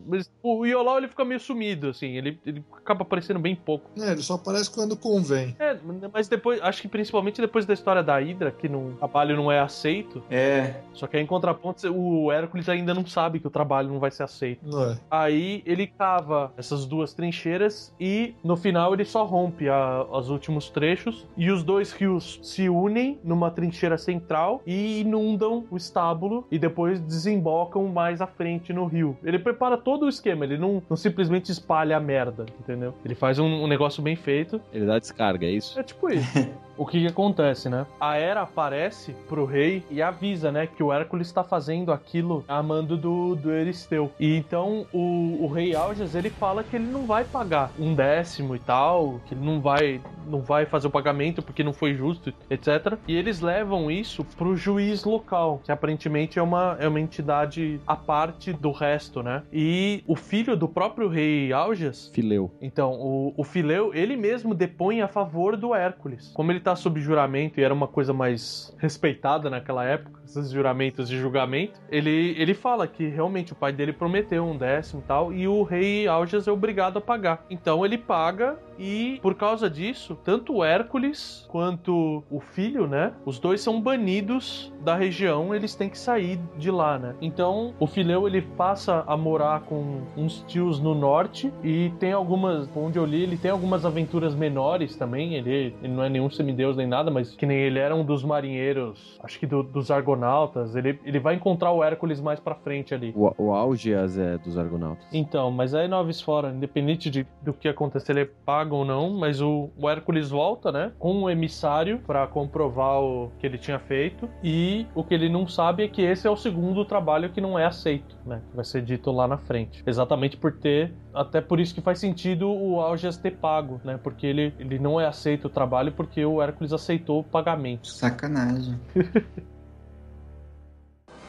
mas 0.07 0.31
o 0.43 0.65
Iolau 0.65 0.97
ele 0.97 1.07
fica 1.07 1.25
meio 1.25 1.39
sumido, 1.39 1.89
assim, 1.89 2.17
ele, 2.17 2.39
ele 2.45 2.63
acaba 2.77 3.01
aparecendo 3.01 3.39
bem 3.39 3.55
pouco. 3.55 3.89
É, 3.99 4.11
ele 4.11 4.21
só 4.21 4.35
aparece 4.35 4.71
quando 4.71 4.95
convém. 4.95 5.55
É, 5.59 5.77
mas 6.13 6.27
depois, 6.27 6.61
acho 6.61 6.81
que 6.81 6.87
principalmente 6.87 7.41
depois 7.41 7.65
da 7.65 7.73
história 7.73 8.03
da 8.03 8.17
Hydra, 8.17 8.51
que 8.51 8.67
no 8.67 8.93
trabalho 8.97 9.35
não 9.35 9.51
é 9.51 9.59
aceito. 9.59 10.23
É. 10.29 10.75
Só 10.93 11.07
que 11.07 11.17
aí 11.17 11.23
em 11.23 11.27
contraponto 11.27 11.78
o 11.83 12.31
Hércules 12.31 12.67
ainda 12.69 12.93
não 12.93 13.05
sabe 13.05 13.39
que 13.39 13.47
o 13.47 13.49
trabalho 13.49 13.89
não 13.89 13.99
vai 13.99 14.11
ser 14.11 14.23
aceito. 14.23 14.67
Não 14.67 14.91
é. 14.91 14.97
Aí 15.09 15.63
ele 15.65 15.87
cava 15.87 16.51
essas 16.57 16.85
duas 16.85 17.13
trincheiras 17.13 17.93
e 17.99 18.33
no 18.43 18.55
final 18.55 18.93
ele 18.93 19.05
só 19.05 19.23
rompe 19.25 19.69
a, 19.69 20.05
os 20.09 20.29
últimos 20.29 20.69
trechos 20.69 21.27
e 21.37 21.51
os 21.51 21.63
dois 21.63 21.91
rios 21.91 22.39
se 22.41 22.69
unem 22.69 23.19
numa 23.23 23.51
trincheira 23.51 23.97
central 23.97 24.61
e 24.65 25.01
inundam 25.01 25.65
o 25.69 25.77
estábulo 25.77 26.45
e 26.51 26.57
depois 26.57 26.99
desembocam 26.99 27.87
mais 27.87 28.21
à 28.21 28.27
frente 28.27 28.73
no 28.73 28.85
rio. 28.85 29.17
Ele 29.23 29.39
prepara 29.39 29.77
todo 29.77 30.05
o 30.05 30.09
esquema, 30.09 30.45
ele 30.45 30.57
não, 30.57 30.81
não 30.89 30.97
simplesmente 30.97 31.51
espalha 31.51 31.97
a 31.97 31.99
merda, 31.99 32.45
entendeu? 32.59 32.93
Ele 33.03 33.15
faz 33.15 33.39
um, 33.39 33.45
um 33.45 33.67
negócio 33.67 34.01
bem 34.01 34.15
feito. 34.15 34.61
Ele 34.73 34.85
dá 34.85 34.99
descarga, 34.99 35.45
é 35.45 35.51
isso? 35.51 35.79
É 35.79 35.83
tipo 35.83 36.09
isso. 36.09 36.49
o 36.79 36.85
que, 36.85 37.01
que, 37.01 37.07
acontece, 37.07 37.69
né? 37.69 37.85
A 37.99 38.17
Hera 38.17 38.41
aparece 38.41 39.13
pro 39.27 39.43
rei 39.43 39.83
e 39.91 40.01
avisa, 40.01 40.49
né, 40.49 40.65
que 40.65 40.81
o 40.81 40.93
Hércules 40.93 41.27
está 41.27 41.43
fazendo 41.43 41.91
aquilo 41.91 42.45
a 42.47 42.63
mando 42.63 42.95
do, 42.95 43.35
do 43.35 43.51
Euristeu. 43.51 44.09
E 44.17 44.37
então 44.37 44.87
o, 44.93 45.43
o 45.43 45.47
rei 45.47 45.75
Alges, 45.75 46.15
ele 46.15 46.29
fala 46.29 46.63
que 46.63 46.77
ele 46.77 46.85
não 46.85 47.05
vai 47.05 47.25
pagar 47.25 47.71
um 47.77 47.93
décimo 47.93 48.55
e 48.55 48.59
tal, 48.59 49.19
que 49.25 49.33
ele 49.33 49.45
não 49.45 49.59
vai, 49.59 50.01
não 50.25 50.39
vai 50.39 50.65
fazer 50.65 50.87
o 50.87 50.89
pagamento 50.89 51.41
porque 51.41 51.63
não 51.63 51.73
foi 51.73 51.93
justo, 51.93 52.33
etc. 52.49 52.97
E 53.05 53.13
eles 53.13 53.41
levam 53.41 53.91
isso 53.91 54.23
pro 54.23 54.55
juiz 54.55 55.03
local, 55.03 55.59
que 55.65 55.73
aparentemente 55.73 56.39
é 56.39 56.41
uma, 56.41 56.77
é 56.79 56.87
uma 56.87 57.01
entidade 57.01 57.81
à 57.85 57.97
parte 57.97 58.53
do 58.53 58.71
resto, 58.71 59.21
né? 59.21 59.43
E 59.51 60.01
o 60.07 60.15
filho 60.15 60.55
do 60.55 60.67
próprio 60.67 61.09
rei 61.09 61.51
Alges... 61.51 62.09
Fileu. 62.13 62.49
Então, 62.61 62.93
o, 62.93 63.33
o 63.35 63.43
Fileu, 63.43 63.93
ele 63.93 64.15
mesmo 64.15 64.55
depõe 64.55 65.01
a 65.01 65.09
favor 65.09 65.57
do 65.57 65.75
Hércules. 65.75 66.31
Como 66.33 66.51
ele 66.51 66.61
tá 66.61 66.68
sob 66.75 66.99
juramento 66.99 67.59
e 67.59 67.63
era 67.63 67.73
uma 67.73 67.87
coisa 67.87 68.13
mais 68.13 68.75
respeitada 68.77 69.49
naquela 69.49 69.83
época, 69.83 70.19
esses 70.29 70.51
juramentos 70.51 71.09
de 71.09 71.17
julgamento, 71.17 71.79
ele, 71.89 72.35
ele 72.37 72.53
fala 72.53 72.87
que 72.87 73.07
realmente 73.07 73.53
o 73.53 73.55
pai 73.55 73.73
dele 73.73 73.91
prometeu 73.91 74.45
um 74.45 74.55
décimo 74.55 75.01
e 75.03 75.07
tal, 75.07 75.33
e 75.33 75.47
o 75.47 75.63
rei 75.63 76.07
Alges 76.07 76.47
é 76.47 76.51
obrigado 76.51 76.97
a 76.97 77.01
pagar. 77.01 77.45
Então 77.49 77.83
ele 77.83 77.97
paga 77.97 78.57
e 78.77 79.19
por 79.21 79.35
causa 79.35 79.69
disso, 79.69 80.17
tanto 80.23 80.55
o 80.55 80.63
Hércules 80.63 81.45
quanto 81.49 82.23
o 82.29 82.39
filho, 82.39 82.87
né? 82.87 83.13
Os 83.25 83.39
dois 83.39 83.59
são 83.61 83.81
banidos 83.81 84.71
da 84.81 84.95
região, 84.95 85.53
eles 85.53 85.75
têm 85.75 85.89
que 85.89 85.97
sair 85.97 86.39
de 86.57 86.71
lá, 86.71 86.97
né? 86.97 87.15
Então 87.21 87.73
o 87.79 87.87
Fileu 87.87 88.27
ele 88.27 88.41
passa 88.41 89.03
a 89.05 89.17
morar 89.17 89.61
com 89.61 90.03
uns 90.15 90.43
tios 90.47 90.79
no 90.79 90.95
norte 90.95 91.51
e 91.63 91.91
tem 91.99 92.13
algumas, 92.13 92.69
onde 92.75 92.97
eu 92.97 93.05
li, 93.05 93.23
ele 93.23 93.37
tem 93.37 93.51
algumas 93.51 93.85
aventuras 93.85 94.33
menores 94.33 94.95
também. 94.95 95.33
Ele, 95.33 95.75
ele 95.83 95.93
não 95.93 96.03
é 96.03 96.09
nenhum 96.09 96.29
semideus 96.59 96.75
nem 96.75 96.87
nada, 96.87 97.09
mas 97.09 97.33
que 97.35 97.45
nem 97.45 97.57
ele 97.57 97.79
era 97.79 97.95
um 97.95 98.03
dos 98.03 98.23
marinheiros, 98.23 99.17
acho 99.23 99.39
que 99.39 99.47
do, 99.47 99.63
dos 99.63 99.89
argonautas. 99.89 100.75
Ele, 100.75 100.99
ele 101.05 101.19
vai 101.19 101.35
encontrar 101.35 101.71
o 101.71 101.83
Hércules 101.83 102.19
mais 102.19 102.39
pra 102.39 102.55
frente 102.55 102.93
ali. 102.93 103.13
O, 103.15 103.33
o 103.37 103.53
Algias 103.53 104.17
é 104.17 104.37
dos 104.37 104.57
argonautas. 104.57 105.05
Então, 105.13 105.49
mas 105.51 105.73
aí 105.73 105.87
Noves 105.87 106.21
fora, 106.21 106.49
independente 106.49 107.09
de, 107.09 107.25
do 107.41 107.53
que 107.53 107.67
acontecer, 107.67 108.11
ele 108.11 108.21
é 108.21 108.29
pago 108.45 108.75
ou 108.75 108.85
não, 108.85 109.11
mas 109.11 109.41
o, 109.41 109.69
o 109.77 109.89
Hércules 109.89 110.29
volta, 110.29 110.71
né? 110.71 110.91
Com 110.99 111.23
um 111.23 111.29
emissário 111.29 111.99
para 111.99 112.27
comprovar 112.27 113.01
o 113.01 113.31
que 113.39 113.45
ele 113.45 113.57
tinha 113.57 113.79
feito. 113.79 114.29
E 114.43 114.85
o 114.93 115.03
que 115.03 115.13
ele 115.13 115.29
não 115.29 115.47
sabe 115.47 115.83
é 115.83 115.87
que 115.87 116.01
esse 116.01 116.27
é 116.27 116.29
o 116.29 116.35
segundo 116.35 116.83
trabalho 116.83 117.29
que 117.29 117.39
não 117.39 117.57
é 117.57 117.65
aceito, 117.65 118.17
né? 118.25 118.41
Que 118.49 118.55
vai 118.55 118.65
ser 118.65 118.81
dito 118.81 119.11
lá 119.11 119.27
na 119.27 119.37
frente. 119.37 119.83
Exatamente 119.85 120.35
por 120.35 120.51
ter. 120.51 120.93
Até 121.13 121.41
por 121.41 121.59
isso 121.59 121.73
que 121.73 121.81
faz 121.81 121.99
sentido 121.99 122.49
o 122.49 122.79
Algias 122.79 123.17
ter 123.17 123.31
pago, 123.31 123.79
né? 123.83 123.99
Porque 124.01 124.27
ele, 124.27 124.53
ele 124.59 124.77
não 124.77 124.99
é 124.99 125.05
aceito 125.05 125.45
o 125.45 125.49
trabalho 125.49 125.91
porque 125.91 126.23
o 126.25 126.41
Hércules 126.41 126.48
aceitou 126.73 127.19
o 127.19 127.23
pagamento. 127.23 127.87
Sacanagem. 127.87 128.79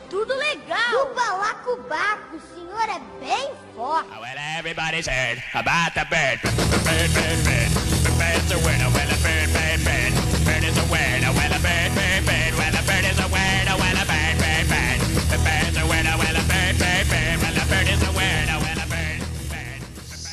Tudo 0.08 0.34
legal! 0.34 1.06
O 1.06 1.14
balacobaco, 1.14 2.36
o 2.36 2.40
senhor 2.40 2.82
é 2.82 3.00
bem 3.24 3.52
forte. 3.76 4.08
Oh, 4.12 4.20
well, 4.20 4.38
everybody's 4.58 5.06
heard 5.06 5.40
about 5.54 5.94
the 5.94 6.04
bird. 6.10 6.40
Bird, 6.42 7.10
bird, 7.14 7.44
bird. 7.44 7.70
The 8.02 8.10
bird's 8.18 8.50
a 8.50 8.58
word. 8.58 8.80
Oh, 8.82 8.90
well, 8.90 9.06
a 9.06 9.18
bird, 9.22 9.48
bird, 9.54 9.80
bird. 9.84 10.12
Bird 10.44 10.64
is 10.64 10.76
a 10.78 10.86
word. 10.90 11.22
Oh, 11.22 11.32
well, 11.32 11.52
a 11.54 11.60
bird, 11.62 11.94
bird, 11.94 12.26
bird. 12.26 12.52
Well, 12.58 12.74
a 12.74 12.82
bird 12.82 12.99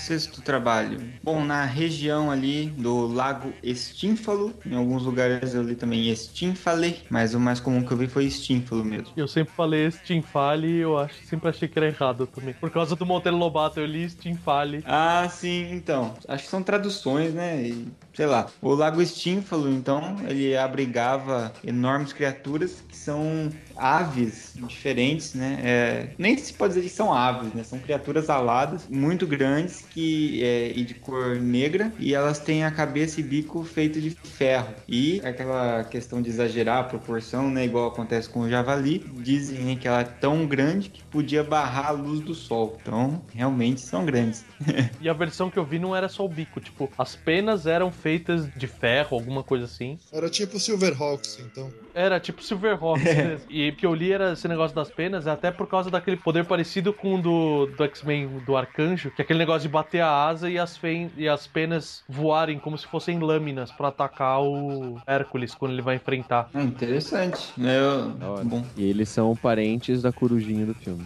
Sexto 0.07 0.41
trabalho. 0.41 1.01
Bom, 1.21 1.43
na 1.43 1.65
região 1.65 2.31
ali 2.31 2.67
do 2.77 3.07
Lago 3.07 3.51
Estínfalo, 3.61 4.53
em 4.65 4.73
alguns 4.73 5.03
lugares 5.03 5.53
eu 5.53 5.61
li 5.61 5.75
também 5.75 6.09
Estínfale, 6.09 7.01
mas 7.09 7.33
o 7.33 7.39
mais 7.41 7.59
comum 7.59 7.83
que 7.83 7.91
eu 7.91 7.97
vi 7.97 8.07
foi 8.07 8.23
Estínfalo 8.23 8.85
mesmo. 8.85 9.09
Eu 9.17 9.27
sempre 9.27 9.53
falei 9.53 9.91
Stinfale 9.91 10.65
e 10.65 10.77
eu 10.77 10.97
acho, 10.97 11.13
sempre 11.25 11.49
achei 11.49 11.67
que 11.67 11.77
era 11.77 11.87
errado 11.87 12.25
também. 12.25 12.53
Por 12.53 12.71
causa 12.71 12.95
do 12.95 13.05
Monteiro 13.05 13.37
Lobato, 13.37 13.81
eu 13.81 13.85
li 13.85 14.09
Stinfale. 14.09 14.81
Ah, 14.85 15.27
sim, 15.29 15.73
então. 15.73 16.13
Acho 16.25 16.45
que 16.45 16.49
são 16.49 16.63
traduções, 16.63 17.33
né? 17.33 17.63
E, 17.63 17.91
sei 18.17 18.25
lá. 18.25 18.47
O 18.63 18.73
Lago 18.73 18.99
Estínfalo, 18.99 19.69
então, 19.69 20.15
ele 20.27 20.57
abrigava 20.57 21.53
enormes 21.63 22.11
criaturas 22.11 22.83
que 22.89 22.97
são 22.97 23.51
aves 23.75 24.53
diferentes, 24.55 25.35
né? 25.35 25.59
É, 25.63 26.09
nem 26.17 26.35
se 26.35 26.51
pode 26.51 26.73
dizer 26.73 26.87
que 26.87 26.95
são 26.95 27.13
aves, 27.13 27.53
né? 27.53 27.63
São 27.63 27.77
criaturas 27.77 28.27
aladas, 28.27 28.87
muito 28.89 29.27
grandes, 29.27 29.85
que 29.91 30.43
é, 30.43 30.71
e 30.75 30.83
de 30.83 30.95
cor 30.95 31.35
negra, 31.35 31.93
e 31.99 32.15
elas 32.15 32.39
têm 32.39 32.65
a 32.65 32.71
cabeça 32.71 33.19
e 33.19 33.23
bico 33.23 33.63
feito 33.63 34.01
de 34.01 34.09
ferro. 34.09 34.73
E 34.87 35.21
aquela 35.23 35.83
questão 35.83 36.19
de 36.19 36.31
exagerar 36.31 36.79
a 36.79 36.83
proporção, 36.85 37.51
né, 37.51 37.65
igual 37.65 37.87
acontece 37.87 38.27
com 38.27 38.39
o 38.39 38.49
javali, 38.49 39.05
dizem 39.17 39.77
que 39.77 39.87
ela 39.87 40.01
é 40.01 40.05
tão 40.05 40.47
grande 40.47 40.89
que 40.89 41.03
podia 41.03 41.43
barrar 41.43 41.89
a 41.89 41.91
luz 41.91 42.21
do 42.21 42.33
sol. 42.33 42.79
Então, 42.81 43.21
realmente 43.31 43.81
são 43.81 44.03
grandes. 44.03 44.43
E 44.99 45.07
a 45.07 45.13
versão 45.13 45.49
que 45.49 45.57
eu 45.57 45.65
vi 45.65 45.77
não 45.77 45.95
era 45.95 46.09
só 46.09 46.25
o 46.25 46.29
bico, 46.29 46.59
tipo, 46.59 46.89
as 46.97 47.15
penas 47.15 47.67
eram 47.67 47.91
feitas 47.91 48.06
de 48.55 48.67
ferro, 48.67 49.17
alguma 49.17 49.43
coisa 49.43 49.65
assim. 49.65 49.97
Era 50.11 50.29
tipo 50.29 50.59
Silverhawks, 50.59 51.39
então. 51.39 51.71
Era 51.93 52.19
tipo 52.19 52.43
Silverhawks. 52.43 53.03
mesmo. 53.03 53.45
E 53.49 53.69
o 53.69 53.75
que 53.75 53.85
eu 53.85 53.93
li 53.93 54.11
era 54.11 54.33
esse 54.33 54.47
negócio 54.47 54.75
das 54.75 54.89
penas, 54.89 55.27
até 55.27 55.51
por 55.51 55.67
causa 55.67 55.89
daquele 55.89 56.17
poder 56.17 56.45
parecido 56.45 56.93
com 56.93 57.15
o 57.15 57.21
do, 57.21 57.65
do 57.65 57.83
X-Men, 57.83 58.41
do 58.45 58.55
Arcanjo, 58.55 59.11
que 59.11 59.21
é 59.21 59.23
aquele 59.23 59.39
negócio 59.39 59.61
de 59.61 59.69
bater 59.69 60.01
a 60.01 60.27
asa 60.27 60.49
e 60.49 60.57
as, 60.57 60.79
e 61.17 61.27
as 61.27 61.47
penas 61.47 62.03
voarem 62.07 62.59
como 62.59 62.77
se 62.77 62.85
fossem 62.87 63.19
lâminas 63.19 63.71
pra 63.71 63.87
atacar 63.89 64.41
o 64.41 64.99
Hércules 65.05 65.55
quando 65.55 65.73
ele 65.73 65.81
vai 65.81 65.95
enfrentar. 65.95 66.49
Ah, 66.53 66.63
interessante. 66.63 67.51
Eu... 67.57 68.09
Da 68.11 68.29
hora. 68.29 68.43
Bom. 68.43 68.63
E 68.75 68.89
eles 68.89 69.09
são 69.09 69.35
parentes 69.35 70.01
da 70.01 70.11
corujinha 70.11 70.65
do 70.65 70.73
filme. 70.73 71.05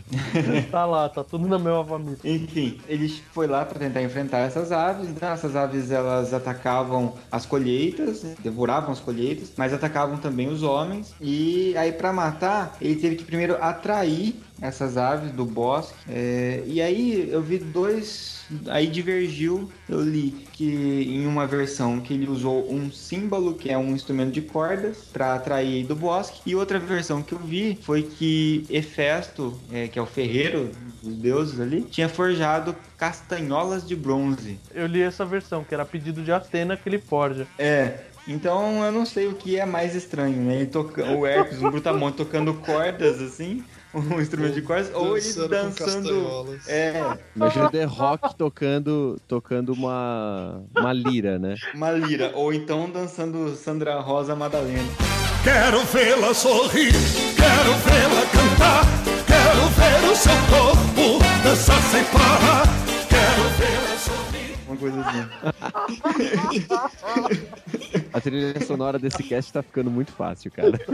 tá 0.69 0.85
lá, 0.85 1.07
tá 1.09 1.23
tudo 1.23 1.47
na 1.47 1.57
mesma 1.57 1.85
família. 1.85 2.17
Enfim, 2.23 2.79
ele 2.87 3.09
foi 3.31 3.47
lá 3.47 3.65
para 3.65 3.79
tentar 3.79 4.01
enfrentar 4.01 4.39
essas 4.39 4.71
aves. 4.71 5.09
Né? 5.09 5.17
Essas 5.21 5.55
aves 5.55 5.91
elas 5.91 6.33
atacavam 6.33 6.90
as 7.31 7.45
colheitas, 7.45 8.23
né? 8.23 8.35
devoravam 8.39 8.91
as 8.91 8.99
colheitas, 8.99 9.51
mas 9.57 9.73
atacavam 9.73 10.17
também 10.17 10.47
os 10.49 10.63
homens. 10.63 11.13
E 11.19 11.75
aí 11.77 11.91
para 11.91 12.11
matar, 12.11 12.77
ele 12.81 12.95
teve 12.95 13.15
que 13.15 13.23
primeiro 13.23 13.57
atrair 13.61 14.35
essas 14.61 14.95
aves 14.95 15.31
do 15.31 15.43
bosque. 15.43 15.97
É, 16.07 16.63
e 16.65 16.79
aí 16.81 17.27
eu 17.29 17.41
vi 17.41 17.57
dois. 17.57 18.39
Aí 18.67 18.85
divergiu, 18.87 19.71
eu 19.87 20.01
li 20.01 20.45
que 20.51 21.05
em 21.09 21.25
uma 21.25 21.47
versão 21.47 22.01
que 22.01 22.13
ele 22.13 22.29
usou 22.29 22.71
um 22.71 22.91
símbolo, 22.91 23.55
que 23.55 23.69
é 23.69 23.77
um 23.77 23.95
instrumento 23.95 24.33
de 24.33 24.41
cordas, 24.41 24.97
para 25.11 25.35
atrair 25.35 25.85
do 25.85 25.95
bosque, 25.95 26.41
e 26.45 26.53
outra 26.53 26.77
versão 26.77 27.23
que 27.23 27.33
eu 27.33 27.39
vi 27.39 27.79
foi 27.81 28.03
que 28.03 28.65
Hefesto, 28.69 29.57
é, 29.71 29.87
que 29.87 29.97
é 29.97 30.01
o 30.01 30.05
ferreiro 30.05 30.69
dos 31.01 31.15
deuses 31.15 31.61
ali, 31.61 31.81
tinha 31.81 32.09
forjado 32.09 32.75
castanholas 32.97 33.87
de 33.87 33.95
bronze. 33.95 34.59
Eu 34.75 34.85
li 34.85 35.01
essa 35.01 35.25
versão, 35.25 35.63
que 35.63 35.73
era 35.73 35.85
pedido 35.85 36.21
de 36.21 36.31
Atena 36.31 36.75
que 36.75 36.87
ele 36.89 36.99
forja. 36.99 37.47
É. 37.57 37.99
Então 38.27 38.83
eu 38.85 38.91
não 38.91 39.05
sei 39.05 39.27
o 39.27 39.33
que 39.33 39.57
é 39.57 39.65
mais 39.65 39.95
estranho, 39.95 40.37
né? 40.43 40.57
Ele 40.57 40.65
toca... 40.67 41.03
O 41.11 41.25
Hércules, 41.25 41.63
um 41.63 41.71
brutamonte 41.71 42.17
tocando 42.17 42.53
cordas 42.53 43.19
assim, 43.19 43.63
um 43.93 44.21
instrumento 44.21 44.53
de 44.53 44.61
cordas, 44.61 44.89
ou 44.93 45.17
ele 45.17 45.33
Dançando. 45.47 46.57
É, 46.67 47.17
Imagina 47.35 47.69
The 47.69 47.83
Rock 47.83 48.35
tocando, 48.35 49.19
tocando 49.27 49.73
uma, 49.73 50.63
uma 50.75 50.93
lira, 50.93 51.37
né? 51.37 51.55
uma 51.73 51.91
lira, 51.91 52.31
ou 52.33 52.53
então 52.53 52.89
dançando 52.89 53.53
Sandra 53.55 53.99
Rosa 53.99 54.35
Madalena. 54.35 54.89
Quero 55.43 55.83
vê-la 55.85 56.33
sorrir, 56.33 56.93
quero 57.35 57.73
vê-la 57.79 58.25
cantar, 58.31 58.85
quero 59.25 59.67
ver 59.69 60.09
o 60.11 60.15
seu 60.15 60.33
corpo 60.49 61.19
dançar 61.43 61.81
sem 61.83 62.03
parar, 62.05 62.63
quero 63.09 63.49
vê-la 63.57 63.97
sorrir. 63.97 64.55
Uma 64.67 64.77
coisa 64.77 65.01
assim. 65.01 65.25
A 68.13 68.21
trilha 68.21 68.61
sonora 68.65 68.99
desse 68.99 69.23
cast 69.23 69.51
tá 69.51 69.63
ficando 69.63 69.89
muito 69.89 70.11
fácil, 70.11 70.51
cara. 70.51 70.77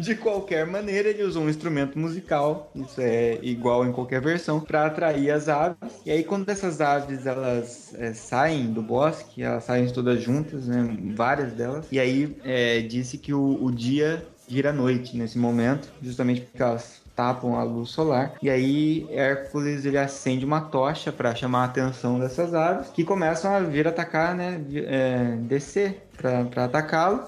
De 0.00 0.14
qualquer 0.14 0.66
maneira, 0.66 1.08
ele 1.08 1.22
usou 1.22 1.42
um 1.42 1.48
instrumento 1.48 1.98
musical, 1.98 2.70
isso 2.74 3.00
é 3.00 3.38
igual 3.42 3.86
em 3.86 3.92
qualquer 3.92 4.20
versão, 4.20 4.60
para 4.60 4.86
atrair 4.86 5.30
as 5.30 5.48
aves. 5.48 5.76
E 6.04 6.10
aí, 6.10 6.24
quando 6.24 6.48
essas 6.48 6.80
aves 6.80 7.26
elas 7.26 7.94
é, 7.98 8.12
saem 8.12 8.72
do 8.72 8.82
bosque, 8.82 9.42
elas 9.42 9.64
saem 9.64 9.88
todas 9.90 10.22
juntas, 10.22 10.66
né, 10.66 10.96
várias 11.14 11.52
delas. 11.52 11.86
E 11.90 11.98
aí 11.98 12.36
é, 12.44 12.80
disse 12.80 13.18
que 13.18 13.32
o, 13.32 13.62
o 13.62 13.72
dia 13.72 14.24
vira 14.48 14.72
noite 14.72 15.16
nesse 15.16 15.38
momento, 15.38 15.88
justamente 16.02 16.42
porque 16.42 16.62
elas 16.62 17.02
tapam 17.16 17.56
a 17.56 17.62
luz 17.64 17.88
solar. 17.90 18.34
E 18.42 18.50
aí 18.50 19.06
Hércules 19.10 19.86
ele 19.86 19.96
acende 19.96 20.44
uma 20.44 20.60
tocha 20.60 21.10
para 21.10 21.34
chamar 21.34 21.62
a 21.62 21.64
atenção 21.64 22.20
dessas 22.20 22.54
aves 22.54 22.90
que 22.90 23.02
começam 23.02 23.52
a 23.52 23.60
vir 23.60 23.88
atacar, 23.88 24.34
né, 24.34 24.60
é, 24.70 25.36
descer 25.40 26.05
para 26.16 26.64
atacá-lo. 26.64 27.24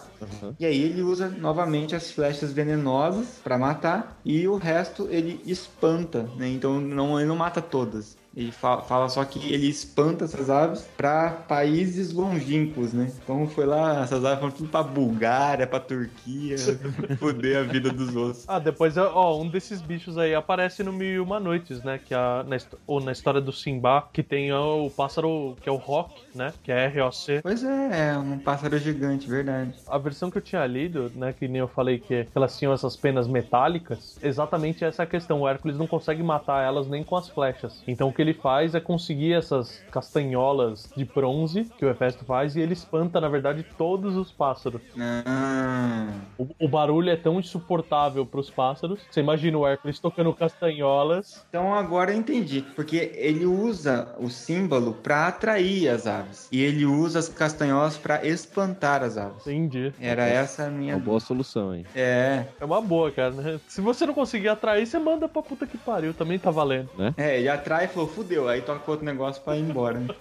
E 0.59 0.66
aí 0.66 0.82
ele 0.82 1.03
usa 1.03 1.28
novamente 1.28 1.95
as 1.95 2.11
flechas 2.11 2.53
venenosas 2.53 3.39
para 3.43 3.57
matar 3.57 4.20
e 4.24 4.49
o 4.49 4.57
resto 4.57 5.07
ele 5.11 5.41
espanta, 5.47 6.24
né? 6.36 6.49
Então 6.49 6.80
não, 6.80 7.18
ele 7.18 7.28
não 7.28 7.36
mata 7.36 7.62
todas. 7.62 8.17
Ele 8.39 8.53
fa- 8.53 8.82
fala 8.82 9.09
só 9.09 9.24
que 9.24 9.53
ele 9.53 9.66
espanta 9.68 10.24
essas 10.24 10.49
aves 10.49 10.89
para 10.97 11.30
países 11.30 12.12
longínquos, 12.12 12.93
né? 12.93 13.11
Então 13.22 13.49
foi 13.49 13.66
lá, 13.66 14.03
essas 14.05 14.24
aves 14.24 14.39
foram 14.39 14.53
tudo 14.53 14.68
pra 14.68 14.82
Bulgária, 14.84 15.66
pra 15.66 15.80
Turquia, 15.80 16.57
foder 17.18 17.59
a 17.59 17.62
vida 17.64 17.91
dos 17.91 18.14
outros. 18.14 18.45
Ah, 18.47 18.61
depois, 18.61 18.97
ó, 18.97 19.41
um 19.41 19.49
desses 19.49 19.82
bichos 19.82 20.16
aí 20.16 20.34
aparece 20.36 20.84
no 20.84 20.93
Mil 20.93 21.09
e 21.09 21.18
Uma 21.18 21.41
Noites, 21.41 21.82
né? 21.82 21.99
Que 21.99 22.14
a, 22.14 22.45
na, 22.47 22.57
ou 22.86 23.01
na 23.01 23.11
história 23.11 23.41
do 23.41 23.53
Simba, 23.53 24.09
que 24.12 24.22
tem 24.22 24.53
o 24.53 24.89
pássaro, 24.91 25.57
que 25.61 25.68
é 25.68 25.72
o 25.72 25.76
Rock, 25.76 26.14
né? 26.34 26.53
Que 26.62 26.70
é 26.70 26.84
R-O-C. 26.84 27.41
Pois 27.43 27.64
é, 27.64 28.11
é 28.11 28.18
um 28.18 28.39
pássaro 28.39 28.78
gigante, 28.78 29.28
verdade. 29.28 29.72
A 29.89 29.99
versão 29.99 30.30
que 30.30 30.39
eu 30.39 30.43
tinha 30.43 30.64
lido, 30.64 31.11
né, 31.16 31.32
que 31.32 31.49
nem 31.49 31.59
eu 31.61 31.66
falei 31.68 31.99
que, 31.99 32.24
que 32.24 32.30
elas 32.36 32.57
tinham 32.57 32.72
essas 32.72 32.95
penas 32.97 33.26
metálicas, 33.26 34.16
exatamente 34.22 34.84
essa 34.84 35.03
é 35.03 35.05
a 35.05 35.07
questão. 35.07 35.41
O 35.41 35.49
Hércules 35.49 35.76
não 35.76 35.86
consegue 35.89 36.22
matar 36.22 36.64
elas 36.64 36.86
nem 36.86 37.03
com 37.03 37.16
as 37.16 37.28
flechas. 37.28 37.82
Então 37.86 38.09
o 38.09 38.12
que 38.12 38.22
ele 38.22 38.27
faz 38.34 38.74
é 38.74 38.80
conseguir 38.80 39.32
essas 39.32 39.82
castanholas 39.90 40.90
de 40.96 41.04
bronze 41.04 41.64
que 41.78 41.84
o 41.84 41.88
Hefesto 41.90 42.24
faz 42.24 42.56
e 42.56 42.60
ele 42.60 42.72
espanta, 42.72 43.20
na 43.20 43.28
verdade, 43.28 43.64
todos 43.76 44.16
os 44.16 44.30
pássaros. 44.32 44.80
Ah, 44.98 46.08
O, 46.38 46.46
o 46.60 46.68
barulho 46.68 47.10
é 47.10 47.16
tão 47.16 47.38
insuportável 47.38 48.24
pros 48.26 48.50
pássaros. 48.50 49.00
Você 49.10 49.20
imagina 49.20 49.58
o 49.58 49.66
Hércules 49.66 49.98
tocando 49.98 50.32
castanholas. 50.32 51.44
então 51.48 51.74
agora 51.74 52.12
eu 52.12 52.16
entendi. 52.18 52.64
Porque 52.74 53.12
ele 53.14 53.44
usa 53.46 54.08
o 54.18 54.28
símbolo 54.28 54.94
para 54.94 55.26
atrair 55.28 55.88
as 55.88 56.06
aves. 56.06 56.48
E 56.52 56.62
ele 56.62 56.84
usa 56.86 57.18
as 57.18 57.28
castanholas 57.28 57.96
para 57.96 58.24
espantar 58.26 59.02
as 59.02 59.16
aves. 59.16 59.46
Entendi. 59.46 59.92
Era 60.00 60.26
essa 60.26 60.64
a 60.66 60.70
minha. 60.70 60.94
Uma 60.96 61.04
boa 61.04 61.20
solução, 61.20 61.74
hein? 61.74 61.84
É, 61.94 62.44
É 62.60 62.64
uma 62.64 62.80
boa, 62.80 63.10
cara. 63.10 63.30
né? 63.32 63.60
Se 63.66 63.80
você 63.80 64.06
não 64.06 64.14
conseguir 64.14 64.48
atrair, 64.48 64.86
você 64.86 64.98
manda 64.98 65.28
pra 65.28 65.42
puta 65.42 65.66
que 65.66 65.78
pariu. 65.78 66.14
Também 66.14 66.38
tá 66.38 66.50
valendo. 66.50 66.88
é, 67.16 67.38
ele 67.38 67.48
atrai 67.48 67.84
e 67.84 67.88
falou, 67.88 68.08
fudeu. 68.18 68.48
Aí 68.48 68.60
toca 68.60 68.90
outro 68.90 69.06
negócio 69.06 69.40
pra 69.42 69.56
ir 69.56 69.62
embora. 69.62 70.00
né? 70.00 70.08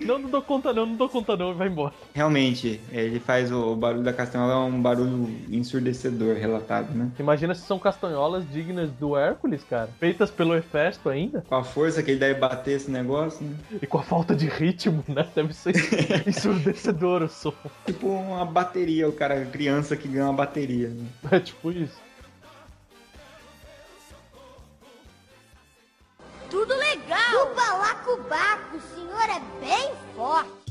Não, 0.00 0.18
não 0.18 0.30
dou 0.30 0.40
conta 0.40 0.72
não, 0.72 0.86
não 0.86 0.96
dou 0.96 1.06
conta 1.06 1.36
não, 1.36 1.54
vai 1.54 1.68
embora. 1.68 1.92
Realmente, 2.14 2.80
ele 2.90 3.20
faz 3.20 3.52
o, 3.52 3.72
o 3.72 3.76
barulho 3.76 4.02
da 4.02 4.12
castanhola, 4.12 4.54
é 4.54 4.56
um 4.56 4.80
barulho 4.80 5.28
ensurdecedor 5.50 6.36
relatado, 6.36 6.94
né? 6.94 7.10
Imagina 7.18 7.54
se 7.54 7.60
são 7.66 7.78
castanholas 7.78 8.42
dignas 8.50 8.90
do 8.92 9.14
Hércules, 9.16 9.62
cara. 9.64 9.90
Feitas 10.00 10.30
pelo 10.30 10.56
Hefesto 10.56 11.10
ainda. 11.10 11.44
Com 11.46 11.56
a 11.56 11.62
força 11.62 12.02
que 12.02 12.12
ele 12.12 12.20
deve 12.20 12.40
bater 12.40 12.76
esse 12.76 12.90
negócio, 12.90 13.44
né? 13.44 13.54
E 13.82 13.86
com 13.86 13.98
a 13.98 14.02
falta 14.02 14.34
de 14.34 14.46
ritmo, 14.46 15.04
né? 15.08 15.26
Deve 15.34 15.52
ser 15.52 15.74
ensurdecedor 16.26 17.22
o 17.22 17.28
som. 17.28 17.52
Tipo 17.84 18.06
uma 18.08 18.46
bateria, 18.46 19.06
o 19.06 19.12
cara, 19.12 19.44
criança 19.44 19.94
que 19.94 20.08
ganha 20.08 20.24
uma 20.24 20.32
bateria. 20.32 20.88
Né? 20.88 21.04
É 21.32 21.40
tipo 21.40 21.70
isso. 21.70 22.00
Tudo 26.52 26.76
legal! 26.76 27.46
O 27.46 27.54
balacobaco, 27.54 28.76
o 28.76 28.80
senhor 28.94 29.22
é 29.22 29.40
bem 29.58 29.90
forte. 30.14 30.61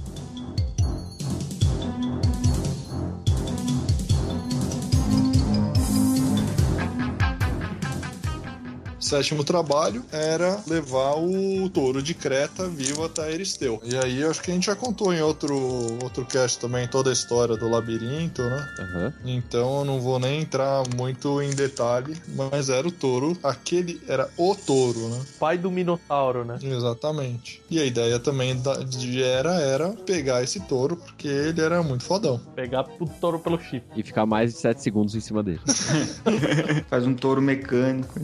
Sétimo 9.11 9.43
trabalho 9.43 10.05
era 10.09 10.63
levar 10.65 11.15
o 11.17 11.69
touro 11.69 12.01
de 12.01 12.13
Creta 12.13 12.69
vivo 12.69 13.03
até 13.03 13.29
Eristeu. 13.29 13.81
E 13.83 13.97
aí 13.97 14.23
acho 14.23 14.41
que 14.41 14.51
a 14.51 14.53
gente 14.53 14.67
já 14.67 14.75
contou 14.75 15.13
em 15.13 15.19
outro, 15.19 15.53
outro 16.01 16.25
cast 16.25 16.57
também 16.57 16.87
toda 16.87 17.09
a 17.09 17.13
história 17.13 17.57
do 17.57 17.67
labirinto, 17.67 18.41
né? 18.41 18.69
Aham. 18.79 19.13
Então 19.25 19.79
eu 19.79 19.85
não 19.85 19.99
vou 19.99 20.17
nem 20.17 20.39
entrar 20.39 20.83
muito 20.95 21.41
em 21.41 21.49
detalhe, 21.49 22.15
mas 22.37 22.69
era 22.69 22.87
o 22.87 22.91
touro, 22.91 23.37
aquele 23.43 24.01
era 24.07 24.29
o 24.37 24.55
touro, 24.55 25.09
né? 25.09 25.21
Pai 25.37 25.57
do 25.57 25.69
Minotauro, 25.69 26.45
né? 26.45 26.57
Exatamente. 26.63 27.61
E 27.69 27.81
a 27.81 27.85
ideia 27.85 28.17
também 28.17 28.61
da, 28.61 28.75
de 28.75 29.21
era 29.21 29.55
era 29.55 29.89
pegar 29.89 30.41
esse 30.41 30.61
touro, 30.61 30.95
porque 30.95 31.27
ele 31.27 31.59
era 31.59 31.83
muito 31.83 32.05
fodão. 32.05 32.39
Pegar 32.55 32.87
o 32.97 33.05
touro 33.05 33.39
pelo 33.39 33.59
chip. 33.59 33.83
E 33.93 34.03
ficar 34.03 34.25
mais 34.25 34.53
de 34.53 34.59
7 34.59 34.81
segundos 34.81 35.13
em 35.15 35.19
cima 35.19 35.43
dele. 35.43 35.59
Faz 36.89 37.05
um 37.05 37.13
touro 37.13 37.41
mecânico. 37.41 38.17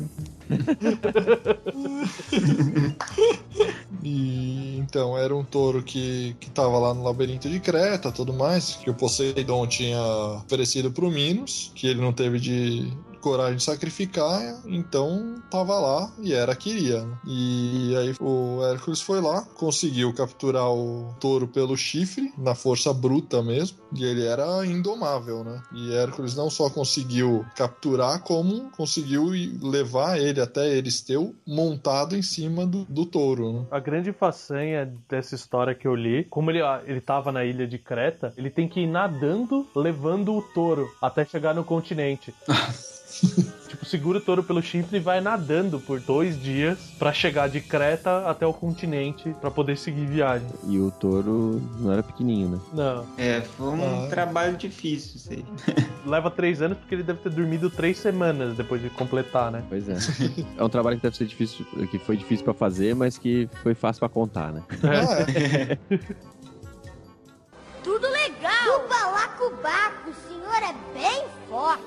E 4.04 4.78
então 4.78 5.18
era 5.18 5.36
um 5.36 5.44
touro 5.44 5.84
que, 5.84 6.36
que 6.40 6.50
tava 6.50 6.78
lá 6.80 6.94
no 6.94 7.04
labirinto 7.04 7.50
de 7.50 7.60
Creta 7.60 8.12
tudo 8.12 8.32
mais, 8.32 8.76
que 8.76 8.90
o 8.90 8.94
Poseidon 8.94 9.68
tinha 9.68 10.02
oferecido 10.46 10.92
pro 10.92 11.12
Minos, 11.12 11.72
que 11.76 11.88
ele 11.88 12.00
não 12.00 12.14
teve 12.14 12.40
de, 12.40 12.90
coragem 13.20 13.58
de 13.58 13.64
sacrificar, 13.64 14.42
então 14.66 15.36
tava 15.50 15.80
lá 15.80 16.12
e 16.20 16.34
era 16.34 16.56
queria. 16.56 17.04
Né? 17.04 17.18
E 17.26 17.96
aí 17.98 18.16
o 18.20 18.64
Hércules 18.64 19.02
foi 19.02 19.22
lá, 19.22 19.42
conseguiu 19.56 20.14
capturar 20.14 20.72
o 20.72 21.14
touro 21.20 21.48
pelo 21.48 21.78
chifre, 21.78 22.34
na 22.38 22.56
força 22.56 22.94
bruta 22.94 23.42
mesmo, 23.42 23.78
e 23.96 24.04
ele 24.04 24.26
era 24.26 24.66
indomável, 24.66 25.44
né? 25.44 25.62
E 25.74 25.94
Hércules 25.94 26.36
não 26.36 26.50
só 26.50 26.70
conseguiu 26.70 27.46
capturar, 27.56 28.22
como 28.22 28.70
conseguiu 28.72 29.26
levar 29.62 30.20
ele 30.20 30.42
até 30.42 30.68
Eristeu 30.70 31.36
montado 31.46 32.16
em 32.16 32.22
cima 32.22 32.66
do, 32.66 32.86
do 32.86 33.06
touro. 33.06 33.54
Né? 33.54 33.66
A 33.72 33.80
grande 33.80 34.12
façanha 34.12 34.92
dessa 35.10 35.36
história 35.36 35.76
que 35.76 35.88
eu 35.88 35.96
li, 35.96 36.26
como 36.26 36.52
ele, 36.52 36.62
ah, 36.62 36.82
ele 36.86 37.02
tava 37.02 37.32
na 37.32 37.46
ilha 37.46 37.68
de 37.68 37.78
Creta, 37.78 38.34
ele 38.38 38.50
tem 38.50 38.68
que 38.68 38.82
ir 38.82 38.88
nadando 38.88 39.68
levando 39.76 40.36
o 40.36 40.42
touro 40.42 40.90
até 41.02 41.26
chegar 41.26 41.54
no 41.54 41.64
continente. 41.64 42.34
tipo, 43.68 43.86
segura 43.86 44.18
o 44.18 44.22
touro 44.22 44.44
pelo 44.44 44.62
chifre 44.62 44.98
e 44.98 45.00
vai 45.00 45.20
nadando 45.22 45.80
por 45.80 46.00
dois 46.00 46.42
dias 46.42 46.78
para 47.00 47.12
chegar 47.14 47.50
de 47.50 47.60
Creta 47.62 48.28
até 48.30 48.46
o 48.46 48.54
continente 48.54 49.36
para 49.42 49.50
poder 49.52 49.78
seguir 49.78 50.06
viagem. 50.06 50.48
E 50.68 50.80
o 50.80 50.92
touro 50.92 51.62
não 51.80 51.92
era 51.92 52.04
pequenininho, 52.04 52.50
né? 52.50 52.60
Não. 52.74 53.06
É, 53.18 53.42
foi 53.42 53.68
um 53.68 54.06
Ah. 54.06 54.08
trabalho 54.10 54.56
difícil 54.58 55.16
isso 55.18 55.32
aí. 55.34 55.46
Leva 56.06 56.32
três 56.32 56.62
anos 56.62 56.78
porque 56.78 56.96
ele 56.96 57.04
deve 57.04 57.20
ter 57.20 57.30
dormido 57.30 57.70
três 57.70 57.98
semanas 57.98 58.56
depois 58.56 58.82
de 58.82 58.90
completar, 58.90 59.52
né? 59.52 59.64
Pois 59.68 59.88
é. 59.90 59.98
é 60.58 60.64
um 60.64 60.70
trabalho 60.70 60.98
que 60.98 61.04
deve 61.04 61.18
ser 61.18 61.26
difícil, 61.26 61.66
que 61.92 62.00
foi 62.00 62.16
difícil 62.18 62.46
pra 62.46 62.54
fazer, 62.54 62.96
mas 62.96 63.18
que 63.18 63.50
foi 63.64 63.74
fácil 63.76 64.00
pra 64.00 64.10
contar, 64.10 64.52
né? 64.54 64.64
É. 64.84 65.78
Tudo 67.84 68.08
legal! 68.10 68.82
Do 68.82 68.88
balacobaco, 68.90 70.10
o 70.10 70.14
senhor 70.28 70.58
é 70.64 70.76
bem 70.94 71.24
forte. 71.50 71.84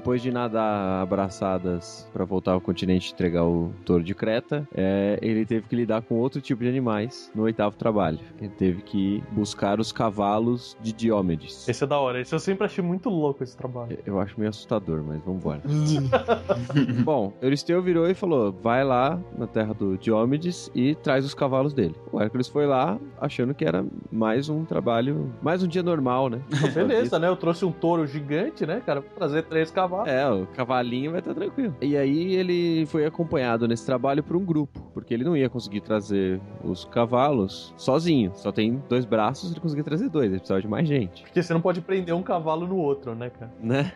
Depois 0.00 0.22
de 0.22 0.32
nadar 0.32 1.02
abraçadas 1.02 2.08
pra 2.10 2.24
voltar 2.24 2.52
ao 2.52 2.60
continente 2.60 3.10
e 3.10 3.12
entregar 3.12 3.44
o 3.44 3.70
touro 3.84 4.02
de 4.02 4.14
Creta, 4.14 4.66
é, 4.74 5.18
ele 5.20 5.44
teve 5.44 5.68
que 5.68 5.76
lidar 5.76 6.00
com 6.00 6.14
outro 6.14 6.40
tipo 6.40 6.62
de 6.62 6.70
animais 6.70 7.30
no 7.34 7.42
oitavo 7.42 7.76
trabalho. 7.76 8.18
Ele 8.38 8.48
teve 8.48 8.80
que 8.80 9.22
buscar 9.30 9.78
os 9.78 9.92
cavalos 9.92 10.74
de 10.80 10.94
Diomedes. 10.94 11.68
Esse 11.68 11.84
é 11.84 11.86
da 11.86 11.98
hora. 11.98 12.18
Esse 12.18 12.34
eu 12.34 12.38
sempre 12.38 12.64
achei 12.64 12.82
muito 12.82 13.10
louco 13.10 13.44
esse 13.44 13.54
trabalho. 13.54 13.98
Eu 14.06 14.18
acho 14.18 14.40
meio 14.40 14.48
assustador, 14.48 15.04
mas 15.06 15.22
vambora. 15.22 15.60
Bom, 17.04 17.34
Euristeu 17.42 17.82
virou 17.82 18.08
e 18.08 18.14
falou: 18.14 18.50
vai 18.50 18.82
lá 18.82 19.20
na 19.36 19.46
terra 19.46 19.74
do 19.74 19.98
Diomedes 19.98 20.70
e 20.74 20.94
traz 20.94 21.26
os 21.26 21.34
cavalos 21.34 21.74
dele. 21.74 21.94
O 22.10 22.18
Hércules 22.18 22.48
foi 22.48 22.66
lá, 22.66 22.98
achando 23.20 23.52
que 23.52 23.66
era 23.66 23.84
mais 24.10 24.48
um 24.48 24.64
trabalho, 24.64 25.30
mais 25.42 25.62
um 25.62 25.68
dia 25.68 25.82
normal, 25.82 26.30
né? 26.30 26.40
Beleza, 26.72 27.18
né? 27.18 27.28
Eu 27.28 27.36
trouxe 27.36 27.66
um 27.66 27.72
touro 27.72 28.06
gigante, 28.06 28.64
né, 28.64 28.80
cara? 28.80 29.00
Vou 29.02 29.10
trazer 29.10 29.42
três 29.42 29.70
cavalos. 29.70 29.89
É, 30.06 30.28
o 30.28 30.46
cavalinho 30.46 31.10
vai 31.10 31.20
estar 31.20 31.34
tranquilo. 31.34 31.74
E 31.80 31.96
aí 31.96 32.34
ele 32.34 32.86
foi 32.86 33.04
acompanhado 33.06 33.66
nesse 33.66 33.84
trabalho 33.84 34.22
por 34.22 34.36
um 34.36 34.44
grupo, 34.44 34.80
porque 34.94 35.14
ele 35.14 35.24
não 35.24 35.36
ia 35.36 35.48
conseguir 35.48 35.80
trazer 35.80 36.40
os 36.62 36.84
cavalos 36.84 37.74
sozinho. 37.76 38.32
Só 38.34 38.52
tem 38.52 38.82
dois 38.88 39.04
braços, 39.04 39.50
ele 39.50 39.60
conseguia 39.60 39.84
trazer 39.84 40.08
dois, 40.08 40.26
ele 40.26 40.38
precisava 40.38 40.60
de 40.60 40.68
mais 40.68 40.86
gente, 40.88 41.22
Porque 41.22 41.42
você 41.42 41.52
não 41.52 41.60
pode 41.60 41.80
prender 41.80 42.14
um 42.14 42.22
cavalo 42.22 42.66
no 42.66 42.76
outro, 42.76 43.14
né, 43.14 43.30
cara? 43.30 43.52
né? 43.60 43.92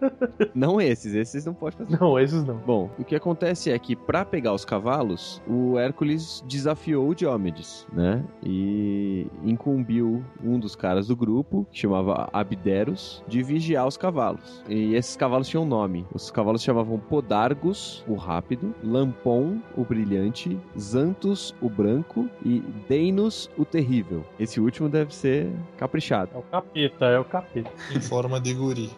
não 0.54 0.80
esses, 0.80 1.14
esses 1.14 1.44
não 1.44 1.54
pode 1.54 1.76
fazer. 1.76 1.98
Não, 1.98 2.18
esses 2.18 2.44
não. 2.44 2.56
Bom, 2.56 2.90
o 2.98 3.04
que 3.04 3.14
acontece 3.14 3.70
é 3.70 3.78
que 3.78 3.94
para 3.94 4.24
pegar 4.24 4.52
os 4.52 4.64
cavalos, 4.64 5.42
o 5.46 5.78
Hércules 5.78 6.44
desafiou 6.46 7.08
o 7.08 7.14
Diomedes, 7.14 7.86
né? 7.92 8.24
E 8.42 9.26
incumbiu 9.44 10.24
um 10.42 10.58
dos 10.58 10.74
caras 10.74 11.08
do 11.08 11.16
grupo, 11.16 11.66
que 11.70 11.78
chamava 11.78 12.28
Abderos, 12.32 13.22
de 13.28 13.42
vigiar 13.42 13.86
os 13.86 13.96
cavalos. 13.96 14.62
E 14.68 14.94
esses 14.94 15.16
cavalos 15.16 15.37
tinham 15.46 15.64
nome. 15.64 16.04
Os 16.12 16.30
cavalos 16.30 16.62
chamavam 16.62 16.98
Podargos, 16.98 18.02
o 18.08 18.14
rápido, 18.14 18.74
Lampon, 18.82 19.58
o 19.76 19.84
brilhante, 19.84 20.58
Xanthus, 20.76 21.54
o 21.60 21.68
branco 21.68 22.28
e 22.44 22.60
Deinos, 22.88 23.50
o 23.56 23.64
terrível. 23.64 24.24
Esse 24.40 24.58
último 24.58 24.88
deve 24.88 25.14
ser 25.14 25.52
caprichado. 25.76 26.30
É 26.34 26.38
o 26.38 26.42
capeta, 26.42 27.04
é 27.04 27.18
o 27.18 27.24
capeta. 27.24 27.70
em 27.94 28.00
forma 28.00 28.40
de 28.40 28.54
guri. 28.54 28.90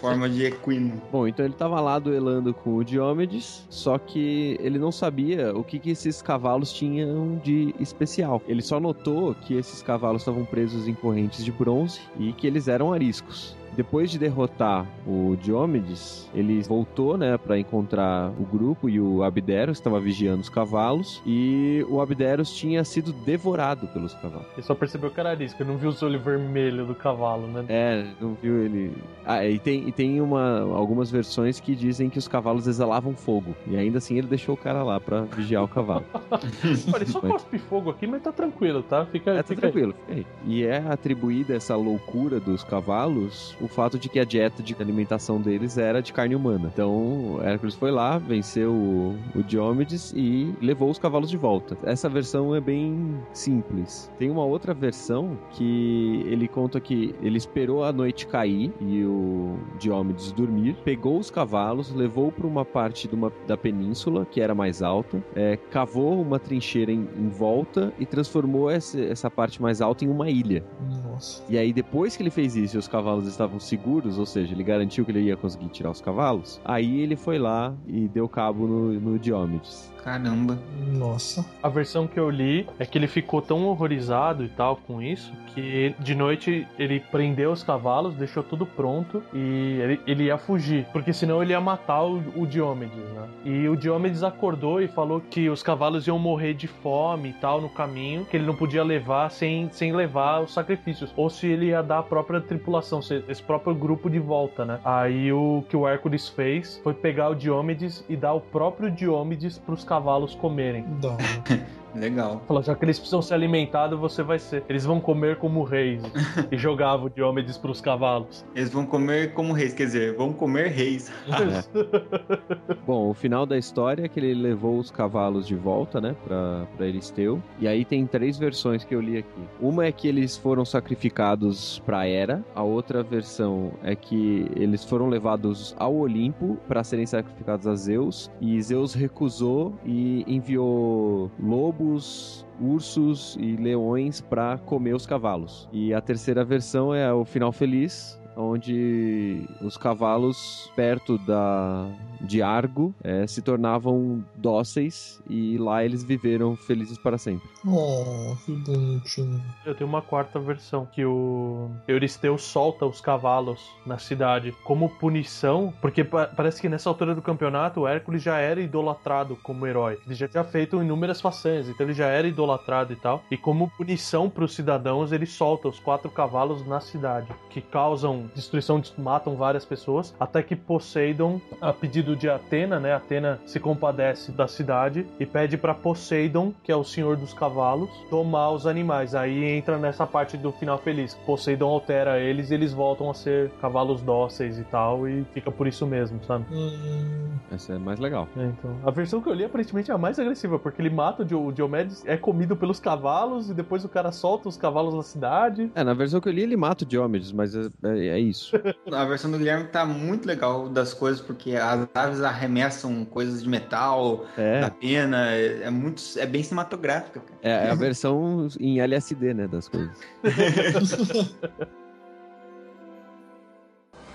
Forma 0.00 0.28
de 0.28 0.44
equino. 0.44 1.02
Bom, 1.10 1.26
então 1.26 1.44
ele 1.44 1.54
tava 1.54 1.80
lá 1.80 1.98
duelando 1.98 2.54
com 2.54 2.76
o 2.76 2.84
Diomedes, 2.84 3.66
só 3.68 3.98
que 3.98 4.56
ele 4.60 4.78
não 4.78 4.92
sabia 4.92 5.54
o 5.54 5.64
que, 5.64 5.78
que 5.78 5.90
esses 5.90 6.22
cavalos 6.22 6.72
tinham 6.72 7.40
de 7.42 7.74
especial. 7.80 8.40
Ele 8.46 8.62
só 8.62 8.78
notou 8.78 9.34
que 9.34 9.54
esses 9.54 9.82
cavalos 9.82 10.22
estavam 10.22 10.44
presos 10.44 10.86
em 10.86 10.94
correntes 10.94 11.44
de 11.44 11.52
bronze 11.52 12.00
e 12.18 12.32
que 12.32 12.46
eles 12.46 12.68
eram 12.68 12.92
ariscos. 12.92 13.56
Depois 13.76 14.10
de 14.10 14.18
derrotar 14.18 14.86
o 15.06 15.36
Diomedes, 15.40 16.28
ele 16.34 16.62
voltou, 16.62 17.16
né, 17.16 17.36
para 17.36 17.58
encontrar 17.58 18.30
o 18.38 18.44
grupo 18.44 18.88
e 18.88 19.00
o 19.00 19.22
Abderos 19.22 19.78
estava 19.78 20.00
vigiando 20.00 20.40
os 20.42 20.48
cavalos 20.48 21.20
e 21.26 21.84
o 21.88 22.00
Abderos 22.00 22.52
tinha 22.54 22.84
sido 22.84 23.12
devorado 23.12 23.86
pelos 23.88 24.14
cavalos. 24.14 24.46
Ele 24.54 24.62
só 24.62 24.74
percebeu 24.74 25.10
que 25.10 25.18
era 25.20 25.30
arisco, 25.30 25.62
ele 25.62 25.70
não 25.70 25.78
viu 25.78 25.90
os 25.90 26.02
olhos 26.02 26.22
vermelhos 26.22 26.86
do 26.86 26.94
cavalo, 26.94 27.46
né? 27.46 27.64
É, 27.68 28.06
não 28.20 28.34
viu 28.40 28.64
ele. 28.64 28.92
Ah, 29.26 29.44
e 29.46 29.58
tem, 29.58 29.88
e 29.88 29.92
tem 29.92 30.20
uma, 30.20 30.60
algumas 30.60 31.10
versões 31.10 31.58
que 31.60 31.74
dizem 31.74 32.08
que 32.08 32.18
os 32.18 32.28
cavalos 32.28 32.66
exalavam 32.66 33.14
fogo. 33.14 33.54
E 33.66 33.76
ainda 33.76 33.98
assim 33.98 34.18
ele 34.18 34.26
deixou 34.26 34.54
o 34.54 34.58
cara 34.58 34.82
lá 34.82 35.00
pra 35.00 35.22
vigiar 35.22 35.64
o 35.64 35.68
cavalo. 35.68 36.04
Olha, 36.92 37.06
só 37.06 37.20
cospe 37.20 37.58
fogo 37.58 37.90
aqui, 37.90 38.06
mas 38.06 38.22
tá 38.22 38.32
tranquilo, 38.32 38.82
tá? 38.82 39.06
Fica, 39.06 39.32
É, 39.32 39.36
tá 39.38 39.42
fica 39.42 39.60
tranquilo, 39.62 39.94
aí. 40.08 40.26
E 40.46 40.64
é 40.64 40.78
atribuída 40.78 41.54
essa 41.54 41.74
loucura 41.76 42.38
dos 42.38 42.62
cavalos 42.62 43.56
o 43.64 43.68
fato 43.68 43.98
de 43.98 44.08
que 44.08 44.18
a 44.18 44.24
dieta 44.24 44.62
de 44.62 44.76
alimentação 44.78 45.40
deles 45.40 45.78
era 45.78 46.00
de 46.02 46.12
carne 46.12 46.34
humana. 46.34 46.70
Então, 46.72 47.38
Hércules 47.42 47.74
foi 47.74 47.90
lá, 47.90 48.18
venceu 48.18 48.72
o, 48.72 49.16
o 49.34 49.42
Diomedes 49.42 50.12
e 50.14 50.54
levou 50.60 50.90
os 50.90 50.98
cavalos 50.98 51.30
de 51.30 51.36
volta. 51.36 51.76
Essa 51.82 52.08
versão 52.08 52.54
é 52.54 52.60
bem 52.60 53.16
simples. 53.32 54.10
Tem 54.18 54.30
uma 54.30 54.44
outra 54.44 54.74
versão 54.74 55.38
que 55.52 56.22
ele 56.26 56.46
conta 56.48 56.80
que 56.80 57.14
ele 57.22 57.38
esperou 57.38 57.84
a 57.84 57.92
noite 57.92 58.26
cair 58.26 58.72
e 58.80 59.04
o 59.04 59.56
Diomedes 59.78 60.32
dormir, 60.32 60.76
pegou 60.84 61.18
os 61.18 61.30
cavalos, 61.30 61.92
levou 61.92 62.30
para 62.30 62.46
uma 62.46 62.64
parte 62.64 63.08
de 63.08 63.14
uma- 63.14 63.32
da 63.46 63.56
península 63.56 64.26
que 64.26 64.40
era 64.40 64.54
mais 64.54 64.82
alta, 64.82 65.22
é, 65.34 65.56
cavou 65.70 66.20
uma 66.20 66.38
trincheira 66.38 66.92
em, 66.92 67.08
em 67.16 67.28
volta 67.28 67.92
e 67.98 68.04
transformou 68.06 68.70
essa, 68.70 69.00
essa 69.00 69.30
parte 69.30 69.60
mais 69.62 69.80
alta 69.80 70.04
em 70.04 70.08
uma 70.08 70.28
ilha. 70.30 70.64
Nossa. 71.04 71.42
E 71.48 71.56
aí, 71.56 71.72
depois 71.72 72.16
que 72.16 72.22
ele 72.22 72.30
fez 72.30 72.56
isso 72.56 72.76
e 72.76 72.78
os 72.78 72.88
cavalos 72.88 73.26
estavam 73.26 73.53
seguros, 73.58 74.18
ou 74.18 74.26
seja, 74.26 74.54
ele 74.54 74.64
garantiu 74.64 75.04
que 75.04 75.10
ele 75.10 75.20
ia 75.20 75.36
conseguir 75.36 75.68
tirar 75.68 75.90
os 75.90 76.00
cavalos, 76.00 76.60
aí 76.64 77.00
ele 77.00 77.16
foi 77.16 77.38
lá 77.38 77.74
e 77.86 78.08
deu 78.08 78.28
cabo 78.28 78.66
no, 78.66 78.92
no 79.00 79.18
Diomedes. 79.18 79.93
Caramba. 80.04 80.58
Nossa. 80.92 81.44
A 81.62 81.68
versão 81.70 82.06
que 82.06 82.20
eu 82.20 82.28
li 82.28 82.66
é 82.78 82.84
que 82.84 82.98
ele 82.98 83.06
ficou 83.08 83.40
tão 83.40 83.64
horrorizado 83.64 84.44
e 84.44 84.48
tal 84.48 84.76
com 84.76 85.00
isso 85.00 85.32
que 85.54 85.94
de 86.00 86.14
noite 86.14 86.66
ele 86.78 86.98
prendeu 87.00 87.52
os 87.52 87.62
cavalos, 87.62 88.14
deixou 88.14 88.42
tudo 88.42 88.66
pronto 88.66 89.22
e 89.32 89.78
ele, 89.80 90.00
ele 90.06 90.24
ia 90.24 90.36
fugir, 90.36 90.84
porque 90.92 91.12
senão 91.12 91.42
ele 91.42 91.52
ia 91.52 91.60
matar 91.60 92.02
o, 92.02 92.18
o 92.36 92.46
Diomedes, 92.46 92.96
né? 93.14 93.28
E 93.44 93.68
o 93.68 93.76
Diomedes 93.76 94.22
acordou 94.24 94.82
e 94.82 94.88
falou 94.88 95.20
que 95.20 95.48
os 95.48 95.62
cavalos 95.62 96.06
iam 96.08 96.18
morrer 96.18 96.54
de 96.54 96.66
fome 96.66 97.30
e 97.30 97.32
tal 97.34 97.60
no 97.60 97.68
caminho, 97.68 98.24
que 98.26 98.36
ele 98.36 98.44
não 98.46 98.54
podia 98.54 98.82
levar 98.82 99.30
sem, 99.30 99.68
sem 99.72 99.94
levar 99.94 100.40
os 100.40 100.52
sacrifícios, 100.52 101.12
ou 101.16 101.30
se 101.30 101.46
ele 101.46 101.66
ia 101.66 101.82
dar 101.82 102.00
a 102.00 102.02
própria 102.02 102.40
tripulação, 102.40 103.00
se- 103.00 103.24
esse 103.28 103.42
próprio 103.42 103.74
grupo 103.74 104.10
de 104.10 104.18
volta, 104.18 104.64
né? 104.64 104.80
Aí 104.84 105.32
o 105.32 105.64
que 105.68 105.76
o 105.76 105.86
Hércules 105.88 106.28
fez 106.28 106.80
foi 106.82 106.92
pegar 106.94 107.30
o 107.30 107.34
Diomedes 107.34 108.04
e 108.08 108.16
dar 108.16 108.34
o 108.34 108.40
próprio 108.40 108.90
Diomedes 108.90 109.56
pros 109.56 109.84
cavalos 109.84 109.93
comerem. 110.34 110.84
Dá. 111.00 111.16
Legal. 111.94 112.42
Falou, 112.46 112.62
já 112.62 112.74
que 112.74 112.84
eles 112.84 112.98
precisam 112.98 113.22
ser 113.22 113.34
alimentados, 113.34 113.98
você 113.98 114.22
vai 114.22 114.38
ser. 114.38 114.64
Eles 114.68 114.84
vão 114.84 115.00
comer 115.00 115.36
como 115.36 115.62
reis. 115.62 116.02
e 116.50 116.56
jogava 116.56 117.06
o 117.06 117.10
Diomedes 117.10 117.56
pros 117.56 117.80
cavalos. 117.80 118.44
Eles 118.54 118.70
vão 118.70 118.84
comer 118.84 119.32
como 119.32 119.52
reis, 119.52 119.72
quer 119.72 119.84
dizer, 119.84 120.16
vão 120.16 120.32
comer 120.32 120.68
reis. 120.68 121.12
Bom, 122.86 123.10
o 123.10 123.14
final 123.14 123.46
da 123.46 123.56
história 123.56 124.04
é 124.04 124.08
que 124.08 124.18
ele 124.18 124.34
levou 124.34 124.78
os 124.78 124.90
cavalos 124.90 125.46
de 125.46 125.54
volta, 125.54 126.00
né, 126.00 126.16
pra, 126.24 126.66
pra 126.76 126.86
Eristeu. 126.86 127.42
E 127.60 127.68
aí 127.68 127.84
tem 127.84 128.06
três 128.06 128.38
versões 128.38 128.84
que 128.84 128.94
eu 128.94 129.00
li 129.00 129.18
aqui. 129.18 129.42
Uma 129.60 129.86
é 129.86 129.92
que 129.92 130.08
eles 130.08 130.36
foram 130.36 130.64
sacrificados 130.64 131.80
pra 131.86 132.06
Hera. 132.06 132.44
A 132.54 132.62
outra 132.62 133.02
versão 133.02 133.72
é 133.82 133.94
que 133.94 134.50
eles 134.56 134.84
foram 134.84 135.08
levados 135.08 135.74
ao 135.78 135.94
Olimpo 135.94 136.56
para 136.66 136.82
serem 136.82 137.06
sacrificados 137.06 137.66
a 137.66 137.74
Zeus. 137.74 138.30
E 138.40 138.60
Zeus 138.60 138.94
recusou 138.94 139.74
e 139.84 140.24
enviou 140.26 141.30
lobos 141.38 141.83
lobos, 141.84 142.46
ursos 142.60 143.36
e 143.38 143.56
leões 143.56 144.20
para 144.20 144.58
comer 144.58 144.94
os 144.94 145.06
cavalos. 145.06 145.68
E 145.72 145.92
a 145.92 146.00
terceira 146.00 146.44
versão 146.44 146.94
é 146.94 147.12
o 147.12 147.24
final 147.24 147.52
feliz, 147.52 148.20
onde 148.36 149.46
os 149.60 149.76
cavalos 149.76 150.70
perto 150.74 151.18
da 151.18 151.86
de 152.20 152.40
Argo 152.40 152.94
é, 153.02 153.26
se 153.26 153.42
tornavam 153.42 154.24
dóceis 154.36 155.20
e 155.28 155.58
lá 155.58 155.84
eles 155.84 156.02
viveram 156.02 156.56
felizes 156.56 156.96
para 156.96 157.18
sempre. 157.18 157.46
Oh, 157.66 158.34
que 158.44 158.52
bonitinho. 158.52 159.42
Eu 159.64 159.74
tenho 159.74 159.88
uma 159.88 160.00
quarta 160.00 160.38
versão 160.40 160.86
que 160.86 161.04
o 161.04 161.68
Euristeu 161.86 162.38
solta 162.38 162.86
os 162.86 163.00
cavalos 163.00 163.60
na 163.84 163.98
cidade 163.98 164.52
como 164.64 164.88
punição, 164.88 165.72
porque 165.82 166.02
pa- 166.02 166.26
parece 166.34 166.62
que 166.62 166.68
nessa 166.68 166.88
altura 166.88 167.14
do 167.14 167.20
campeonato 167.20 167.80
o 167.80 167.86
Hércules 167.88 168.22
já 168.22 168.38
era 168.38 168.60
idolatrado 168.60 169.36
como 169.42 169.66
herói. 169.66 169.98
Ele 170.06 170.14
já 170.14 170.26
tinha 170.28 170.44
feito 170.44 170.82
inúmeras 170.82 171.20
façanhas, 171.20 171.68
então 171.68 171.84
ele 171.86 171.94
já 171.94 172.06
era 172.06 172.26
idolatrado 172.26 172.92
e 172.92 172.96
tal. 172.96 173.22
E 173.30 173.36
como 173.36 173.70
punição 173.76 174.30
para 174.30 174.44
os 174.44 174.54
cidadãos, 174.54 175.12
ele 175.12 175.26
solta 175.26 175.68
os 175.68 175.78
quatro 175.78 176.10
cavalos 176.10 176.66
na 176.66 176.80
cidade, 176.80 177.28
que 177.50 177.60
causam 177.60 178.23
destruição, 178.34 178.80
matam 178.98 179.34
várias 179.36 179.64
pessoas, 179.64 180.14
até 180.18 180.42
que 180.42 180.54
Poseidon, 180.56 181.40
a 181.60 181.72
pedido 181.72 182.14
de 182.16 182.28
Atena, 182.28 182.78
né? 182.80 182.94
Atena 182.94 183.40
se 183.46 183.58
compadece 183.60 184.32
da 184.32 184.46
cidade 184.46 185.06
e 185.18 185.26
pede 185.26 185.56
para 185.56 185.74
Poseidon, 185.74 186.52
que 186.62 186.70
é 186.72 186.76
o 186.76 186.84
senhor 186.84 187.16
dos 187.16 187.32
cavalos, 187.34 187.90
tomar 188.10 188.50
os 188.50 188.66
animais. 188.66 189.14
Aí 189.14 189.44
entra 189.44 189.78
nessa 189.78 190.06
parte 190.06 190.36
do 190.36 190.52
final 190.52 190.78
feliz. 190.78 191.14
Poseidon 191.26 191.68
altera 191.68 192.18
eles 192.20 192.50
e 192.50 192.54
eles 192.54 192.72
voltam 192.72 193.10
a 193.10 193.14
ser 193.14 193.50
cavalos 193.60 194.00
dóceis 194.02 194.58
e 194.58 194.64
tal, 194.64 195.08
e 195.08 195.24
fica 195.34 195.50
por 195.50 195.66
isso 195.66 195.86
mesmo, 195.86 196.20
sabe? 196.24 196.44
Hum, 196.52 197.30
Essa 197.50 197.74
é 197.74 197.78
mais 197.78 197.98
legal. 197.98 198.28
É, 198.36 198.44
então. 198.44 198.76
A 198.84 198.90
versão 198.90 199.20
que 199.20 199.28
eu 199.28 199.34
li 199.34 199.44
aparentemente 199.44 199.90
é 199.90 199.94
a 199.94 199.98
mais 199.98 200.18
agressiva, 200.18 200.58
porque 200.58 200.80
ele 200.80 200.90
mata 200.90 201.22
o 201.22 201.52
Diomedes, 201.52 202.04
é 202.06 202.16
comido 202.16 202.56
pelos 202.56 202.78
cavalos 202.80 203.50
e 203.50 203.54
depois 203.54 203.84
o 203.84 203.88
cara 203.88 204.12
solta 204.12 204.48
os 204.48 204.56
cavalos 204.56 204.94
na 204.94 205.02
cidade. 205.02 205.70
É, 205.74 205.82
na 205.84 205.94
versão 205.94 206.20
que 206.20 206.28
eu 206.28 206.32
li 206.32 206.42
ele 206.42 206.56
mata 206.56 206.84
o 206.84 206.86
Diomedes, 206.86 207.32
mas 207.32 207.54
é, 207.54 207.68
é- 207.84 208.13
é 208.14 208.20
isso. 208.20 208.52
A 208.92 209.04
versão 209.04 209.30
do 209.30 209.38
Guilherme 209.38 209.64
tá 209.68 209.84
muito 209.84 210.26
legal 210.26 210.68
das 210.68 210.94
coisas, 210.94 211.20
porque 211.20 211.56
as 211.56 211.86
aves 211.94 212.20
arremessam 212.22 213.04
coisas 213.04 213.42
de 213.42 213.48
metal, 213.48 214.24
da 214.36 214.42
É, 214.42 214.70
pena, 214.70 215.30
é, 215.32 215.62
é 215.64 215.70
muito. 215.70 216.02
é 216.16 216.26
bem 216.26 216.42
cinematográfica, 216.42 217.20
cara. 217.20 217.38
é, 217.42 217.66
é 217.68 217.70
a 217.70 217.74
versão 217.74 218.48
em 218.60 218.80
LSD, 218.80 219.34
né, 219.34 219.46
das 219.48 219.68
coisas. 219.68 219.96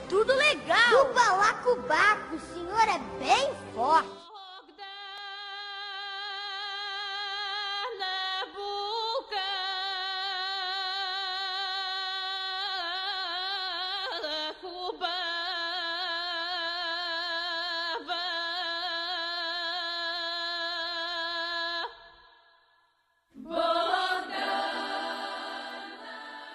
Tudo 0.09 0.34
legal! 0.34 1.05
O 1.11 1.13
balacobaco, 1.13 2.35
o 2.35 2.39
senhor 2.39 2.81
é 2.88 2.99
bem 3.23 3.51
forte. 3.76 4.19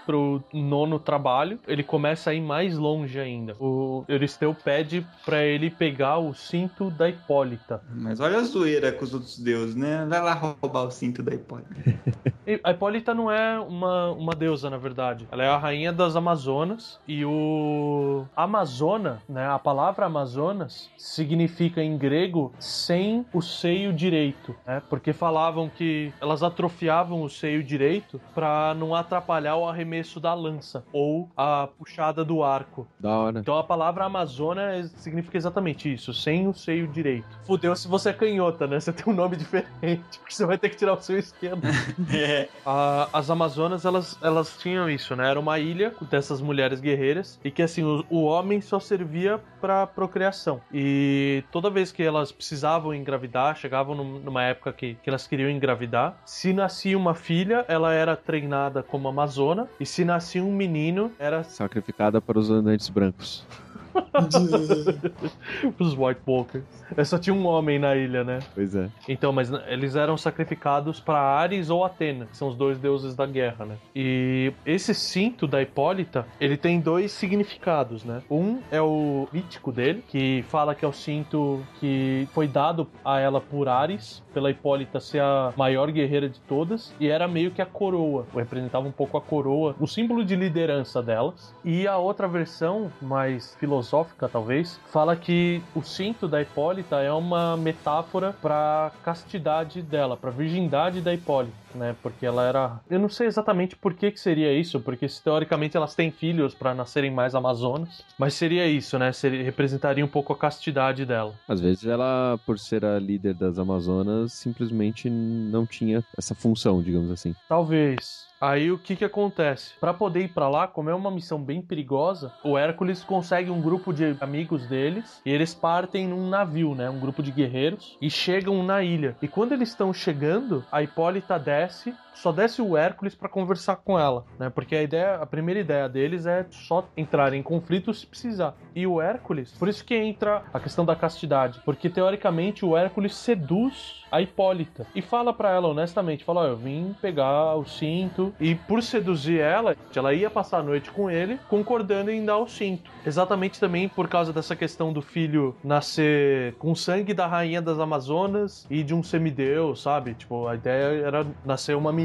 Pro 0.05 0.43
nono 0.52 0.98
trabalho, 0.98 1.59
ele 1.66 1.82
começa 1.82 2.31
a 2.31 2.35
ir 2.35 2.40
mais 2.40 2.76
longe 2.76 3.18
ainda. 3.18 3.55
O 3.59 4.05
Euristeu 4.09 4.55
pede 4.55 5.06
pra 5.24 5.43
ele 5.43 5.70
pegar 5.70 6.18
o 6.18 6.35
cinto 6.35 6.90
da 6.90 7.09
Hipólita. 7.09 7.82
Mas 7.94 8.20
olha 8.20 8.39
a 8.39 8.43
zoeira 8.43 8.93
com 8.93 9.05
os 9.05 9.14
outros 9.14 9.39
deuses, 9.39 9.76
né? 9.76 10.06
Vai 10.09 10.22
lá 10.22 10.35
roubar 10.35 10.85
o 10.85 10.90
cinto 10.90 11.22
da 11.22 11.35
Hipólita. 11.35 11.74
A 12.62 12.72
Hipólita 12.72 13.14
não 13.14 13.31
é 13.31 13.59
uma, 13.59 14.10
uma 14.10 14.35
deusa, 14.35 14.68
na 14.68 14.76
verdade. 14.76 15.26
Ela 15.32 15.44
é 15.44 15.48
a 15.48 15.56
rainha 15.56 15.90
das 15.90 16.14
Amazonas. 16.14 17.01
E 17.09 17.24
o. 17.24 18.26
Amazona, 18.36 19.22
né? 19.26 19.47
A 19.48 19.59
palavra 19.59 20.05
Amazonas 20.05 20.90
significa 20.98 21.82
em 21.82 21.97
grego 21.97 22.52
sem 22.59 23.24
o 23.32 23.40
seio 23.40 23.94
direito, 23.94 24.55
né? 24.66 24.82
Porque 24.90 25.14
falavam 25.14 25.70
que 25.70 26.12
elas 26.20 26.43
atrofiavam 26.43 27.22
o 27.22 27.31
seio 27.31 27.62
direito 27.62 28.20
pra 28.35 28.74
não 28.74 28.94
atrapalhar 28.94 29.56
o 29.56 29.66
arremesso 29.66 29.93
da 30.20 30.32
lança 30.34 30.84
ou 30.92 31.28
a 31.36 31.68
puxada 31.78 32.24
do 32.24 32.42
arco. 32.42 32.86
Da 32.98 33.10
hora. 33.18 33.38
Então 33.40 33.56
a 33.58 33.64
palavra 33.64 34.04
Amazona 34.04 34.72
é- 34.74 34.82
significa 34.84 35.36
exatamente 35.36 35.92
isso, 35.92 36.12
sem 36.14 36.46
o 36.48 36.54
seio 36.54 36.86
direito. 36.88 37.26
Fudeu 37.46 37.74
se 37.76 37.86
você 37.88 38.10
é 38.10 38.12
canhota, 38.12 38.66
né? 38.66 38.80
Você 38.80 38.92
tem 38.92 39.12
um 39.12 39.16
nome 39.16 39.36
diferente, 39.36 40.18
porque 40.18 40.34
você 40.34 40.46
vai 40.46 40.58
ter 40.58 40.68
que 40.70 40.76
tirar 40.76 40.94
o 40.94 41.00
seu 41.00 41.18
esquerdo. 41.18 41.62
É. 42.14 42.48
A- 42.64 43.08
as 43.12 43.30
Amazonas, 43.30 43.84
elas, 43.84 44.18
elas 44.22 44.56
tinham 44.58 44.88
isso, 44.88 45.14
né? 45.16 45.28
Era 45.30 45.38
uma 45.40 45.58
ilha 45.58 45.92
dessas 46.10 46.40
mulheres 46.40 46.80
guerreiras 46.80 47.38
e 47.44 47.50
que, 47.50 47.62
assim, 47.62 47.82
o, 47.82 48.04
o 48.10 48.22
homem 48.24 48.60
só 48.60 48.78
servia 48.80 49.40
pra 49.60 49.86
procriação. 49.86 50.60
E 50.72 51.42
toda 51.50 51.70
vez 51.70 51.90
que 51.90 52.02
elas 52.02 52.30
precisavam 52.32 52.94
engravidar, 52.94 53.56
chegavam 53.56 53.94
num- 53.94 54.18
numa 54.18 54.42
época 54.42 54.72
que, 54.72 54.94
que 55.02 55.08
elas 55.08 55.26
queriam 55.26 55.50
engravidar, 55.50 56.16
se 56.24 56.52
nascia 56.52 56.96
uma 56.96 57.14
filha, 57.14 57.64
ela 57.68 57.92
era 57.92 58.16
treinada 58.16 58.82
como 58.82 59.08
Amazona 59.08 59.68
e 59.85 59.86
se 59.86 60.02
nascia 60.02 60.43
um 60.43 60.51
menino, 60.51 61.12
era 61.19 61.44
Sacrificada 61.44 62.19
para 62.19 62.39
os 62.39 62.48
andantes 62.48 62.89
brancos. 62.89 63.47
os 65.78 65.94
White 65.94 66.20
Walkers. 66.26 66.64
É, 66.96 67.04
Só 67.04 67.18
tinha 67.18 67.34
um 67.34 67.46
homem 67.46 67.78
na 67.78 67.94
ilha, 67.96 68.24
né? 68.24 68.40
Pois 68.54 68.74
é. 68.74 68.88
Então, 69.08 69.32
mas 69.32 69.50
eles 69.66 69.96
eram 69.96 70.16
sacrificados 70.16 71.00
para 71.00 71.18
Ares 71.18 71.70
ou 71.70 71.84
Atena, 71.84 72.26
que 72.26 72.36
são 72.36 72.48
os 72.48 72.56
dois 72.56 72.78
deuses 72.78 73.14
da 73.14 73.26
guerra, 73.26 73.64
né? 73.64 73.76
E 73.94 74.52
esse 74.64 74.94
cinto 74.94 75.46
da 75.46 75.62
Hipólita, 75.62 76.26
ele 76.40 76.56
tem 76.56 76.80
dois 76.80 77.12
significados, 77.12 78.04
né? 78.04 78.22
Um 78.30 78.60
é 78.70 78.80
o 78.80 79.28
mítico 79.32 79.72
dele, 79.72 80.04
que 80.08 80.44
fala 80.48 80.74
que 80.74 80.84
é 80.84 80.88
o 80.88 80.92
cinto 80.92 81.62
que 81.80 82.28
foi 82.32 82.48
dado 82.48 82.88
a 83.04 83.18
ela 83.18 83.40
por 83.40 83.68
Ares, 83.68 84.22
pela 84.32 84.50
Hipólita 84.50 85.00
ser 85.00 85.20
a 85.20 85.52
maior 85.56 85.90
guerreira 85.90 86.28
de 86.28 86.40
todas, 86.40 86.94
e 86.98 87.08
era 87.08 87.28
meio 87.28 87.50
que 87.50 87.62
a 87.62 87.66
coroa, 87.66 88.26
representava 88.34 88.86
um 88.86 88.92
pouco 88.92 89.16
a 89.16 89.20
coroa, 89.20 89.74
o 89.78 89.86
símbolo 89.86 90.24
de 90.24 90.36
liderança 90.36 91.02
delas. 91.02 91.54
E 91.64 91.86
a 91.86 91.96
outra 91.96 92.26
versão, 92.28 92.90
mais 93.00 93.54
filosófica 93.56 93.84
talvez, 94.28 94.81
fala 94.90 95.16
que 95.16 95.62
o 95.74 95.82
cinto 95.82 96.27
da 96.27 96.40
Hipólita 96.40 97.01
é 97.01 97.12
uma 97.12 97.56
metáfora 97.56 98.35
para 98.40 98.93
castidade 99.02 99.82
dela, 99.82 100.16
para 100.16 100.31
virgindade 100.31 101.01
da 101.01 101.12
Hipólita, 101.12 101.55
né? 101.74 101.94
Porque 102.02 102.24
ela 102.26 102.44
era, 102.44 102.80
eu 102.88 102.98
não 102.98 103.09
sei 103.09 103.26
exatamente 103.26 103.76
por 103.76 103.94
que 103.94 104.10
que 104.10 104.20
seria 104.20 104.52
isso, 104.52 104.80
porque 104.80 105.06
teoricamente 105.22 105.76
elas 105.76 105.94
têm 105.94 106.10
filhos 106.10 106.55
para 106.55 106.74
nascerem 106.74 107.10
mais 107.10 107.34
amazonas, 107.34 108.05
mas 108.18 108.34
seria 108.34 108.66
isso, 108.66 108.98
né? 108.98 109.12
Seria, 109.12 109.42
representaria 109.42 110.05
um 110.05 110.09
pouco 110.09 110.32
a 110.32 110.36
castidade 110.36 111.05
dela. 111.05 111.34
Às 111.48 111.60
vezes 111.60 111.86
ela, 111.86 112.38
por 112.44 112.59
ser 112.59 112.84
a 112.84 112.98
líder 112.98 113.34
das 113.34 113.59
Amazonas, 113.59 114.32
simplesmente 114.32 115.09
não 115.10 115.66
tinha 115.66 116.05
essa 116.16 116.34
função, 116.34 116.82
digamos 116.82 117.10
assim. 117.10 117.34
Talvez. 117.48 118.32
Aí 118.44 118.70
o 118.70 118.76
que 118.78 118.94
que 118.94 119.05
acontece? 119.06 119.72
Pra 119.80 119.94
poder 119.94 120.20
ir 120.20 120.28
pra 120.28 120.51
lá, 120.51 120.68
como 120.68 120.90
é 120.90 120.94
uma 120.94 121.10
missão 121.10 121.42
bem 121.42 121.62
perigosa, 121.62 122.30
o 122.44 122.59
Hércules 122.59 123.02
consegue 123.02 123.51
um 123.51 123.59
grupo 123.59 123.90
de 123.90 124.14
amigos 124.20 124.66
deles 124.66 125.22
e 125.24 125.30
eles 125.30 125.55
partem 125.55 126.09
num 126.09 126.28
navio, 126.28 126.74
né? 126.74 126.90
Um 126.90 127.01
grupo 127.01 127.22
de 127.22 127.30
guerreiros 127.30 127.96
e 128.02 128.10
chegam 128.10 128.62
na 128.62 128.82
ilha. 128.82 129.16
E 129.22 129.28
quando 129.28 129.52
eles 129.52 129.70
estão 129.70 129.94
chegando, 129.94 130.62
a 130.70 130.82
Hipólita 130.82 131.38
desce, 131.38 131.64
iOS 131.65 132.03
só 132.15 132.32
desce 132.32 132.62
o 132.62 132.77
Hércules 132.77 133.15
pra 133.15 133.28
conversar 133.28 133.77
com 133.77 133.99
ela, 133.99 134.24
né? 134.39 134.49
Porque 134.49 134.74
a 134.74 134.82
ideia, 134.82 135.16
a 135.16 135.27
primeira 135.27 135.61
ideia 135.61 135.89
deles 135.89 136.27
é 136.27 136.47
só 136.51 136.89
entrar 136.97 137.35
em 137.35 137.43
conflito 137.43 137.93
se 137.93 138.07
precisar. 138.07 138.55
E 138.74 138.86
o 138.86 139.01
Hércules, 139.01 139.53
por 139.53 139.69
isso 139.69 139.85
que 139.85 139.95
entra 139.95 140.43
a 140.53 140.61
questão 140.61 140.85
da 140.85 140.97
castidade, 140.97 141.61
porque 141.65 141.91
teoricamente 141.91 142.65
o 142.65 142.77
Hércules 142.77 143.15
seduz 143.15 144.05
a 144.11 144.20
Hipólita 144.20 144.86
e 144.95 145.03
fala 145.03 145.32
pra 145.32 145.51
ela 145.51 145.69
honestamente, 145.69 146.24
fala, 146.24 146.43
ó, 146.43 146.47
eu 146.47 146.57
vim 146.57 146.95
pegar 147.03 147.57
o 147.57 147.65
cinto 147.65 148.32
e 148.39 148.55
por 148.55 148.82
seduzir 148.82 149.41
ela, 149.41 149.77
ela 149.95 150.15
ia 150.15 150.31
passar 150.31 150.59
a 150.59 150.62
noite 150.62 150.91
com 150.91 151.11
ele, 151.11 151.39
concordando 151.49 152.11
em 152.11 152.24
dar 152.24 152.39
o 152.39 152.47
cinto. 152.47 152.91
Exatamente 153.05 153.59
também 153.59 153.89
por 153.89 154.09
causa 154.09 154.32
dessa 154.32 154.55
questão 154.55 154.93
do 154.93 155.03
filho 155.03 155.57
nascer 155.62 156.55
com 156.55 156.74
sangue 156.74 157.12
da 157.12 157.27
rainha 157.27 157.61
das 157.61 157.78
Amazonas 157.78 158.66
e 158.70 158.82
de 158.82 158.95
um 158.95 159.03
semideus, 159.03 159.82
sabe? 159.82 160.15
Tipo, 160.15 160.47
a 160.47 160.55
ideia 160.55 161.07
era 161.07 161.27
nascer 161.45 161.77
uma 161.77 161.93
menina 161.93 162.03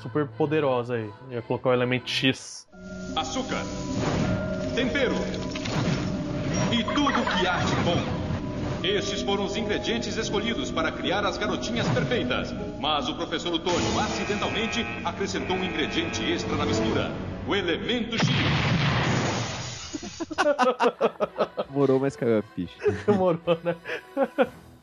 super 0.00 0.26
poderosa 0.26 0.94
aí. 0.94 1.10
Ia 1.30 1.42
colocar 1.42 1.70
o 1.70 1.72
elemento 1.72 2.08
X. 2.08 2.66
açúcar, 3.16 3.62
tempero 4.74 5.14
e 6.72 6.84
tudo 6.84 7.12
que 7.12 7.46
há 7.46 7.58
de 7.58 7.74
bom. 7.76 8.20
Estes 8.82 9.20
foram 9.20 9.44
os 9.44 9.56
ingredientes 9.56 10.16
escolhidos 10.16 10.70
para 10.70 10.90
criar 10.90 11.24
as 11.26 11.36
garotinhas 11.36 11.86
perfeitas. 11.88 12.54
Mas 12.80 13.08
o 13.08 13.14
professor 13.14 13.52
Otônio 13.52 14.00
acidentalmente 14.00 14.86
acrescentou 15.04 15.56
um 15.56 15.64
ingrediente 15.64 16.24
extra 16.24 16.56
na 16.56 16.64
mistura: 16.64 17.10
o 17.46 17.54
elemento 17.54 18.16
X. 18.16 18.26
Demorou, 21.68 22.00
mas 22.00 22.16
caiu 22.16 22.38
a 22.38 22.42
ficha. 22.42 22.74
Demorou, 23.06 23.58
né? 23.62 23.76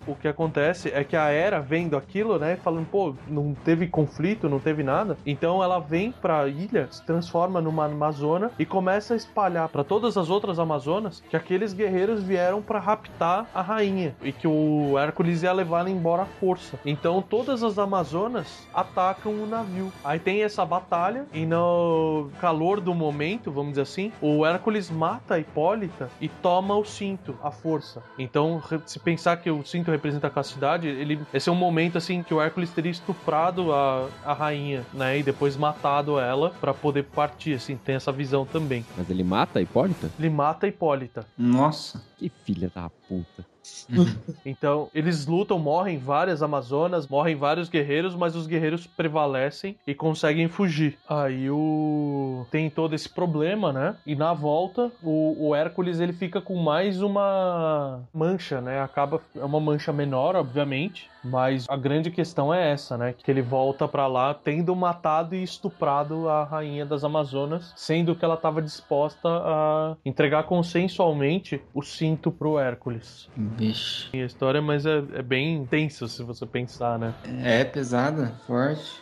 O 0.08 0.16
que 0.16 0.28
acontece 0.28 0.90
é 0.94 1.04
que 1.04 1.16
a 1.16 1.30
Hera 1.30 1.60
vendo 1.60 1.98
aquilo, 1.98 2.38
né, 2.38 2.56
falando, 2.56 2.88
pô, 2.88 3.14
não 3.28 3.54
teve 3.54 3.88
conflito, 3.88 4.50
não 4.50 4.60
teve 4.60 4.84
nada. 4.84 5.18
Então 5.26 5.64
ela 5.64 5.80
vem 5.80 6.12
pra 6.12 6.48
ilha, 6.48 6.88
se 6.92 7.04
transforma 7.06 7.62
numa 7.62 7.86
amazona 7.86 8.52
e 8.58 8.66
começa 8.66 9.14
a 9.14 9.18
espalhar 9.18 9.70
pra 9.70 9.84
todas 9.84 10.18
as 10.18 10.30
outras 10.30 10.60
amazonas 10.60 11.24
que 11.30 11.36
aqueles 11.36 11.74
guerreiros 11.74 12.24
vieram 12.24 12.62
pra 12.62 12.80
raptar 12.80 13.48
a 13.54 13.62
rainha 13.62 14.16
e 14.22 14.32
que 14.32 14.48
o 14.48 14.98
Hércules 14.98 15.44
ia 15.44 15.52
levar 15.52 15.88
embora 15.88 16.24
à 16.24 16.26
força. 16.26 16.80
Então 16.86 17.22
todas 17.22 17.64
as 17.64 17.78
amazonas 17.78 18.68
atacam 18.74 19.32
o 19.34 19.46
navio. 19.46 19.92
Aí 20.04 20.20
tem 20.20 20.44
essa 20.44 20.66
batalha 20.66 21.26
e 21.34 21.46
no 21.46 22.30
calor 22.40 22.80
do 22.80 22.94
momento, 22.94 23.52
vamos 23.52 23.72
dizer 23.72 23.82
assim, 23.82 24.12
o 24.22 24.46
Hércules 24.46 24.90
mata 24.90 25.36
a 25.36 25.40
Hipólita 25.40 26.10
e 26.20 26.28
toma 26.28 26.76
o 26.76 26.86
cinto, 26.86 27.36
a 27.44 27.52
força. 27.52 28.04
Então, 28.18 28.62
se 28.86 29.00
pensar 29.00 29.38
que 29.38 29.50
o 29.50 29.64
cinto 29.64 29.92
representa 29.98 30.28
a 30.28 30.30
castidade, 30.30 30.88
ele, 30.88 31.20
esse 31.34 31.50
é 31.50 31.52
um 31.52 31.56
momento 31.56 31.98
assim 31.98 32.24
que 32.24 32.34
o 32.34 32.42
Hércules 32.42 32.70
teria 32.72 32.92
estuprado 32.92 33.74
a, 33.74 34.08
a 34.26 34.34
rainha, 34.34 34.86
né, 34.94 35.20
e 35.20 35.24
depois 35.24 35.58
matado 35.58 36.20
ela 36.20 36.52
pra 36.62 36.74
poder 36.74 37.04
partir, 37.04 37.54
assim, 37.54 37.76
tem 37.76 37.96
essa 37.96 38.12
visão 38.12 38.46
também. 38.46 38.86
Mas 38.98 39.10
ele 39.10 39.24
mata 39.24 39.60
a 39.60 39.62
Hipólita? 39.62 40.10
Ele 40.18 40.30
mata 40.30 40.66
a 40.66 40.70
Hipólita. 40.70 41.26
Nossa. 41.38 42.02
Que 42.18 42.30
filha 42.30 42.72
da 42.74 42.90
puta. 43.08 43.46
Então, 44.46 44.90
eles 44.94 45.26
lutam, 45.26 45.60
morrem 45.60 45.98
várias 45.98 46.42
Amazonas, 46.42 47.08
morrem 47.08 47.36
vários 47.36 47.70
guerreiros, 47.70 48.16
mas 48.16 48.36
os 48.36 48.48
guerreiros 48.48 48.88
prevalecem 48.88 49.78
e 49.86 49.94
conseguem 49.94 50.48
fugir. 50.48 50.98
Aí 51.08 51.50
o. 51.50 52.46
Tem 52.50 52.70
todo 52.70 52.96
esse 52.96 53.10
problema, 53.10 53.74
né? 53.74 53.98
E 54.06 54.16
na 54.16 54.34
volta, 54.34 54.92
o, 55.04 55.50
o 55.50 55.56
Hércules 55.56 56.00
ele 56.00 56.14
fica 56.14 56.40
com 56.40 56.56
mais 56.56 57.02
uma 57.02 58.02
mancha, 58.14 58.62
né? 58.62 58.82
Acaba. 58.82 59.22
É 59.36 59.44
uma 59.44 59.60
mancha 59.60 59.92
menor, 59.92 60.36
obviamente. 60.36 61.10
Mas 61.28 61.66
a 61.70 61.76
grande 61.76 62.10
questão 62.10 62.54
é 62.54 62.72
essa, 62.72 62.98
né? 62.98 63.14
Que 63.14 63.30
ele 63.30 63.42
volta 63.42 63.88
pra 63.88 64.08
lá 64.08 64.34
tendo 64.34 64.76
matado 64.76 65.36
e 65.36 65.44
estuprado 65.44 66.30
a 66.30 66.44
rainha 66.44 66.86
das 66.86 67.04
Amazonas, 67.04 67.74
sendo 67.76 68.16
que 68.16 68.24
ela 68.24 68.36
estava 68.36 68.62
disposta 68.62 69.28
a 69.28 69.96
entregar 70.06 70.44
consensualmente 70.44 71.62
o 71.74 71.82
cinto 71.82 72.32
pro 72.32 72.60
Hércules. 72.60 73.30
Vixe. 73.36 74.10
Tem 74.12 74.24
a 74.24 74.26
história, 74.26 74.62
mas 74.62 74.86
é, 74.86 74.98
é 75.14 75.22
bem 75.22 75.66
tenso 75.66 76.08
se 76.08 76.24
você 76.24 76.46
pensar, 76.46 76.98
né? 76.98 77.14
É 77.44 77.64
pesada, 77.64 78.34
forte. 78.46 79.02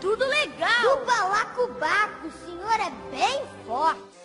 Tudo 0.00 0.24
legal! 0.26 1.02
O 1.02 1.06
balacobaco, 1.06 2.26
o 2.26 2.30
senhor 2.30 2.74
é 2.80 2.92
bem 3.10 3.42
forte. 3.66 4.15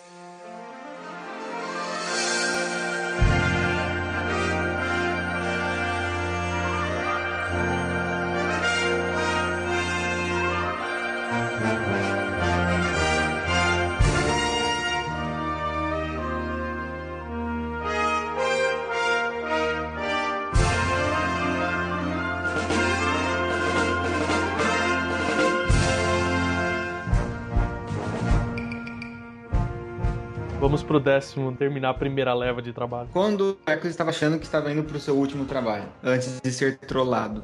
Vamos 30.62 30.80
pro 30.80 31.00
décimo, 31.00 31.50
terminar 31.56 31.90
a 31.90 31.94
primeira 31.94 32.32
leva 32.32 32.62
de 32.62 32.72
trabalho. 32.72 33.08
Quando 33.12 33.58
o 33.66 33.68
Hércules 33.68 33.94
estava 33.94 34.10
achando 34.10 34.38
que 34.38 34.44
estava 34.44 34.70
indo 34.70 34.84
pro 34.84 35.00
seu 35.00 35.16
último 35.16 35.44
trabalho, 35.44 35.86
antes 36.04 36.40
de 36.40 36.52
ser 36.52 36.78
trollado. 36.78 37.42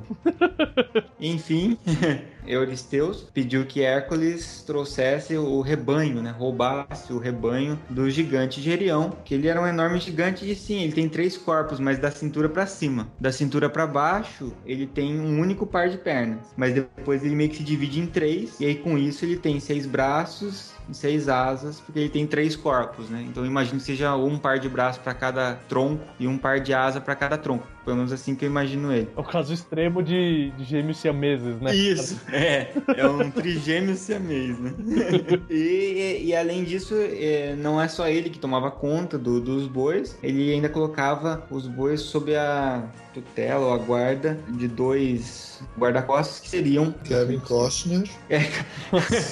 Enfim, 1.20 1.76
Euristeus 2.46 3.22
pediu 3.34 3.66
que 3.66 3.82
Hércules 3.82 4.62
trouxesse 4.64 5.36
o 5.36 5.60
rebanho, 5.60 6.22
né? 6.22 6.30
Roubasse 6.30 7.12
o 7.12 7.18
rebanho 7.18 7.76
do 7.90 8.08
gigante 8.08 8.60
Gerião, 8.60 9.10
que 9.24 9.34
ele 9.34 9.48
era 9.48 9.60
um 9.60 9.66
enorme 9.66 9.98
gigante 9.98 10.48
e 10.48 10.54
sim, 10.54 10.84
ele 10.84 10.92
tem 10.92 11.08
três 11.08 11.36
corpos, 11.36 11.80
mas 11.80 11.98
da 11.98 12.12
cintura 12.12 12.48
para 12.48 12.66
cima. 12.66 13.08
Da 13.18 13.32
cintura 13.32 13.68
para 13.68 13.84
baixo, 13.84 14.52
ele 14.64 14.86
tem 14.86 15.20
um 15.20 15.40
único 15.40 15.66
par 15.66 15.88
de 15.88 15.98
pernas, 15.98 16.54
mas 16.56 16.72
depois 16.72 17.24
ele 17.24 17.34
meio 17.34 17.50
que 17.50 17.56
se 17.56 17.64
divide 17.64 17.98
em 17.98 18.06
três, 18.06 18.60
e 18.60 18.64
aí 18.64 18.76
com 18.76 18.96
isso 18.96 19.24
ele 19.24 19.36
tem 19.36 19.58
seis 19.58 19.86
braços 19.86 20.77
seis 20.92 21.28
asas, 21.28 21.80
porque 21.80 21.98
ele 21.98 22.08
tem 22.08 22.26
três 22.26 22.56
corpos, 22.56 23.08
né? 23.08 23.24
Então 23.28 23.44
imagino 23.44 23.78
que 23.78 23.84
seja 23.84 24.14
um 24.16 24.38
par 24.38 24.58
de 24.58 24.68
braços 24.68 25.02
para 25.02 25.14
cada 25.14 25.54
tronco 25.68 26.04
e 26.18 26.26
um 26.26 26.38
par 26.38 26.60
de 26.60 26.72
asa 26.72 27.00
para 27.00 27.14
cada 27.14 27.36
tronco. 27.36 27.66
Pelo 27.88 27.96
menos 27.96 28.12
assim 28.12 28.34
que 28.34 28.44
eu 28.44 28.50
imagino 28.50 28.92
ele. 28.92 29.08
É 29.16 29.20
o 29.20 29.24
caso 29.24 29.50
extremo 29.54 30.02
de, 30.02 30.50
de 30.58 30.64
gêmeos 30.64 30.98
siameses, 30.98 31.58
né? 31.58 31.74
Isso, 31.74 32.20
é. 32.30 32.70
É 32.94 33.08
um 33.08 33.30
trigêmeo 33.30 33.94
siamês, 33.96 34.58
né? 34.58 34.74
e, 35.48 35.54
e- 35.54 36.26
e 36.26 36.36
além 36.36 36.64
disso, 36.64 36.94
é, 36.98 37.56
não 37.56 37.80
é 37.80 37.88
só 37.88 38.06
ele 38.06 38.28
que 38.28 38.38
tomava 38.38 38.70
conta 38.70 39.16
do- 39.16 39.40
dos 39.40 39.66
bois, 39.66 40.18
ele 40.22 40.52
ainda 40.52 40.68
colocava 40.68 41.46
os 41.50 41.66
bois 41.66 42.02
sob 42.02 42.36
a 42.36 42.84
tutela 43.14 43.64
ou 43.68 43.72
a 43.72 43.78
guarda 43.78 44.38
de 44.50 44.68
dois 44.68 45.58
guarda-costas 45.78 46.40
que 46.40 46.50
seriam. 46.50 46.92
Kevin 47.04 47.38
Costner. 47.40 48.04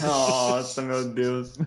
Nossa, 0.03 0.81
meu 0.81 1.05
Deus. 1.11 1.59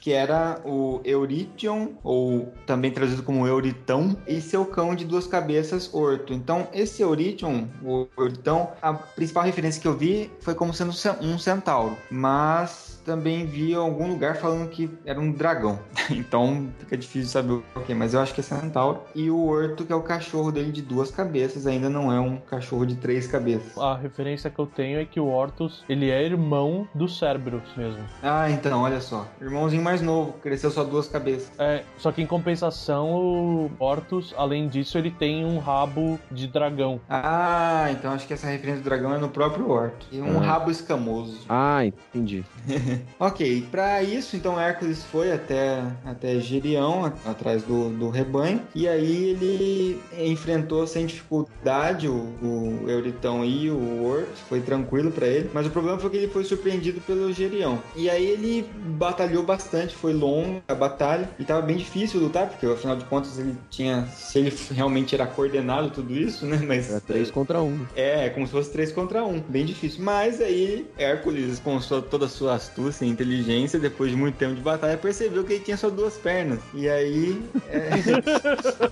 que 0.00 0.12
era 0.12 0.60
o 0.64 1.00
Eurytion, 1.04 1.92
ou 2.02 2.52
também 2.66 2.90
traduzido 2.90 3.22
como 3.22 3.46
Euritão, 3.46 4.16
e 4.26 4.40
seu 4.54 4.64
cão 4.64 4.94
de 4.94 5.04
duas 5.04 5.26
cabeças, 5.26 5.92
Orto. 5.92 6.32
Então, 6.32 6.68
esse 6.72 7.02
Eurytion, 7.02 7.66
o 7.82 8.06
Euritão, 8.16 8.70
a 8.80 8.94
principal 8.94 9.42
referência 9.42 9.82
que 9.82 9.88
eu 9.88 9.96
vi 9.96 10.30
foi 10.38 10.54
como 10.54 10.72
sendo 10.72 10.92
um 11.20 11.36
centauro, 11.36 11.96
mas 12.08 12.93
também 13.04 13.44
vi 13.46 13.72
em 13.72 13.74
algum 13.76 14.08
lugar 14.08 14.36
falando 14.36 14.68
que 14.68 14.90
era 15.04 15.20
um 15.20 15.30
dragão. 15.30 15.78
Então 16.10 16.68
fica 16.80 16.98
difícil 16.98 17.30
saber 17.30 17.52
o 17.74 17.80
que, 17.86 17.94
mas 17.94 18.12
eu 18.12 18.20
acho 18.20 18.34
que 18.34 18.40
é 18.40 18.44
centauro. 18.44 19.00
E 19.14 19.30
o 19.30 19.46
Orto, 19.46 19.84
que 19.86 19.92
é 19.92 19.96
o 19.96 20.02
cachorro 20.02 20.52
dele 20.52 20.70
de 20.70 20.82
duas 20.82 21.10
cabeças, 21.10 21.66
ainda 21.66 21.88
não 21.88 22.12
é 22.12 22.20
um 22.20 22.36
cachorro 22.36 22.84
de 22.84 22.94
três 22.96 23.26
cabeças. 23.26 23.76
A 23.78 23.94
referência 23.96 24.50
que 24.50 24.58
eu 24.58 24.66
tenho 24.66 24.98
é 25.00 25.06
que 25.06 25.18
o 25.18 25.26
Hortus, 25.28 25.82
ele 25.88 26.10
é 26.10 26.22
irmão 26.22 26.86
do 26.94 27.08
Cerberus 27.08 27.62
mesmo. 27.74 28.02
Ah, 28.22 28.50
então, 28.50 28.82
olha 28.82 29.00
só. 29.00 29.26
Irmãozinho 29.40 29.82
mais 29.82 30.02
novo, 30.02 30.34
cresceu 30.34 30.70
só 30.70 30.84
duas 30.84 31.08
cabeças. 31.08 31.50
É, 31.58 31.82
só 31.96 32.12
que 32.12 32.20
em 32.20 32.26
compensação, 32.26 33.14
o 33.14 33.70
Hortus, 33.78 34.34
além 34.36 34.68
disso, 34.68 34.98
ele 34.98 35.10
tem 35.10 35.42
um 35.44 35.58
rabo 35.58 36.20
de 36.30 36.46
dragão. 36.46 37.00
Ah, 37.08 37.86
então 37.90 38.12
acho 38.12 38.26
que 38.26 38.34
essa 38.34 38.46
referência 38.46 38.82
do 38.82 38.84
dragão 38.84 39.14
é 39.14 39.18
no 39.18 39.30
próprio 39.30 39.70
Orto. 39.70 40.06
E 40.12 40.20
um 40.20 40.38
Ah. 40.38 40.44
rabo 40.44 40.70
escamoso. 40.70 41.46
Ah, 41.48 41.82
entendi. 41.86 42.44
Ok, 43.18 43.66
para 43.70 44.02
isso, 44.02 44.36
então 44.36 44.60
Hércules 44.60 45.04
foi 45.04 45.32
até, 45.32 45.82
até 46.04 46.38
Gerião, 46.40 47.04
a- 47.04 47.30
atrás 47.30 47.62
do, 47.62 47.90
do 47.90 48.08
rebanho, 48.10 48.60
e 48.74 48.86
aí 48.88 49.30
ele 49.30 50.00
enfrentou 50.18 50.86
sem 50.86 51.06
dificuldade 51.06 52.08
o, 52.08 52.12
o 52.42 52.84
Euritão 52.88 53.44
e 53.44 53.70
o 53.70 54.04
Orto, 54.04 54.36
foi 54.48 54.60
tranquilo 54.60 55.10
para 55.10 55.26
ele, 55.26 55.50
mas 55.52 55.66
o 55.66 55.70
problema 55.70 55.98
foi 55.98 56.10
que 56.10 56.16
ele 56.16 56.28
foi 56.28 56.44
surpreendido 56.44 57.00
pelo 57.00 57.32
Gerião. 57.32 57.78
E 57.96 58.08
aí 58.10 58.24
ele 58.26 58.68
batalhou 58.98 59.42
bastante, 59.42 59.94
foi 59.94 60.12
longa 60.12 60.62
a 60.68 60.74
batalha, 60.74 61.28
e 61.38 61.44
tava 61.44 61.62
bem 61.62 61.76
difícil 61.76 62.20
lutar, 62.20 62.48
porque 62.48 62.66
afinal 62.66 62.96
de 62.96 63.04
contas 63.04 63.38
ele 63.38 63.56
tinha, 63.70 64.06
se 64.06 64.38
ele 64.38 64.52
realmente 64.72 65.14
era 65.14 65.26
coordenado 65.26 65.90
tudo 65.90 66.12
isso, 66.14 66.46
né, 66.46 66.60
mas... 66.66 66.90
Era 66.90 67.00
três 67.00 67.30
contra 67.30 67.60
um. 67.62 67.78
É, 67.96 68.28
como 68.30 68.46
se 68.46 68.52
fosse 68.52 68.70
3 68.70 68.92
contra 68.92 69.24
1. 69.24 69.40
Bem 69.48 69.64
difícil. 69.64 70.02
Mas 70.04 70.40
aí, 70.40 70.86
Hércules, 70.98 71.58
com 71.60 71.80
sua- 71.80 72.02
toda 72.02 72.26
a 72.26 72.28
sua 72.28 72.54
astúcia 72.54 72.83
e 73.04 73.08
inteligência, 73.08 73.78
depois 73.78 74.10
de 74.10 74.16
muito 74.16 74.36
tempo 74.36 74.54
de 74.54 74.60
batalha, 74.60 74.96
percebeu 74.96 75.44
que 75.44 75.54
ele 75.54 75.64
tinha 75.64 75.76
só 75.76 75.90
duas 75.90 76.14
pernas. 76.16 76.60
E 76.72 76.88
aí, 76.88 77.42
é, 77.68 77.90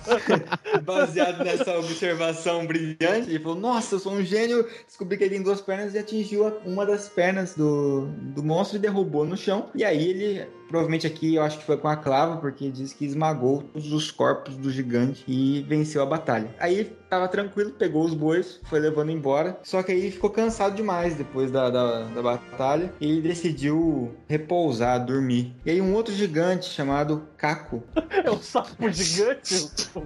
baseado 0.81 1.43
nessa 1.43 1.77
observação 1.77 2.65
brilhante, 2.65 3.29
ele 3.29 3.39
falou: 3.39 3.57
Nossa, 3.59 3.95
eu 3.95 3.99
sou 3.99 4.13
um 4.13 4.23
gênio. 4.23 4.65
Descobri 4.85 5.17
que 5.17 5.23
ele 5.23 5.35
tem 5.35 5.43
duas 5.43 5.61
pernas 5.61 5.93
e 5.93 5.97
atingiu 5.97 6.47
uma 6.65 6.85
das 6.85 7.07
pernas 7.09 7.55
do, 7.55 8.07
do 8.35 8.43
monstro 8.43 8.77
e 8.77 8.81
derrubou 8.81 9.25
no 9.25 9.37
chão. 9.37 9.69
E 9.75 9.83
aí 9.83 10.09
ele. 10.09 10.47
Provavelmente 10.73 11.05
aqui 11.05 11.35
eu 11.35 11.43
acho 11.43 11.59
que 11.59 11.65
foi 11.65 11.77
com 11.77 11.87
a 11.87 11.95
clava, 11.95 12.37
porque 12.37 12.71
diz 12.71 12.93
que 12.93 13.05
esmagou 13.05 13.61
todos 13.61 13.93
os 13.93 14.09
corpos 14.09 14.57
do 14.57 14.71
gigante 14.71 15.23
e 15.27 15.63
venceu 15.69 16.01
a 16.01 16.05
batalha. 16.07 16.49
Aí 16.59 16.85
tava 17.07 17.27
tranquilo, 17.27 17.69
pegou 17.69 18.03
os 18.03 18.15
bois, 18.15 18.59
foi 18.63 18.79
levando 18.79 19.11
embora. 19.11 19.59
Só 19.61 19.83
que 19.83 19.91
aí 19.91 20.09
ficou 20.09 20.31
cansado 20.31 20.75
demais 20.75 21.13
depois 21.13 21.51
da, 21.51 21.69
da, 21.69 22.05
da 22.05 22.21
batalha 22.23 22.91
e 22.99 23.07
ele 23.07 23.21
decidiu 23.21 24.15
repousar, 24.27 25.05
dormir. 25.05 25.55
E 25.63 25.69
aí 25.69 25.79
um 25.79 25.93
outro 25.93 26.11
gigante 26.11 26.65
chamado 26.65 27.21
Caco 27.37 27.83
É 28.09 28.31
um 28.31 28.41
sapo 28.41 28.89
gigante? 28.89 29.69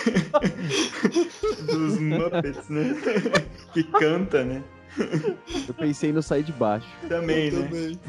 dos 1.66 1.98
Muppets, 1.98 2.68
né? 2.68 2.94
que 3.72 3.82
canta, 3.82 4.44
né? 4.44 4.62
Eu 5.68 5.74
pensei 5.74 6.12
no 6.12 6.22
sair 6.22 6.42
de 6.42 6.52
baixo. 6.52 6.86
Também, 7.08 7.48
Eu 7.48 7.60
né? 7.60 7.66
também. 7.68 8.00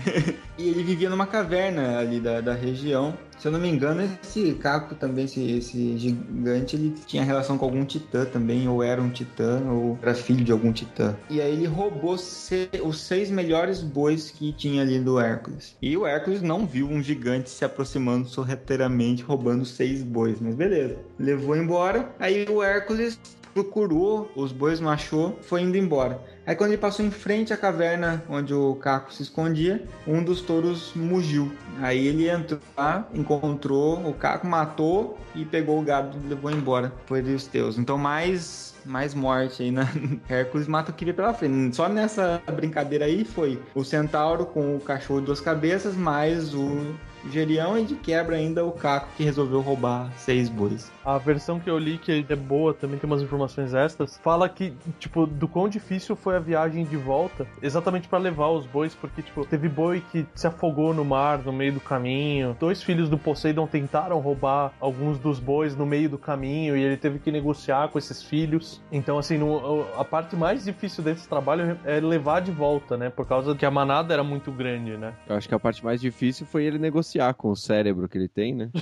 E 0.57 0.69
ele 0.69 0.83
vivia 0.83 1.09
numa 1.09 1.25
caverna 1.25 1.97
ali 1.97 2.19
da, 2.19 2.39
da 2.39 2.53
região. 2.53 3.17
Se 3.39 3.47
eu 3.47 3.51
não 3.51 3.59
me 3.59 3.67
engano, 3.67 4.07
esse 4.21 4.53
Caco 4.53 4.93
também, 4.93 5.25
esse, 5.25 5.41
esse 5.57 5.97
gigante, 5.97 6.75
ele 6.75 6.93
tinha 7.07 7.23
relação 7.23 7.57
com 7.57 7.65
algum 7.65 7.83
titã 7.83 8.25
também, 8.25 8.67
ou 8.67 8.83
era 8.83 9.01
um 9.01 9.09
titã, 9.09 9.59
ou 9.71 9.97
era 10.03 10.13
filho 10.13 10.43
de 10.43 10.51
algum 10.51 10.71
titã. 10.71 11.15
E 11.31 11.41
aí 11.41 11.51
ele 11.53 11.65
roubou 11.65 12.15
se- 12.15 12.69
os 12.83 12.99
seis 13.01 13.31
melhores 13.31 13.81
bois 13.81 14.29
que 14.29 14.53
tinha 14.53 14.83
ali 14.83 14.99
do 14.99 15.19
Hércules. 15.19 15.75
E 15.81 15.97
o 15.97 16.05
Hércules 16.05 16.43
não 16.43 16.67
viu 16.67 16.87
um 16.87 17.01
gigante 17.01 17.49
se 17.49 17.65
aproximando 17.65 18.27
sorrateiramente, 18.27 19.23
roubando 19.23 19.65
seis 19.65 20.03
bois, 20.03 20.39
mas 20.39 20.53
beleza. 20.53 20.97
Levou 21.17 21.55
embora, 21.57 22.13
aí 22.19 22.45
o 22.47 22.61
Hércules 22.61 23.17
procurou, 23.53 24.31
os 24.35 24.51
bois 24.51 24.79
não 24.79 24.89
achou, 24.89 25.37
foi 25.41 25.61
indo 25.61 25.77
embora. 25.77 26.19
Aí 26.45 26.55
quando 26.55 26.71
ele 26.71 26.81
passou 26.81 27.05
em 27.05 27.11
frente 27.11 27.53
à 27.53 27.57
caverna 27.57 28.23
onde 28.27 28.53
o 28.53 28.75
Caco 28.75 29.13
se 29.13 29.21
escondia, 29.23 29.83
um 30.07 30.23
dos 30.23 30.41
touros 30.41 30.91
mugiu. 30.95 31.51
Aí 31.79 32.07
ele 32.07 32.29
entrou 32.29 32.59
lá, 32.75 33.07
encontrou 33.13 34.05
o 34.07 34.13
Caco, 34.13 34.47
matou 34.47 35.17
e 35.35 35.45
pegou 35.45 35.79
o 35.79 35.83
gado 35.83 36.17
e 36.23 36.27
levou 36.27 36.51
embora. 36.51 36.91
Foi 37.05 37.21
dos 37.21 37.45
teus. 37.45 37.77
Então 37.77 37.97
mais 37.97 38.71
mais 38.83 39.13
morte 39.13 39.61
aí 39.61 39.71
na 39.71 39.87
Hércules 40.27 40.67
mata 40.67 40.91
o 40.91 40.93
que 40.93 41.05
vê 41.05 41.13
pela 41.13 41.33
frente. 41.33 41.75
Só 41.75 41.87
nessa 41.87 42.41
brincadeira 42.51 43.05
aí 43.05 43.23
foi 43.23 43.61
o 43.75 43.83
centauro 43.83 44.45
com 44.45 44.75
o 44.75 44.79
cachorro 44.79 45.19
de 45.19 45.27
duas 45.27 45.39
cabeças, 45.39 45.95
mais 45.95 46.53
o 46.55 46.95
Gerião 47.29 47.77
e 47.77 47.85
de 47.85 47.95
quebra 47.95 48.35
ainda 48.35 48.65
o 48.65 48.71
Caco 48.71 49.09
que 49.15 49.23
resolveu 49.23 49.61
roubar 49.61 50.11
seis 50.17 50.49
bois. 50.49 50.91
A 51.03 51.17
versão 51.17 51.59
que 51.59 51.69
eu 51.69 51.77
li, 51.77 51.97
que 51.97 52.25
é 52.27 52.35
boa, 52.35 52.73
também 52.73 52.99
tem 52.99 53.09
umas 53.09 53.21
informações 53.21 53.73
extras, 53.73 54.19
fala 54.23 54.47
que, 54.47 54.73
tipo, 54.99 55.25
do 55.25 55.47
quão 55.47 55.67
difícil 55.67 56.15
foi 56.15 56.35
a 56.35 56.39
viagem 56.39 56.85
de 56.85 56.97
volta, 56.97 57.47
exatamente 57.61 58.07
pra 58.07 58.19
levar 58.19 58.49
os 58.49 58.65
bois, 58.65 58.93
porque, 58.93 59.21
tipo, 59.21 59.45
teve 59.45 59.67
boi 59.67 60.01
que 60.11 60.25
se 60.35 60.47
afogou 60.47 60.93
no 60.93 61.03
mar 61.03 61.39
no 61.39 61.51
meio 61.51 61.73
do 61.73 61.79
caminho, 61.79 62.55
dois 62.59 62.83
filhos 62.83 63.09
do 63.09 63.17
Poseidon 63.17 63.65
tentaram 63.67 64.19
roubar 64.19 64.73
alguns 64.79 65.17
dos 65.17 65.39
bois 65.39 65.75
no 65.75 65.85
meio 65.85 66.09
do 66.09 66.17
caminho 66.17 66.77
e 66.77 66.83
ele 66.83 66.97
teve 66.97 67.19
que 67.19 67.31
negociar 67.31 67.89
com 67.89 67.97
esses 67.97 68.21
filhos. 68.23 68.81
Então, 68.91 69.17
assim, 69.17 69.37
no- 69.37 69.87
a 69.97 70.05
parte 70.05 70.35
mais 70.35 70.63
difícil 70.63 71.03
desse 71.03 71.27
trabalho 71.27 71.77
é 71.83 71.99
levar 71.99 72.41
de 72.41 72.51
volta, 72.51 72.95
né? 72.97 73.09
Por 73.09 73.25
causa 73.25 73.55
que 73.55 73.65
a 73.65 73.71
manada 73.71 74.13
era 74.13 74.23
muito 74.23 74.51
grande, 74.51 74.97
né? 74.97 75.13
Eu 75.27 75.35
acho 75.35 75.47
que 75.47 75.55
a 75.55 75.59
parte 75.59 75.83
mais 75.83 75.99
difícil 75.99 76.45
foi 76.45 76.63
ele 76.65 76.77
negociar 76.77 77.33
com 77.33 77.49
o 77.49 77.55
cérebro 77.55 78.07
que 78.07 78.17
ele 78.17 78.27
tem, 78.27 78.53
né? 78.53 78.69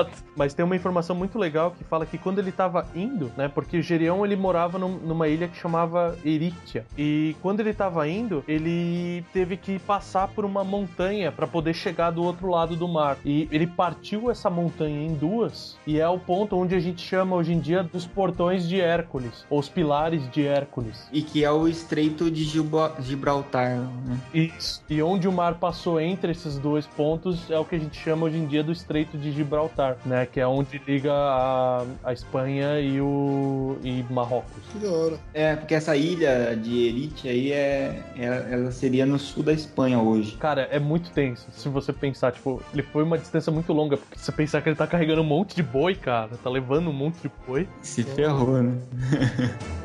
Exato. 0.12 0.30
Mas 0.36 0.54
tem 0.54 0.64
uma 0.64 0.76
informação 0.76 1.14
muito 1.14 1.38
legal 1.38 1.70
que 1.72 1.84
fala 1.84 2.06
que 2.06 2.16
quando 2.18 2.38
ele 2.38 2.52
tava 2.52 2.86
indo, 2.94 3.30
né? 3.36 3.48
Porque 3.48 3.78
o 3.78 3.82
Gerion 3.82 4.24
ele 4.24 4.36
morava 4.36 4.78
num- 4.78 4.98
numa 4.98 5.28
ilha 5.28 5.48
que 5.48 5.56
chamava 5.56 6.16
Eritia. 6.24 6.84
E 6.96 7.36
quando 7.42 7.60
ele 7.60 7.74
tava 7.74 8.08
indo, 8.08 8.42
ele 8.48 9.24
teve 9.32 9.56
que 9.56 9.78
passar 9.80 10.28
por 10.28 10.44
uma 10.44 10.64
montanha 10.64 11.30
para 11.30 11.46
poder 11.46 11.74
chegar 11.74 12.10
do 12.10 12.22
outro 12.22 12.48
lado 12.48 12.76
do 12.76 12.88
mar. 12.88 13.16
E 13.24 13.48
ele 13.50 13.66
partiu 13.66 14.30
essa 14.30 14.48
montanha 14.48 15.04
em 15.06 15.14
duas. 15.14 15.76
E 15.86 15.98
é 16.00 16.08
o 16.08 16.18
ponto 16.18 16.56
onde 16.56 16.74
a 16.74 16.80
gente 16.80 17.02
chama 17.02 17.36
hoje 17.36 17.52
em 17.52 17.60
dia 17.60 17.82
dos 17.82 18.06
portões 18.06 18.68
de 18.68 18.80
Hércules, 18.80 19.44
ou 19.50 19.58
os 19.58 19.68
pilares 19.68 20.28
de 20.30 20.46
Hércules. 20.46 21.08
E 21.12 21.22
que 21.22 21.44
é 21.44 21.50
o 21.50 21.68
Estreito 21.68 22.30
de 22.30 22.44
Gibraltar, 22.44 23.78
né? 24.06 24.18
Isso. 24.32 24.82
E 24.88 25.02
onde 25.02 25.28
o 25.28 25.32
mar 25.32 25.54
passou 25.54 26.00
entre 26.00 26.32
esses 26.32 26.58
dois 26.58 26.86
pontos 26.86 27.50
é 27.50 27.58
o 27.58 27.64
que 27.64 27.76
a 27.76 27.78
gente 27.78 27.96
chama 27.98 28.26
hoje 28.26 28.38
em 28.38 28.46
dia 28.46 28.62
do 28.62 28.72
Estreito 28.72 29.18
de 29.18 29.32
Gibraltar, 29.32 29.96
né? 30.04 30.26
Que 30.26 30.40
é 30.40 30.46
onde 30.46 30.80
liga 30.86 31.12
a, 31.12 31.84
a 32.04 32.12
Espanha 32.12 32.80
e 32.80 33.00
o 33.00 33.76
e 33.82 34.04
Marrocos. 34.10 34.62
Que 34.72 34.78
da 34.78 34.90
hora. 34.90 35.18
É, 35.34 35.56
porque 35.56 35.74
essa 35.74 35.96
ilha 35.96 36.56
de 36.56 36.86
Erite 36.86 37.28
aí 37.28 37.52
é, 37.52 38.02
é- 38.16 38.48
ela 38.50 38.70
seria 38.70 39.04
no 39.06 39.18
sul 39.18 39.42
da 39.42 39.52
Espanha 39.52 39.98
hoje. 40.00 40.36
Cara, 40.36 40.62
é 40.70 40.78
muito 40.78 41.10
tenso. 41.10 41.46
Se 41.52 41.68
você 41.68 41.92
pensar, 41.92 42.32
tipo, 42.32 42.62
ele 42.72 42.82
foi 42.82 43.02
uma 43.02 43.18
distância 43.18 43.52
muito 43.52 43.72
longa. 43.72 43.96
Porque 43.96 44.18
se 44.18 44.24
você 44.24 44.32
pensar 44.32 44.62
que 44.62 44.68
ele 44.68 44.76
tá 44.76 44.86
carregando 44.86 45.20
um 45.22 45.24
monte 45.24 45.54
de 45.56 45.62
boi, 45.62 45.94
cara, 45.94 46.30
tá 46.42 46.50
levando 46.50 46.88
um 46.90 46.92
monte 46.92 47.20
de 47.22 47.30
boi. 47.46 47.68
Se 47.82 48.02
ferrou, 48.02 48.62
né? 48.62 48.74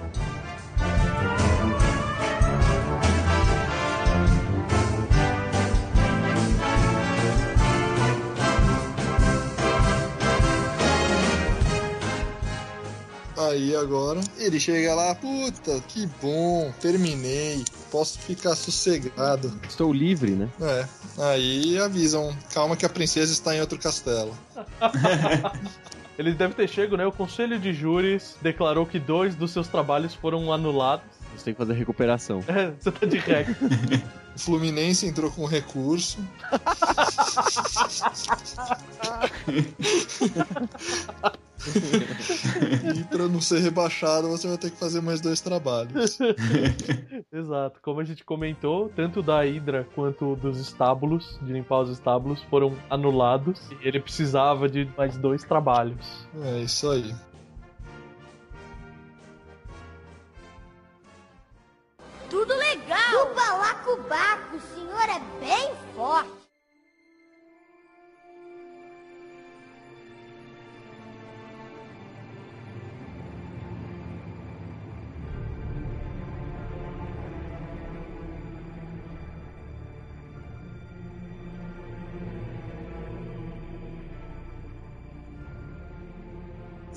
Aí 13.56 13.74
agora 13.74 14.20
ele 14.38 14.60
chega 14.60 14.94
lá, 14.94 15.16
puta, 15.16 15.80
que 15.88 16.06
bom, 16.22 16.74
terminei, 16.82 17.64
posso 17.90 18.20
ficar 18.20 18.54
sossegado. 18.54 19.58
Estou 19.66 19.94
livre, 19.94 20.32
né? 20.32 20.50
É, 20.60 20.86
aí 21.18 21.80
avisam, 21.80 22.36
calma 22.54 22.76
que 22.76 22.86
a 22.86 22.90
princesa 22.90 23.32
está 23.32 23.56
em 23.56 23.62
outro 23.62 23.80
castelo. 23.80 24.38
Ele 26.20 26.34
deve 26.34 26.54
ter 26.54 26.68
chego, 26.68 26.98
né? 26.98 27.06
O 27.06 27.14
conselho 27.14 27.58
de 27.58 27.74
júris 27.74 28.36
declarou 28.42 28.86
que 28.86 29.00
dois 29.00 29.36
dos 29.36 29.52
seus 29.52 29.70
trabalhos 29.70 30.14
foram 30.14 30.52
anulados. 30.52 31.06
Você 31.36 31.46
tem 31.46 31.54
que 31.54 31.58
fazer 31.58 31.74
recuperação. 31.74 32.44
É, 32.48 32.72
você 32.72 32.92
tá 32.92 33.06
de 33.06 33.18
rec. 33.18 33.48
O 34.36 34.40
Fluminense 34.40 35.08
entrou 35.08 35.32
com 35.32 35.46
recurso. 35.46 36.20
e 42.96 43.04
pra 43.06 43.28
não 43.28 43.42
ser 43.42 43.60
rebaixado, 43.60 44.30
você 44.30 44.48
vai 44.48 44.58
ter 44.58 44.72
que 44.72 44.78
fazer 44.78 45.02
mais 45.02 45.22
dois 45.22 45.42
trabalhos. 45.42 46.18
Exato. 47.32 47.80
Como 47.82 48.00
a 48.00 48.04
gente 48.04 48.24
comentou, 48.24 48.90
tanto 48.96 49.22
da 49.22 49.42
Hydra 49.42 49.88
quanto 49.96 50.36
dos 50.36 50.60
estábulos, 50.60 51.40
de 51.42 51.52
limpar 51.52 51.82
os 51.82 51.90
estábulos, 51.90 52.42
foram 52.44 52.76
anulados. 52.90 53.60
E 53.82 53.88
ele 53.88 54.00
precisava 54.00 54.70
de 54.70 54.90
mais 54.98 55.18
dois 55.18 55.44
trabalhos. 55.44 56.28
É 56.44 56.60
isso 56.62 56.90
aí. 56.90 57.14
Tudo 62.30 62.56
legal! 62.56 63.32
O 63.32 63.36
balacobaco, 63.36 64.58
o 64.58 64.62
senhor 64.76 65.10
é 65.10 65.22
bem 65.40 65.72
forte. 65.96 66.45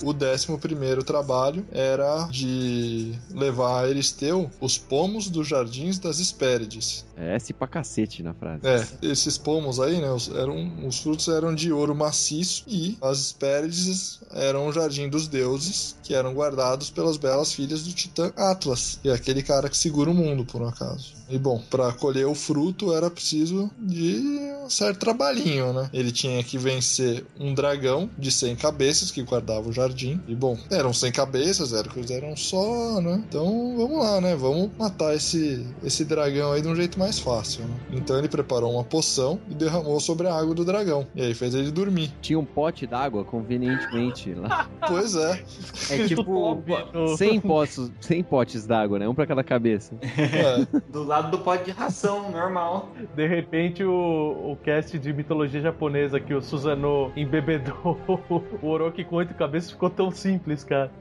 O 0.09 0.13
décimo 0.15 0.59
primeiro 0.59 1.05
trabalho 1.05 1.67
era 1.71 2.27
de 2.29 3.13
levar 3.31 3.85
a 3.85 3.91
Eristeu 3.91 4.51
os 4.59 4.79
pomos 4.79 5.29
dos 5.29 5.47
jardins 5.47 5.99
das 5.99 6.19
Hespérides. 6.19 7.05
É 7.15 7.35
S 7.35 7.53
pra 7.53 7.69
cacete 7.69 8.23
na 8.23 8.33
frase. 8.33 8.67
É, 8.67 8.87
esses 9.03 9.37
pomos 9.37 9.79
aí, 9.79 10.01
né? 10.01 10.11
Os, 10.11 10.35
eram, 10.35 10.87
os 10.87 11.01
frutos 11.01 11.29
eram 11.29 11.55
de 11.55 11.71
ouro 11.71 11.95
maciço 11.95 12.65
e 12.67 12.97
as 13.03 13.19
Hespérides 13.19 14.21
eram 14.33 14.69
o 14.69 14.73
jardim 14.73 15.11
dos 15.11 15.29
deuses 15.29 15.95
que 16.03 16.15
eram 16.15 16.33
guardados 16.33 16.89
pelas 16.89 17.19
belas 17.19 17.53
filhas 17.53 17.83
do 17.83 17.93
titã 17.93 18.33
Atlas, 18.35 18.99
que 19.03 19.11
é 19.11 19.13
aquele 19.13 19.43
cara 19.43 19.69
que 19.69 19.77
segura 19.77 20.11
o 20.11 20.15
mundo, 20.15 20.43
por 20.43 20.63
um 20.63 20.69
acaso. 20.69 21.18
E 21.31 21.39
bom, 21.39 21.63
para 21.71 21.93
colher 21.93 22.27
o 22.27 22.35
fruto 22.35 22.93
era 22.95 23.11
preciso 23.11 23.71
de 23.79 24.17
um 24.65 24.71
certo 24.71 24.99
trabalhinho, 24.99 25.73
né? 25.73 25.89
Ele 25.93 26.11
tinha 26.13 26.43
que 26.43 26.57
vencer 26.59 27.25
um 27.39 27.53
dragão 27.55 28.09
de 28.19 28.31
100 28.31 28.57
cabeças 28.57 29.11
que 29.11 29.23
guardava 29.23 29.69
o 29.69 29.73
jardim. 29.73 30.21
E 30.27 30.35
bom, 30.35 30.57
eram 30.71 30.93
100 30.93 31.13
cabeças, 31.13 31.73
Hércules 31.73 32.11
eram 32.11 32.37
só, 32.37 33.01
né? 33.01 33.23
Então 33.29 33.75
vamos 33.77 33.99
lá, 33.99 34.21
né? 34.21 34.37
Vamos 34.37 34.71
matar 34.79 35.15
esse, 35.15 35.67
esse 35.83 36.05
dragão 36.05 36.53
aí 36.53 36.63
de 36.63 36.69
um 36.69 36.77
jeito 36.77 36.99
mais 36.99 37.19
fácil, 37.19 37.65
né? 37.65 37.77
Então 37.93 38.19
ele 38.19 38.29
preparou 38.29 38.73
uma 38.73 38.85
poção 38.85 39.39
e 39.51 39.55
derramou 39.55 40.01
sobre 40.01 40.27
a 40.29 40.35
água 40.35 40.55
do 40.55 40.65
dragão. 40.65 41.07
E 41.15 41.23
aí 41.23 41.35
fez 41.35 41.55
ele 41.55 41.71
dormir. 41.71 42.13
Tinha 42.23 42.39
um 42.39 42.45
pote 42.45 42.87
d'água, 42.87 43.25
convenientemente, 43.25 44.33
lá. 44.35 44.69
Pois 44.89 45.15
é. 45.15 45.43
É 45.91 46.07
tipo 46.07 46.25
Top 46.25 46.63
no- 46.95 47.17
100 47.17 47.41
potes, 47.41 47.91
100 48.01 48.23
potes 48.23 48.67
d'água, 48.67 48.99
né? 48.99 49.09
Um 49.09 49.15
pra 49.15 49.27
cada 49.27 49.45
cabeça. 49.45 49.95
é. 50.03 50.67
do 50.91 51.03
lado 51.05 51.18
lado 51.19 51.31
do 51.31 51.39
pote 51.39 51.65
de 51.65 51.71
ração, 51.73 52.31
normal. 52.31 52.91
De 53.15 53.27
repente, 53.27 53.83
o, 53.85 54.53
o 54.53 54.57
cast 54.63 54.99
de 54.99 55.13
mitologia 55.13 55.61
japonesa 55.61 56.21
que 56.21 56.33
o 56.33 56.41
Suzano 56.41 57.13
embebedou 57.17 57.99
o 58.63 58.67
Orochi 58.67 59.05
com 59.05 59.17
oito 59.17 59.35
cabeças 59.35 59.71
ficou 59.71 59.91
tão 59.91 60.11
simples, 60.11 60.65
cara. 60.65 60.91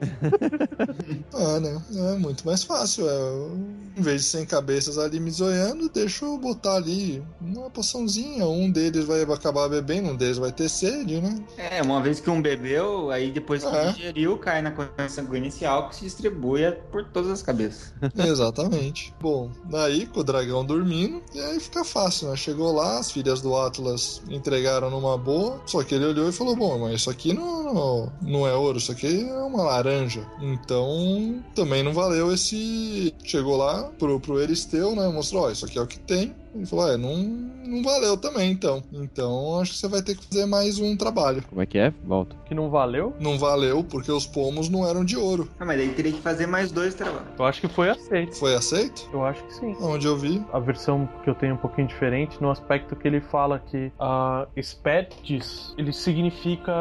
Ah, 1.34 1.60
né? 1.60 1.80
É 2.12 2.18
muito 2.18 2.44
mais 2.44 2.62
fácil. 2.64 3.08
É, 3.08 3.98
em 3.98 4.02
vez 4.02 4.22
de 4.22 4.26
100 4.28 4.46
cabeças 4.46 4.98
ali 4.98 5.20
me 5.20 5.30
zoiando, 5.30 5.88
deixa 5.88 6.24
eu 6.24 6.36
botar 6.38 6.76
ali 6.76 7.22
uma 7.40 7.70
poçãozinha. 7.70 8.46
Um 8.46 8.70
deles 8.70 9.04
vai 9.04 9.22
acabar 9.22 9.68
bebendo, 9.68 10.10
um 10.10 10.16
deles 10.16 10.38
vai 10.38 10.50
ter 10.52 10.68
sede, 10.68 11.20
né? 11.20 11.38
É, 11.56 11.82
uma 11.82 12.00
vez 12.00 12.20
que 12.20 12.30
um 12.30 12.40
bebeu, 12.42 13.10
aí 13.10 13.30
depois 13.30 13.64
que 13.64 13.74
É. 13.74 13.92
digeriu, 13.92 14.36
cai 14.38 14.62
na 14.62 14.70
corrente 14.70 15.12
sanguínea 15.12 15.48
esse 15.48 15.64
álcool 15.64 15.92
se 15.92 16.02
distribui 16.04 16.58
por 16.90 17.04
todas 17.04 17.30
as 17.30 17.42
cabeças. 17.42 17.94
Exatamente. 18.16 19.14
Bom, 19.20 19.50
daí 19.64 20.06
com 20.08 20.20
o 20.20 20.24
dragão 20.24 20.64
dormindo, 20.64 21.22
e 21.34 21.40
aí 21.40 21.60
fica 21.60 21.84
fácil, 21.84 22.28
né? 22.28 22.36
Chegou 22.36 22.72
lá, 22.72 22.98
as 22.98 23.10
filhas 23.10 23.40
do 23.40 23.56
Atlas 23.56 24.22
entregaram 24.28 24.90
numa 24.90 25.16
boa, 25.16 25.60
só 25.66 25.82
que 25.82 25.94
ele 25.94 26.06
olhou 26.06 26.28
e 26.28 26.32
falou: 26.32 26.56
Bom, 26.56 26.78
mas 26.78 27.00
isso 27.00 27.10
aqui 27.10 27.32
não, 27.32 28.12
não 28.20 28.46
é 28.46 28.54
ouro, 28.54 28.78
isso 28.78 28.92
aqui 28.92 29.28
é 29.28 29.42
uma 29.42 29.62
laranja. 29.62 30.26
Então 30.40 31.42
também 31.54 31.82
não 31.82 31.92
valeu 31.92 32.32
esse. 32.32 33.14
Chegou 33.24 33.56
lá 33.56 33.84
pro, 33.98 34.18
pro 34.20 34.40
Eristeu, 34.40 34.94
né? 34.94 35.08
Mostrou: 35.08 35.44
Ó, 35.44 35.50
isso 35.50 35.64
aqui 35.64 35.78
é 35.78 35.82
o 35.82 35.86
que 35.86 35.98
tem. 35.98 36.34
Ele 36.58 36.66
falou: 36.66 36.92
É, 36.92 36.96
não, 36.96 37.16
não 37.16 37.82
valeu 37.82 38.16
também, 38.16 38.50
então. 38.50 38.82
Então 38.92 39.60
acho 39.60 39.72
que 39.72 39.78
você 39.78 39.88
vai 39.88 40.02
ter 40.02 40.16
que 40.16 40.24
fazer 40.24 40.46
mais 40.46 40.78
um 40.78 40.96
trabalho. 40.96 41.42
Como 41.48 41.62
é 41.62 41.66
que 41.66 41.78
é? 41.78 41.92
Volta. 42.04 42.36
Que 42.46 42.54
não 42.54 42.68
valeu. 42.68 43.14
Não 43.20 43.38
valeu 43.38 43.84
porque 43.84 44.10
os 44.10 44.26
pomos 44.26 44.68
não 44.68 44.86
eram 44.86 45.04
de 45.04 45.16
ouro. 45.16 45.48
Ah, 45.58 45.64
mas 45.64 45.78
daí 45.78 45.88
teria 45.90 46.12
que 46.12 46.20
fazer 46.20 46.46
mais 46.46 46.72
dois 46.72 46.94
trabalhos. 46.94 47.28
Eu 47.38 47.44
acho 47.44 47.60
que 47.60 47.68
foi 47.68 47.90
aceito. 47.90 48.36
Foi 48.36 48.54
aceito? 48.54 49.08
Eu 49.12 49.24
acho 49.24 49.42
que 49.44 49.54
sim. 49.54 49.76
Onde 49.80 50.06
eu 50.06 50.16
vi. 50.16 50.44
A 50.52 50.58
versão 50.58 51.08
que 51.22 51.30
eu 51.30 51.34
tenho 51.34 51.52
é 51.52 51.54
um 51.54 51.58
pouquinho 51.58 51.86
diferente 51.86 52.40
no 52.40 52.50
aspecto 52.50 52.96
que 52.96 53.06
ele 53.06 53.20
fala 53.20 53.58
que 53.58 53.92
a 53.98 54.46
Spettis, 54.60 55.74
ele 55.78 55.92
significa 55.92 56.72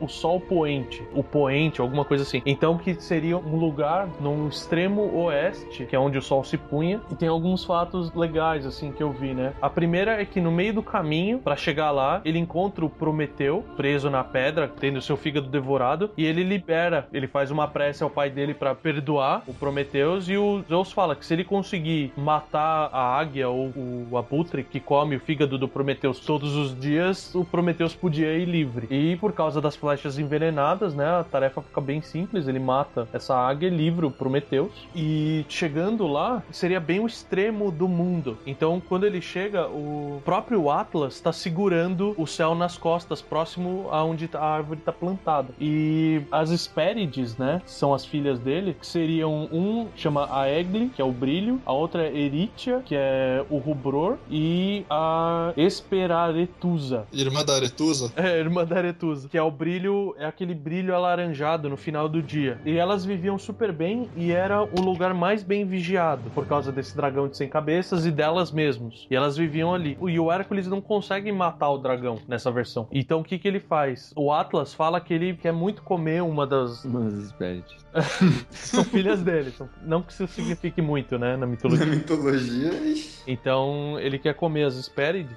o 0.00 0.08
sol 0.08 0.40
poente, 0.40 1.06
o 1.14 1.22
poente, 1.22 1.80
alguma 1.80 2.04
coisa 2.04 2.24
assim. 2.24 2.42
Então 2.44 2.78
que 2.78 2.94
seria 3.00 3.36
um 3.36 3.56
lugar 3.56 4.08
no 4.20 4.48
extremo 4.48 5.14
oeste, 5.14 5.86
que 5.86 5.94
é 5.94 5.98
onde 5.98 6.18
o 6.18 6.22
sol 6.22 6.42
se 6.42 6.56
punha, 6.56 7.00
e 7.10 7.14
tem 7.14 7.28
alguns 7.28 7.64
fatos 7.64 8.12
legais 8.14 8.66
assim 8.66 8.87
que 8.92 9.02
eu 9.02 9.12
vi, 9.12 9.34
né? 9.34 9.52
A 9.60 9.70
primeira 9.70 10.20
é 10.20 10.24
que 10.24 10.40
no 10.40 10.50
meio 10.50 10.74
do 10.74 10.82
caminho 10.82 11.38
para 11.38 11.56
chegar 11.56 11.90
lá, 11.90 12.20
ele 12.24 12.38
encontra 12.38 12.84
o 12.84 12.90
Prometeu 12.90 13.64
preso 13.76 14.10
na 14.10 14.24
pedra, 14.24 14.68
tendo 14.68 15.00
seu 15.00 15.16
fígado 15.16 15.48
devorado, 15.48 16.10
e 16.16 16.24
ele 16.24 16.42
libera, 16.42 17.08
ele 17.12 17.26
faz 17.26 17.50
uma 17.50 17.68
prece 17.68 18.02
ao 18.02 18.10
pai 18.10 18.30
dele 18.30 18.54
para 18.54 18.74
perdoar 18.74 19.42
o 19.46 19.54
Prometeus 19.54 20.28
e 20.28 20.36
o 20.36 20.62
Zeus 20.68 20.92
fala 20.92 21.14
que 21.14 21.24
se 21.24 21.32
ele 21.32 21.44
conseguir 21.44 22.12
matar 22.16 22.90
a 22.92 23.18
águia 23.18 23.48
ou 23.48 23.72
o 24.10 24.16
abutre 24.16 24.64
que 24.64 24.80
come 24.80 25.16
o 25.16 25.20
fígado 25.20 25.58
do 25.58 25.68
Prometeus 25.68 26.20
todos 26.20 26.54
os 26.56 26.78
dias, 26.78 27.34
o 27.34 27.44
Prometeus 27.44 27.94
podia 27.94 28.36
ir 28.36 28.44
livre. 28.44 28.86
E 28.90 29.16
por 29.16 29.32
causa 29.32 29.60
das 29.60 29.76
flechas 29.76 30.18
envenenadas, 30.18 30.94
né, 30.94 31.06
a 31.06 31.24
tarefa 31.24 31.62
fica 31.62 31.80
bem 31.80 32.00
simples, 32.00 32.48
ele 32.48 32.58
mata 32.58 33.08
essa 33.12 33.34
águia 33.36 33.68
e 33.68 33.70
livra 33.70 34.06
o 34.06 34.10
Prometeus. 34.10 34.88
E 34.94 35.44
chegando 35.48 36.06
lá, 36.06 36.42
seria 36.50 36.80
bem 36.80 37.00
o 37.00 37.06
extremo 37.06 37.70
do 37.70 37.88
mundo. 37.88 38.38
Então, 38.46 38.67
quando 38.86 39.04
ele 39.04 39.20
chega, 39.20 39.66
o 39.68 40.20
próprio 40.24 40.70
Atlas 40.70 41.14
está 41.14 41.32
segurando 41.32 42.14
o 42.16 42.26
céu 42.26 42.54
nas 42.54 42.76
costas, 42.76 43.22
próximo 43.22 43.88
a 43.90 44.04
onde 44.04 44.28
a 44.34 44.44
árvore 44.44 44.80
está 44.80 44.92
plantada. 44.92 45.48
E 45.60 46.20
as 46.30 46.50
Hespérides, 46.50 47.36
né, 47.36 47.62
são 47.64 47.94
as 47.94 48.04
filhas 48.04 48.38
dele, 48.38 48.76
que 48.78 48.86
seriam 48.86 49.48
um 49.52 49.88
chama 49.96 50.28
Aegle, 50.30 50.90
que 50.90 51.00
é 51.00 51.04
o 51.04 51.12
brilho, 51.12 51.60
a 51.64 51.72
outra 51.72 52.02
é 52.06 52.16
Eritia, 52.16 52.82
que 52.84 52.94
é 52.94 53.44
o 53.48 53.58
rubror, 53.58 54.16
e 54.30 54.84
a 54.90 55.52
Esperaretusa, 55.56 57.06
Irmã 57.12 57.44
da 57.44 57.54
Aretusa? 57.54 58.12
é, 58.16 58.38
irmã 58.38 58.64
da 58.64 58.76
Aretusa, 58.76 59.28
que 59.28 59.38
é 59.38 59.42
o 59.42 59.50
brilho, 59.50 60.14
é 60.18 60.26
aquele 60.26 60.54
brilho 60.54 60.94
alaranjado 60.94 61.68
no 61.68 61.76
final 61.76 62.08
do 62.08 62.22
dia. 62.22 62.58
E 62.64 62.76
elas 62.76 63.04
viviam 63.04 63.38
super 63.38 63.72
bem 63.72 64.08
e 64.16 64.32
era 64.32 64.62
o 64.62 64.80
lugar 64.80 65.14
mais 65.14 65.42
bem 65.42 65.64
vigiado 65.64 66.30
por 66.34 66.46
causa 66.46 66.72
desse 66.72 66.96
dragão 66.96 67.28
de 67.28 67.36
100 67.36 67.48
cabeças 67.48 68.06
e 68.06 68.10
delas 68.10 68.50
mesmos. 68.58 69.06
E 69.10 69.14
elas 69.16 69.36
viviam 69.36 69.72
ali. 69.74 69.96
E 70.08 70.18
o 70.18 70.30
Hércules 70.32 70.66
não 70.66 70.80
consegue 70.80 71.30
matar 71.30 71.70
o 71.70 71.78
dragão 71.78 72.18
nessa 72.26 72.50
versão. 72.50 72.88
Então 72.90 73.20
o 73.20 73.24
que 73.24 73.38
que 73.38 73.46
ele 73.46 73.60
faz? 73.60 74.12
O 74.16 74.32
Atlas 74.32 74.74
fala 74.74 75.00
que 75.00 75.14
ele 75.14 75.34
quer 75.34 75.52
muito 75.52 75.82
comer 75.82 76.22
uma 76.22 76.46
das. 76.46 76.84
Umas 76.84 77.14
espérites. 77.14 77.86
São 78.50 78.84
filhas 78.84 79.22
dele. 79.22 79.50
São- 79.52 79.68
Não 79.82 80.02
que 80.02 80.12
isso 80.12 80.26
signifique 80.26 80.82
muito, 80.82 81.18
né, 81.18 81.32
na 81.32 81.38
Na 81.38 81.46
mitologia. 81.46 81.86
mitologia, 81.86 82.72
ixi. 82.90 83.22
Então 83.26 83.98
ele 84.00 84.18
quer 84.18 84.34
comer 84.34 84.64
as 84.64 84.76
Hespérides. 84.76 85.36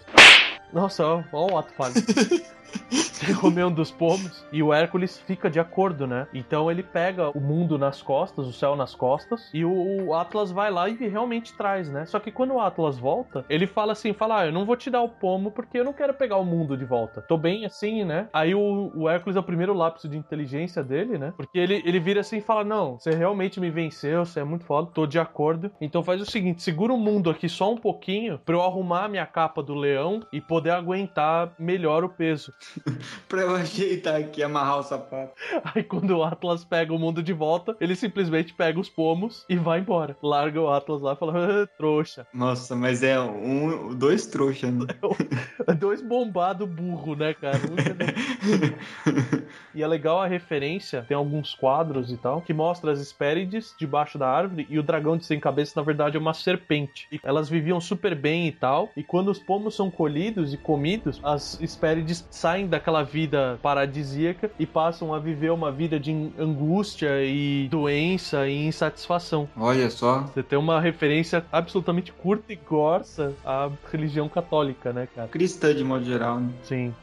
Nossa, 0.74 1.06
ó 1.06 1.52
o 1.52 1.58
ato 1.58 1.74
falho. 1.74 1.94
Ele 3.24 3.36
comeu 3.36 3.68
um 3.68 3.72
dos 3.72 3.92
pomos 3.92 4.44
e 4.52 4.64
o 4.64 4.74
Hércules 4.74 5.20
fica 5.20 5.50
de 5.50 5.60
acordo, 5.60 6.08
né? 6.08 6.28
Então 6.34 6.72
ele 6.72 6.82
pega 6.82 7.30
o 7.30 7.40
mundo 7.40 7.78
nas 7.78 8.02
costas, 8.02 8.48
o 8.48 8.54
céu 8.54 8.76
nas 8.76 8.96
costas, 8.96 9.50
e 9.54 9.64
o, 9.64 10.08
o 10.08 10.16
Atlas 10.16 10.52
vai 10.52 10.72
lá 10.72 10.90
e 10.90 10.96
realmente 11.08 11.54
traz, 11.54 11.88
né? 11.90 12.06
Só 12.06 12.20
que 12.20 12.32
quando 12.32 12.56
o 12.56 12.60
Atlas 12.60 12.98
volta, 12.98 13.46
ele 13.48 13.68
fala 13.68 13.92
assim: 13.94 14.14
fala, 14.14 14.42
ah, 14.42 14.46
eu 14.48 14.52
não 14.52 14.66
vou 14.66 14.76
te 14.76 14.90
dar 14.90 15.02
o 15.02 15.10
pomo 15.10 15.52
porque 15.52 15.80
eu 15.80 15.84
não 15.84 15.94
quero 15.94 16.14
pegar 16.14 16.38
o 16.38 16.46
mundo 16.46 16.76
de 16.76 16.84
volta. 16.84 17.22
Tô 17.22 17.38
bem 17.38 17.66
assim, 17.66 18.04
né? 18.04 18.28
Aí 18.34 18.56
o, 18.56 18.92
o 18.96 19.08
Hércules 19.08 19.36
é 19.36 19.40
o 19.40 19.44
primeiro 19.44 19.74
lápis 19.74 20.10
de 20.10 20.18
inteligência 20.18 20.84
dele, 20.84 21.18
né? 21.18 21.32
Porque 21.38 21.60
ele, 21.60 21.84
ele 21.86 22.00
vira 22.00 22.22
assim 22.22 22.38
e 22.38 22.42
fala: 22.42 22.64
Não, 22.64 22.98
você 22.98 23.12
realmente 23.12 23.60
me 23.60 23.70
venceu, 23.70 24.26
você 24.26 24.40
é 24.40 24.44
muito 24.44 24.66
foda, 24.66 24.90
tô 24.94 25.06
de 25.06 25.20
acordo. 25.20 25.72
Então 25.80 26.04
faz 26.04 26.22
o 26.22 26.26
seguinte: 26.26 26.64
segura 26.64 26.92
o 26.92 26.98
mundo 26.98 27.30
aqui 27.30 27.48
só 27.48 27.72
um 27.72 27.78
pouquinho 27.78 28.40
pra 28.40 28.56
eu 28.56 28.62
arrumar 28.64 29.06
a 29.06 29.10
minha 29.10 29.26
capa 29.26 29.62
do 29.62 29.76
leão 29.76 30.22
e 30.34 30.42
poder 30.42 30.72
aguentar 30.72 31.54
melhor 31.60 32.04
o 32.04 32.10
peso. 32.10 32.52
pra 33.28 33.42
eu 33.42 33.56
ajeitar 33.56 34.16
aqui, 34.16 34.44
amarrar 34.44 34.80
o 34.80 34.84
sapato. 34.84 35.34
Aí 35.64 35.84
quando 35.84 36.12
o 36.12 36.24
Atlas 36.24 36.64
pega 36.64 36.94
o 36.94 37.00
mundo 37.00 37.22
de 37.22 37.34
volta, 37.34 37.76
ele 37.80 37.96
simplesmente 37.96 38.54
pega 38.54 38.80
os 38.80 38.90
pomos 38.90 39.46
e 39.50 39.56
vai 39.56 39.80
embora. 39.80 40.16
Larga 40.22 40.62
o 40.62 40.70
Atlas 40.70 41.02
lá 41.02 41.14
e 41.14 41.18
fala: 41.18 41.64
"Ah, 41.64 41.68
trouxa. 41.78 42.28
Nossa, 42.34 42.76
mas 42.76 43.04
é 43.04 43.20
um, 43.20 43.96
dois 43.96 44.26
trouxas, 44.26 44.74
né? 44.74 44.88
Dois 45.80 46.02
bombados 46.02 46.68
burro, 46.68 47.16
né, 47.16 47.34
cara? 47.34 47.60
E 49.74 49.82
é 49.82 49.88
legal 49.88 50.20
a 50.20 50.28
referência, 50.28 51.06
tem 51.08 51.16
alguns 51.16 51.54
quadros 51.54 52.12
e 52.12 52.18
tal, 52.18 52.42
que 52.42 52.54
mostra 52.54 52.92
as 52.92 53.00
Hespérides 53.00 53.74
debaixo 53.80 54.18
da 54.18 54.28
árvore 54.28 54.68
e 54.70 54.78
o 54.78 54.84
dragão 54.84 55.18
de 55.18 55.26
100 55.26 55.40
cabeças, 55.40 55.76
na 55.76 55.82
verdade, 55.82 56.18
é 56.18 56.20
uma 56.20 56.34
serpente. 56.34 57.08
E 57.12 57.20
elas 57.24 57.50
viviam 57.50 57.80
super 57.80 58.14
bem 58.14 58.48
e 58.48 58.52
tal, 58.52 58.90
e 58.98 59.04
quando 59.04 59.30
os 59.30 59.40
pomos 59.40 59.76
são 59.76 59.90
colhidos 59.90 60.54
e 60.54 60.58
comidos, 60.58 61.22
as 61.24 61.60
Hespérides 61.62 62.28
saem 62.30 62.51
daquela 62.68 63.04
vida 63.04 63.60
paradisíaca 63.62 64.52
e 64.60 64.66
passam 64.66 65.14
a 65.14 65.20
viver 65.20 65.52
uma 65.52 65.72
vida 65.72 66.00
de 66.00 66.12
angústia 66.38 67.24
e 67.24 67.68
doença 67.70 68.48
e 68.48 68.68
insatisfação. 68.68 69.48
Olha 69.58 69.90
só. 69.90 70.22
Você 70.22 70.44
tem 70.44 70.60
uma 70.60 70.80
referência 70.80 71.46
absolutamente 71.52 72.12
curta 72.12 72.52
e 72.54 72.56
grossa 72.56 73.34
à 73.46 73.70
religião 73.92 74.28
católica, 74.28 74.92
né, 74.92 75.08
cara? 75.16 75.28
Cristã 75.28 75.74
de 75.74 75.84
modo 75.84 76.04
geral, 76.04 76.40
né? 76.40 76.50
Sim. 76.64 76.94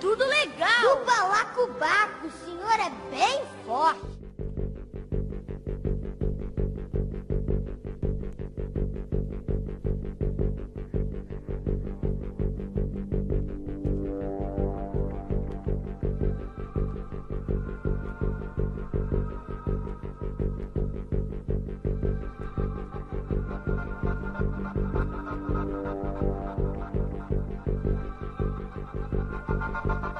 Tudo 0.00 0.24
legal! 0.24 1.02
O 1.02 1.04
balacobaco, 1.04 2.26
o 2.26 2.30
senhor 2.30 2.74
é 2.74 3.16
bem 3.16 3.42
forte. 3.64 4.17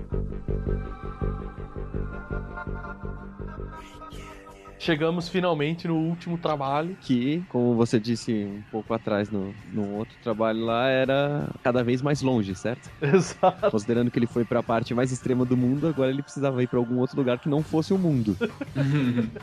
Chegamos 4.78 5.28
finalmente 5.28 5.88
no 5.88 5.96
último 5.96 6.38
trabalho. 6.38 6.96
Que, 7.00 7.42
como 7.48 7.74
você 7.74 7.98
disse 7.98 8.32
um 8.32 8.62
pouco 8.70 8.94
atrás 8.94 9.28
no, 9.30 9.52
no 9.72 9.94
outro 9.96 10.14
trabalho 10.22 10.64
lá, 10.64 10.88
era 10.88 11.48
cada 11.62 11.82
vez 11.82 12.00
mais 12.00 12.22
longe, 12.22 12.54
certo? 12.54 12.90
Exato. 13.02 13.70
Considerando 13.70 14.10
que 14.10 14.18
ele 14.18 14.26
foi 14.26 14.44
pra 14.44 14.62
parte 14.62 14.94
mais 14.94 15.10
extrema 15.12 15.44
do 15.44 15.56
mundo, 15.56 15.88
agora 15.88 16.10
ele 16.10 16.22
precisava 16.22 16.62
ir 16.62 16.68
pra 16.68 16.78
algum 16.78 16.98
outro 16.98 17.16
lugar 17.16 17.38
que 17.38 17.48
não 17.48 17.62
fosse 17.62 17.92
o 17.92 17.98
mundo. 17.98 18.36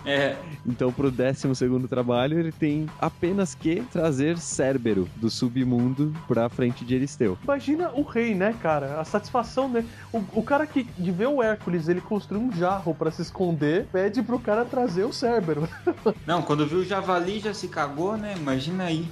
É, 0.05 0.35
Então, 0.65 0.91
pro 0.91 1.09
12 1.11 1.53
segundo 1.55 1.87
trabalho, 1.87 2.39
ele 2.39 2.51
tem 2.51 2.87
apenas 2.99 3.55
que 3.55 3.81
trazer 3.91 4.37
Cérbero 4.37 5.07
do 5.15 5.29
submundo 5.29 6.13
pra 6.27 6.49
frente 6.49 6.85
de 6.85 6.95
Eristeu. 6.95 7.37
Imagina 7.43 7.91
o 7.93 8.03
rei, 8.03 8.33
né, 8.35 8.53
cara? 8.61 8.99
A 8.99 9.05
satisfação, 9.05 9.67
né? 9.67 9.83
O, 10.13 10.21
o 10.33 10.43
cara 10.43 10.65
que 10.65 10.83
de 10.83 11.11
ver 11.11 11.27
o 11.27 11.41
Hércules, 11.41 11.87
ele 11.87 12.01
construiu 12.01 12.43
um 12.43 12.51
jarro 12.51 12.93
pra 12.93 13.11
se 13.11 13.21
esconder, 13.21 13.87
pede 13.91 14.21
pro 14.21 14.39
cara 14.39 14.63
trazer 14.65 15.03
o 15.03 15.13
Cérbero. 15.13 15.24
Não, 16.25 16.41
quando 16.41 16.65
viu 16.65 16.79
o 16.79 16.85
javali 16.85 17.39
já 17.39 17.53
se 17.53 17.67
cagou, 17.67 18.17
né? 18.17 18.35
Imagina 18.37 18.85
aí. 18.85 19.07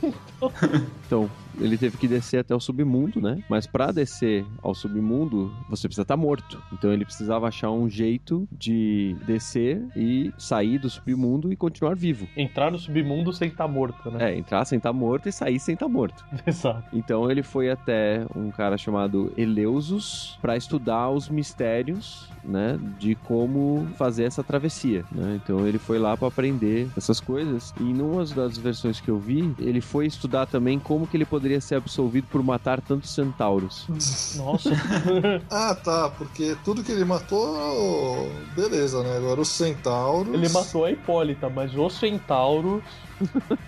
Então, 1.05 1.29
ele 1.59 1.77
teve 1.77 1.97
que 1.97 2.07
descer 2.07 2.39
até 2.39 2.55
o 2.55 2.59
submundo, 2.59 3.21
né? 3.21 3.43
Mas 3.49 3.67
pra 3.67 3.91
descer 3.91 4.45
ao 4.61 4.73
submundo, 4.73 5.53
você 5.69 5.87
precisa 5.87 6.03
estar 6.03 6.17
morto. 6.17 6.61
Então 6.71 6.91
ele 6.91 7.05
precisava 7.05 7.47
achar 7.47 7.71
um 7.71 7.89
jeito 7.89 8.47
de 8.51 9.15
descer 9.25 9.81
e 9.95 10.31
sair 10.37 10.77
do 10.79 10.89
submundo 10.89 11.51
e 11.51 11.55
continuar 11.55 11.95
vivo. 11.95 12.27
Entrar 12.35 12.71
no 12.71 12.79
submundo 12.79 13.31
sem 13.33 13.49
estar 13.49 13.67
morto, 13.67 14.09
né? 14.11 14.31
É, 14.31 14.37
entrar 14.37 14.65
sem 14.65 14.77
estar 14.77 14.93
morto 14.93 15.29
e 15.29 15.31
sair 15.31 15.59
sem 15.59 15.73
estar 15.73 15.87
morto. 15.87 16.23
Exato. 16.45 16.83
Então 16.93 17.29
ele 17.29 17.43
foi 17.43 17.69
até 17.69 18.25
um 18.35 18.51
cara 18.51 18.77
chamado 18.77 19.31
Eleusus 19.37 20.37
para 20.41 20.57
estudar 20.57 21.09
os 21.09 21.29
mistérios, 21.29 22.29
né, 22.43 22.77
de 22.99 23.15
como 23.15 23.87
fazer 23.95 24.25
essa 24.25 24.43
travessia, 24.43 25.05
né? 25.11 25.39
Então 25.41 25.65
ele 25.65 25.77
foi 25.77 25.97
lá 25.97 26.15
para 26.17 26.27
aprender 26.27 26.89
essas 26.97 27.19
coisas 27.19 27.73
e 27.79 27.83
numa 27.83 28.25
das 28.25 28.57
versões 28.57 28.99
que 28.99 29.09
eu 29.09 29.17
vi, 29.17 29.53
ele 29.59 29.81
foi 29.81 30.05
estudar 30.05 30.45
também 30.45 30.77
como 30.79 31.07
que 31.07 31.15
ele 31.15 31.25
poderia 31.25 31.42
ser 31.61 31.75
absolvido 31.75 32.27
por 32.27 32.43
matar 32.43 32.81
tantos 32.81 33.11
centauros. 33.11 33.87
Nossa. 34.35 34.69
Ah, 35.49 35.75
tá, 35.75 36.09
porque 36.09 36.55
tudo 36.63 36.83
que 36.83 36.91
ele 36.91 37.05
matou, 37.05 38.29
beleza, 38.55 39.03
né? 39.03 39.17
Agora 39.17 39.41
o 39.41 39.45
centauro. 39.45 40.33
ele 40.33 40.49
matou 40.49 40.85
a 40.85 40.91
Hipólita, 40.91 41.49
mas 41.49 41.75
o 41.75 41.89
centauro. 41.89 42.83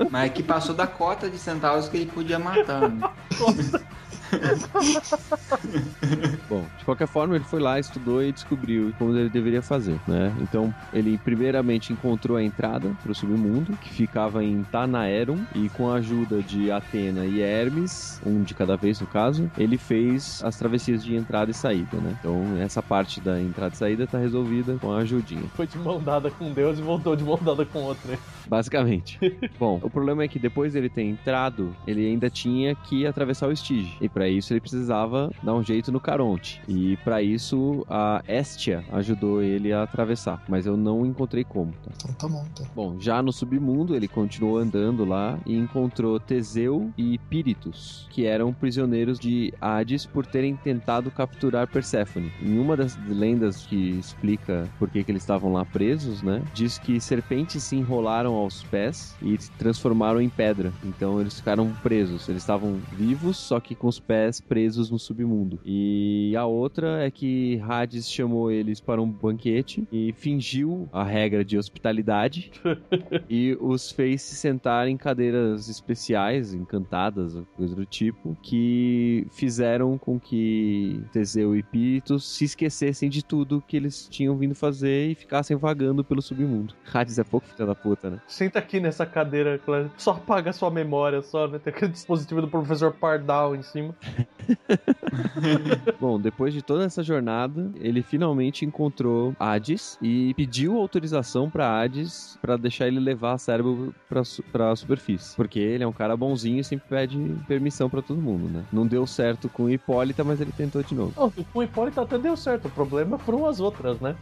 Mas 0.10 0.26
é 0.26 0.30
que 0.30 0.43
passou 0.43 0.76
da 0.76 0.88
cota 0.88 1.30
de 1.30 1.38
centavos 1.38 1.88
que 1.88 1.97
ele 1.97 2.06
podia 2.07 2.39
matar. 2.39 2.89
Né? 2.89 3.10
Bom, 6.49 6.65
de 6.77 6.85
qualquer 6.85 7.07
forma, 7.07 7.35
ele 7.35 7.43
foi 7.43 7.60
lá, 7.60 7.80
estudou 7.80 8.23
e 8.23 8.31
descobriu 8.31 8.93
como 8.97 9.15
ele 9.15 9.30
deveria 9.30 9.61
fazer, 9.61 9.99
né? 10.07 10.34
Então, 10.41 10.73
ele 10.93 11.18
primeiramente 11.18 11.93
encontrou 11.93 12.38
a 12.38 12.43
entrada 12.43 12.91
para 13.02 13.11
o 13.11 13.15
submundo, 13.15 13.76
que 13.77 13.89
ficava 13.89 14.43
em 14.43 14.64
Tanaerum, 14.64 15.43
e 15.56 15.69
com 15.69 15.89
a 15.89 15.95
ajuda 15.95 16.41
de 16.41 16.72
Atena 16.72 17.26
e 17.26 17.41
Hermes, 17.41 18.22
um 18.26 18.43
de 18.43 18.53
cada 18.53 18.76
vez 18.76 18.99
no 18.99 19.07
caso, 19.07 19.49
ele 19.57 19.77
fez 19.77 20.41
as 20.43 20.57
travessias 20.57 21.03
de 21.03 21.15
entrada 21.15 21.52
e 21.52 21.53
saída, 21.53 21.97
né? 21.97 22.15
Então, 22.19 22.57
essa 22.60 22.81
parte 22.81 23.19
da 23.19 23.41
entrada 23.41 23.73
e 23.73 23.77
saída 23.77 24.07
tá 24.07 24.18
resolvida 24.18 24.77
com 24.80 24.91
a 24.91 24.99
ajudinha. 24.99 25.43
Foi 25.56 25.68
de 25.68 25.77
mão 25.77 26.02
dada 26.02 26.30
com 26.30 26.52
Deus 26.52 26.80
e 26.80 26.81
voltou 26.81 27.15
de 27.15 27.23
mão 27.23 27.39
dada 27.41 27.65
com 27.65 27.80
outro. 27.80 28.10
né? 28.10 28.18
Basicamente. 28.47 29.19
Bom, 29.60 29.80
o 29.81 29.89
problema 29.89 30.23
é 30.23 30.27
que 30.27 30.39
depois 30.39 30.73
dele 30.73 30.89
ter 30.89 31.03
entrado, 31.03 31.76
ele 31.88 32.06
ainda 32.06 32.30
tinha 32.30 32.76
que 32.76 33.06
atravessar 33.06 33.47
o 33.47 33.52
Estige. 33.52 33.95
E 33.99 34.07
para 34.16 34.30
isso 34.30 34.54
ele 34.54 34.62
precisava 34.62 35.30
dar 35.44 35.54
um 35.54 35.62
jeito 35.62 35.92
no 35.92 36.00
Caronte. 36.00 36.62
E 36.70 36.96
para 37.04 37.22
isso 37.22 37.86
a 37.90 38.24
Estia 38.26 38.86
ajudou 38.94 39.44
ele 39.44 39.74
a 39.74 39.84
atravessar, 39.84 40.42
mas 40.48 40.66
eu 40.66 40.78
não 40.78 41.06
encontrei 41.06 41.44
como. 41.44 41.74
Tá? 41.74 41.92
Então 41.94 42.14
tá 42.14 42.28
bom, 42.30 42.46
tá. 42.56 42.64
Bom, 42.74 42.96
já 42.98 43.22
no 43.22 43.34
submundo 43.34 43.94
ele 43.94 44.08
continuou 44.08 44.58
andando 44.58 45.04
lá 45.04 45.38
e 45.46 45.54
encontrou 45.54 46.18
Teseu 46.18 46.94
e 46.98 47.18
Píritus, 47.18 48.08
que 48.10 48.26
eram 48.26 48.54
prisioneiros 48.54 49.20
de 49.20 49.54
Hades 49.60 50.06
por 50.06 50.26
terem 50.26 50.56
tentado 50.56 51.12
capturar 51.12 51.68
Perséfone. 51.68 52.32
Em 52.42 52.58
uma 52.58 52.78
das 52.78 52.98
lendas 53.10 53.66
que 53.66 54.00
explica 54.00 54.70
por 54.80 54.90
que, 54.90 55.04
que 55.04 55.12
eles 55.12 55.24
estavam 55.24 55.52
lá 55.52 55.66
presos, 55.66 56.22
né, 56.22 56.42
diz 56.54 56.80
que 56.80 57.02
serpentes 57.02 57.64
se 57.64 57.76
enrolaram 57.76 58.34
aos 58.34 58.64
pés 58.64 59.14
e 59.22 59.38
se 59.38 59.52
transformaram 59.52 60.22
em 60.22 60.30
pedra. 60.30 60.72
Então 60.86 61.20
eles 61.20 61.36
ficaram 61.36 61.70
presos. 61.84 62.30
Eles 62.30 62.44
estavam 62.44 62.80
vivos, 62.94 63.36
só 63.36 63.60
que 63.60 63.76
com 63.76 63.88
os 63.88 64.05
pés 64.07 64.40
presos 64.40 64.90
no 64.90 64.99
submundo. 64.99 65.60
E 65.65 66.36
a 66.38 66.45
outra 66.45 67.06
é 67.06 67.11
que 67.11 67.61
Hades 67.68 68.10
chamou 68.10 68.52
eles 68.52 68.80
para 68.80 69.02
um 69.02 69.10
banquete 69.10 69.88
e 69.91 70.14
fingiu 70.14 70.88
a 70.91 71.03
regra 71.03 71.44
de 71.44 71.57
hospitalidade 71.57 72.52
e 73.30 73.57
os 73.60 73.91
fez 73.91 74.22
se 74.22 74.36
sentar 74.36 74.88
em 74.88 74.98
cadeiras 74.98 75.69
especiais, 75.69 76.53
encantadas, 76.53 77.36
ou 77.36 77.45
coisa 77.56 77.76
do 77.76 77.86
tipo, 77.86 78.38
que 78.41 79.27
fizeram 79.32 79.98
com 79.98 80.19
que 80.19 81.02
Teseu 81.11 81.56
e 81.56 81.64
Píritos 81.64 82.27
se 82.27 82.45
esquecessem 82.45 83.10
de 83.10 83.23
tudo 83.23 83.64
que 83.68 83.77
eles 83.77 84.07
tinham 84.10 84.38
vindo 84.38 84.56
fazer 84.56 85.11
e 85.11 85.15
ficassem 85.15 85.57
vagando 85.57 86.03
pelo 86.03 86.22
submundo. 86.22 86.73
Hades 86.94 87.19
é 87.19 87.23
pouco 87.23 87.48
filha 87.48 87.65
da 87.65 87.76
puta, 87.76 88.10
né? 88.10 88.22
Senta 88.27 88.60
aqui 88.60 88.80
nessa 88.80 89.06
cadeira. 89.06 89.60
Só 89.98 90.11
apaga 90.11 90.53
sua 90.53 90.69
memória, 90.69 91.22
só, 91.22 91.48
né? 91.48 91.60
Tem 91.60 91.73
aquele 91.73 91.91
dispositivo 91.91 92.41
do 92.41 92.48
professor 92.48 92.94
Pardal 92.94 93.56
em 93.56 93.61
cima. 93.61 93.95
Bom, 96.00 96.20
depois 96.20 96.54
de 96.54 96.62
toda 96.62 96.84
essa 96.84 97.04
jornada, 97.04 97.72
ele 97.76 98.02
finalmente 98.02 98.66
encontrou 98.66 99.36
Hades 99.40 99.98
e 100.02 100.34
pediu 100.36 100.78
autorização 100.78 101.50
pra 101.50 101.82
Hades 101.82 102.38
pra 102.42 102.58
deixar 102.58 102.88
ele 102.88 103.00
levar 103.00 103.34
a 103.34 103.38
cérebro 103.38 103.94
pra, 104.08 104.22
pra 104.52 104.76
superfície. 104.76 105.36
Porque 105.36 105.60
ele 105.60 105.84
é 105.84 105.88
um 105.88 105.92
cara 105.92 106.16
bonzinho 106.16 106.60
e 106.60 106.64
sempre 106.64 106.88
pede 106.88 107.18
permissão 107.48 107.90
pra 107.90 108.02
todo 108.02 108.22
mundo, 108.22 108.50
né? 108.50 108.64
Não 108.72 108.86
deu 108.86 109.06
certo 109.08 109.50
com 109.50 109.70
Hipólita, 109.70 110.24
mas 110.24 110.42
ele 110.42 110.52
tentou 110.52 110.84
de 110.84 110.94
novo. 110.94 111.14
Oh, 111.16 111.30
com 111.30 111.60
o 111.60 111.64
Hipólito 111.64 112.02
até 112.02 112.18
deu 112.18 112.36
certo. 112.36 112.68
O 112.68 112.72
problema 112.72 113.18
foram 113.18 113.48
as 113.48 113.60
outras, 113.60 114.00
né? 114.00 114.16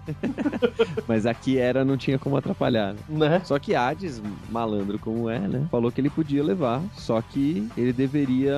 Mas 1.08 1.26
aqui 1.26 1.58
era, 1.58 1.84
não 1.84 1.98
tinha 1.98 2.18
como 2.18 2.38
atrapalhar. 2.38 2.95
Né? 3.10 3.30
né? 3.30 3.41
Só 3.44 3.58
que 3.60 3.76
Hades, 3.76 4.22
malandro 4.50 5.00
como 5.00 5.30
é, 5.30 5.40
né? 5.40 5.68
Falou 5.70 5.91
que 5.91 6.02
ele 6.02 6.10
podia 6.10 6.44
levar, 6.44 6.82
só 6.94 7.22
que 7.22 7.68
ele 7.78 7.94
deveria 7.94 8.56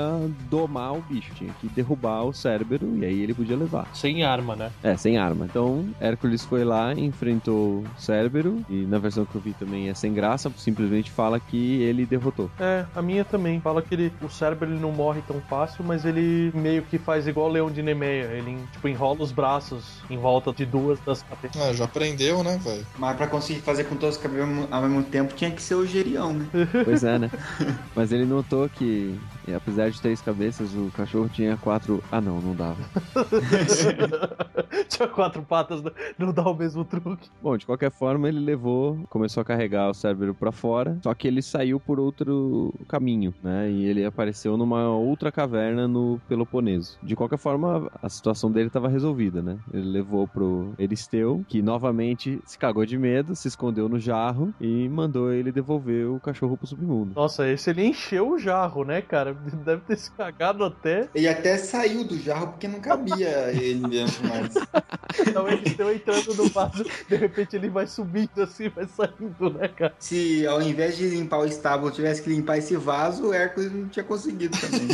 domar 0.50 0.94
o 0.94 1.05
bicho, 1.10 1.34
tinha 1.34 1.52
que 1.54 1.68
derrubar 1.70 2.24
o 2.24 2.34
Cérbero 2.34 2.96
e 2.98 3.06
aí 3.06 3.22
ele 3.22 3.34
podia 3.34 3.56
levar. 3.56 3.88
Sem 3.94 4.24
arma, 4.24 4.56
né? 4.56 4.72
É, 4.84 4.96
sem 4.96 5.18
arma. 5.18 5.46
Então, 5.46 5.86
Hércules 6.00 6.44
foi 6.44 6.64
lá, 6.64 6.94
enfrentou 6.94 7.80
o 7.80 7.86
Cérbero, 7.98 8.64
e 8.70 8.86
na 8.86 8.98
versão 9.00 9.26
que 9.26 9.36
eu 9.36 9.42
vi 9.42 9.54
também 9.54 9.90
é 9.90 9.94
sem 9.94 10.14
graça, 10.14 10.52
simplesmente 10.58 11.12
fala 11.12 11.40
que 11.40 11.82
ele 11.82 12.06
derrotou. 12.06 12.50
É, 12.60 12.86
a 12.94 13.02
minha 13.02 13.24
também. 13.26 13.60
Fala 13.62 13.82
que 13.82 13.94
ele, 13.94 14.12
o 14.22 14.30
cérebro 14.30 14.70
ele 14.70 14.80
não 14.80 14.92
morre 14.92 15.22
tão 15.22 15.40
fácil, 15.42 15.84
mas 15.84 16.06
ele 16.06 16.52
meio 16.54 16.84
que 16.84 16.98
faz 16.98 17.28
igual 17.28 17.50
o 17.50 17.52
leão 17.52 17.72
de 17.72 17.82
Nemeia. 17.82 18.26
Ele, 18.34 18.58
tipo, 18.72 18.88
enrola 18.88 19.22
os 19.22 19.32
braços 19.32 20.04
em 20.10 20.18
volta 20.18 20.52
de 20.54 20.66
duas 20.66 21.00
das 21.00 21.24
cabeças. 21.24 21.62
Ah, 21.62 21.74
já 21.74 21.86
aprendeu, 21.86 22.44
né, 22.44 22.58
velho? 22.58 22.86
Mas 22.98 23.16
pra 23.16 23.28
conseguir 23.28 23.62
fazer 23.62 23.86
com 23.86 23.96
todos 23.96 24.18
os 24.18 24.22
cabelos 24.22 24.68
ao 24.72 24.82
mesmo 24.82 25.04
tempo, 25.04 25.34
tinha 25.36 25.52
que 25.52 25.62
ser 25.62 25.76
o 25.76 25.86
Gerião, 25.86 26.34
né? 26.34 26.46
Pois 26.84 27.04
é, 27.04 27.18
né? 27.18 27.30
Mas 27.96 28.12
ele 28.12 28.26
notou 28.26 28.70
que, 28.70 29.16
apesar 29.54 29.90
de 29.90 30.02
três 30.02 30.22
cabeças, 30.22 30.74
o 30.74 30.92
cachorro 30.96 31.30
tinha 31.30 31.58
quatro. 31.58 32.04
Ah, 32.12 32.22
não, 32.22 32.40
não 32.42 32.56
dava. 32.56 32.78
Tinha 34.90 35.08
quatro 35.08 35.42
patas, 35.42 35.82
não- 35.82 35.92
não 36.18 36.34
dá 36.34 36.44
o 36.44 36.54
mesmo 36.56 36.84
truque. 36.86 37.30
Bom, 37.42 37.58
de 37.58 37.66
qualquer 37.66 37.92
forma, 37.92 38.28
ele 38.28 38.40
levou, 38.40 39.00
começou 39.10 39.42
a 39.42 39.46
carregar 39.46 39.90
o 39.90 39.94
Cérbero 39.94 40.34
pra 40.34 40.52
fora, 40.52 40.98
só 41.04 41.14
que 41.14 41.28
ele 41.28 41.42
saiu 41.42 41.80
por 41.80 42.00
outro 42.00 42.74
caminho, 42.88 43.34
né? 43.44 43.70
E 43.70 43.86
ele 43.86 44.06
apareceu 44.06 44.58
numa 44.58 44.90
outra 44.90 45.32
caverna 45.32 45.88
no 45.88 46.20
Peloponeso. 46.28 46.98
De 47.02 47.16
qualquer 47.16 47.38
forma, 47.38 47.90
a 48.02 48.10
situação 48.10 48.52
dele 48.52 48.68
estava 48.68 48.88
resolvida, 48.88 49.42
né? 49.42 49.58
Ele 49.74 49.90
levou 49.90 50.28
pro 50.28 50.74
Eristeu, 50.78 51.44
que 51.48 51.62
novamente 51.62 52.40
se 52.46 52.58
cagou 52.58 52.86
de 52.86 52.98
medo, 52.98 53.36
se 53.36 53.48
escondeu 53.48 53.90
no 53.90 54.00
jarro 54.00 54.54
e 54.60 54.88
mandou 54.90 55.32
ele 55.32 55.52
devolver 55.52 56.08
o 56.08 56.20
cachorro 56.20 56.58
pro 56.58 56.68
submundo. 56.68 57.14
Nossa, 57.16 57.48
esse 57.48 57.70
ele 57.70 57.86
encheu 57.86 58.32
o 58.32 58.38
jarro, 58.40 58.84
né, 58.84 59.02
cara? 59.02 59.35
Deve 59.66 59.82
ter 59.82 59.98
se 59.98 60.12
cagado 60.12 60.64
até. 60.64 61.10
Ele 61.14 61.28
até 61.28 61.58
saiu 61.58 62.04
do 62.04 62.18
jarro 62.20 62.48
porque 62.48 62.68
não 62.68 62.80
cabia 62.80 63.52
ele 63.54 63.88
mesmo 63.88 64.28
mais. 64.28 64.54
Então 65.20 65.48
eles 65.48 65.72
estão 65.72 65.92
entrando 65.92 66.34
no 66.36 66.50
vaso, 66.50 66.86
de 67.08 67.16
repente 67.16 67.56
ele 67.56 67.70
vai 67.70 67.88
subindo 67.88 68.42
assim, 68.42 68.70
vai 68.70 68.88
saindo, 68.88 69.50
né, 69.52 69.68
cara? 69.68 69.94
Se 70.00 70.46
ao 70.48 70.62
invés 70.62 70.98
de 70.98 71.08
limpar 71.10 71.40
o 71.40 71.46
estábulo 71.46 71.92
tivesse 71.92 72.22
que 72.22 72.30
limpar 72.30 72.58
esse 72.58 72.76
vaso, 72.76 73.28
o 73.28 73.34
Hércules 73.34 73.72
não 73.72 73.88
tinha 73.88 74.04
conseguido 74.04 74.58
também. 74.58 74.88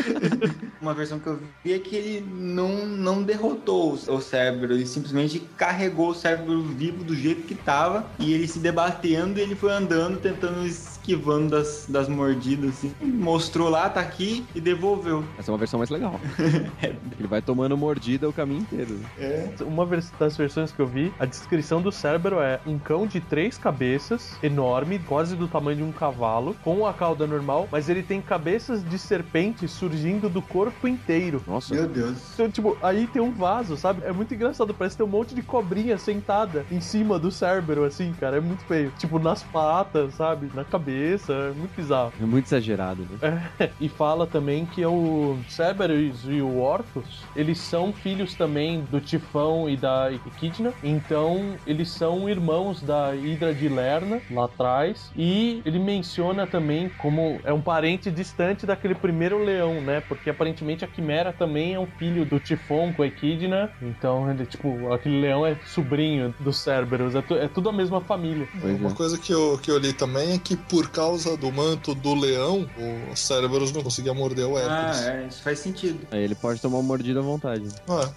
Uma 0.80 0.94
versão 0.94 1.18
que 1.18 1.26
eu 1.26 1.38
vi 1.62 1.72
é 1.72 1.78
que 1.78 1.94
ele 1.94 2.20
não, 2.20 2.86
não 2.86 3.22
derrotou 3.22 3.92
o, 3.92 4.20
cérebro, 4.20 4.72
ele 4.72 4.86
simplesmente 4.86 5.40
carregou 5.56 6.10
o 6.10 6.14
cérebro 6.14 6.62
vivo 6.62 7.04
do 7.04 7.14
jeito 7.14 7.42
que 7.42 7.54
tava 7.54 8.06
e 8.18 8.32
ele 8.32 8.48
se 8.48 8.58
debatendo 8.58 9.38
e 9.38 9.42
ele 9.42 9.54
foi 9.54 9.72
andando 9.72 10.18
tentando 10.18 10.64
esquivando 11.10 11.50
das, 11.50 11.86
das 11.88 12.08
mordidas, 12.08 12.70
assim. 12.70 12.92
Mostrou 13.00 13.68
lá, 13.68 13.88
tá 13.88 14.00
aqui 14.00 14.44
e 14.54 14.60
devolveu. 14.60 15.24
Essa 15.38 15.50
é 15.50 15.52
uma 15.52 15.58
versão 15.58 15.78
mais 15.78 15.90
legal. 15.90 16.20
Ele 16.82 17.28
vai 17.28 17.42
tomando 17.42 17.76
mordida 17.76 18.28
o 18.28 18.32
caminho 18.32 18.60
inteiro. 18.60 18.98
É. 19.18 19.48
Uma 19.60 19.86
das 20.18 20.36
versões 20.36 20.70
que 20.70 20.80
eu 20.80 20.86
vi, 20.86 21.12
a 21.18 21.26
descrição 21.26 21.82
do 21.82 21.90
Cérbero 21.90 22.40
é 22.40 22.60
um 22.66 22.78
cão 22.78 23.06
de 23.06 23.20
três 23.20 23.58
cabeças, 23.58 24.36
enorme, 24.42 24.98
quase 25.00 25.34
do 25.34 25.48
tamanho 25.48 25.78
de 25.78 25.82
um 25.82 25.92
cavalo, 25.92 26.54
com 26.62 26.86
a 26.86 26.92
cauda 26.92 27.26
normal, 27.26 27.68
mas 27.70 27.88
ele 27.88 28.02
tem 28.02 28.20
cabeças 28.20 28.84
de 28.88 28.98
serpente 28.98 29.66
surgindo 29.66 30.28
do 30.28 30.40
corpo 30.40 30.86
inteiro. 30.86 31.42
Nossa, 31.46 31.74
Meu 31.74 31.88
Deus. 31.88 32.18
Então, 32.34 32.50
tipo, 32.50 32.76
aí 32.82 33.06
tem 33.06 33.20
um 33.20 33.32
vaso, 33.32 33.76
sabe? 33.76 34.02
É 34.04 34.12
muito 34.12 34.32
engraçado, 34.32 34.72
parece 34.72 34.96
ter 34.96 35.02
um 35.02 35.08
monte 35.08 35.34
de 35.34 35.42
cobrinha 35.42 35.98
sentada 35.98 36.64
em 36.70 36.80
cima 36.80 37.18
do 37.18 37.30
Cérbero, 37.30 37.84
assim, 37.84 38.12
cara. 38.18 38.36
É 38.36 38.40
muito 38.40 38.64
feio. 38.64 38.92
Tipo, 38.98 39.18
nas 39.18 39.42
patas, 39.42 40.14
sabe? 40.14 40.50
Na 40.54 40.64
cabeça, 40.64 40.99
é 41.28 41.52
muito 41.52 41.74
bizarro. 41.76 42.12
é 42.20 42.24
muito 42.24 42.46
exagerado, 42.46 43.06
né? 43.20 43.50
E 43.80 43.88
fala 43.88 44.26
também 44.26 44.66
que 44.66 44.84
o 44.84 45.36
Cerberus 45.48 46.24
e 46.28 46.40
o 46.40 46.58
Orcus, 46.58 47.22
eles 47.34 47.58
são 47.58 47.92
filhos 47.92 48.34
também 48.34 48.82
do 48.90 49.00
Tifão 49.00 49.68
e 49.68 49.76
da 49.76 50.12
Equidna. 50.12 50.72
Então, 50.82 51.54
eles 51.66 51.90
são 51.90 52.28
irmãos 52.28 52.82
da 52.82 53.14
Hidra 53.14 53.54
de 53.54 53.68
Lerna, 53.68 54.20
lá 54.30 54.44
atrás. 54.44 55.10
E 55.16 55.62
ele 55.64 55.78
menciona 55.78 56.46
também 56.46 56.90
como 56.98 57.40
é 57.44 57.52
um 57.52 57.60
parente 57.60 58.10
distante 58.10 58.66
daquele 58.66 58.94
primeiro 58.94 59.42
leão, 59.42 59.80
né? 59.80 60.00
Porque 60.00 60.30
aparentemente 60.30 60.84
a 60.84 60.88
Quimera 60.88 61.32
também 61.32 61.74
é 61.74 61.80
um 61.80 61.86
filho 61.86 62.24
do 62.24 62.38
Tifão 62.38 62.92
com 62.92 63.02
a 63.02 63.06
Equidna. 63.06 63.70
Então, 63.82 64.30
ele, 64.30 64.44
tipo, 64.46 64.92
aquele 64.92 65.20
leão 65.20 65.44
é 65.46 65.56
sobrinho 65.66 66.34
do 66.40 66.52
Cerberus. 66.52 67.14
É, 67.14 67.22
tu- 67.22 67.34
é 67.36 67.48
tudo 67.48 67.68
a 67.68 67.72
mesma 67.72 68.00
família. 68.00 68.46
Pois 68.60 68.80
Uma 68.80 68.90
é. 68.90 68.94
coisa 68.94 69.18
que 69.18 69.32
eu, 69.32 69.58
que 69.62 69.70
eu 69.70 69.78
li 69.78 69.92
também 69.92 70.32
é 70.32 70.38
que 70.38 70.56
por 70.56 70.79
causa 70.88 71.36
do 71.36 71.50
manto 71.52 71.94
do 71.94 72.14
leão, 72.14 72.68
o 73.12 73.16
Cerberus 73.16 73.72
não 73.72 73.82
conseguia 73.82 74.14
morder 74.14 74.46
o 74.46 74.56
Ah, 74.56 74.60
Hércules. 74.60 75.06
é, 75.06 75.26
isso 75.28 75.42
faz 75.42 75.58
sentido. 75.58 76.06
Aí 76.10 76.22
ele 76.22 76.34
pode 76.34 76.60
tomar 76.60 76.78
uma 76.78 76.82
mordida 76.86 77.20
à 77.20 77.22
vontade. 77.22 77.64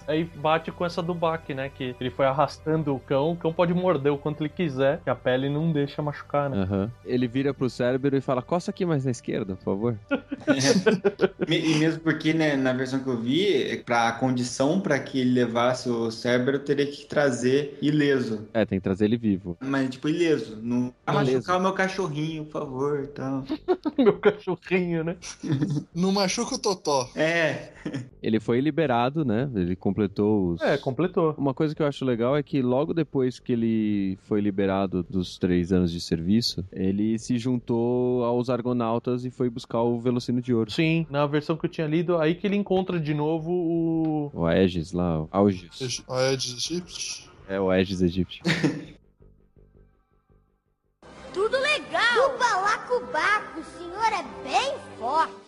É. 0.06 0.12
Aí 0.12 0.24
bate 0.24 0.70
com 0.72 0.84
essa 0.84 1.02
do 1.02 1.14
Bak, 1.14 1.52
né? 1.54 1.68
Que 1.68 1.94
ele 2.00 2.10
foi 2.10 2.26
arrastando 2.26 2.94
o 2.94 3.00
cão, 3.00 3.32
o 3.32 3.36
cão 3.36 3.52
pode 3.52 3.74
morder 3.74 4.12
o 4.12 4.18
quanto 4.18 4.42
ele 4.42 4.48
quiser, 4.48 5.00
que 5.02 5.10
a 5.10 5.14
pele 5.14 5.48
não 5.48 5.72
deixa 5.72 6.00
machucar, 6.02 6.48
né? 6.50 6.62
Aham. 6.62 6.90
Ele 7.04 7.26
vira 7.26 7.52
pro 7.52 7.68
cérebro 7.68 8.16
e 8.16 8.20
fala: 8.20 8.42
coça 8.42 8.70
aqui 8.70 8.84
mais 8.86 9.04
na 9.04 9.10
esquerda, 9.10 9.54
por 9.56 9.64
favor. 9.64 9.98
Me- 11.48 11.64
E 11.74 11.74
mesmo 11.76 12.00
porque, 12.00 12.32
né, 12.32 12.56
na 12.56 12.72
versão 12.72 13.00
que 13.00 13.08
eu 13.08 13.18
vi, 13.20 13.82
pra 13.84 14.12
condição 14.12 14.80
pra 14.80 14.98
que 14.98 15.20
ele 15.20 15.30
levasse 15.32 15.88
o 15.88 16.10
Cérebro, 16.10 16.58
teria 16.58 16.86
que 16.86 17.06
trazer 17.06 17.78
ileso. 17.80 18.46
É, 18.52 18.64
tem 18.64 18.78
que 18.78 18.82
trazer 18.84 19.06
ele 19.06 19.16
vivo. 19.16 19.56
Mas, 19.60 19.88
tipo, 19.90 20.08
ileso. 20.08 20.58
Não 20.62 20.92
machucar 21.06 21.58
o 21.58 21.62
meu 21.62 21.72
cachorrinho, 21.72 22.44
por 22.44 22.53
favor, 22.54 23.02
e 23.02 23.08
tal. 23.08 23.44
Meu 23.98 24.18
cachorrinho, 24.18 25.02
né? 25.02 25.16
Não 25.92 26.12
machuca 26.12 26.54
o 26.54 26.58
Totó. 26.58 27.10
É, 27.16 27.72
Ele 28.22 28.38
foi 28.38 28.60
liberado, 28.60 29.24
né? 29.24 29.50
Ele 29.54 29.74
completou 29.74 30.52
os. 30.52 30.62
É, 30.62 30.78
completou. 30.78 31.34
Uma 31.36 31.52
coisa 31.52 31.74
que 31.74 31.82
eu 31.82 31.86
acho 31.86 32.04
legal 32.04 32.36
é 32.36 32.42
que 32.42 32.62
logo 32.62 32.94
depois 32.94 33.40
que 33.40 33.52
ele 33.52 34.18
foi 34.22 34.40
liberado 34.40 35.02
dos 35.02 35.36
três 35.36 35.72
anos 35.72 35.90
de 35.90 36.00
serviço, 36.00 36.64
ele 36.72 37.18
se 37.18 37.36
juntou 37.38 38.24
aos 38.24 38.48
Argonautas 38.48 39.24
e 39.24 39.30
foi 39.30 39.50
buscar 39.50 39.82
o 39.82 39.98
Velocino 39.98 40.40
de 40.40 40.54
Ouro. 40.54 40.70
Sim, 40.70 41.06
na 41.10 41.26
versão 41.26 41.56
que 41.56 41.66
eu 41.66 41.70
tinha 41.70 41.86
lido, 41.86 42.16
aí 42.18 42.34
que 42.36 42.46
ele 42.46 42.56
encontra 42.56 43.00
de 43.00 43.12
novo 43.12 43.50
o. 43.50 44.30
O 44.32 44.46
Aegis 44.46 44.92
lá, 44.92 45.22
o 45.22 45.28
Aegis. 45.32 46.04
A 46.08 46.18
Aedes 46.18 46.70
aegypti. 46.70 47.30
É 47.48 47.60
o 47.60 47.70
Aegis 47.70 48.00
egípcio. 48.00 48.42
Tudo 51.34 51.58
legal! 51.58 52.30
O 52.30 52.38
balacobaco, 52.38 53.58
o 53.58 53.64
senhor 53.76 54.06
é 54.06 54.22
bem 54.48 54.78
forte. 54.96 55.43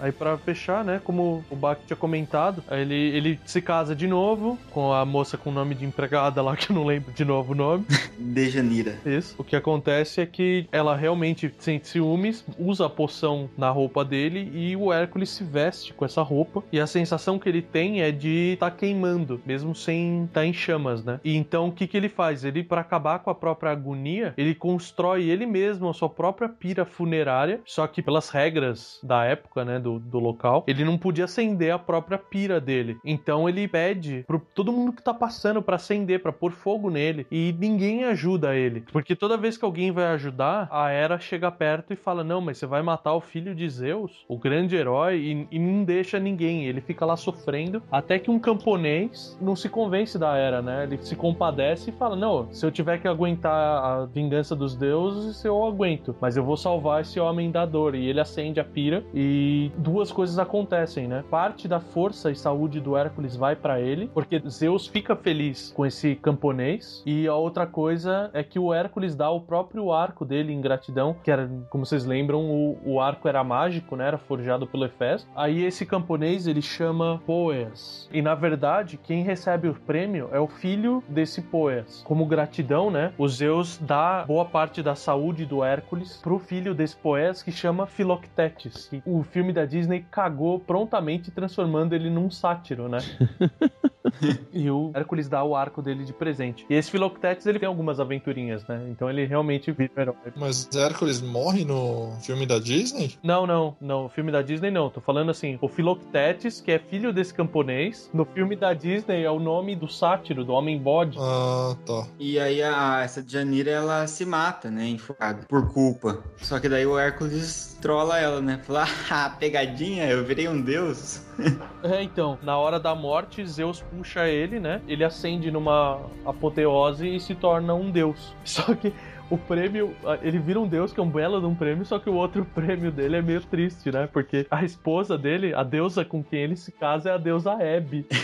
Aí 0.00 0.12
pra 0.12 0.36
fechar, 0.38 0.84
né, 0.84 1.00
como 1.02 1.44
o 1.50 1.56
Bach 1.56 1.78
tinha 1.86 1.96
comentado, 1.96 2.62
ele, 2.70 2.94
ele 2.94 3.40
se 3.44 3.60
casa 3.60 3.94
de 3.94 4.06
novo 4.06 4.58
com 4.70 4.92
a 4.92 5.04
moça 5.04 5.36
com 5.36 5.50
o 5.50 5.52
nome 5.52 5.74
de 5.74 5.84
empregada 5.84 6.42
lá, 6.42 6.56
que 6.56 6.70
eu 6.70 6.76
não 6.76 6.84
lembro 6.84 7.12
de 7.12 7.24
novo 7.24 7.52
o 7.52 7.56
nome. 7.56 7.84
Dejanira. 8.18 8.98
Isso. 9.04 9.34
O 9.38 9.44
que 9.44 9.56
acontece 9.56 10.20
é 10.20 10.26
que 10.26 10.66
ela 10.72 10.96
realmente 10.96 11.52
sente 11.58 11.88
ciúmes, 11.88 12.44
usa 12.58 12.86
a 12.86 12.90
poção 12.90 13.48
na 13.56 13.70
roupa 13.70 14.04
dele 14.04 14.50
e 14.54 14.76
o 14.76 14.92
Hércules 14.92 15.30
se 15.30 15.44
veste 15.44 15.92
com 15.92 16.04
essa 16.04 16.22
roupa. 16.22 16.62
E 16.72 16.80
a 16.80 16.86
sensação 16.86 17.38
que 17.38 17.48
ele 17.48 17.62
tem 17.62 18.02
é 18.02 18.10
de 18.10 18.52
estar 18.54 18.70
queimando, 18.70 19.40
mesmo 19.44 19.74
sem 19.74 20.24
estar 20.24 20.44
em 20.44 20.52
chamas, 20.52 21.04
né? 21.04 21.20
E 21.24 21.36
então 21.36 21.68
o 21.68 21.72
que, 21.72 21.86
que 21.86 21.96
ele 21.96 22.08
faz? 22.08 22.44
Ele, 22.44 22.62
para 22.62 22.80
acabar 22.80 23.18
com 23.20 23.30
a 23.30 23.34
própria 23.34 23.72
agonia, 23.72 24.34
ele 24.36 24.54
constrói 24.54 25.28
ele 25.28 25.46
mesmo 25.46 25.88
a 25.88 25.94
sua 25.94 26.08
própria 26.08 26.48
pira 26.48 26.84
funerária. 26.84 27.60
Só 27.64 27.86
que 27.86 28.02
pelas 28.02 28.30
regras 28.30 28.98
da 29.02 29.24
época, 29.24 29.64
né, 29.64 29.78
do, 29.78 29.89
do 29.98 30.18
local, 30.18 30.64
ele 30.66 30.84
não 30.84 30.96
podia 30.96 31.24
acender 31.24 31.72
a 31.72 31.78
própria 31.78 32.18
pira 32.18 32.60
dele. 32.60 32.98
Então 33.04 33.48
ele 33.48 33.66
pede 33.66 34.24
pro 34.26 34.40
todo 34.54 34.72
mundo 34.72 34.92
que 34.92 35.02
tá 35.02 35.12
passando 35.12 35.62
pra 35.62 35.76
acender, 35.76 36.22
pra 36.22 36.32
pôr 36.32 36.52
fogo 36.52 36.90
nele. 36.90 37.26
E 37.30 37.54
ninguém 37.58 38.04
ajuda 38.04 38.54
ele. 38.54 38.84
Porque 38.92 39.16
toda 39.16 39.36
vez 39.36 39.56
que 39.56 39.64
alguém 39.64 39.90
vai 39.90 40.06
ajudar, 40.06 40.68
a 40.70 40.90
Hera 40.90 41.18
chega 41.18 41.50
perto 41.50 41.92
e 41.92 41.96
fala: 41.96 42.22
Não, 42.22 42.40
mas 42.40 42.58
você 42.58 42.66
vai 42.66 42.82
matar 42.82 43.14
o 43.14 43.20
filho 43.20 43.54
de 43.54 43.68
Zeus, 43.68 44.24
o 44.28 44.38
grande 44.38 44.76
herói, 44.76 45.18
e, 45.18 45.48
e 45.50 45.58
não 45.58 45.84
deixa 45.84 46.18
ninguém. 46.18 46.66
Ele 46.66 46.80
fica 46.80 47.04
lá 47.04 47.16
sofrendo. 47.16 47.82
Até 47.90 48.18
que 48.18 48.30
um 48.30 48.38
camponês 48.38 49.36
não 49.40 49.56
se 49.56 49.68
convence 49.68 50.18
da 50.18 50.36
Hera, 50.36 50.62
né? 50.62 50.84
Ele 50.84 50.98
se 50.98 51.16
compadece 51.16 51.90
e 51.90 51.92
fala: 51.92 52.16
Não, 52.16 52.52
se 52.52 52.64
eu 52.64 52.70
tiver 52.70 52.98
que 52.98 53.08
aguentar 53.08 53.84
a 53.84 54.06
vingança 54.06 54.54
dos 54.54 54.76
deuses, 54.76 55.44
eu 55.44 55.64
aguento. 55.64 56.14
Mas 56.20 56.36
eu 56.36 56.44
vou 56.44 56.56
salvar 56.56 57.02
esse 57.02 57.18
homem 57.18 57.50
da 57.50 57.64
dor. 57.64 57.94
E 57.94 58.06
ele 58.06 58.20
acende 58.20 58.60
a 58.60 58.64
pira 58.64 59.04
e 59.14 59.70
duas 59.80 60.12
coisas 60.12 60.38
acontecem, 60.38 61.08
né? 61.08 61.24
Parte 61.30 61.66
da 61.66 61.80
força 61.80 62.30
e 62.30 62.36
saúde 62.36 62.80
do 62.80 62.96
Hércules 62.96 63.34
vai 63.34 63.56
pra 63.56 63.80
ele, 63.80 64.08
porque 64.12 64.40
Zeus 64.48 64.86
fica 64.86 65.16
feliz 65.16 65.72
com 65.74 65.86
esse 65.86 66.14
camponês. 66.16 67.02
E 67.06 67.26
a 67.26 67.34
outra 67.34 67.66
coisa 67.66 68.30
é 68.32 68.42
que 68.42 68.58
o 68.58 68.72
Hércules 68.72 69.14
dá 69.16 69.30
o 69.30 69.40
próprio 69.40 69.92
arco 69.92 70.24
dele 70.24 70.52
em 70.52 70.60
gratidão, 70.60 71.16
que 71.24 71.30
era, 71.30 71.48
como 71.70 71.86
vocês 71.86 72.04
lembram, 72.04 72.44
o, 72.50 72.78
o 72.84 73.00
arco 73.00 73.26
era 73.26 73.42
mágico, 73.42 73.96
né? 73.96 74.06
Era 74.08 74.18
forjado 74.18 74.66
pelo 74.66 74.84
Hefesto. 74.84 75.28
Aí 75.34 75.64
esse 75.64 75.86
camponês 75.86 76.46
ele 76.46 76.62
chama 76.62 77.20
Poeas. 77.26 78.08
E 78.12 78.20
na 78.20 78.34
verdade, 78.34 78.98
quem 79.02 79.22
recebe 79.22 79.68
o 79.68 79.74
prêmio 79.74 80.28
é 80.32 80.38
o 80.38 80.46
filho 80.46 81.02
desse 81.08 81.40
Poeas. 81.40 82.02
Como 82.04 82.26
gratidão, 82.26 82.90
né? 82.90 83.12
O 83.16 83.26
Zeus 83.28 83.78
dá 83.78 84.24
boa 84.26 84.44
parte 84.44 84.82
da 84.82 84.94
saúde 84.94 85.46
do 85.46 85.64
Hércules 85.64 86.18
pro 86.18 86.38
filho 86.38 86.74
desse 86.74 86.96
Poeas 86.96 87.42
que 87.42 87.52
chama 87.52 87.86
Philoctetes. 87.86 88.90
E 88.92 89.02
o 89.06 89.22
filme 89.22 89.52
da 89.52 89.64
Disney 89.70 90.04
cagou 90.10 90.58
prontamente 90.58 91.30
transformando 91.30 91.94
ele 91.94 92.10
num 92.10 92.30
sátiro, 92.30 92.88
né? 92.88 92.98
e 94.52 94.70
o 94.70 94.90
Hércules 94.94 95.28
dá 95.28 95.42
o 95.44 95.54
arco 95.54 95.82
dele 95.82 96.04
de 96.04 96.12
presente. 96.12 96.66
E 96.68 96.74
esse 96.74 96.90
Philoctetes 96.90 97.46
ele 97.46 97.58
tem 97.58 97.68
algumas 97.68 98.00
aventurinhas, 98.00 98.66
né? 98.66 98.86
Então 98.90 99.08
ele 99.08 99.24
realmente 99.26 99.70
vira 99.72 99.92
um 99.96 100.00
herói. 100.00 100.14
Mas 100.36 100.68
Hércules 100.74 101.20
morre 101.20 101.64
no 101.64 102.12
filme 102.22 102.46
da 102.46 102.58
Disney? 102.58 103.14
Não, 103.22 103.46
não, 103.46 103.76
não. 103.80 104.06
O 104.06 104.08
filme 104.08 104.32
da 104.32 104.42
Disney 104.42 104.70
não. 104.70 104.90
Tô 104.90 105.00
falando 105.00 105.30
assim, 105.30 105.58
o 105.60 105.68
Philoctetes, 105.68 106.60
que 106.60 106.72
é 106.72 106.78
filho 106.78 107.12
desse 107.12 107.34
camponês, 107.34 108.10
no 108.12 108.24
filme 108.24 108.56
da 108.56 108.72
Disney 108.72 109.24
é 109.24 109.30
o 109.30 109.38
nome 109.38 109.76
do 109.76 109.88
sátiro, 109.88 110.44
do 110.44 110.52
homem 110.52 110.78
bode. 110.78 111.18
Ah, 111.20 111.76
tá. 111.84 112.06
E 112.18 112.38
aí 112.38 112.62
a, 112.62 113.02
essa 113.02 113.24
Janira, 113.26 113.70
ela 113.70 114.06
se 114.06 114.24
mata, 114.24 114.70
né, 114.70 114.86
enforcada, 114.88 115.44
por 115.48 115.72
culpa. 115.72 116.22
Só 116.38 116.58
que 116.58 116.68
daí 116.68 116.86
o 116.86 116.98
Hércules 116.98 117.78
trola 117.80 118.18
ela, 118.18 118.40
né? 118.40 118.60
Fala, 118.62 118.86
ah, 119.10 119.30
pegadinha, 119.38 120.06
eu 120.06 120.24
virei 120.24 120.48
um 120.48 120.60
deus. 120.60 121.22
É, 121.82 122.02
então, 122.02 122.38
na 122.42 122.58
hora 122.58 122.78
da 122.78 122.94
morte, 122.94 123.44
Zeus 123.46 123.80
puxa 123.80 124.28
ele, 124.28 124.60
né? 124.60 124.82
Ele 124.86 125.02
acende 125.02 125.50
numa 125.50 125.98
apoteose 126.26 127.08
e 127.08 127.18
se 127.18 127.34
torna 127.34 127.74
um 127.74 127.90
deus. 127.90 128.34
Só 128.44 128.74
que 128.74 128.92
o 129.30 129.38
prêmio, 129.38 129.94
ah, 130.04 130.18
ele 130.22 130.38
vira 130.38 130.60
um 130.60 130.66
deus 130.66 130.92
que 130.92 130.98
é 130.98 131.02
um 131.02 131.08
belo 131.08 131.40
de 131.40 131.46
um 131.46 131.54
prêmio, 131.54 131.86
só 131.86 131.98
que 131.98 132.10
o 132.10 132.14
outro 132.14 132.44
prêmio 132.52 132.90
dele 132.90 133.16
é 133.16 133.22
meio 133.22 133.40
triste, 133.40 133.90
né? 133.92 134.08
Porque 134.12 134.46
a 134.50 134.64
esposa 134.64 135.16
dele, 135.16 135.54
a 135.54 135.62
deusa 135.62 136.04
com 136.04 136.22
quem 136.22 136.40
ele 136.40 136.56
se 136.56 136.72
casa 136.72 137.10
é 137.10 137.12
a 137.12 137.16
deusa 137.16 137.52
Hebe. 137.52 138.06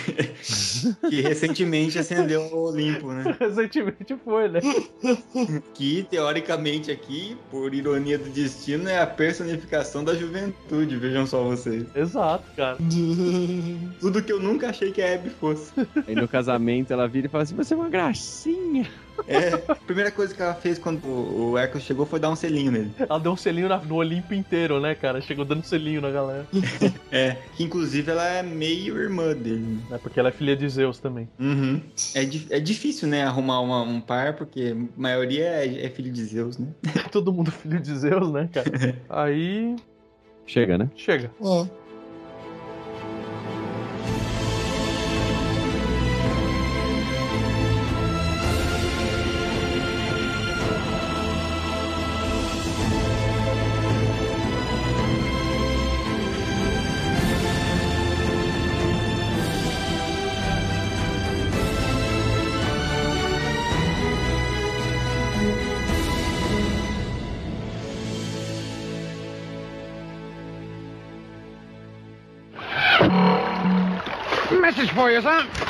Que 1.09 1.23
recentemente 1.23 1.99
acendeu 1.99 2.43
o 2.53 2.69
Olimpo, 2.69 3.11
né? 3.11 3.35
Recentemente 3.41 4.15
foi, 4.23 4.49
né? 4.49 4.61
Que, 5.75 6.07
teoricamente, 6.09 6.91
aqui, 6.91 7.37
por 7.51 7.73
ironia 7.73 8.19
do 8.19 8.29
destino, 8.29 8.89
é 8.89 8.99
a 8.99 9.07
personificação 9.07 10.05
da 10.05 10.15
juventude, 10.15 10.97
vejam 10.97 11.27
só 11.27 11.43
vocês. 11.43 11.87
Exato, 11.95 12.45
cara. 12.55 12.77
Tudo 13.99 14.23
que 14.23 14.33
eu 14.33 14.39
nunca 14.39 14.69
achei 14.69 14.93
que 14.93 15.01
a 15.01 15.15
Abby 15.15 15.31
fosse. 15.31 15.73
Aí 16.07 16.15
no 16.15 16.29
casamento 16.29 16.93
ela 16.93 17.09
vira 17.09 17.27
e 17.27 17.31
fala 17.31 17.45
assim: 17.45 17.57
Você 17.57 17.73
é 17.73 17.77
uma 17.77 17.89
gracinha. 17.89 18.87
É, 19.29 19.55
a 19.69 19.75
primeira 19.75 20.11
coisa 20.11 20.35
que 20.35 20.41
ela 20.43 20.55
fez 20.55 20.79
quando 20.79 21.05
o 21.07 21.37
o 21.53 21.59
Hércules 21.59 21.85
chegou 21.87 22.05
foi 22.07 22.19
dar 22.21 22.31
um 22.31 22.37
selinho 22.37 22.71
nele. 22.73 22.93
Ela 22.99 23.19
deu 23.21 23.33
um 23.33 23.37
selinho 23.37 23.69
na- 23.69 23.79
no 23.79 23.97
Olimpo 23.97 24.35
inteiro, 24.35 24.81
né, 24.81 24.95
cara? 24.95 25.21
Chegou 25.21 25.45
dando 25.45 25.63
selinho 25.65 26.01
na 26.01 26.11
galera. 26.11 26.47
É, 27.13 27.37
que 27.57 27.63
inclusive 27.63 28.11
ela 28.11 28.27
é 28.27 28.43
meio 28.43 28.99
irmã 29.01 29.33
dele. 29.33 29.79
É 29.91 29.97
porque 29.99 30.19
ela 30.19 30.29
é 30.29 30.33
filha 30.33 30.57
de 30.57 30.69
Zeus 30.69 30.99
também. 30.99 31.29
Uhum. 31.39 31.81
É, 32.15 32.23
é 32.57 32.61
difícil, 32.61 33.07
né, 33.09 33.23
arrumar 33.23 33.61
uma- 33.61 33.83
um 33.83 34.01
par, 34.01 34.35
porque 34.35 34.75
a 34.77 35.01
maioria 35.01 35.45
é, 35.47 35.87
é 35.87 35.89
filho 35.89 36.11
de 36.13 36.25
Zeus, 36.25 36.59
né? 36.59 36.67
Todo 37.13 37.33
mundo 37.33 37.51
filho 37.53 37.81
de 37.81 37.95
Zeus, 37.95 38.31
né, 38.33 38.49
cara? 38.53 38.69
Aí. 39.09 39.77
Chega, 40.47 40.77
né? 40.79 40.91
Chega. 40.97 41.31
Ó, 41.41 41.67
for 75.07 75.13
you, 75.13 75.23
sir. 75.23 75.66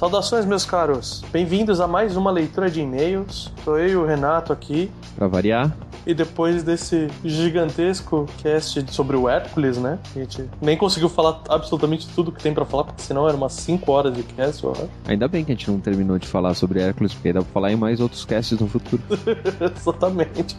Saudações, 0.00 0.46
meus 0.46 0.64
caros. 0.64 1.22
Bem-vindos 1.30 1.78
a 1.78 1.86
mais 1.86 2.16
uma 2.16 2.30
leitura 2.30 2.70
de 2.70 2.80
e-mails. 2.80 3.52
Sou 3.62 3.78
eu 3.78 3.86
e 3.86 3.96
o 3.96 4.06
Renato 4.06 4.50
aqui. 4.50 4.90
Pra 5.14 5.28
variar. 5.28 5.76
E 6.06 6.14
depois 6.14 6.62
desse 6.62 7.08
gigantesco 7.24 8.26
cast 8.42 8.84
sobre 8.92 9.16
o 9.16 9.28
Hércules, 9.28 9.78
né? 9.78 9.98
A 10.14 10.18
gente 10.18 10.48
nem 10.60 10.76
conseguiu 10.76 11.08
falar 11.08 11.40
absolutamente 11.48 12.08
tudo 12.08 12.32
que 12.32 12.42
tem 12.42 12.54
pra 12.54 12.64
falar, 12.64 12.84
porque 12.84 13.02
senão 13.02 13.26
era 13.28 13.36
umas 13.36 13.52
5 13.52 13.90
horas 13.90 14.14
de 14.14 14.22
cast, 14.22 14.64
eu 14.64 14.72
acho. 14.72 14.88
Ainda 15.06 15.28
bem 15.28 15.44
que 15.44 15.52
a 15.52 15.54
gente 15.54 15.70
não 15.70 15.80
terminou 15.80 16.18
de 16.18 16.26
falar 16.26 16.54
sobre 16.54 16.80
Hércules, 16.80 17.12
porque 17.12 17.32
dá 17.32 17.42
pra 17.42 17.52
falar 17.52 17.72
em 17.72 17.76
mais 17.76 18.00
outros 18.00 18.24
casts 18.24 18.58
no 18.58 18.68
futuro. 18.68 19.02
Exatamente. 19.76 20.56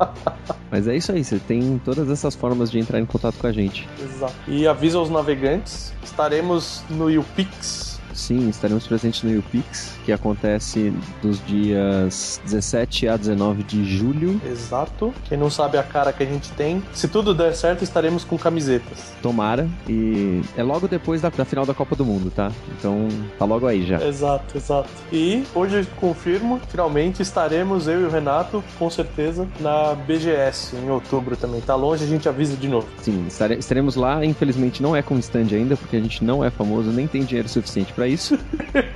Mas 0.71 0.89
é 0.89 0.97
isso 0.97 1.13
aí, 1.13 1.23
você 1.23 1.39
tem 1.39 1.79
todas 1.85 2.09
essas 2.09 2.35
formas 2.35 2.71
de 2.71 2.79
entrar 2.79 2.99
em 2.99 3.05
contato 3.05 3.37
com 3.39 3.47
a 3.47 3.53
gente. 3.53 3.87
Exato. 4.03 4.33
E 4.49 4.67
avisa 4.67 4.97
aos 4.97 5.11
navegantes, 5.11 5.93
estaremos 6.03 6.83
no 6.89 7.11
YouPix. 7.11 7.92
Sim, 8.15 8.49
estaremos 8.49 8.87
presentes 8.87 9.23
no 9.23 9.39
UPix, 9.39 9.97
que 10.05 10.13
acontece 10.13 10.93
dos 11.23 11.45
dias 11.47 12.41
17 12.45 13.09
a 13.09 13.17
19 13.17 13.63
de 13.63 13.85
julho. 13.85 14.41
Exato. 14.45 15.13
Quem 15.29 15.39
não 15.39 15.51
sabe 15.51 15.79
a 15.79 15.83
cara 15.83 16.13
que 16.13 16.23
a 16.23 16.27
gente 16.27 16.51
tem, 16.53 16.83
se 16.93 17.09
tudo 17.09 17.35
der 17.35 17.55
certo, 17.55 17.83
estaremos 17.83 18.25
com 18.25 18.37
camisetas. 18.39 19.13
Tomara. 19.23 19.69
E 19.89 20.41
é 20.57 20.63
logo 20.63 20.87
depois 20.89 21.21
da, 21.21 21.29
da 21.31 21.45
final 21.45 21.65
da 21.67 21.75
Copa 21.75 21.95
do 21.97 22.05
Mundo, 22.05 22.31
tá? 22.31 22.51
Então 22.79 23.09
tá 23.39 23.45
logo 23.45 23.67
aí 23.67 23.85
já. 23.87 24.01
Exato, 24.07 24.57
exato. 24.57 24.89
E 25.13 25.45
hoje 25.55 25.81
eu 25.81 25.87
confirmo, 26.01 26.61
finalmente 26.69 27.23
estaremos, 27.23 27.87
eu 27.89 28.03
e 28.03 28.05
o 28.05 28.11
Renato, 28.11 28.63
com 28.79 28.89
certeza, 28.91 29.47
na 29.61 29.95
BGS 29.95 30.77
em 30.77 30.91
outubro 30.91 31.37
também. 31.37 31.61
Tá 31.61 31.75
longe, 31.75 32.05
a 32.05 32.07
gente 32.07 32.29
avisa 32.29 32.57
de 32.57 32.69
novo. 32.69 32.87
Sim, 33.03 33.25
estare- 33.27 33.57
estaremos 33.59 33.97
lá. 33.97 34.25
Infelizmente 34.25 34.83
não 34.83 34.95
é 34.95 35.03
com 35.03 35.19
stand 35.19 35.49
ainda, 35.53 35.77
porque 35.77 35.97
a 35.97 36.01
gente 36.01 36.25
não 36.25 36.45
é 36.45 36.51
famoso, 36.51 36.91
nem 36.91 37.07
tem 37.07 37.25
dinheiro 37.25 37.49
suficiente 37.49 37.93
pra 38.03 38.09
isso. 38.09 38.37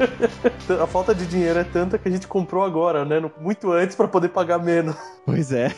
A 0.83 0.87
falta 0.87 1.15
de 1.15 1.27
dinheiro 1.27 1.61
é 1.61 1.65
tanta 1.65 1.97
que 1.97 2.09
a 2.09 2.11
gente 2.11 2.27
comprou 2.27 2.65
agora, 2.65 3.05
né? 3.05 3.23
Muito 3.41 3.71
antes 3.71 3.95
pra 3.95 4.09
poder 4.09 4.29
pagar 4.31 4.59
menos. 4.59 4.97
Pois 5.27 5.51
é. 5.51 5.73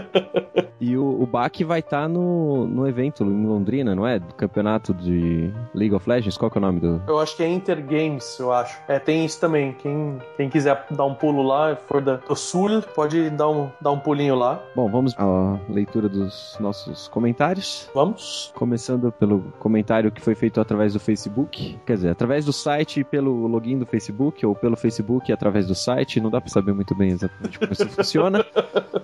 e 0.80 0.96
o, 0.96 1.22
o 1.22 1.26
Bach 1.26 1.52
vai 1.66 1.80
estar 1.80 2.08
no, 2.08 2.66
no 2.66 2.88
evento 2.88 3.22
em 3.22 3.46
Londrina, 3.46 3.94
não 3.94 4.06
é? 4.06 4.18
Do 4.18 4.34
campeonato 4.34 4.94
de 4.94 5.52
League 5.74 5.94
of 5.94 6.08
Legends. 6.08 6.38
Qual 6.38 6.50
que 6.50 6.56
é 6.56 6.60
o 6.60 6.62
nome 6.62 6.80
do. 6.80 7.02
Eu 7.06 7.20
acho 7.20 7.36
que 7.36 7.42
é 7.42 7.46
Inter 7.46 7.84
Games, 7.84 8.38
eu 8.38 8.50
acho. 8.50 8.80
É, 8.88 8.98
tem 8.98 9.26
isso 9.26 9.38
também. 9.38 9.74
Quem, 9.74 10.18
quem 10.34 10.48
quiser 10.48 10.86
dar 10.92 11.04
um 11.04 11.14
pulo 11.14 11.42
lá, 11.42 11.76
for 11.76 12.00
da, 12.00 12.16
do 12.16 12.34
sul, 12.34 12.80
pode 12.94 13.28
dar 13.28 13.50
um, 13.50 13.68
dar 13.82 13.90
um 13.90 13.98
pulinho 13.98 14.34
lá. 14.34 14.58
Bom, 14.74 14.90
vamos 14.90 15.14
à 15.18 15.58
leitura 15.68 16.08
dos 16.08 16.56
nossos 16.58 17.06
comentários. 17.08 17.90
Vamos? 17.94 18.50
Começando 18.54 19.12
pelo 19.12 19.42
comentário 19.58 20.10
que 20.10 20.22
foi 20.22 20.34
feito 20.34 20.58
através 20.58 20.94
do 20.94 21.00
Facebook. 21.00 21.78
Quer 21.84 21.96
dizer, 21.96 22.08
através 22.08 22.46
do 22.46 22.49
site 22.52 23.00
e 23.00 23.04
pelo 23.04 23.46
login 23.46 23.78
do 23.78 23.86
Facebook, 23.86 24.44
ou 24.44 24.54
pelo 24.54 24.76
Facebook 24.76 25.32
através 25.32 25.66
do 25.66 25.74
site. 25.74 26.20
Não 26.20 26.30
dá 26.30 26.40
pra 26.40 26.50
saber 26.50 26.72
muito 26.72 26.94
bem 26.94 27.10
exatamente 27.10 27.58
como 27.58 27.72
isso 27.72 27.88
funciona. 27.88 28.44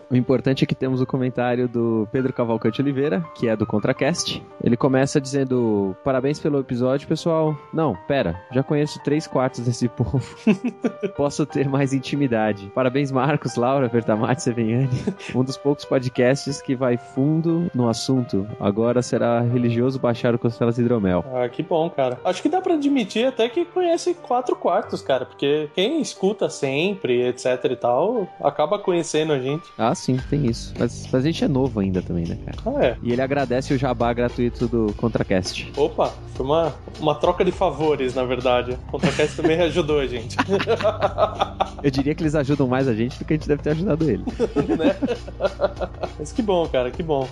O 0.08 0.14
importante 0.14 0.62
é 0.62 0.66
que 0.66 0.74
temos 0.74 1.00
o 1.00 1.06
comentário 1.06 1.66
do 1.66 2.06
Pedro 2.12 2.32
Cavalcante 2.32 2.80
Oliveira, 2.80 3.24
que 3.34 3.48
é 3.48 3.56
do 3.56 3.66
ContraCast. 3.66 4.40
Ele 4.62 4.76
começa 4.76 5.20
dizendo: 5.20 5.96
Parabéns 6.04 6.38
pelo 6.38 6.60
episódio, 6.60 7.08
pessoal. 7.08 7.56
Não, 7.72 7.96
pera, 8.06 8.40
já 8.52 8.62
conheço 8.62 9.02
três 9.02 9.26
quartos 9.26 9.64
desse 9.64 9.88
povo. 9.88 10.22
Posso 11.16 11.44
ter 11.44 11.68
mais 11.68 11.92
intimidade. 11.92 12.70
Parabéns, 12.72 13.10
Marcos, 13.10 13.56
Laura, 13.56 13.88
Bertamati, 13.88 14.44
Seveniani. 14.44 14.88
Um 15.34 15.42
dos 15.42 15.56
poucos 15.56 15.84
podcasts 15.84 16.62
que 16.62 16.76
vai 16.76 16.96
fundo 16.96 17.68
no 17.74 17.88
assunto. 17.88 18.46
Agora 18.60 19.02
será 19.02 19.40
religioso 19.40 19.98
baixar 19.98 20.34
o 20.34 20.38
Costelas 20.38 20.78
Hidromel. 20.78 21.24
Ah, 21.34 21.48
que 21.48 21.64
bom, 21.64 21.90
cara. 21.90 22.20
Acho 22.24 22.42
que 22.42 22.48
dá 22.48 22.60
pra 22.60 22.74
admitir 22.74 23.26
até 23.36 23.50
que 23.50 23.66
conhece 23.66 24.14
quatro 24.14 24.56
quartos, 24.56 25.02
cara, 25.02 25.26
porque 25.26 25.68
quem 25.74 26.00
escuta 26.00 26.48
sempre, 26.48 27.28
etc 27.28 27.64
e 27.70 27.76
tal, 27.76 28.26
acaba 28.42 28.78
conhecendo 28.78 29.34
a 29.34 29.38
gente. 29.38 29.64
Ah, 29.76 29.94
sim, 29.94 30.16
tem 30.30 30.46
isso. 30.46 30.72
Mas, 30.78 31.06
mas 31.12 31.22
a 31.22 31.26
gente 31.26 31.44
é 31.44 31.48
novo 31.48 31.78
ainda 31.78 32.00
também, 32.00 32.26
né, 32.26 32.38
cara? 32.46 32.56
Ah, 32.64 32.84
é. 32.86 32.96
E 33.02 33.12
ele 33.12 33.20
agradece 33.20 33.74
o 33.74 33.78
jabá 33.78 34.10
gratuito 34.14 34.66
do 34.66 34.94
ContraCast. 34.94 35.70
Opa, 35.76 36.14
foi 36.34 36.46
uma, 36.46 36.74
uma 36.98 37.14
troca 37.14 37.44
de 37.44 37.52
favores, 37.52 38.14
na 38.14 38.24
verdade. 38.24 38.72
O 38.88 38.92
ContraCast 38.92 39.36
também 39.42 39.60
ajudou 39.60 40.00
a 40.00 40.06
gente. 40.06 40.34
Eu 41.82 41.90
diria 41.90 42.14
que 42.14 42.22
eles 42.22 42.34
ajudam 42.34 42.66
mais 42.66 42.88
a 42.88 42.94
gente 42.94 43.18
do 43.18 43.24
que 43.24 43.34
a 43.34 43.36
gente 43.36 43.46
deve 43.46 43.62
ter 43.62 43.70
ajudado 43.70 44.08
ele. 44.08 44.24
né? 44.78 44.96
Mas 46.18 46.32
que 46.32 46.40
bom, 46.40 46.66
cara, 46.68 46.90
que 46.90 47.02
bom. 47.02 47.28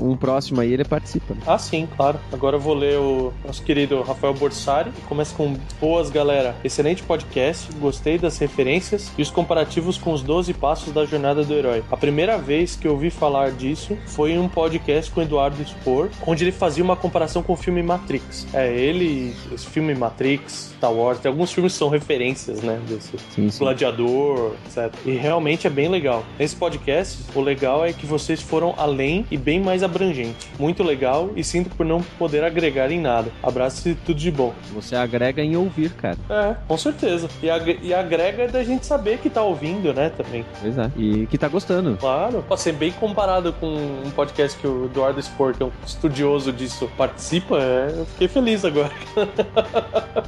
Um 0.00 0.16
próximo 0.16 0.62
aí, 0.62 0.72
ele 0.72 0.84
participa. 0.84 1.34
né? 1.34 1.40
Ah, 1.46 1.58
sim, 1.58 1.86
claro. 1.94 2.18
Agora 2.32 2.56
eu 2.56 2.60
vou 2.60 2.74
ler 2.74 2.98
o 2.98 3.32
nosso 3.44 3.62
querido 3.62 4.00
Rafael 4.02 4.32
Borsari. 4.32 4.90
Começa 5.10 5.34
com 5.34 5.56
boas, 5.80 6.08
galera. 6.08 6.54
Excelente 6.62 7.02
podcast. 7.02 7.68
Gostei 7.80 8.16
das 8.16 8.38
referências 8.38 9.10
e 9.18 9.22
os 9.22 9.28
comparativos 9.28 9.98
com 9.98 10.12
os 10.12 10.22
12 10.22 10.54
passos 10.54 10.92
da 10.92 11.04
jornada 11.04 11.42
do 11.42 11.52
herói. 11.52 11.82
A 11.90 11.96
primeira 11.96 12.38
vez 12.38 12.76
que 12.76 12.86
eu 12.86 12.92
ouvi 12.92 13.10
falar 13.10 13.50
disso 13.50 13.98
foi 14.06 14.34
em 14.34 14.38
um 14.38 14.48
podcast 14.48 15.10
com 15.10 15.18
o 15.18 15.24
Eduardo 15.24 15.60
Spor, 15.64 16.10
onde 16.24 16.44
ele 16.44 16.52
fazia 16.52 16.84
uma 16.84 16.94
comparação 16.94 17.42
com 17.42 17.54
o 17.54 17.56
filme 17.56 17.82
Matrix. 17.82 18.46
É, 18.54 18.72
ele, 18.72 19.34
esse 19.52 19.66
filme 19.66 19.96
Matrix, 19.96 20.72
Star 20.76 20.92
Wars, 20.92 21.18
tem 21.18 21.28
alguns 21.28 21.50
filmes 21.50 21.72
que 21.72 21.78
são 21.80 21.88
referências, 21.88 22.62
né? 22.62 22.80
Desse 22.88 23.18
Sim, 23.34 23.50
sim. 23.50 23.58
Gladiador, 23.58 24.54
etc. 24.64 24.94
E 25.04 25.10
realmente 25.10 25.66
é 25.66 25.70
bem 25.70 25.88
legal. 25.88 26.24
Nesse 26.38 26.54
podcast, 26.54 27.18
o 27.34 27.40
legal 27.40 27.84
é 27.84 27.92
que 27.92 28.06
vocês 28.06 28.40
foram 28.40 28.76
além 28.78 29.26
e 29.28 29.36
bem 29.36 29.58
mais 29.58 29.82
abrangente. 29.82 30.48
Muito 30.56 30.84
legal 30.84 31.30
e 31.34 31.42
sinto 31.42 31.68
por 31.74 31.84
não 31.84 32.00
poder 32.16 32.44
agregar 32.44 32.92
em 32.92 33.00
nada. 33.00 33.32
Abraço 33.42 33.88
e 33.88 33.96
tudo 33.96 34.20
de 34.20 34.30
bom. 34.30 34.54
Você 34.72 34.99
agrega 35.02 35.42
em 35.42 35.56
ouvir, 35.56 35.90
cara. 35.92 36.16
É, 36.28 36.54
com 36.66 36.76
certeza. 36.76 37.28
E, 37.42 37.50
ag- 37.50 37.78
e 37.82 37.92
agrega 37.94 38.48
da 38.48 38.62
gente 38.62 38.86
saber 38.86 39.18
que 39.18 39.28
tá 39.30 39.42
ouvindo, 39.42 39.92
né, 39.92 40.10
também. 40.10 40.44
Pois 40.60 40.76
é. 40.78 40.90
E 40.96 41.26
que 41.26 41.36
tá 41.38 41.48
gostando. 41.48 41.96
Claro. 41.98 42.44
Pode 42.48 42.60
ser 42.60 42.72
bem 42.72 42.92
comparado 42.92 43.52
com 43.54 43.66
um 43.66 44.10
podcast 44.14 44.58
que 44.58 44.66
o 44.66 44.86
Eduardo 44.86 45.20
Spor, 45.22 45.54
que 45.54 45.62
é 45.62 45.66
um 45.66 45.70
estudioso 45.86 46.52
disso, 46.52 46.88
participa. 46.96 47.56
é, 47.58 47.94
eu 47.98 48.06
fiquei 48.06 48.28
feliz 48.28 48.64
agora. 48.64 48.90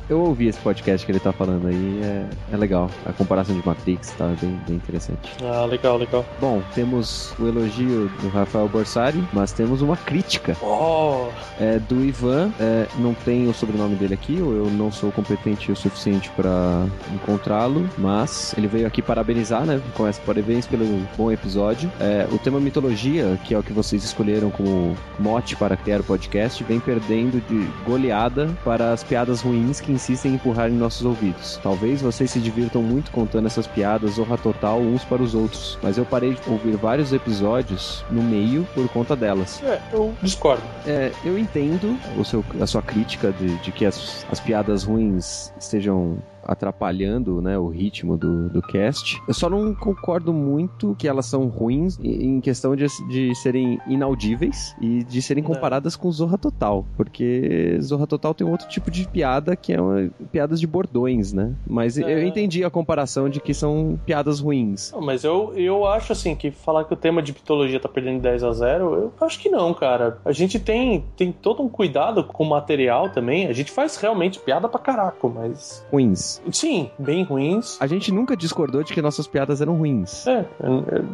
Eu 0.08 0.20
ouvi 0.20 0.48
esse 0.48 0.58
podcast 0.60 1.04
que 1.06 1.12
ele 1.12 1.20
tá 1.20 1.32
falando 1.32 1.68
aí, 1.68 2.00
é, 2.02 2.26
é 2.52 2.56
legal. 2.56 2.90
A 3.06 3.12
comparação 3.12 3.58
de 3.58 3.66
Matrix 3.66 4.10
tá 4.12 4.26
bem, 4.40 4.60
bem 4.66 4.76
interessante. 4.76 5.30
Ah, 5.42 5.64
legal, 5.64 5.96
legal. 5.96 6.24
Bom, 6.40 6.60
temos 6.74 7.32
o 7.38 7.46
elogio 7.48 8.08
do 8.20 8.28
Rafael 8.28 8.68
Borsari, 8.68 9.22
mas 9.32 9.52
temos 9.52 9.80
uma 9.80 9.96
crítica. 9.96 10.56
Oh, 10.62 11.28
É 11.60 11.78
do 11.78 12.04
Ivan, 12.04 12.50
é, 12.60 12.86
não 12.98 13.14
tem 13.14 13.48
o 13.48 13.54
sobrenome 13.54 13.94
dele 13.96 14.14
aqui, 14.14 14.40
ou 14.42 14.52
eu 14.54 14.61
não 14.70 14.90
sou 14.90 15.10
competente 15.12 15.70
o 15.70 15.76
suficiente 15.76 16.30
pra 16.30 16.86
encontrá-lo, 17.14 17.88
mas 17.98 18.54
ele 18.56 18.66
veio 18.66 18.86
aqui 18.86 19.02
parabenizar, 19.02 19.64
né? 19.64 19.80
Começa 19.94 20.20
parabéns 20.24 20.66
pelo 20.66 20.84
bom 21.16 21.30
episódio. 21.30 21.90
É, 22.00 22.26
o 22.30 22.38
tema 22.38 22.60
mitologia, 22.60 23.38
que 23.44 23.54
é 23.54 23.58
o 23.58 23.62
que 23.62 23.72
vocês 23.72 24.04
escolheram 24.04 24.50
como 24.50 24.96
mote 25.18 25.56
para 25.56 25.76
criar 25.76 26.00
o 26.00 26.04
podcast, 26.04 26.62
vem 26.64 26.80
perdendo 26.80 27.40
de 27.48 27.68
goleada 27.84 28.50
para 28.64 28.92
as 28.92 29.02
piadas 29.02 29.40
ruins 29.40 29.80
que 29.80 29.92
insistem 29.92 30.32
em 30.32 30.34
empurrar 30.34 30.68
em 30.68 30.74
nossos 30.74 31.04
ouvidos. 31.04 31.58
Talvez 31.62 32.00
vocês 32.02 32.30
se 32.30 32.40
divirtam 32.40 32.82
muito 32.82 33.10
contando 33.10 33.46
essas 33.46 33.66
piadas 33.66 34.12
zorra 34.12 34.38
total 34.38 34.80
uns 34.80 35.04
para 35.04 35.22
os 35.22 35.34
outros, 35.34 35.78
mas 35.82 35.98
eu 35.98 36.04
parei 36.04 36.34
de 36.34 36.50
ouvir 36.50 36.76
vários 36.76 37.12
episódios 37.12 38.04
no 38.10 38.22
meio 38.22 38.66
por 38.74 38.88
conta 38.88 39.16
delas. 39.16 39.62
é, 39.62 39.80
eu 39.92 40.14
discordo. 40.22 40.62
É, 40.86 41.12
eu 41.24 41.38
entendo 41.38 41.98
o 42.16 42.24
seu, 42.24 42.44
a 42.60 42.66
sua 42.66 42.82
crítica 42.82 43.32
de, 43.32 43.56
de 43.58 43.72
que 43.72 43.84
as, 43.84 44.26
as 44.30 44.40
piadas 44.40 44.51
ruins 44.84 45.52
estejam 45.58 46.18
atrapalhando 46.44 47.40
né, 47.42 47.58
o 47.58 47.68
ritmo 47.68 48.16
do, 48.16 48.48
do 48.48 48.62
cast. 48.62 49.20
Eu 49.26 49.34
só 49.34 49.48
não 49.48 49.74
concordo 49.74 50.32
muito 50.32 50.94
que 50.98 51.06
elas 51.08 51.26
são 51.26 51.46
ruins 51.46 51.98
em 52.02 52.40
questão 52.40 52.74
de, 52.76 52.86
de 53.08 53.34
serem 53.36 53.78
inaudíveis 53.86 54.74
e 54.80 55.04
de 55.04 55.20
serem 55.22 55.42
comparadas 55.42 55.96
com 55.96 56.10
Zorra 56.10 56.38
Total, 56.38 56.84
porque 56.96 57.78
Zorra 57.80 58.06
Total 58.06 58.34
tem 58.34 58.46
outro 58.48 58.68
tipo 58.68 58.90
de 58.90 59.06
piada 59.08 59.54
que 59.56 59.72
é 59.72 59.80
uma, 59.80 60.10
piadas 60.30 60.60
de 60.60 60.66
bordões, 60.66 61.32
né? 61.32 61.54
Mas 61.66 61.96
eu 61.98 62.06
É. 62.08 62.24
entendi 62.26 62.64
a 62.64 62.70
comparação 62.70 63.28
de 63.28 63.40
que 63.40 63.54
são 63.54 63.98
piadas 64.04 64.40
ruins. 64.40 64.92
Não, 64.92 65.00
mas 65.00 65.24
eu, 65.24 65.52
eu 65.54 65.86
acho 65.86 66.12
assim 66.12 66.34
que 66.34 66.50
falar 66.50 66.84
que 66.84 66.92
o 66.94 66.96
tema 66.96 67.22
de 67.22 67.32
mitologia 67.32 67.78
tá 67.80 67.88
perdendo 67.88 68.20
10 68.20 68.44
a 68.44 68.52
0, 68.52 68.94
eu 68.94 69.12
acho 69.26 69.38
que 69.40 69.48
não, 69.48 69.72
cara. 69.74 70.18
A 70.24 70.32
gente 70.32 70.58
tem, 70.58 71.04
tem 71.16 71.32
todo 71.32 71.62
um 71.62 71.68
cuidado 71.68 72.24
com 72.24 72.44
o 72.44 72.48
material 72.48 73.08
também. 73.10 73.46
A 73.46 73.52
gente 73.52 73.70
faz 73.70 73.96
realmente 73.96 74.38
piada 74.38 74.68
pra 74.68 74.80
caraco, 74.80 75.28
mas. 75.34 75.84
Ruins. 75.90 76.31
Sim, 76.52 76.90
bem 76.98 77.24
ruins. 77.24 77.76
A 77.80 77.86
gente 77.86 78.12
nunca 78.12 78.36
discordou 78.36 78.82
de 78.82 78.92
que 78.92 79.02
nossas 79.02 79.26
piadas 79.26 79.60
eram 79.60 79.76
ruins. 79.76 80.26
É, 80.26 80.44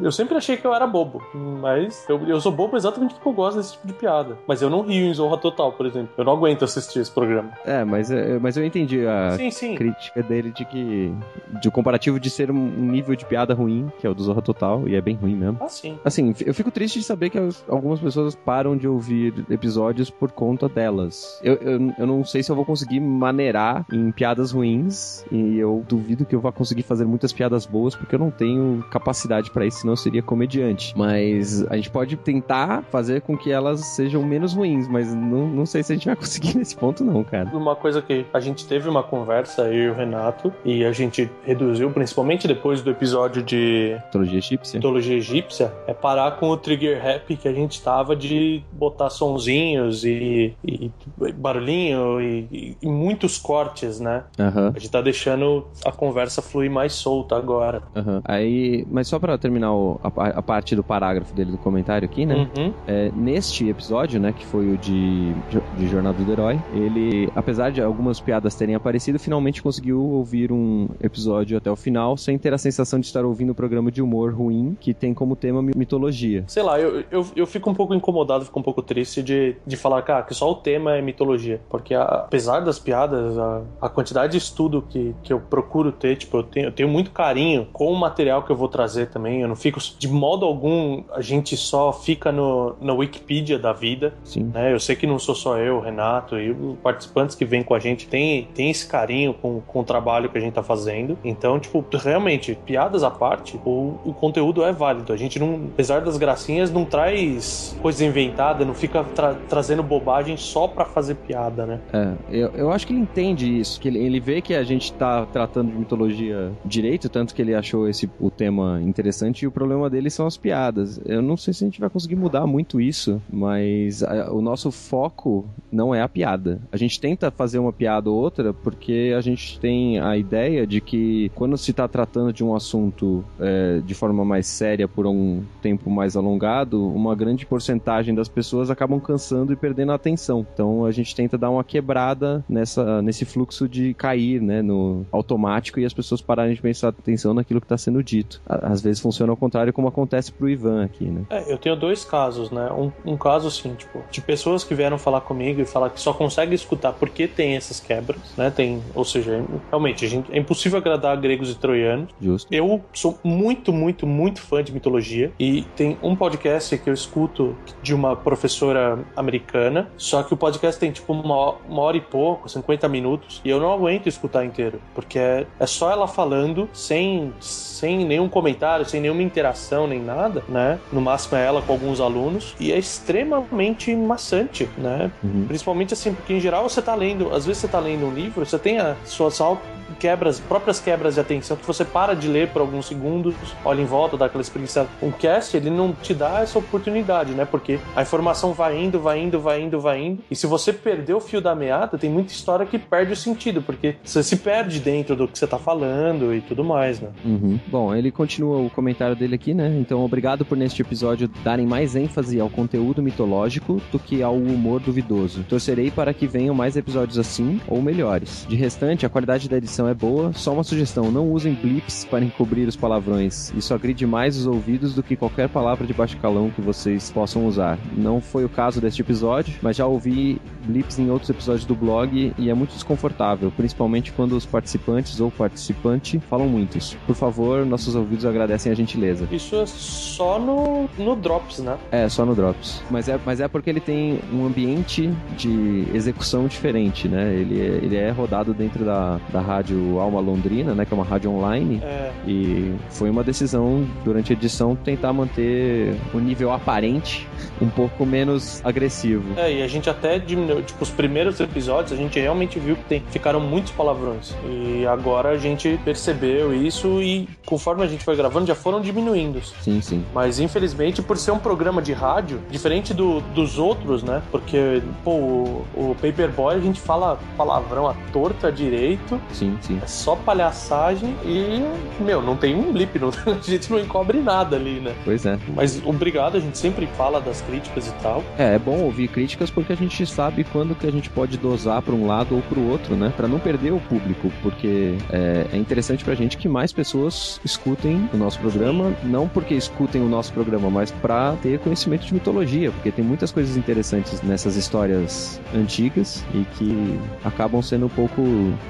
eu, 0.02 0.12
sempre 0.12 0.36
achei 0.36 0.56
que 0.56 0.66
eu 0.66 0.74
era 0.74 0.86
bobo, 0.86 1.22
mas 1.34 2.04
eu, 2.08 2.18
eu 2.26 2.40
sou 2.40 2.52
bobo 2.52 2.76
exatamente 2.76 3.14
porque 3.14 3.28
eu 3.28 3.32
gosto 3.32 3.56
desse 3.58 3.72
tipo 3.72 3.86
de 3.86 3.92
piada. 3.92 4.36
Mas 4.46 4.62
eu 4.62 4.70
não 4.70 4.82
rio 4.82 5.06
em 5.06 5.14
Zorra 5.14 5.38
Total, 5.38 5.72
por 5.72 5.86
exemplo. 5.86 6.10
Eu 6.16 6.24
não 6.24 6.32
aguento 6.34 6.64
assistir 6.64 7.00
esse 7.00 7.10
programa. 7.10 7.50
É, 7.64 7.84
mas, 7.84 8.10
é, 8.10 8.38
mas 8.38 8.56
eu 8.56 8.64
entendi 8.64 9.06
a 9.06 9.32
Sim, 9.36 9.50
sim. 9.50 9.74
crítica 9.74 10.22
dele 10.22 10.50
de 10.50 10.64
que. 10.64 11.12
de 11.60 11.68
o 11.68 11.72
comparativo 11.72 12.18
de 12.20 12.30
ser 12.30 12.50
um 12.50 12.58
um 12.78 12.90
nível 12.90 13.14
de 13.16 13.24
piada 13.24 13.54
ruim, 13.54 13.90
que 13.98 14.06
é 14.06 14.10
o 14.10 14.14
do 14.14 14.22
Zorra 14.22 14.42
Total, 14.42 14.86
e 14.88 14.94
é 14.94 15.00
bem 15.00 15.16
ruim 15.16 15.34
mesmo. 15.34 15.56
Ah, 15.60 15.68
sim. 15.68 15.98
Assim, 16.04 16.34
eu 16.44 16.52
fico 16.54 16.70
triste 16.70 16.98
de 16.98 17.04
saber 17.04 17.30
que 17.30 17.38
as- 17.38 17.64
algumas 17.68 17.98
pessoas 18.00 18.34
param 18.34 18.76
de 18.76 18.86
ouvir 18.86 19.44
episódios 19.50 20.10
por 20.10 20.30
conta 20.32 20.68
delas. 20.68 21.40
Eu, 21.42 21.54
eu, 21.54 21.94
eu 21.98 22.06
não 22.06 22.24
sei 22.24 22.42
se 22.42 22.50
eu 22.50 22.56
vou 22.56 22.64
conseguir 22.64 23.00
maneirar 23.00 23.84
em 23.92 24.10
piadas 24.12 24.52
ruins, 24.52 25.07
e 25.30 25.58
eu 25.58 25.84
duvido 25.88 26.24
que 26.24 26.34
eu 26.34 26.40
vá 26.40 26.50
conseguir 26.52 26.82
fazer 26.82 27.04
muitas 27.04 27.32
piadas 27.32 27.66
boas, 27.66 27.94
porque 27.94 28.14
eu 28.14 28.18
não 28.18 28.30
tenho 28.30 28.84
capacidade 28.90 29.50
pra 29.50 29.66
isso, 29.66 29.80
senão 29.80 29.92
eu 29.92 29.96
seria 29.96 30.22
comediante. 30.22 30.92
Mas 30.96 31.64
a 31.70 31.76
gente 31.76 31.90
pode 31.90 32.16
tentar 32.16 32.82
fazer 32.90 33.22
com 33.22 33.36
que 33.36 33.50
elas 33.50 33.80
sejam 33.80 34.22
menos 34.24 34.54
ruins, 34.54 34.86
mas 34.88 35.14
não, 35.14 35.46
não 35.48 35.66
sei 35.66 35.82
se 35.82 35.92
a 35.92 35.96
gente 35.96 36.06
vai 36.06 36.16
conseguir 36.16 36.56
nesse 36.56 36.76
ponto, 36.76 37.04
não, 37.04 37.22
cara. 37.24 37.50
Uma 37.56 37.76
coisa 37.76 38.00
que 38.02 38.24
a 38.32 38.40
gente 38.40 38.66
teve 38.66 38.88
uma 38.88 39.02
conversa, 39.02 39.62
eu 39.68 39.84
e 39.84 39.90
o 39.90 39.94
Renato, 39.94 40.52
e 40.64 40.84
a 40.84 40.92
gente 40.92 41.30
reduziu, 41.44 41.90
principalmente 41.90 42.46
depois 42.48 42.82
do 42.82 42.90
episódio 42.90 43.42
de 43.42 43.96
Mitologia 44.06 44.38
egípcia. 44.38 44.78
mitologia 44.78 45.16
egípcia, 45.16 45.72
é 45.86 45.94
parar 45.94 46.32
com 46.38 46.48
o 46.50 46.56
trigger 46.56 47.00
rap 47.02 47.36
que 47.36 47.48
a 47.48 47.52
gente 47.52 47.80
tava 47.82 48.14
de 48.16 48.62
botar 48.72 49.10
sonzinhos 49.10 50.04
e, 50.04 50.54
e 50.64 50.90
barulhinho 51.36 52.20
e, 52.20 52.76
e- 52.82 52.88
muitos 52.88 53.38
cortes, 53.38 54.00
né? 54.00 54.24
Aham. 54.38 54.72
A 54.74 54.78
gente 54.78 54.90
tá 54.90 54.97
deixando 55.00 55.66
a 55.84 55.92
conversa 55.92 56.40
fluir 56.42 56.70
mais 56.70 56.92
solta 56.92 57.36
agora. 57.36 57.82
Aham. 57.94 58.20
Aí, 58.24 58.86
mas 58.90 59.08
só 59.08 59.18
pra 59.18 59.36
terminar 59.38 59.72
o- 59.74 60.00
a, 60.02 60.08
a 60.28 60.42
parte 60.42 60.74
do 60.76 60.82
parágrafo 60.84 61.34
dele 61.34 61.52
do 61.52 61.58
comentário 61.58 62.06
aqui, 62.06 62.24
né? 62.26 62.48
Uhum. 62.56 62.72
É, 62.86 63.10
neste 63.14 63.68
episódio, 63.68 64.20
né, 64.20 64.32
que 64.32 64.44
foi 64.46 64.72
o 64.72 64.76
de, 64.78 65.32
de 65.76 65.86
Jornada 65.88 66.22
do 66.22 66.30
Herói, 66.32 66.58
ele, 66.72 67.30
apesar 67.34 67.70
de 67.70 67.80
algumas 67.82 68.20
piadas 68.20 68.54
terem 68.54 68.74
aparecido, 68.74 69.18
finalmente 69.18 69.62
conseguiu 69.62 70.00
ouvir 70.00 70.52
um 70.52 70.88
episódio 71.02 71.56
até 71.56 71.70
o 71.70 71.76
final 71.76 72.16
sem 72.16 72.38
ter 72.38 72.52
a 72.54 72.58
sensação 72.58 72.98
de 73.00 73.06
estar 73.06 73.24
ouvindo 73.24 73.50
um 73.50 73.54
programa 73.54 73.90
de 73.90 74.02
humor 74.02 74.32
ruim 74.32 74.76
que 74.80 74.92
tem 74.94 75.12
como 75.14 75.34
tema 75.36 75.62
mi- 75.62 75.72
mitologia. 75.76 76.44
Sei 76.46 76.62
lá, 76.62 76.78
eu, 76.80 77.04
eu, 77.10 77.26
eu 77.36 77.46
fico 77.46 77.70
um 77.70 77.74
pouco 77.74 77.94
incomodado, 77.94 78.44
fico 78.44 78.58
um 78.58 78.62
pouco 78.62 78.82
triste 78.82 79.22
de, 79.22 79.56
de 79.66 79.76
falar, 79.76 80.02
cara, 80.02 80.22
que 80.22 80.34
só 80.34 80.50
o 80.50 80.54
tema 80.54 80.96
é 80.96 81.02
mitologia. 81.02 81.60
Porque 81.68 81.94
a- 81.94 82.02
apesar 82.02 82.60
das 82.60 82.78
piadas, 82.78 83.36
a, 83.38 83.62
a 83.80 83.88
quantidade 83.88 84.32
de 84.32 84.38
estudo 84.38 84.82
que, 84.90 85.14
que 85.22 85.32
eu 85.32 85.40
procuro 85.40 85.92
ter, 85.92 86.16
tipo, 86.16 86.38
eu 86.38 86.42
tenho, 86.42 86.66
eu 86.66 86.72
tenho 86.72 86.88
muito 86.88 87.10
carinho 87.10 87.66
com 87.72 87.92
o 87.92 87.96
material 87.96 88.42
que 88.42 88.50
eu 88.50 88.56
vou 88.56 88.68
trazer 88.68 89.08
também. 89.10 89.40
Eu 89.40 89.48
não 89.48 89.56
fico, 89.56 89.78
de 89.98 90.08
modo 90.08 90.44
algum, 90.46 91.02
a 91.12 91.20
gente 91.20 91.56
só 91.56 91.92
fica 91.92 92.30
no, 92.32 92.76
na 92.80 92.92
Wikipedia 92.92 93.58
da 93.58 93.72
vida. 93.72 94.14
Sim. 94.24 94.50
né? 94.52 94.72
Eu 94.72 94.80
sei 94.80 94.96
que 94.96 95.06
não 95.06 95.18
sou 95.18 95.34
só 95.34 95.58
eu, 95.58 95.80
Renato, 95.80 96.38
e 96.38 96.50
os 96.50 96.76
participantes 96.78 97.34
que 97.36 97.44
vêm 97.44 97.62
com 97.62 97.74
a 97.74 97.78
gente 97.78 98.06
tem, 98.08 98.48
tem 98.54 98.70
esse 98.70 98.86
carinho 98.86 99.34
com, 99.34 99.60
com 99.60 99.80
o 99.80 99.84
trabalho 99.84 100.28
que 100.28 100.38
a 100.38 100.40
gente 100.40 100.54
tá 100.54 100.62
fazendo. 100.62 101.18
Então, 101.24 101.58
tipo, 101.58 101.84
realmente, 101.92 102.58
piadas 102.66 103.02
à 103.02 103.10
parte, 103.10 103.58
o, 103.64 103.98
o 104.04 104.12
conteúdo 104.14 104.62
é 104.64 104.72
válido. 104.72 105.12
A 105.12 105.16
gente 105.16 105.38
não, 105.38 105.68
apesar 105.72 106.00
das 106.00 106.16
gracinhas, 106.16 106.70
não 106.70 106.84
traz 106.84 107.76
coisa 107.82 108.04
inventada, 108.04 108.64
não 108.64 108.74
fica 108.74 109.04
tra- 109.04 109.36
trazendo 109.48 109.82
bobagem 109.82 110.36
só 110.36 110.66
pra 110.66 110.84
fazer 110.84 111.14
piada, 111.14 111.66
né? 111.66 111.80
É, 111.92 112.12
eu, 112.30 112.48
eu 112.54 112.72
acho 112.72 112.86
que 112.86 112.92
ele 112.92 113.00
entende 113.00 113.58
isso, 113.58 113.80
que 113.80 113.88
ele, 113.88 113.98
ele 113.98 114.20
vê 114.20 114.40
que 114.40 114.54
a 114.54 114.62
gente 114.62 114.77
gente 114.78 114.92
tá 114.94 115.26
tratando 115.26 115.70
de 115.70 115.78
mitologia 115.78 116.52
direito, 116.64 117.08
tanto 117.08 117.34
que 117.34 117.42
ele 117.42 117.54
achou 117.54 117.88
esse 117.88 118.08
o 118.20 118.30
tema 118.30 118.80
interessante 118.82 119.42
e 119.42 119.46
o 119.46 119.50
problema 119.50 119.90
dele 119.90 120.10
são 120.10 120.26
as 120.26 120.36
piadas. 120.36 121.00
Eu 121.04 121.20
não 121.20 121.36
sei 121.36 121.52
se 121.52 121.64
a 121.64 121.66
gente 121.66 121.80
vai 121.80 121.90
conseguir 121.90 122.16
mudar 122.16 122.46
muito 122.46 122.80
isso, 122.80 123.20
mas 123.30 124.02
a, 124.02 124.32
o 124.32 124.40
nosso 124.40 124.70
foco 124.70 125.44
não 125.70 125.94
é 125.94 126.00
a 126.00 126.08
piada. 126.08 126.60
A 126.72 126.76
gente 126.76 127.00
tenta 127.00 127.30
fazer 127.30 127.58
uma 127.58 127.72
piada 127.72 128.10
ou 128.10 128.16
outra 128.16 128.52
porque 128.52 129.14
a 129.16 129.20
gente 129.20 129.58
tem 129.60 129.98
a 129.98 130.16
ideia 130.16 130.66
de 130.66 130.80
que 130.80 131.30
quando 131.34 131.56
se 131.56 131.70
está 131.70 131.86
tratando 131.88 132.32
de 132.32 132.44
um 132.44 132.54
assunto 132.54 133.24
é, 133.40 133.80
de 133.84 133.94
forma 133.94 134.24
mais 134.24 134.46
séria 134.46 134.86
por 134.86 135.06
um 135.06 135.42
tempo 135.60 135.90
mais 135.90 136.16
alongado, 136.16 136.86
uma 136.88 137.14
grande 137.14 137.44
porcentagem 137.44 138.14
das 138.14 138.28
pessoas 138.28 138.70
acabam 138.70 139.00
cansando 139.00 139.52
e 139.52 139.56
perdendo 139.56 139.92
a 139.92 139.96
atenção. 139.96 140.46
Então 140.52 140.84
a 140.84 140.90
gente 140.92 141.14
tenta 141.14 141.36
dar 141.36 141.50
uma 141.50 141.64
quebrada 141.64 142.44
nessa, 142.48 143.02
nesse 143.02 143.24
fluxo 143.24 143.68
de 143.68 143.94
cair 143.94 144.40
né, 144.40 144.62
no 144.68 145.06
automático 145.10 145.80
e 145.80 145.84
as 145.84 145.94
pessoas 145.94 146.20
pararem 146.20 146.54
de 146.54 146.60
prestar 146.60 146.88
atenção 146.88 147.32
naquilo 147.32 147.60
que 147.60 147.64
está 147.64 147.78
sendo 147.78 148.02
dito. 148.02 148.40
Às 148.46 148.82
vezes 148.82 149.00
funciona 149.00 149.32
ao 149.32 149.36
contrário, 149.36 149.72
como 149.72 149.88
acontece 149.88 150.30
pro 150.30 150.48
Ivan 150.48 150.84
aqui, 150.84 151.04
né? 151.04 151.22
É, 151.30 151.52
eu 151.52 151.56
tenho 151.56 151.74
dois 151.74 152.04
casos, 152.04 152.50
né? 152.50 152.70
Um, 152.70 152.92
um 153.04 153.16
caso, 153.16 153.48
assim, 153.48 153.74
tipo, 153.74 154.02
de 154.10 154.20
pessoas 154.20 154.62
que 154.62 154.74
vieram 154.74 154.98
falar 154.98 155.22
comigo 155.22 155.60
e 155.60 155.64
falar 155.64 155.90
que 155.90 156.00
só 156.00 156.12
consegue 156.12 156.54
escutar 156.54 156.92
porque 156.92 157.26
tem 157.26 157.56
essas 157.56 157.80
quebras, 157.80 158.20
né? 158.36 158.50
Tem, 158.50 158.82
ou 158.94 159.04
seja, 159.04 159.42
realmente, 159.70 160.06
gente, 160.06 160.30
é 160.32 160.38
impossível 160.38 160.78
agradar 160.78 161.16
gregos 161.16 161.50
e 161.50 161.54
troianos. 161.54 162.10
Justo. 162.20 162.52
Eu 162.52 162.82
sou 162.92 163.18
muito, 163.24 163.72
muito, 163.72 164.06
muito 164.06 164.40
fã 164.40 164.62
de 164.62 164.72
mitologia 164.72 165.32
e 165.38 165.62
tem 165.76 165.96
um 166.02 166.14
podcast 166.14 166.76
que 166.76 166.90
eu 166.90 166.94
escuto 166.94 167.56
de 167.82 167.94
uma 167.94 168.14
professora 168.16 168.98
americana, 169.16 169.90
só 169.96 170.22
que 170.22 170.34
o 170.34 170.36
podcast 170.36 170.78
tem 170.78 170.90
tipo 170.90 171.12
uma, 171.12 171.54
uma 171.68 171.82
hora 171.82 171.96
e 171.96 172.00
pouco, 172.00 172.48
50 172.48 172.88
minutos, 172.88 173.40
e 173.44 173.50
eu 173.50 173.60
não 173.60 173.72
aguento 173.72 174.06
escutar 174.08 174.44
inteiro, 174.44 174.57
porque 174.94 175.18
é, 175.18 175.46
é 175.58 175.66
só 175.66 175.90
ela 175.90 176.06
falando 176.06 176.68
sem, 176.72 177.32
sem 177.40 178.04
nenhum 178.04 178.28
comentário, 178.28 178.84
sem 178.84 179.00
nenhuma 179.00 179.22
interação 179.22 179.86
nem 179.86 180.00
nada, 180.00 180.42
né? 180.48 180.78
No 180.92 181.00
máximo 181.00 181.36
é 181.36 181.44
ela 181.44 181.62
com 181.62 181.72
alguns 181.72 182.00
alunos, 182.00 182.54
e 182.58 182.72
é 182.72 182.78
extremamente 182.78 183.94
maçante, 183.94 184.68
né? 184.76 185.10
Uhum. 185.22 185.44
Principalmente 185.46 185.94
assim, 185.94 186.14
porque 186.14 186.34
em 186.34 186.40
geral 186.40 186.68
você 186.68 186.82
tá 186.82 186.94
lendo, 186.94 187.34
às 187.34 187.46
vezes 187.46 187.62
você 187.62 187.68
tá 187.68 187.78
lendo 187.78 188.06
um 188.06 188.12
livro, 188.12 188.44
você 188.44 188.58
tem 188.58 188.78
as 188.78 188.96
suas 189.04 189.40
auto 189.40 189.77
quebras, 189.98 190.40
próprias 190.40 190.80
quebras 190.80 191.14
de 191.14 191.20
atenção, 191.20 191.56
que 191.56 191.66
você 191.66 191.84
para 191.84 192.14
de 192.14 192.28
ler 192.28 192.48
por 192.48 192.60
alguns 192.60 192.86
segundos, 192.86 193.34
olha 193.64 193.80
em 193.80 193.84
volta, 193.84 194.16
dá 194.16 194.26
aquela 194.26 194.42
experiência. 194.42 194.86
Um 195.02 195.10
cast, 195.10 195.56
ele 195.56 195.70
não 195.70 195.92
te 195.92 196.14
dá 196.14 196.40
essa 196.40 196.58
oportunidade, 196.58 197.32
né? 197.32 197.44
Porque 197.44 197.78
a 197.94 198.02
informação 198.02 198.52
vai 198.52 198.78
indo, 198.78 199.00
vai 199.00 199.20
indo, 199.20 199.40
vai 199.40 199.62
indo, 199.62 199.80
vai 199.80 200.00
indo. 200.00 200.22
E 200.30 200.36
se 200.36 200.46
você 200.46 200.72
perder 200.72 201.14
o 201.14 201.20
fio 201.20 201.40
da 201.40 201.54
meada, 201.54 201.98
tem 201.98 202.10
muita 202.10 202.32
história 202.32 202.64
que 202.64 202.78
perde 202.78 203.12
o 203.12 203.16
sentido, 203.16 203.62
porque 203.62 203.96
você 204.02 204.22
se 204.22 204.36
perde 204.36 204.80
dentro 204.80 205.16
do 205.16 205.26
que 205.26 205.38
você 205.38 205.46
tá 205.46 205.58
falando 205.58 206.34
e 206.34 206.40
tudo 206.40 206.64
mais, 206.64 207.00
né? 207.00 207.08
Uhum. 207.24 207.58
Bom, 207.66 207.94
ele 207.94 208.10
continua 208.10 208.58
o 208.58 208.70
comentário 208.70 209.16
dele 209.16 209.34
aqui, 209.34 209.54
né? 209.54 209.76
Então, 209.80 210.04
obrigado 210.04 210.44
por 210.44 210.56
neste 210.56 210.82
episódio 210.82 211.28
darem 211.42 211.66
mais 211.66 211.96
ênfase 211.96 212.40
ao 212.40 212.48
conteúdo 212.48 213.02
mitológico 213.02 213.80
do 213.90 213.98
que 213.98 214.22
ao 214.22 214.36
humor 214.36 214.80
duvidoso. 214.80 215.44
Torcerei 215.48 215.90
para 215.90 216.14
que 216.14 216.26
venham 216.26 216.54
mais 216.54 216.76
episódios 216.76 217.18
assim 217.18 217.60
ou 217.66 217.80
melhores. 217.82 218.46
De 218.48 218.56
restante, 218.56 219.06
a 219.06 219.08
qualidade 219.08 219.48
da 219.48 219.56
edição 219.56 219.87
é 219.88 219.94
boa. 219.94 220.32
Só 220.32 220.52
uma 220.52 220.64
sugestão: 220.64 221.10
não 221.10 221.30
usem 221.30 221.54
blips 221.54 222.04
para 222.04 222.24
encobrir 222.24 222.66
os 222.68 222.76
palavrões. 222.76 223.52
Isso 223.56 223.74
agride 223.74 224.06
mais 224.06 224.36
os 224.36 224.46
ouvidos 224.46 224.94
do 224.94 225.02
que 225.02 225.16
qualquer 225.16 225.48
palavra 225.48 225.86
de 225.86 225.92
baixo 225.92 226.16
calão 226.18 226.50
que 226.50 226.60
vocês 226.60 227.10
possam 227.10 227.46
usar. 227.46 227.78
Não 227.96 228.20
foi 228.20 228.44
o 228.44 228.48
caso 228.48 228.80
deste 228.80 229.02
episódio, 229.02 229.54
mas 229.62 229.76
já 229.76 229.86
ouvi 229.86 230.40
blips 230.64 230.98
em 230.98 231.10
outros 231.10 231.30
episódios 231.30 231.64
do 231.64 231.74
blog 231.74 232.32
e 232.36 232.50
é 232.50 232.54
muito 232.54 232.74
desconfortável, 232.74 233.50
principalmente 233.56 234.12
quando 234.12 234.32
os 234.32 234.44
participantes 234.44 235.20
ou 235.20 235.30
participante 235.30 236.20
falam 236.20 236.48
muitos. 236.48 236.96
Por 237.06 237.14
favor, 237.14 237.64
nossos 237.64 237.94
ouvidos 237.94 238.24
agradecem 238.26 238.70
a 238.70 238.74
gentileza. 238.74 239.26
Isso 239.30 239.56
é 239.56 239.66
só 239.66 240.38
no, 240.38 240.88
no 240.98 241.16
Drops, 241.16 241.60
né? 241.60 241.76
É, 241.90 242.08
só 242.08 242.24
no 242.24 242.34
Drops. 242.34 242.82
Mas 242.90 243.08
é, 243.08 243.18
mas 243.24 243.40
é 243.40 243.48
porque 243.48 243.70
ele 243.70 243.80
tem 243.80 244.20
um 244.32 244.46
ambiente 244.46 245.10
de 245.36 245.86
execução 245.94 246.46
diferente, 246.46 247.08
né? 247.08 247.34
Ele 247.34 247.60
é, 247.60 247.64
ele 247.82 247.96
é 247.96 248.10
rodado 248.10 248.52
dentro 248.52 248.84
da, 248.84 249.18
da 249.32 249.40
rádio 249.40 249.77
Alma 249.98 250.20
Londrina, 250.20 250.74
né? 250.74 250.84
Que 250.84 250.92
é 250.92 250.96
uma 250.96 251.04
rádio 251.04 251.30
online. 251.30 251.80
É. 251.82 252.10
E 252.26 252.74
foi 252.90 253.10
uma 253.10 253.22
decisão, 253.22 253.86
durante 254.04 254.32
a 254.32 254.36
edição, 254.36 254.76
tentar 254.76 255.12
manter 255.12 255.94
o 256.12 256.18
nível 256.18 256.52
aparente 256.52 257.26
um 257.60 257.68
pouco 257.68 258.06
menos 258.06 258.60
agressivo. 258.64 259.38
É, 259.38 259.52
e 259.52 259.62
a 259.62 259.68
gente 259.68 259.90
até 259.90 260.18
diminuiu, 260.18 260.62
tipo, 260.62 260.82
os 260.82 260.90
primeiros 260.90 261.40
episódios, 261.40 261.92
a 261.92 261.96
gente 261.96 262.18
realmente 262.18 262.58
viu 262.58 262.76
que 262.76 262.84
tem, 262.84 263.02
ficaram 263.10 263.40
muitos 263.40 263.72
palavrões. 263.72 264.34
E 264.48 264.86
agora 264.86 265.30
a 265.30 265.38
gente 265.38 265.78
percebeu 265.84 266.54
isso 266.54 267.02
e 267.02 267.28
conforme 267.44 267.82
a 267.82 267.86
gente 267.86 268.04
foi 268.04 268.16
gravando, 268.16 268.46
já 268.46 268.54
foram 268.54 268.80
diminuindo. 268.80 269.40
Sim, 269.60 269.80
sim. 269.80 270.04
Mas 270.14 270.38
infelizmente, 270.38 271.02
por 271.02 271.16
ser 271.16 271.32
um 271.32 271.38
programa 271.38 271.82
de 271.82 271.92
rádio, 271.92 272.40
diferente 272.50 272.94
do, 272.94 273.20
dos 273.34 273.58
outros, 273.58 274.02
né? 274.02 274.22
Porque, 274.30 274.82
pô, 275.04 275.10
o, 275.10 275.66
o 275.74 275.96
Paperboy 276.00 276.54
a 276.54 276.60
gente 276.60 276.80
fala 276.80 277.18
palavrão 277.36 277.88
à 277.88 277.94
torta 278.12 278.50
direito, 278.50 279.20
Sim, 279.32 279.56
sim. 279.68 279.80
é 279.82 279.86
só 279.86 280.16
palhaçagem 280.16 281.14
e, 281.24 281.62
meu, 282.02 282.22
não 282.22 282.36
tem 282.36 282.54
um 282.54 282.72
blip, 282.72 282.98
não, 282.98 283.10
a 283.26 283.40
gente 283.42 283.70
não 283.70 283.78
encobre 283.78 284.18
nada 284.20 284.56
ali, 284.56 284.80
né? 284.80 284.94
Pois 285.04 285.24
é. 285.26 285.38
Mas 285.54 285.80
obrigado, 285.84 286.36
a 286.36 286.40
gente 286.40 286.58
sempre 286.58 286.86
fala 286.96 287.20
das 287.20 287.40
críticas 287.42 287.88
e 287.88 287.92
tal. 288.02 288.24
É, 288.36 288.54
é 288.54 288.58
bom 288.58 288.80
ouvir 288.80 289.08
críticas 289.08 289.50
porque 289.50 289.72
a 289.72 289.76
gente 289.76 290.06
sabe 290.06 290.44
quando 290.44 290.74
que 290.74 290.86
a 290.86 290.90
gente 290.90 291.10
pode 291.10 291.36
dosar 291.36 291.82
para 291.82 291.94
um 291.94 292.06
lado 292.06 292.34
ou 292.34 292.42
para 292.42 292.58
o 292.58 292.70
outro, 292.70 292.96
né? 292.96 293.12
Para 293.16 293.28
não 293.28 293.38
perder 293.38 293.72
o 293.72 293.80
público, 293.80 294.32
porque 294.42 294.96
é, 295.10 295.46
é 295.52 295.56
interessante 295.56 296.04
pra 296.04 296.14
gente 296.14 296.36
que 296.36 296.48
mais 296.48 296.72
pessoas 296.72 297.40
escutem 297.44 298.08
o 298.12 298.16
nosso 298.16 298.38
programa, 298.38 298.92
não 299.04 299.28
porque 299.28 299.54
escutem 299.54 300.00
o 300.00 300.08
nosso 300.08 300.32
programa, 300.32 300.70
mas 300.70 300.90
para 300.90 301.36
ter 301.42 301.58
conhecimento 301.58 302.06
de 302.06 302.14
mitologia, 302.14 302.70
porque 302.70 302.90
tem 302.90 303.04
muitas 303.04 303.30
coisas 303.30 303.56
interessantes 303.56 304.22
nessas 304.22 304.56
histórias 304.56 305.40
antigas 305.54 306.24
e 306.34 306.44
que 306.56 306.98
acabam 307.24 307.62
sendo 307.62 307.86
um 307.86 307.90
pouco 307.90 308.22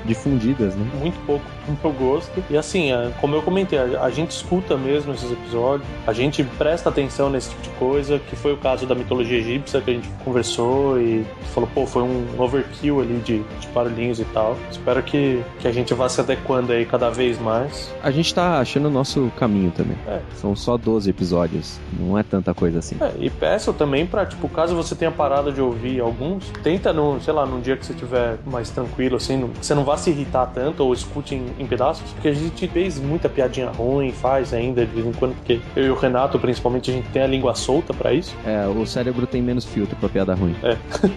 difundidas, 0.04 0.74
né? 0.74 0.87
Muito 0.96 1.18
pouco 1.26 1.44
pro 1.80 1.90
meu 1.90 1.98
gosto. 1.98 2.42
E 2.50 2.56
assim, 2.56 2.92
é, 2.92 3.12
como 3.20 3.34
eu 3.34 3.42
comentei, 3.42 3.78
a, 3.78 4.10
gente 4.10 4.30
escuta 4.30 4.76
mesmo 4.76 5.12
esses 5.12 5.30
episódios, 5.30 5.88
a 6.06 6.12
gente 6.12 6.42
presta 6.42 6.88
atenção 6.88 7.30
nesse 7.30 7.50
tipo 7.50 7.62
de 7.62 7.68
coisa, 7.70 8.18
que 8.18 8.36
foi 8.36 8.52
o 8.52 8.56
caso 8.56 8.86
da 8.86 8.94
mitologia 8.94 9.38
egípcia 9.38 9.80
que 9.80 9.90
a 9.90 9.94
gente 9.94 10.08
conversou 10.24 11.00
e 11.00 11.26
falou, 11.54 11.68
pô, 11.74 11.86
foi 11.86 12.02
um 12.02 12.26
overkill 12.38 13.00
ali 13.00 13.18
de, 13.24 13.38
de 13.38 13.68
barulhinhos 13.74 14.20
e 14.20 14.24
tal. 14.26 14.56
Espero 14.70 15.02
que, 15.02 15.42
que 15.60 15.68
a 15.68 15.72
gente 15.72 15.92
vá 15.94 16.08
se 16.08 16.20
adequando 16.20 16.72
aí 16.72 16.84
cada 16.84 17.10
vez 17.10 17.38
mais. 17.38 17.92
A 18.02 18.10
gente 18.10 18.34
tá 18.34 18.58
achando 18.58 18.86
o 18.88 18.90
nosso 18.90 19.30
caminho 19.36 19.70
também. 19.70 19.96
É. 20.06 20.20
São 20.36 20.54
só 20.56 20.76
12 20.76 21.10
episódios, 21.10 21.78
não 21.98 22.18
é 22.18 22.22
tanta 22.22 22.54
coisa 22.54 22.78
assim. 22.78 22.96
É, 23.00 23.12
e 23.18 23.30
peço 23.30 23.72
também 23.72 24.06
pra, 24.06 24.24
tipo, 24.26 24.48
caso 24.48 24.74
você 24.74 24.94
tenha 24.94 25.10
parado 25.10 25.52
de 25.52 25.60
ouvir 25.60 26.00
alguns, 26.00 26.50
tenta 26.62 26.92
no, 26.92 27.20
sei 27.20 27.32
lá, 27.32 27.44
num 27.46 27.60
dia 27.60 27.76
que 27.76 27.84
você 27.84 27.92
estiver 27.92 28.38
mais 28.46 28.70
tranquilo, 28.70 29.16
assim, 29.16 29.36
não- 29.36 29.50
você 29.60 29.74
não 29.74 29.84
vá 29.84 29.96
se 29.96 30.10
irritar 30.10 30.46
tanto 30.46 30.77
ou 30.82 30.92
escute 30.92 31.34
em, 31.34 31.46
em 31.58 31.66
pedaços, 31.66 32.10
porque 32.12 32.28
a 32.28 32.34
gente 32.34 32.66
fez 32.68 32.98
muita 32.98 33.28
piadinha 33.28 33.70
ruim, 33.70 34.12
faz 34.12 34.52
ainda 34.52 34.84
de 34.84 34.92
vez 34.92 35.06
em 35.06 35.12
quando, 35.12 35.34
porque 35.36 35.60
eu 35.76 35.84
e 35.86 35.90
o 35.90 35.94
Renato, 35.94 36.38
principalmente, 36.38 36.90
a 36.90 36.94
gente 36.94 37.08
tem 37.10 37.22
a 37.22 37.26
língua 37.26 37.54
solta 37.54 37.92
pra 37.92 38.12
isso. 38.12 38.36
É, 38.44 38.66
o 38.66 38.86
cérebro 38.86 39.26
tem 39.26 39.42
menos 39.42 39.64
filtro 39.64 39.96
pra 39.96 40.08
piada 40.08 40.34
ruim. 40.34 40.54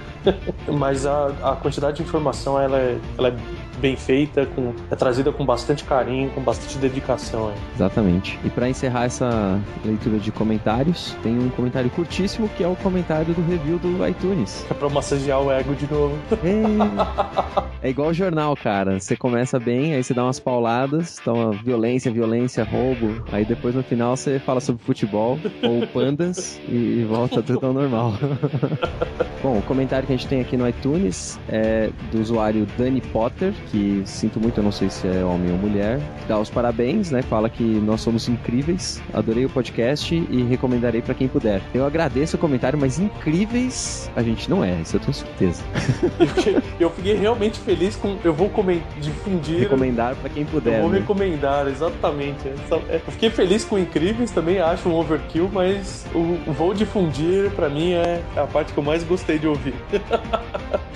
Mas 0.67 1.05
a, 1.05 1.27
a 1.43 1.55
quantidade 1.55 1.97
de 1.97 2.03
informação 2.03 2.59
ela 2.59 2.77
é, 2.77 2.97
ela 3.17 3.27
é 3.29 3.35
bem 3.81 3.95
feita, 3.95 4.45
com, 4.45 4.73
é 4.89 4.95
trazida 4.95 5.31
com 5.31 5.45
bastante 5.45 5.83
carinho, 5.83 6.29
com 6.29 6.41
bastante 6.41 6.77
dedicação. 6.77 7.49
é. 7.49 7.53
Exatamente. 7.75 8.39
E 8.43 8.49
pra 8.49 8.69
encerrar 8.69 9.05
essa 9.05 9.59
leitura 9.83 10.19
de 10.19 10.31
comentários, 10.31 11.15
tem 11.23 11.37
um 11.37 11.49
comentário 11.49 11.89
curtíssimo 11.89 12.47
que 12.49 12.63
é 12.63 12.67
o 12.67 12.75
comentário 12.75 13.33
do 13.33 13.41
review 13.41 13.79
do 13.79 14.07
iTunes. 14.07 14.65
É 14.69 14.73
pra 14.73 14.87
massagear 14.89 15.41
o 15.41 15.51
ego 15.51 15.73
de 15.75 15.91
novo. 15.91 16.17
É 17.83 17.89
igual 17.89 18.09
o 18.09 18.13
jornal, 18.13 18.55
cara. 18.55 18.99
Você 18.99 19.15
começa 19.17 19.59
bem, 19.59 19.95
aí 19.95 20.03
você 20.03 20.13
dá 20.13 20.23
umas 20.23 20.39
pauladas, 20.39 21.15
toma 21.25 21.51
violência, 21.51 22.11
violência, 22.11 22.63
roubo. 22.63 23.23
Aí 23.31 23.43
depois 23.43 23.73
no 23.73 23.81
final 23.81 24.15
você 24.15 24.37
fala 24.37 24.59
sobre 24.59 24.83
futebol 24.83 25.39
ou 25.63 25.87
pandas 25.87 26.59
e 26.69 27.03
volta 27.09 27.41
tudo 27.41 27.65
ao 27.65 27.73
normal. 27.73 28.13
Bom, 29.41 29.57
o 29.57 29.61
comentário 29.63 30.05
que 30.05 30.13
a 30.13 30.15
gente 30.15 30.27
tem 30.27 30.41
aqui 30.41 30.55
no 30.55 30.69
iTunes 30.69 31.39
é 31.49 31.89
do 32.11 32.21
usuário 32.21 32.67
Dani 32.77 33.01
Potter, 33.01 33.51
que 33.71 34.01
sinto 34.05 34.39
muito, 34.39 34.57
eu 34.59 34.63
não 34.63 34.71
sei 34.71 34.89
se 34.89 35.07
é 35.07 35.23
homem 35.23 35.51
ou 35.51 35.57
mulher. 35.57 35.99
Dá 36.27 36.37
os 36.39 36.49
parabéns, 36.49 37.09
né? 37.11 37.21
Fala 37.21 37.49
que 37.49 37.63
nós 37.63 38.01
somos 38.01 38.27
incríveis. 38.27 39.01
Adorei 39.13 39.45
o 39.45 39.49
podcast 39.49 40.13
e 40.13 40.43
recomendarei 40.43 41.01
pra 41.01 41.13
quem 41.13 41.27
puder. 41.27 41.61
Eu 41.73 41.85
agradeço 41.85 42.35
o 42.35 42.39
comentário, 42.39 42.77
mas 42.79 42.99
incríveis 42.99 44.09
a 44.15 44.21
gente 44.21 44.49
não 44.49 44.63
é, 44.63 44.79
isso 44.81 44.95
eu 44.95 44.99
tenho 44.99 45.13
certeza. 45.13 45.63
Eu 46.19 46.27
fiquei, 46.27 46.57
eu 46.79 46.89
fiquei 46.89 47.15
realmente 47.15 47.59
feliz 47.59 47.95
com. 47.95 48.17
Eu 48.23 48.33
vou 48.33 48.51
difundir. 48.99 49.59
Recomendar 49.59 50.15
pra 50.15 50.29
quem 50.29 50.43
Eu 50.43 50.49
puder. 50.49 50.81
vou 50.81 50.89
né? 50.89 50.99
recomendar, 50.99 51.67
exatamente. 51.67 52.47
Essa- 52.47 52.81
é, 52.89 52.95
Eu 53.07 53.11
fiquei 53.13 53.29
feliz 53.29 53.63
com 53.63 53.77
Incríveis, 53.79 54.31
também 54.31 54.59
acho 54.59 54.89
um 54.89 54.93
overkill, 54.95 55.49
mas 55.51 56.05
o 56.13 56.37
vou 56.51 56.73
difundir, 56.73 57.49
pra 57.51 57.69
mim, 57.69 57.93
é 57.93 58.21
a 58.35 58.45
parte 58.45 58.73
que 58.73 58.77
eu 58.79 58.83
mais 58.83 59.03
gostei 59.03 59.39
de 59.39 59.47
ouvir. 59.47 59.73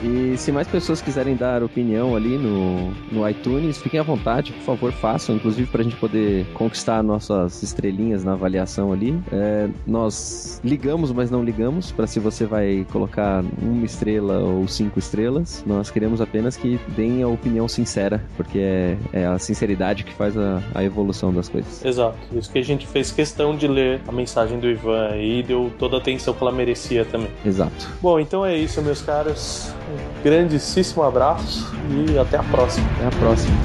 E 0.04 0.38
se 0.38 0.52
mais 0.52 0.68
pessoas 0.68 1.02
quiserem 1.02 1.36
dar 1.36 1.64
opinião 1.64 2.16
ali 2.16 2.38
no 2.38 2.65
no, 2.66 3.20
no 3.20 3.30
iTunes. 3.30 3.78
Fiquem 3.78 4.00
à 4.00 4.04
vontade, 4.04 4.52
por 4.54 4.62
favor, 4.64 4.92
façam, 4.92 5.36
inclusive 5.36 5.68
pra 5.68 5.84
gente 5.84 5.96
poder 5.96 6.46
conquistar 6.54 7.04
nossas 7.04 7.62
estrelinhas 7.62 8.24
na 8.24 8.34
avaliação 8.34 8.92
ali. 8.92 9.18
É, 9.32 9.70
nós 9.86 10.60
ligamos, 10.64 11.12
mas 11.12 11.30
não 11.30 11.44
ligamos, 11.44 11.92
para 11.92 12.08
se 12.08 12.20
você 12.20 12.46
vai 12.46 12.86
colocar 12.92 13.44
uma 13.62 13.86
estrela 13.86 14.40
ou 14.40 14.68
cinco 14.68 15.00
estrelas. 15.00 15.64
Nós 15.66 15.90
queremos 15.90 16.22
apenas 16.22 16.58
que 16.58 16.80
deem 16.96 17.22
a 17.24 17.28
opinião 17.28 17.68
sincera, 17.68 18.24
porque 18.36 18.60
é, 18.60 18.98
é 19.14 19.26
a 19.26 19.38
sinceridade 19.38 20.04
que 20.04 20.14
faz 20.14 20.38
a, 20.38 20.62
a 20.74 20.84
evolução 20.84 21.34
das 21.34 21.50
coisas. 21.50 21.84
Exato. 21.84 22.18
Isso 22.34 22.52
que 22.52 22.60
a 22.60 22.64
gente 22.64 22.88
fez 22.88 23.12
questão 23.12 23.56
de 23.56 23.68
ler 23.68 24.02
a 24.08 24.12
mensagem 24.12 24.60
do 24.60 24.68
Ivan 24.68 25.10
aí 25.10 25.40
e 25.40 25.44
deu 25.44 25.72
toda 25.78 25.98
a 25.98 26.00
atenção 26.00 26.34
que 26.34 26.42
ela 26.42 26.52
merecia 26.52 27.06
também. 27.06 27.30
Exato. 27.46 27.90
Bom, 28.02 28.20
então 28.20 28.46
é 28.46 28.56
isso, 28.58 28.82
meus 28.82 29.02
caros. 29.02 29.74
Um 29.92 30.24
grandíssimo 30.24 31.04
abraço 31.04 31.72
e 31.90 32.18
até 32.18 32.38
a 32.38 32.44
próxima. 32.44 32.55
Até 32.56 33.06
a 33.06 33.10
próxima. 33.10 33.56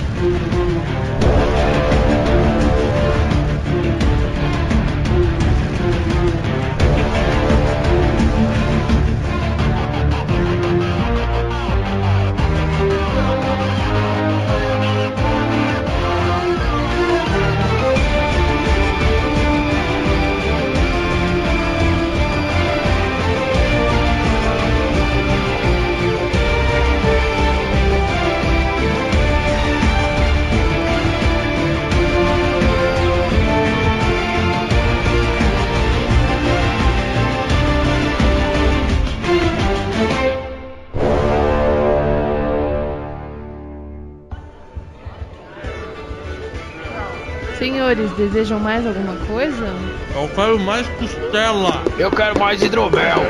Desejam 48.21 48.61
mais 48.61 48.87
alguma 48.87 49.15
coisa? 49.27 49.75
Eu 50.15 50.29
quero 50.35 50.59
mais 50.59 50.87
costela. 50.89 51.83
Eu 51.99 52.11
quero 52.11 52.39
mais 52.39 52.63
hidromel. 52.63 53.21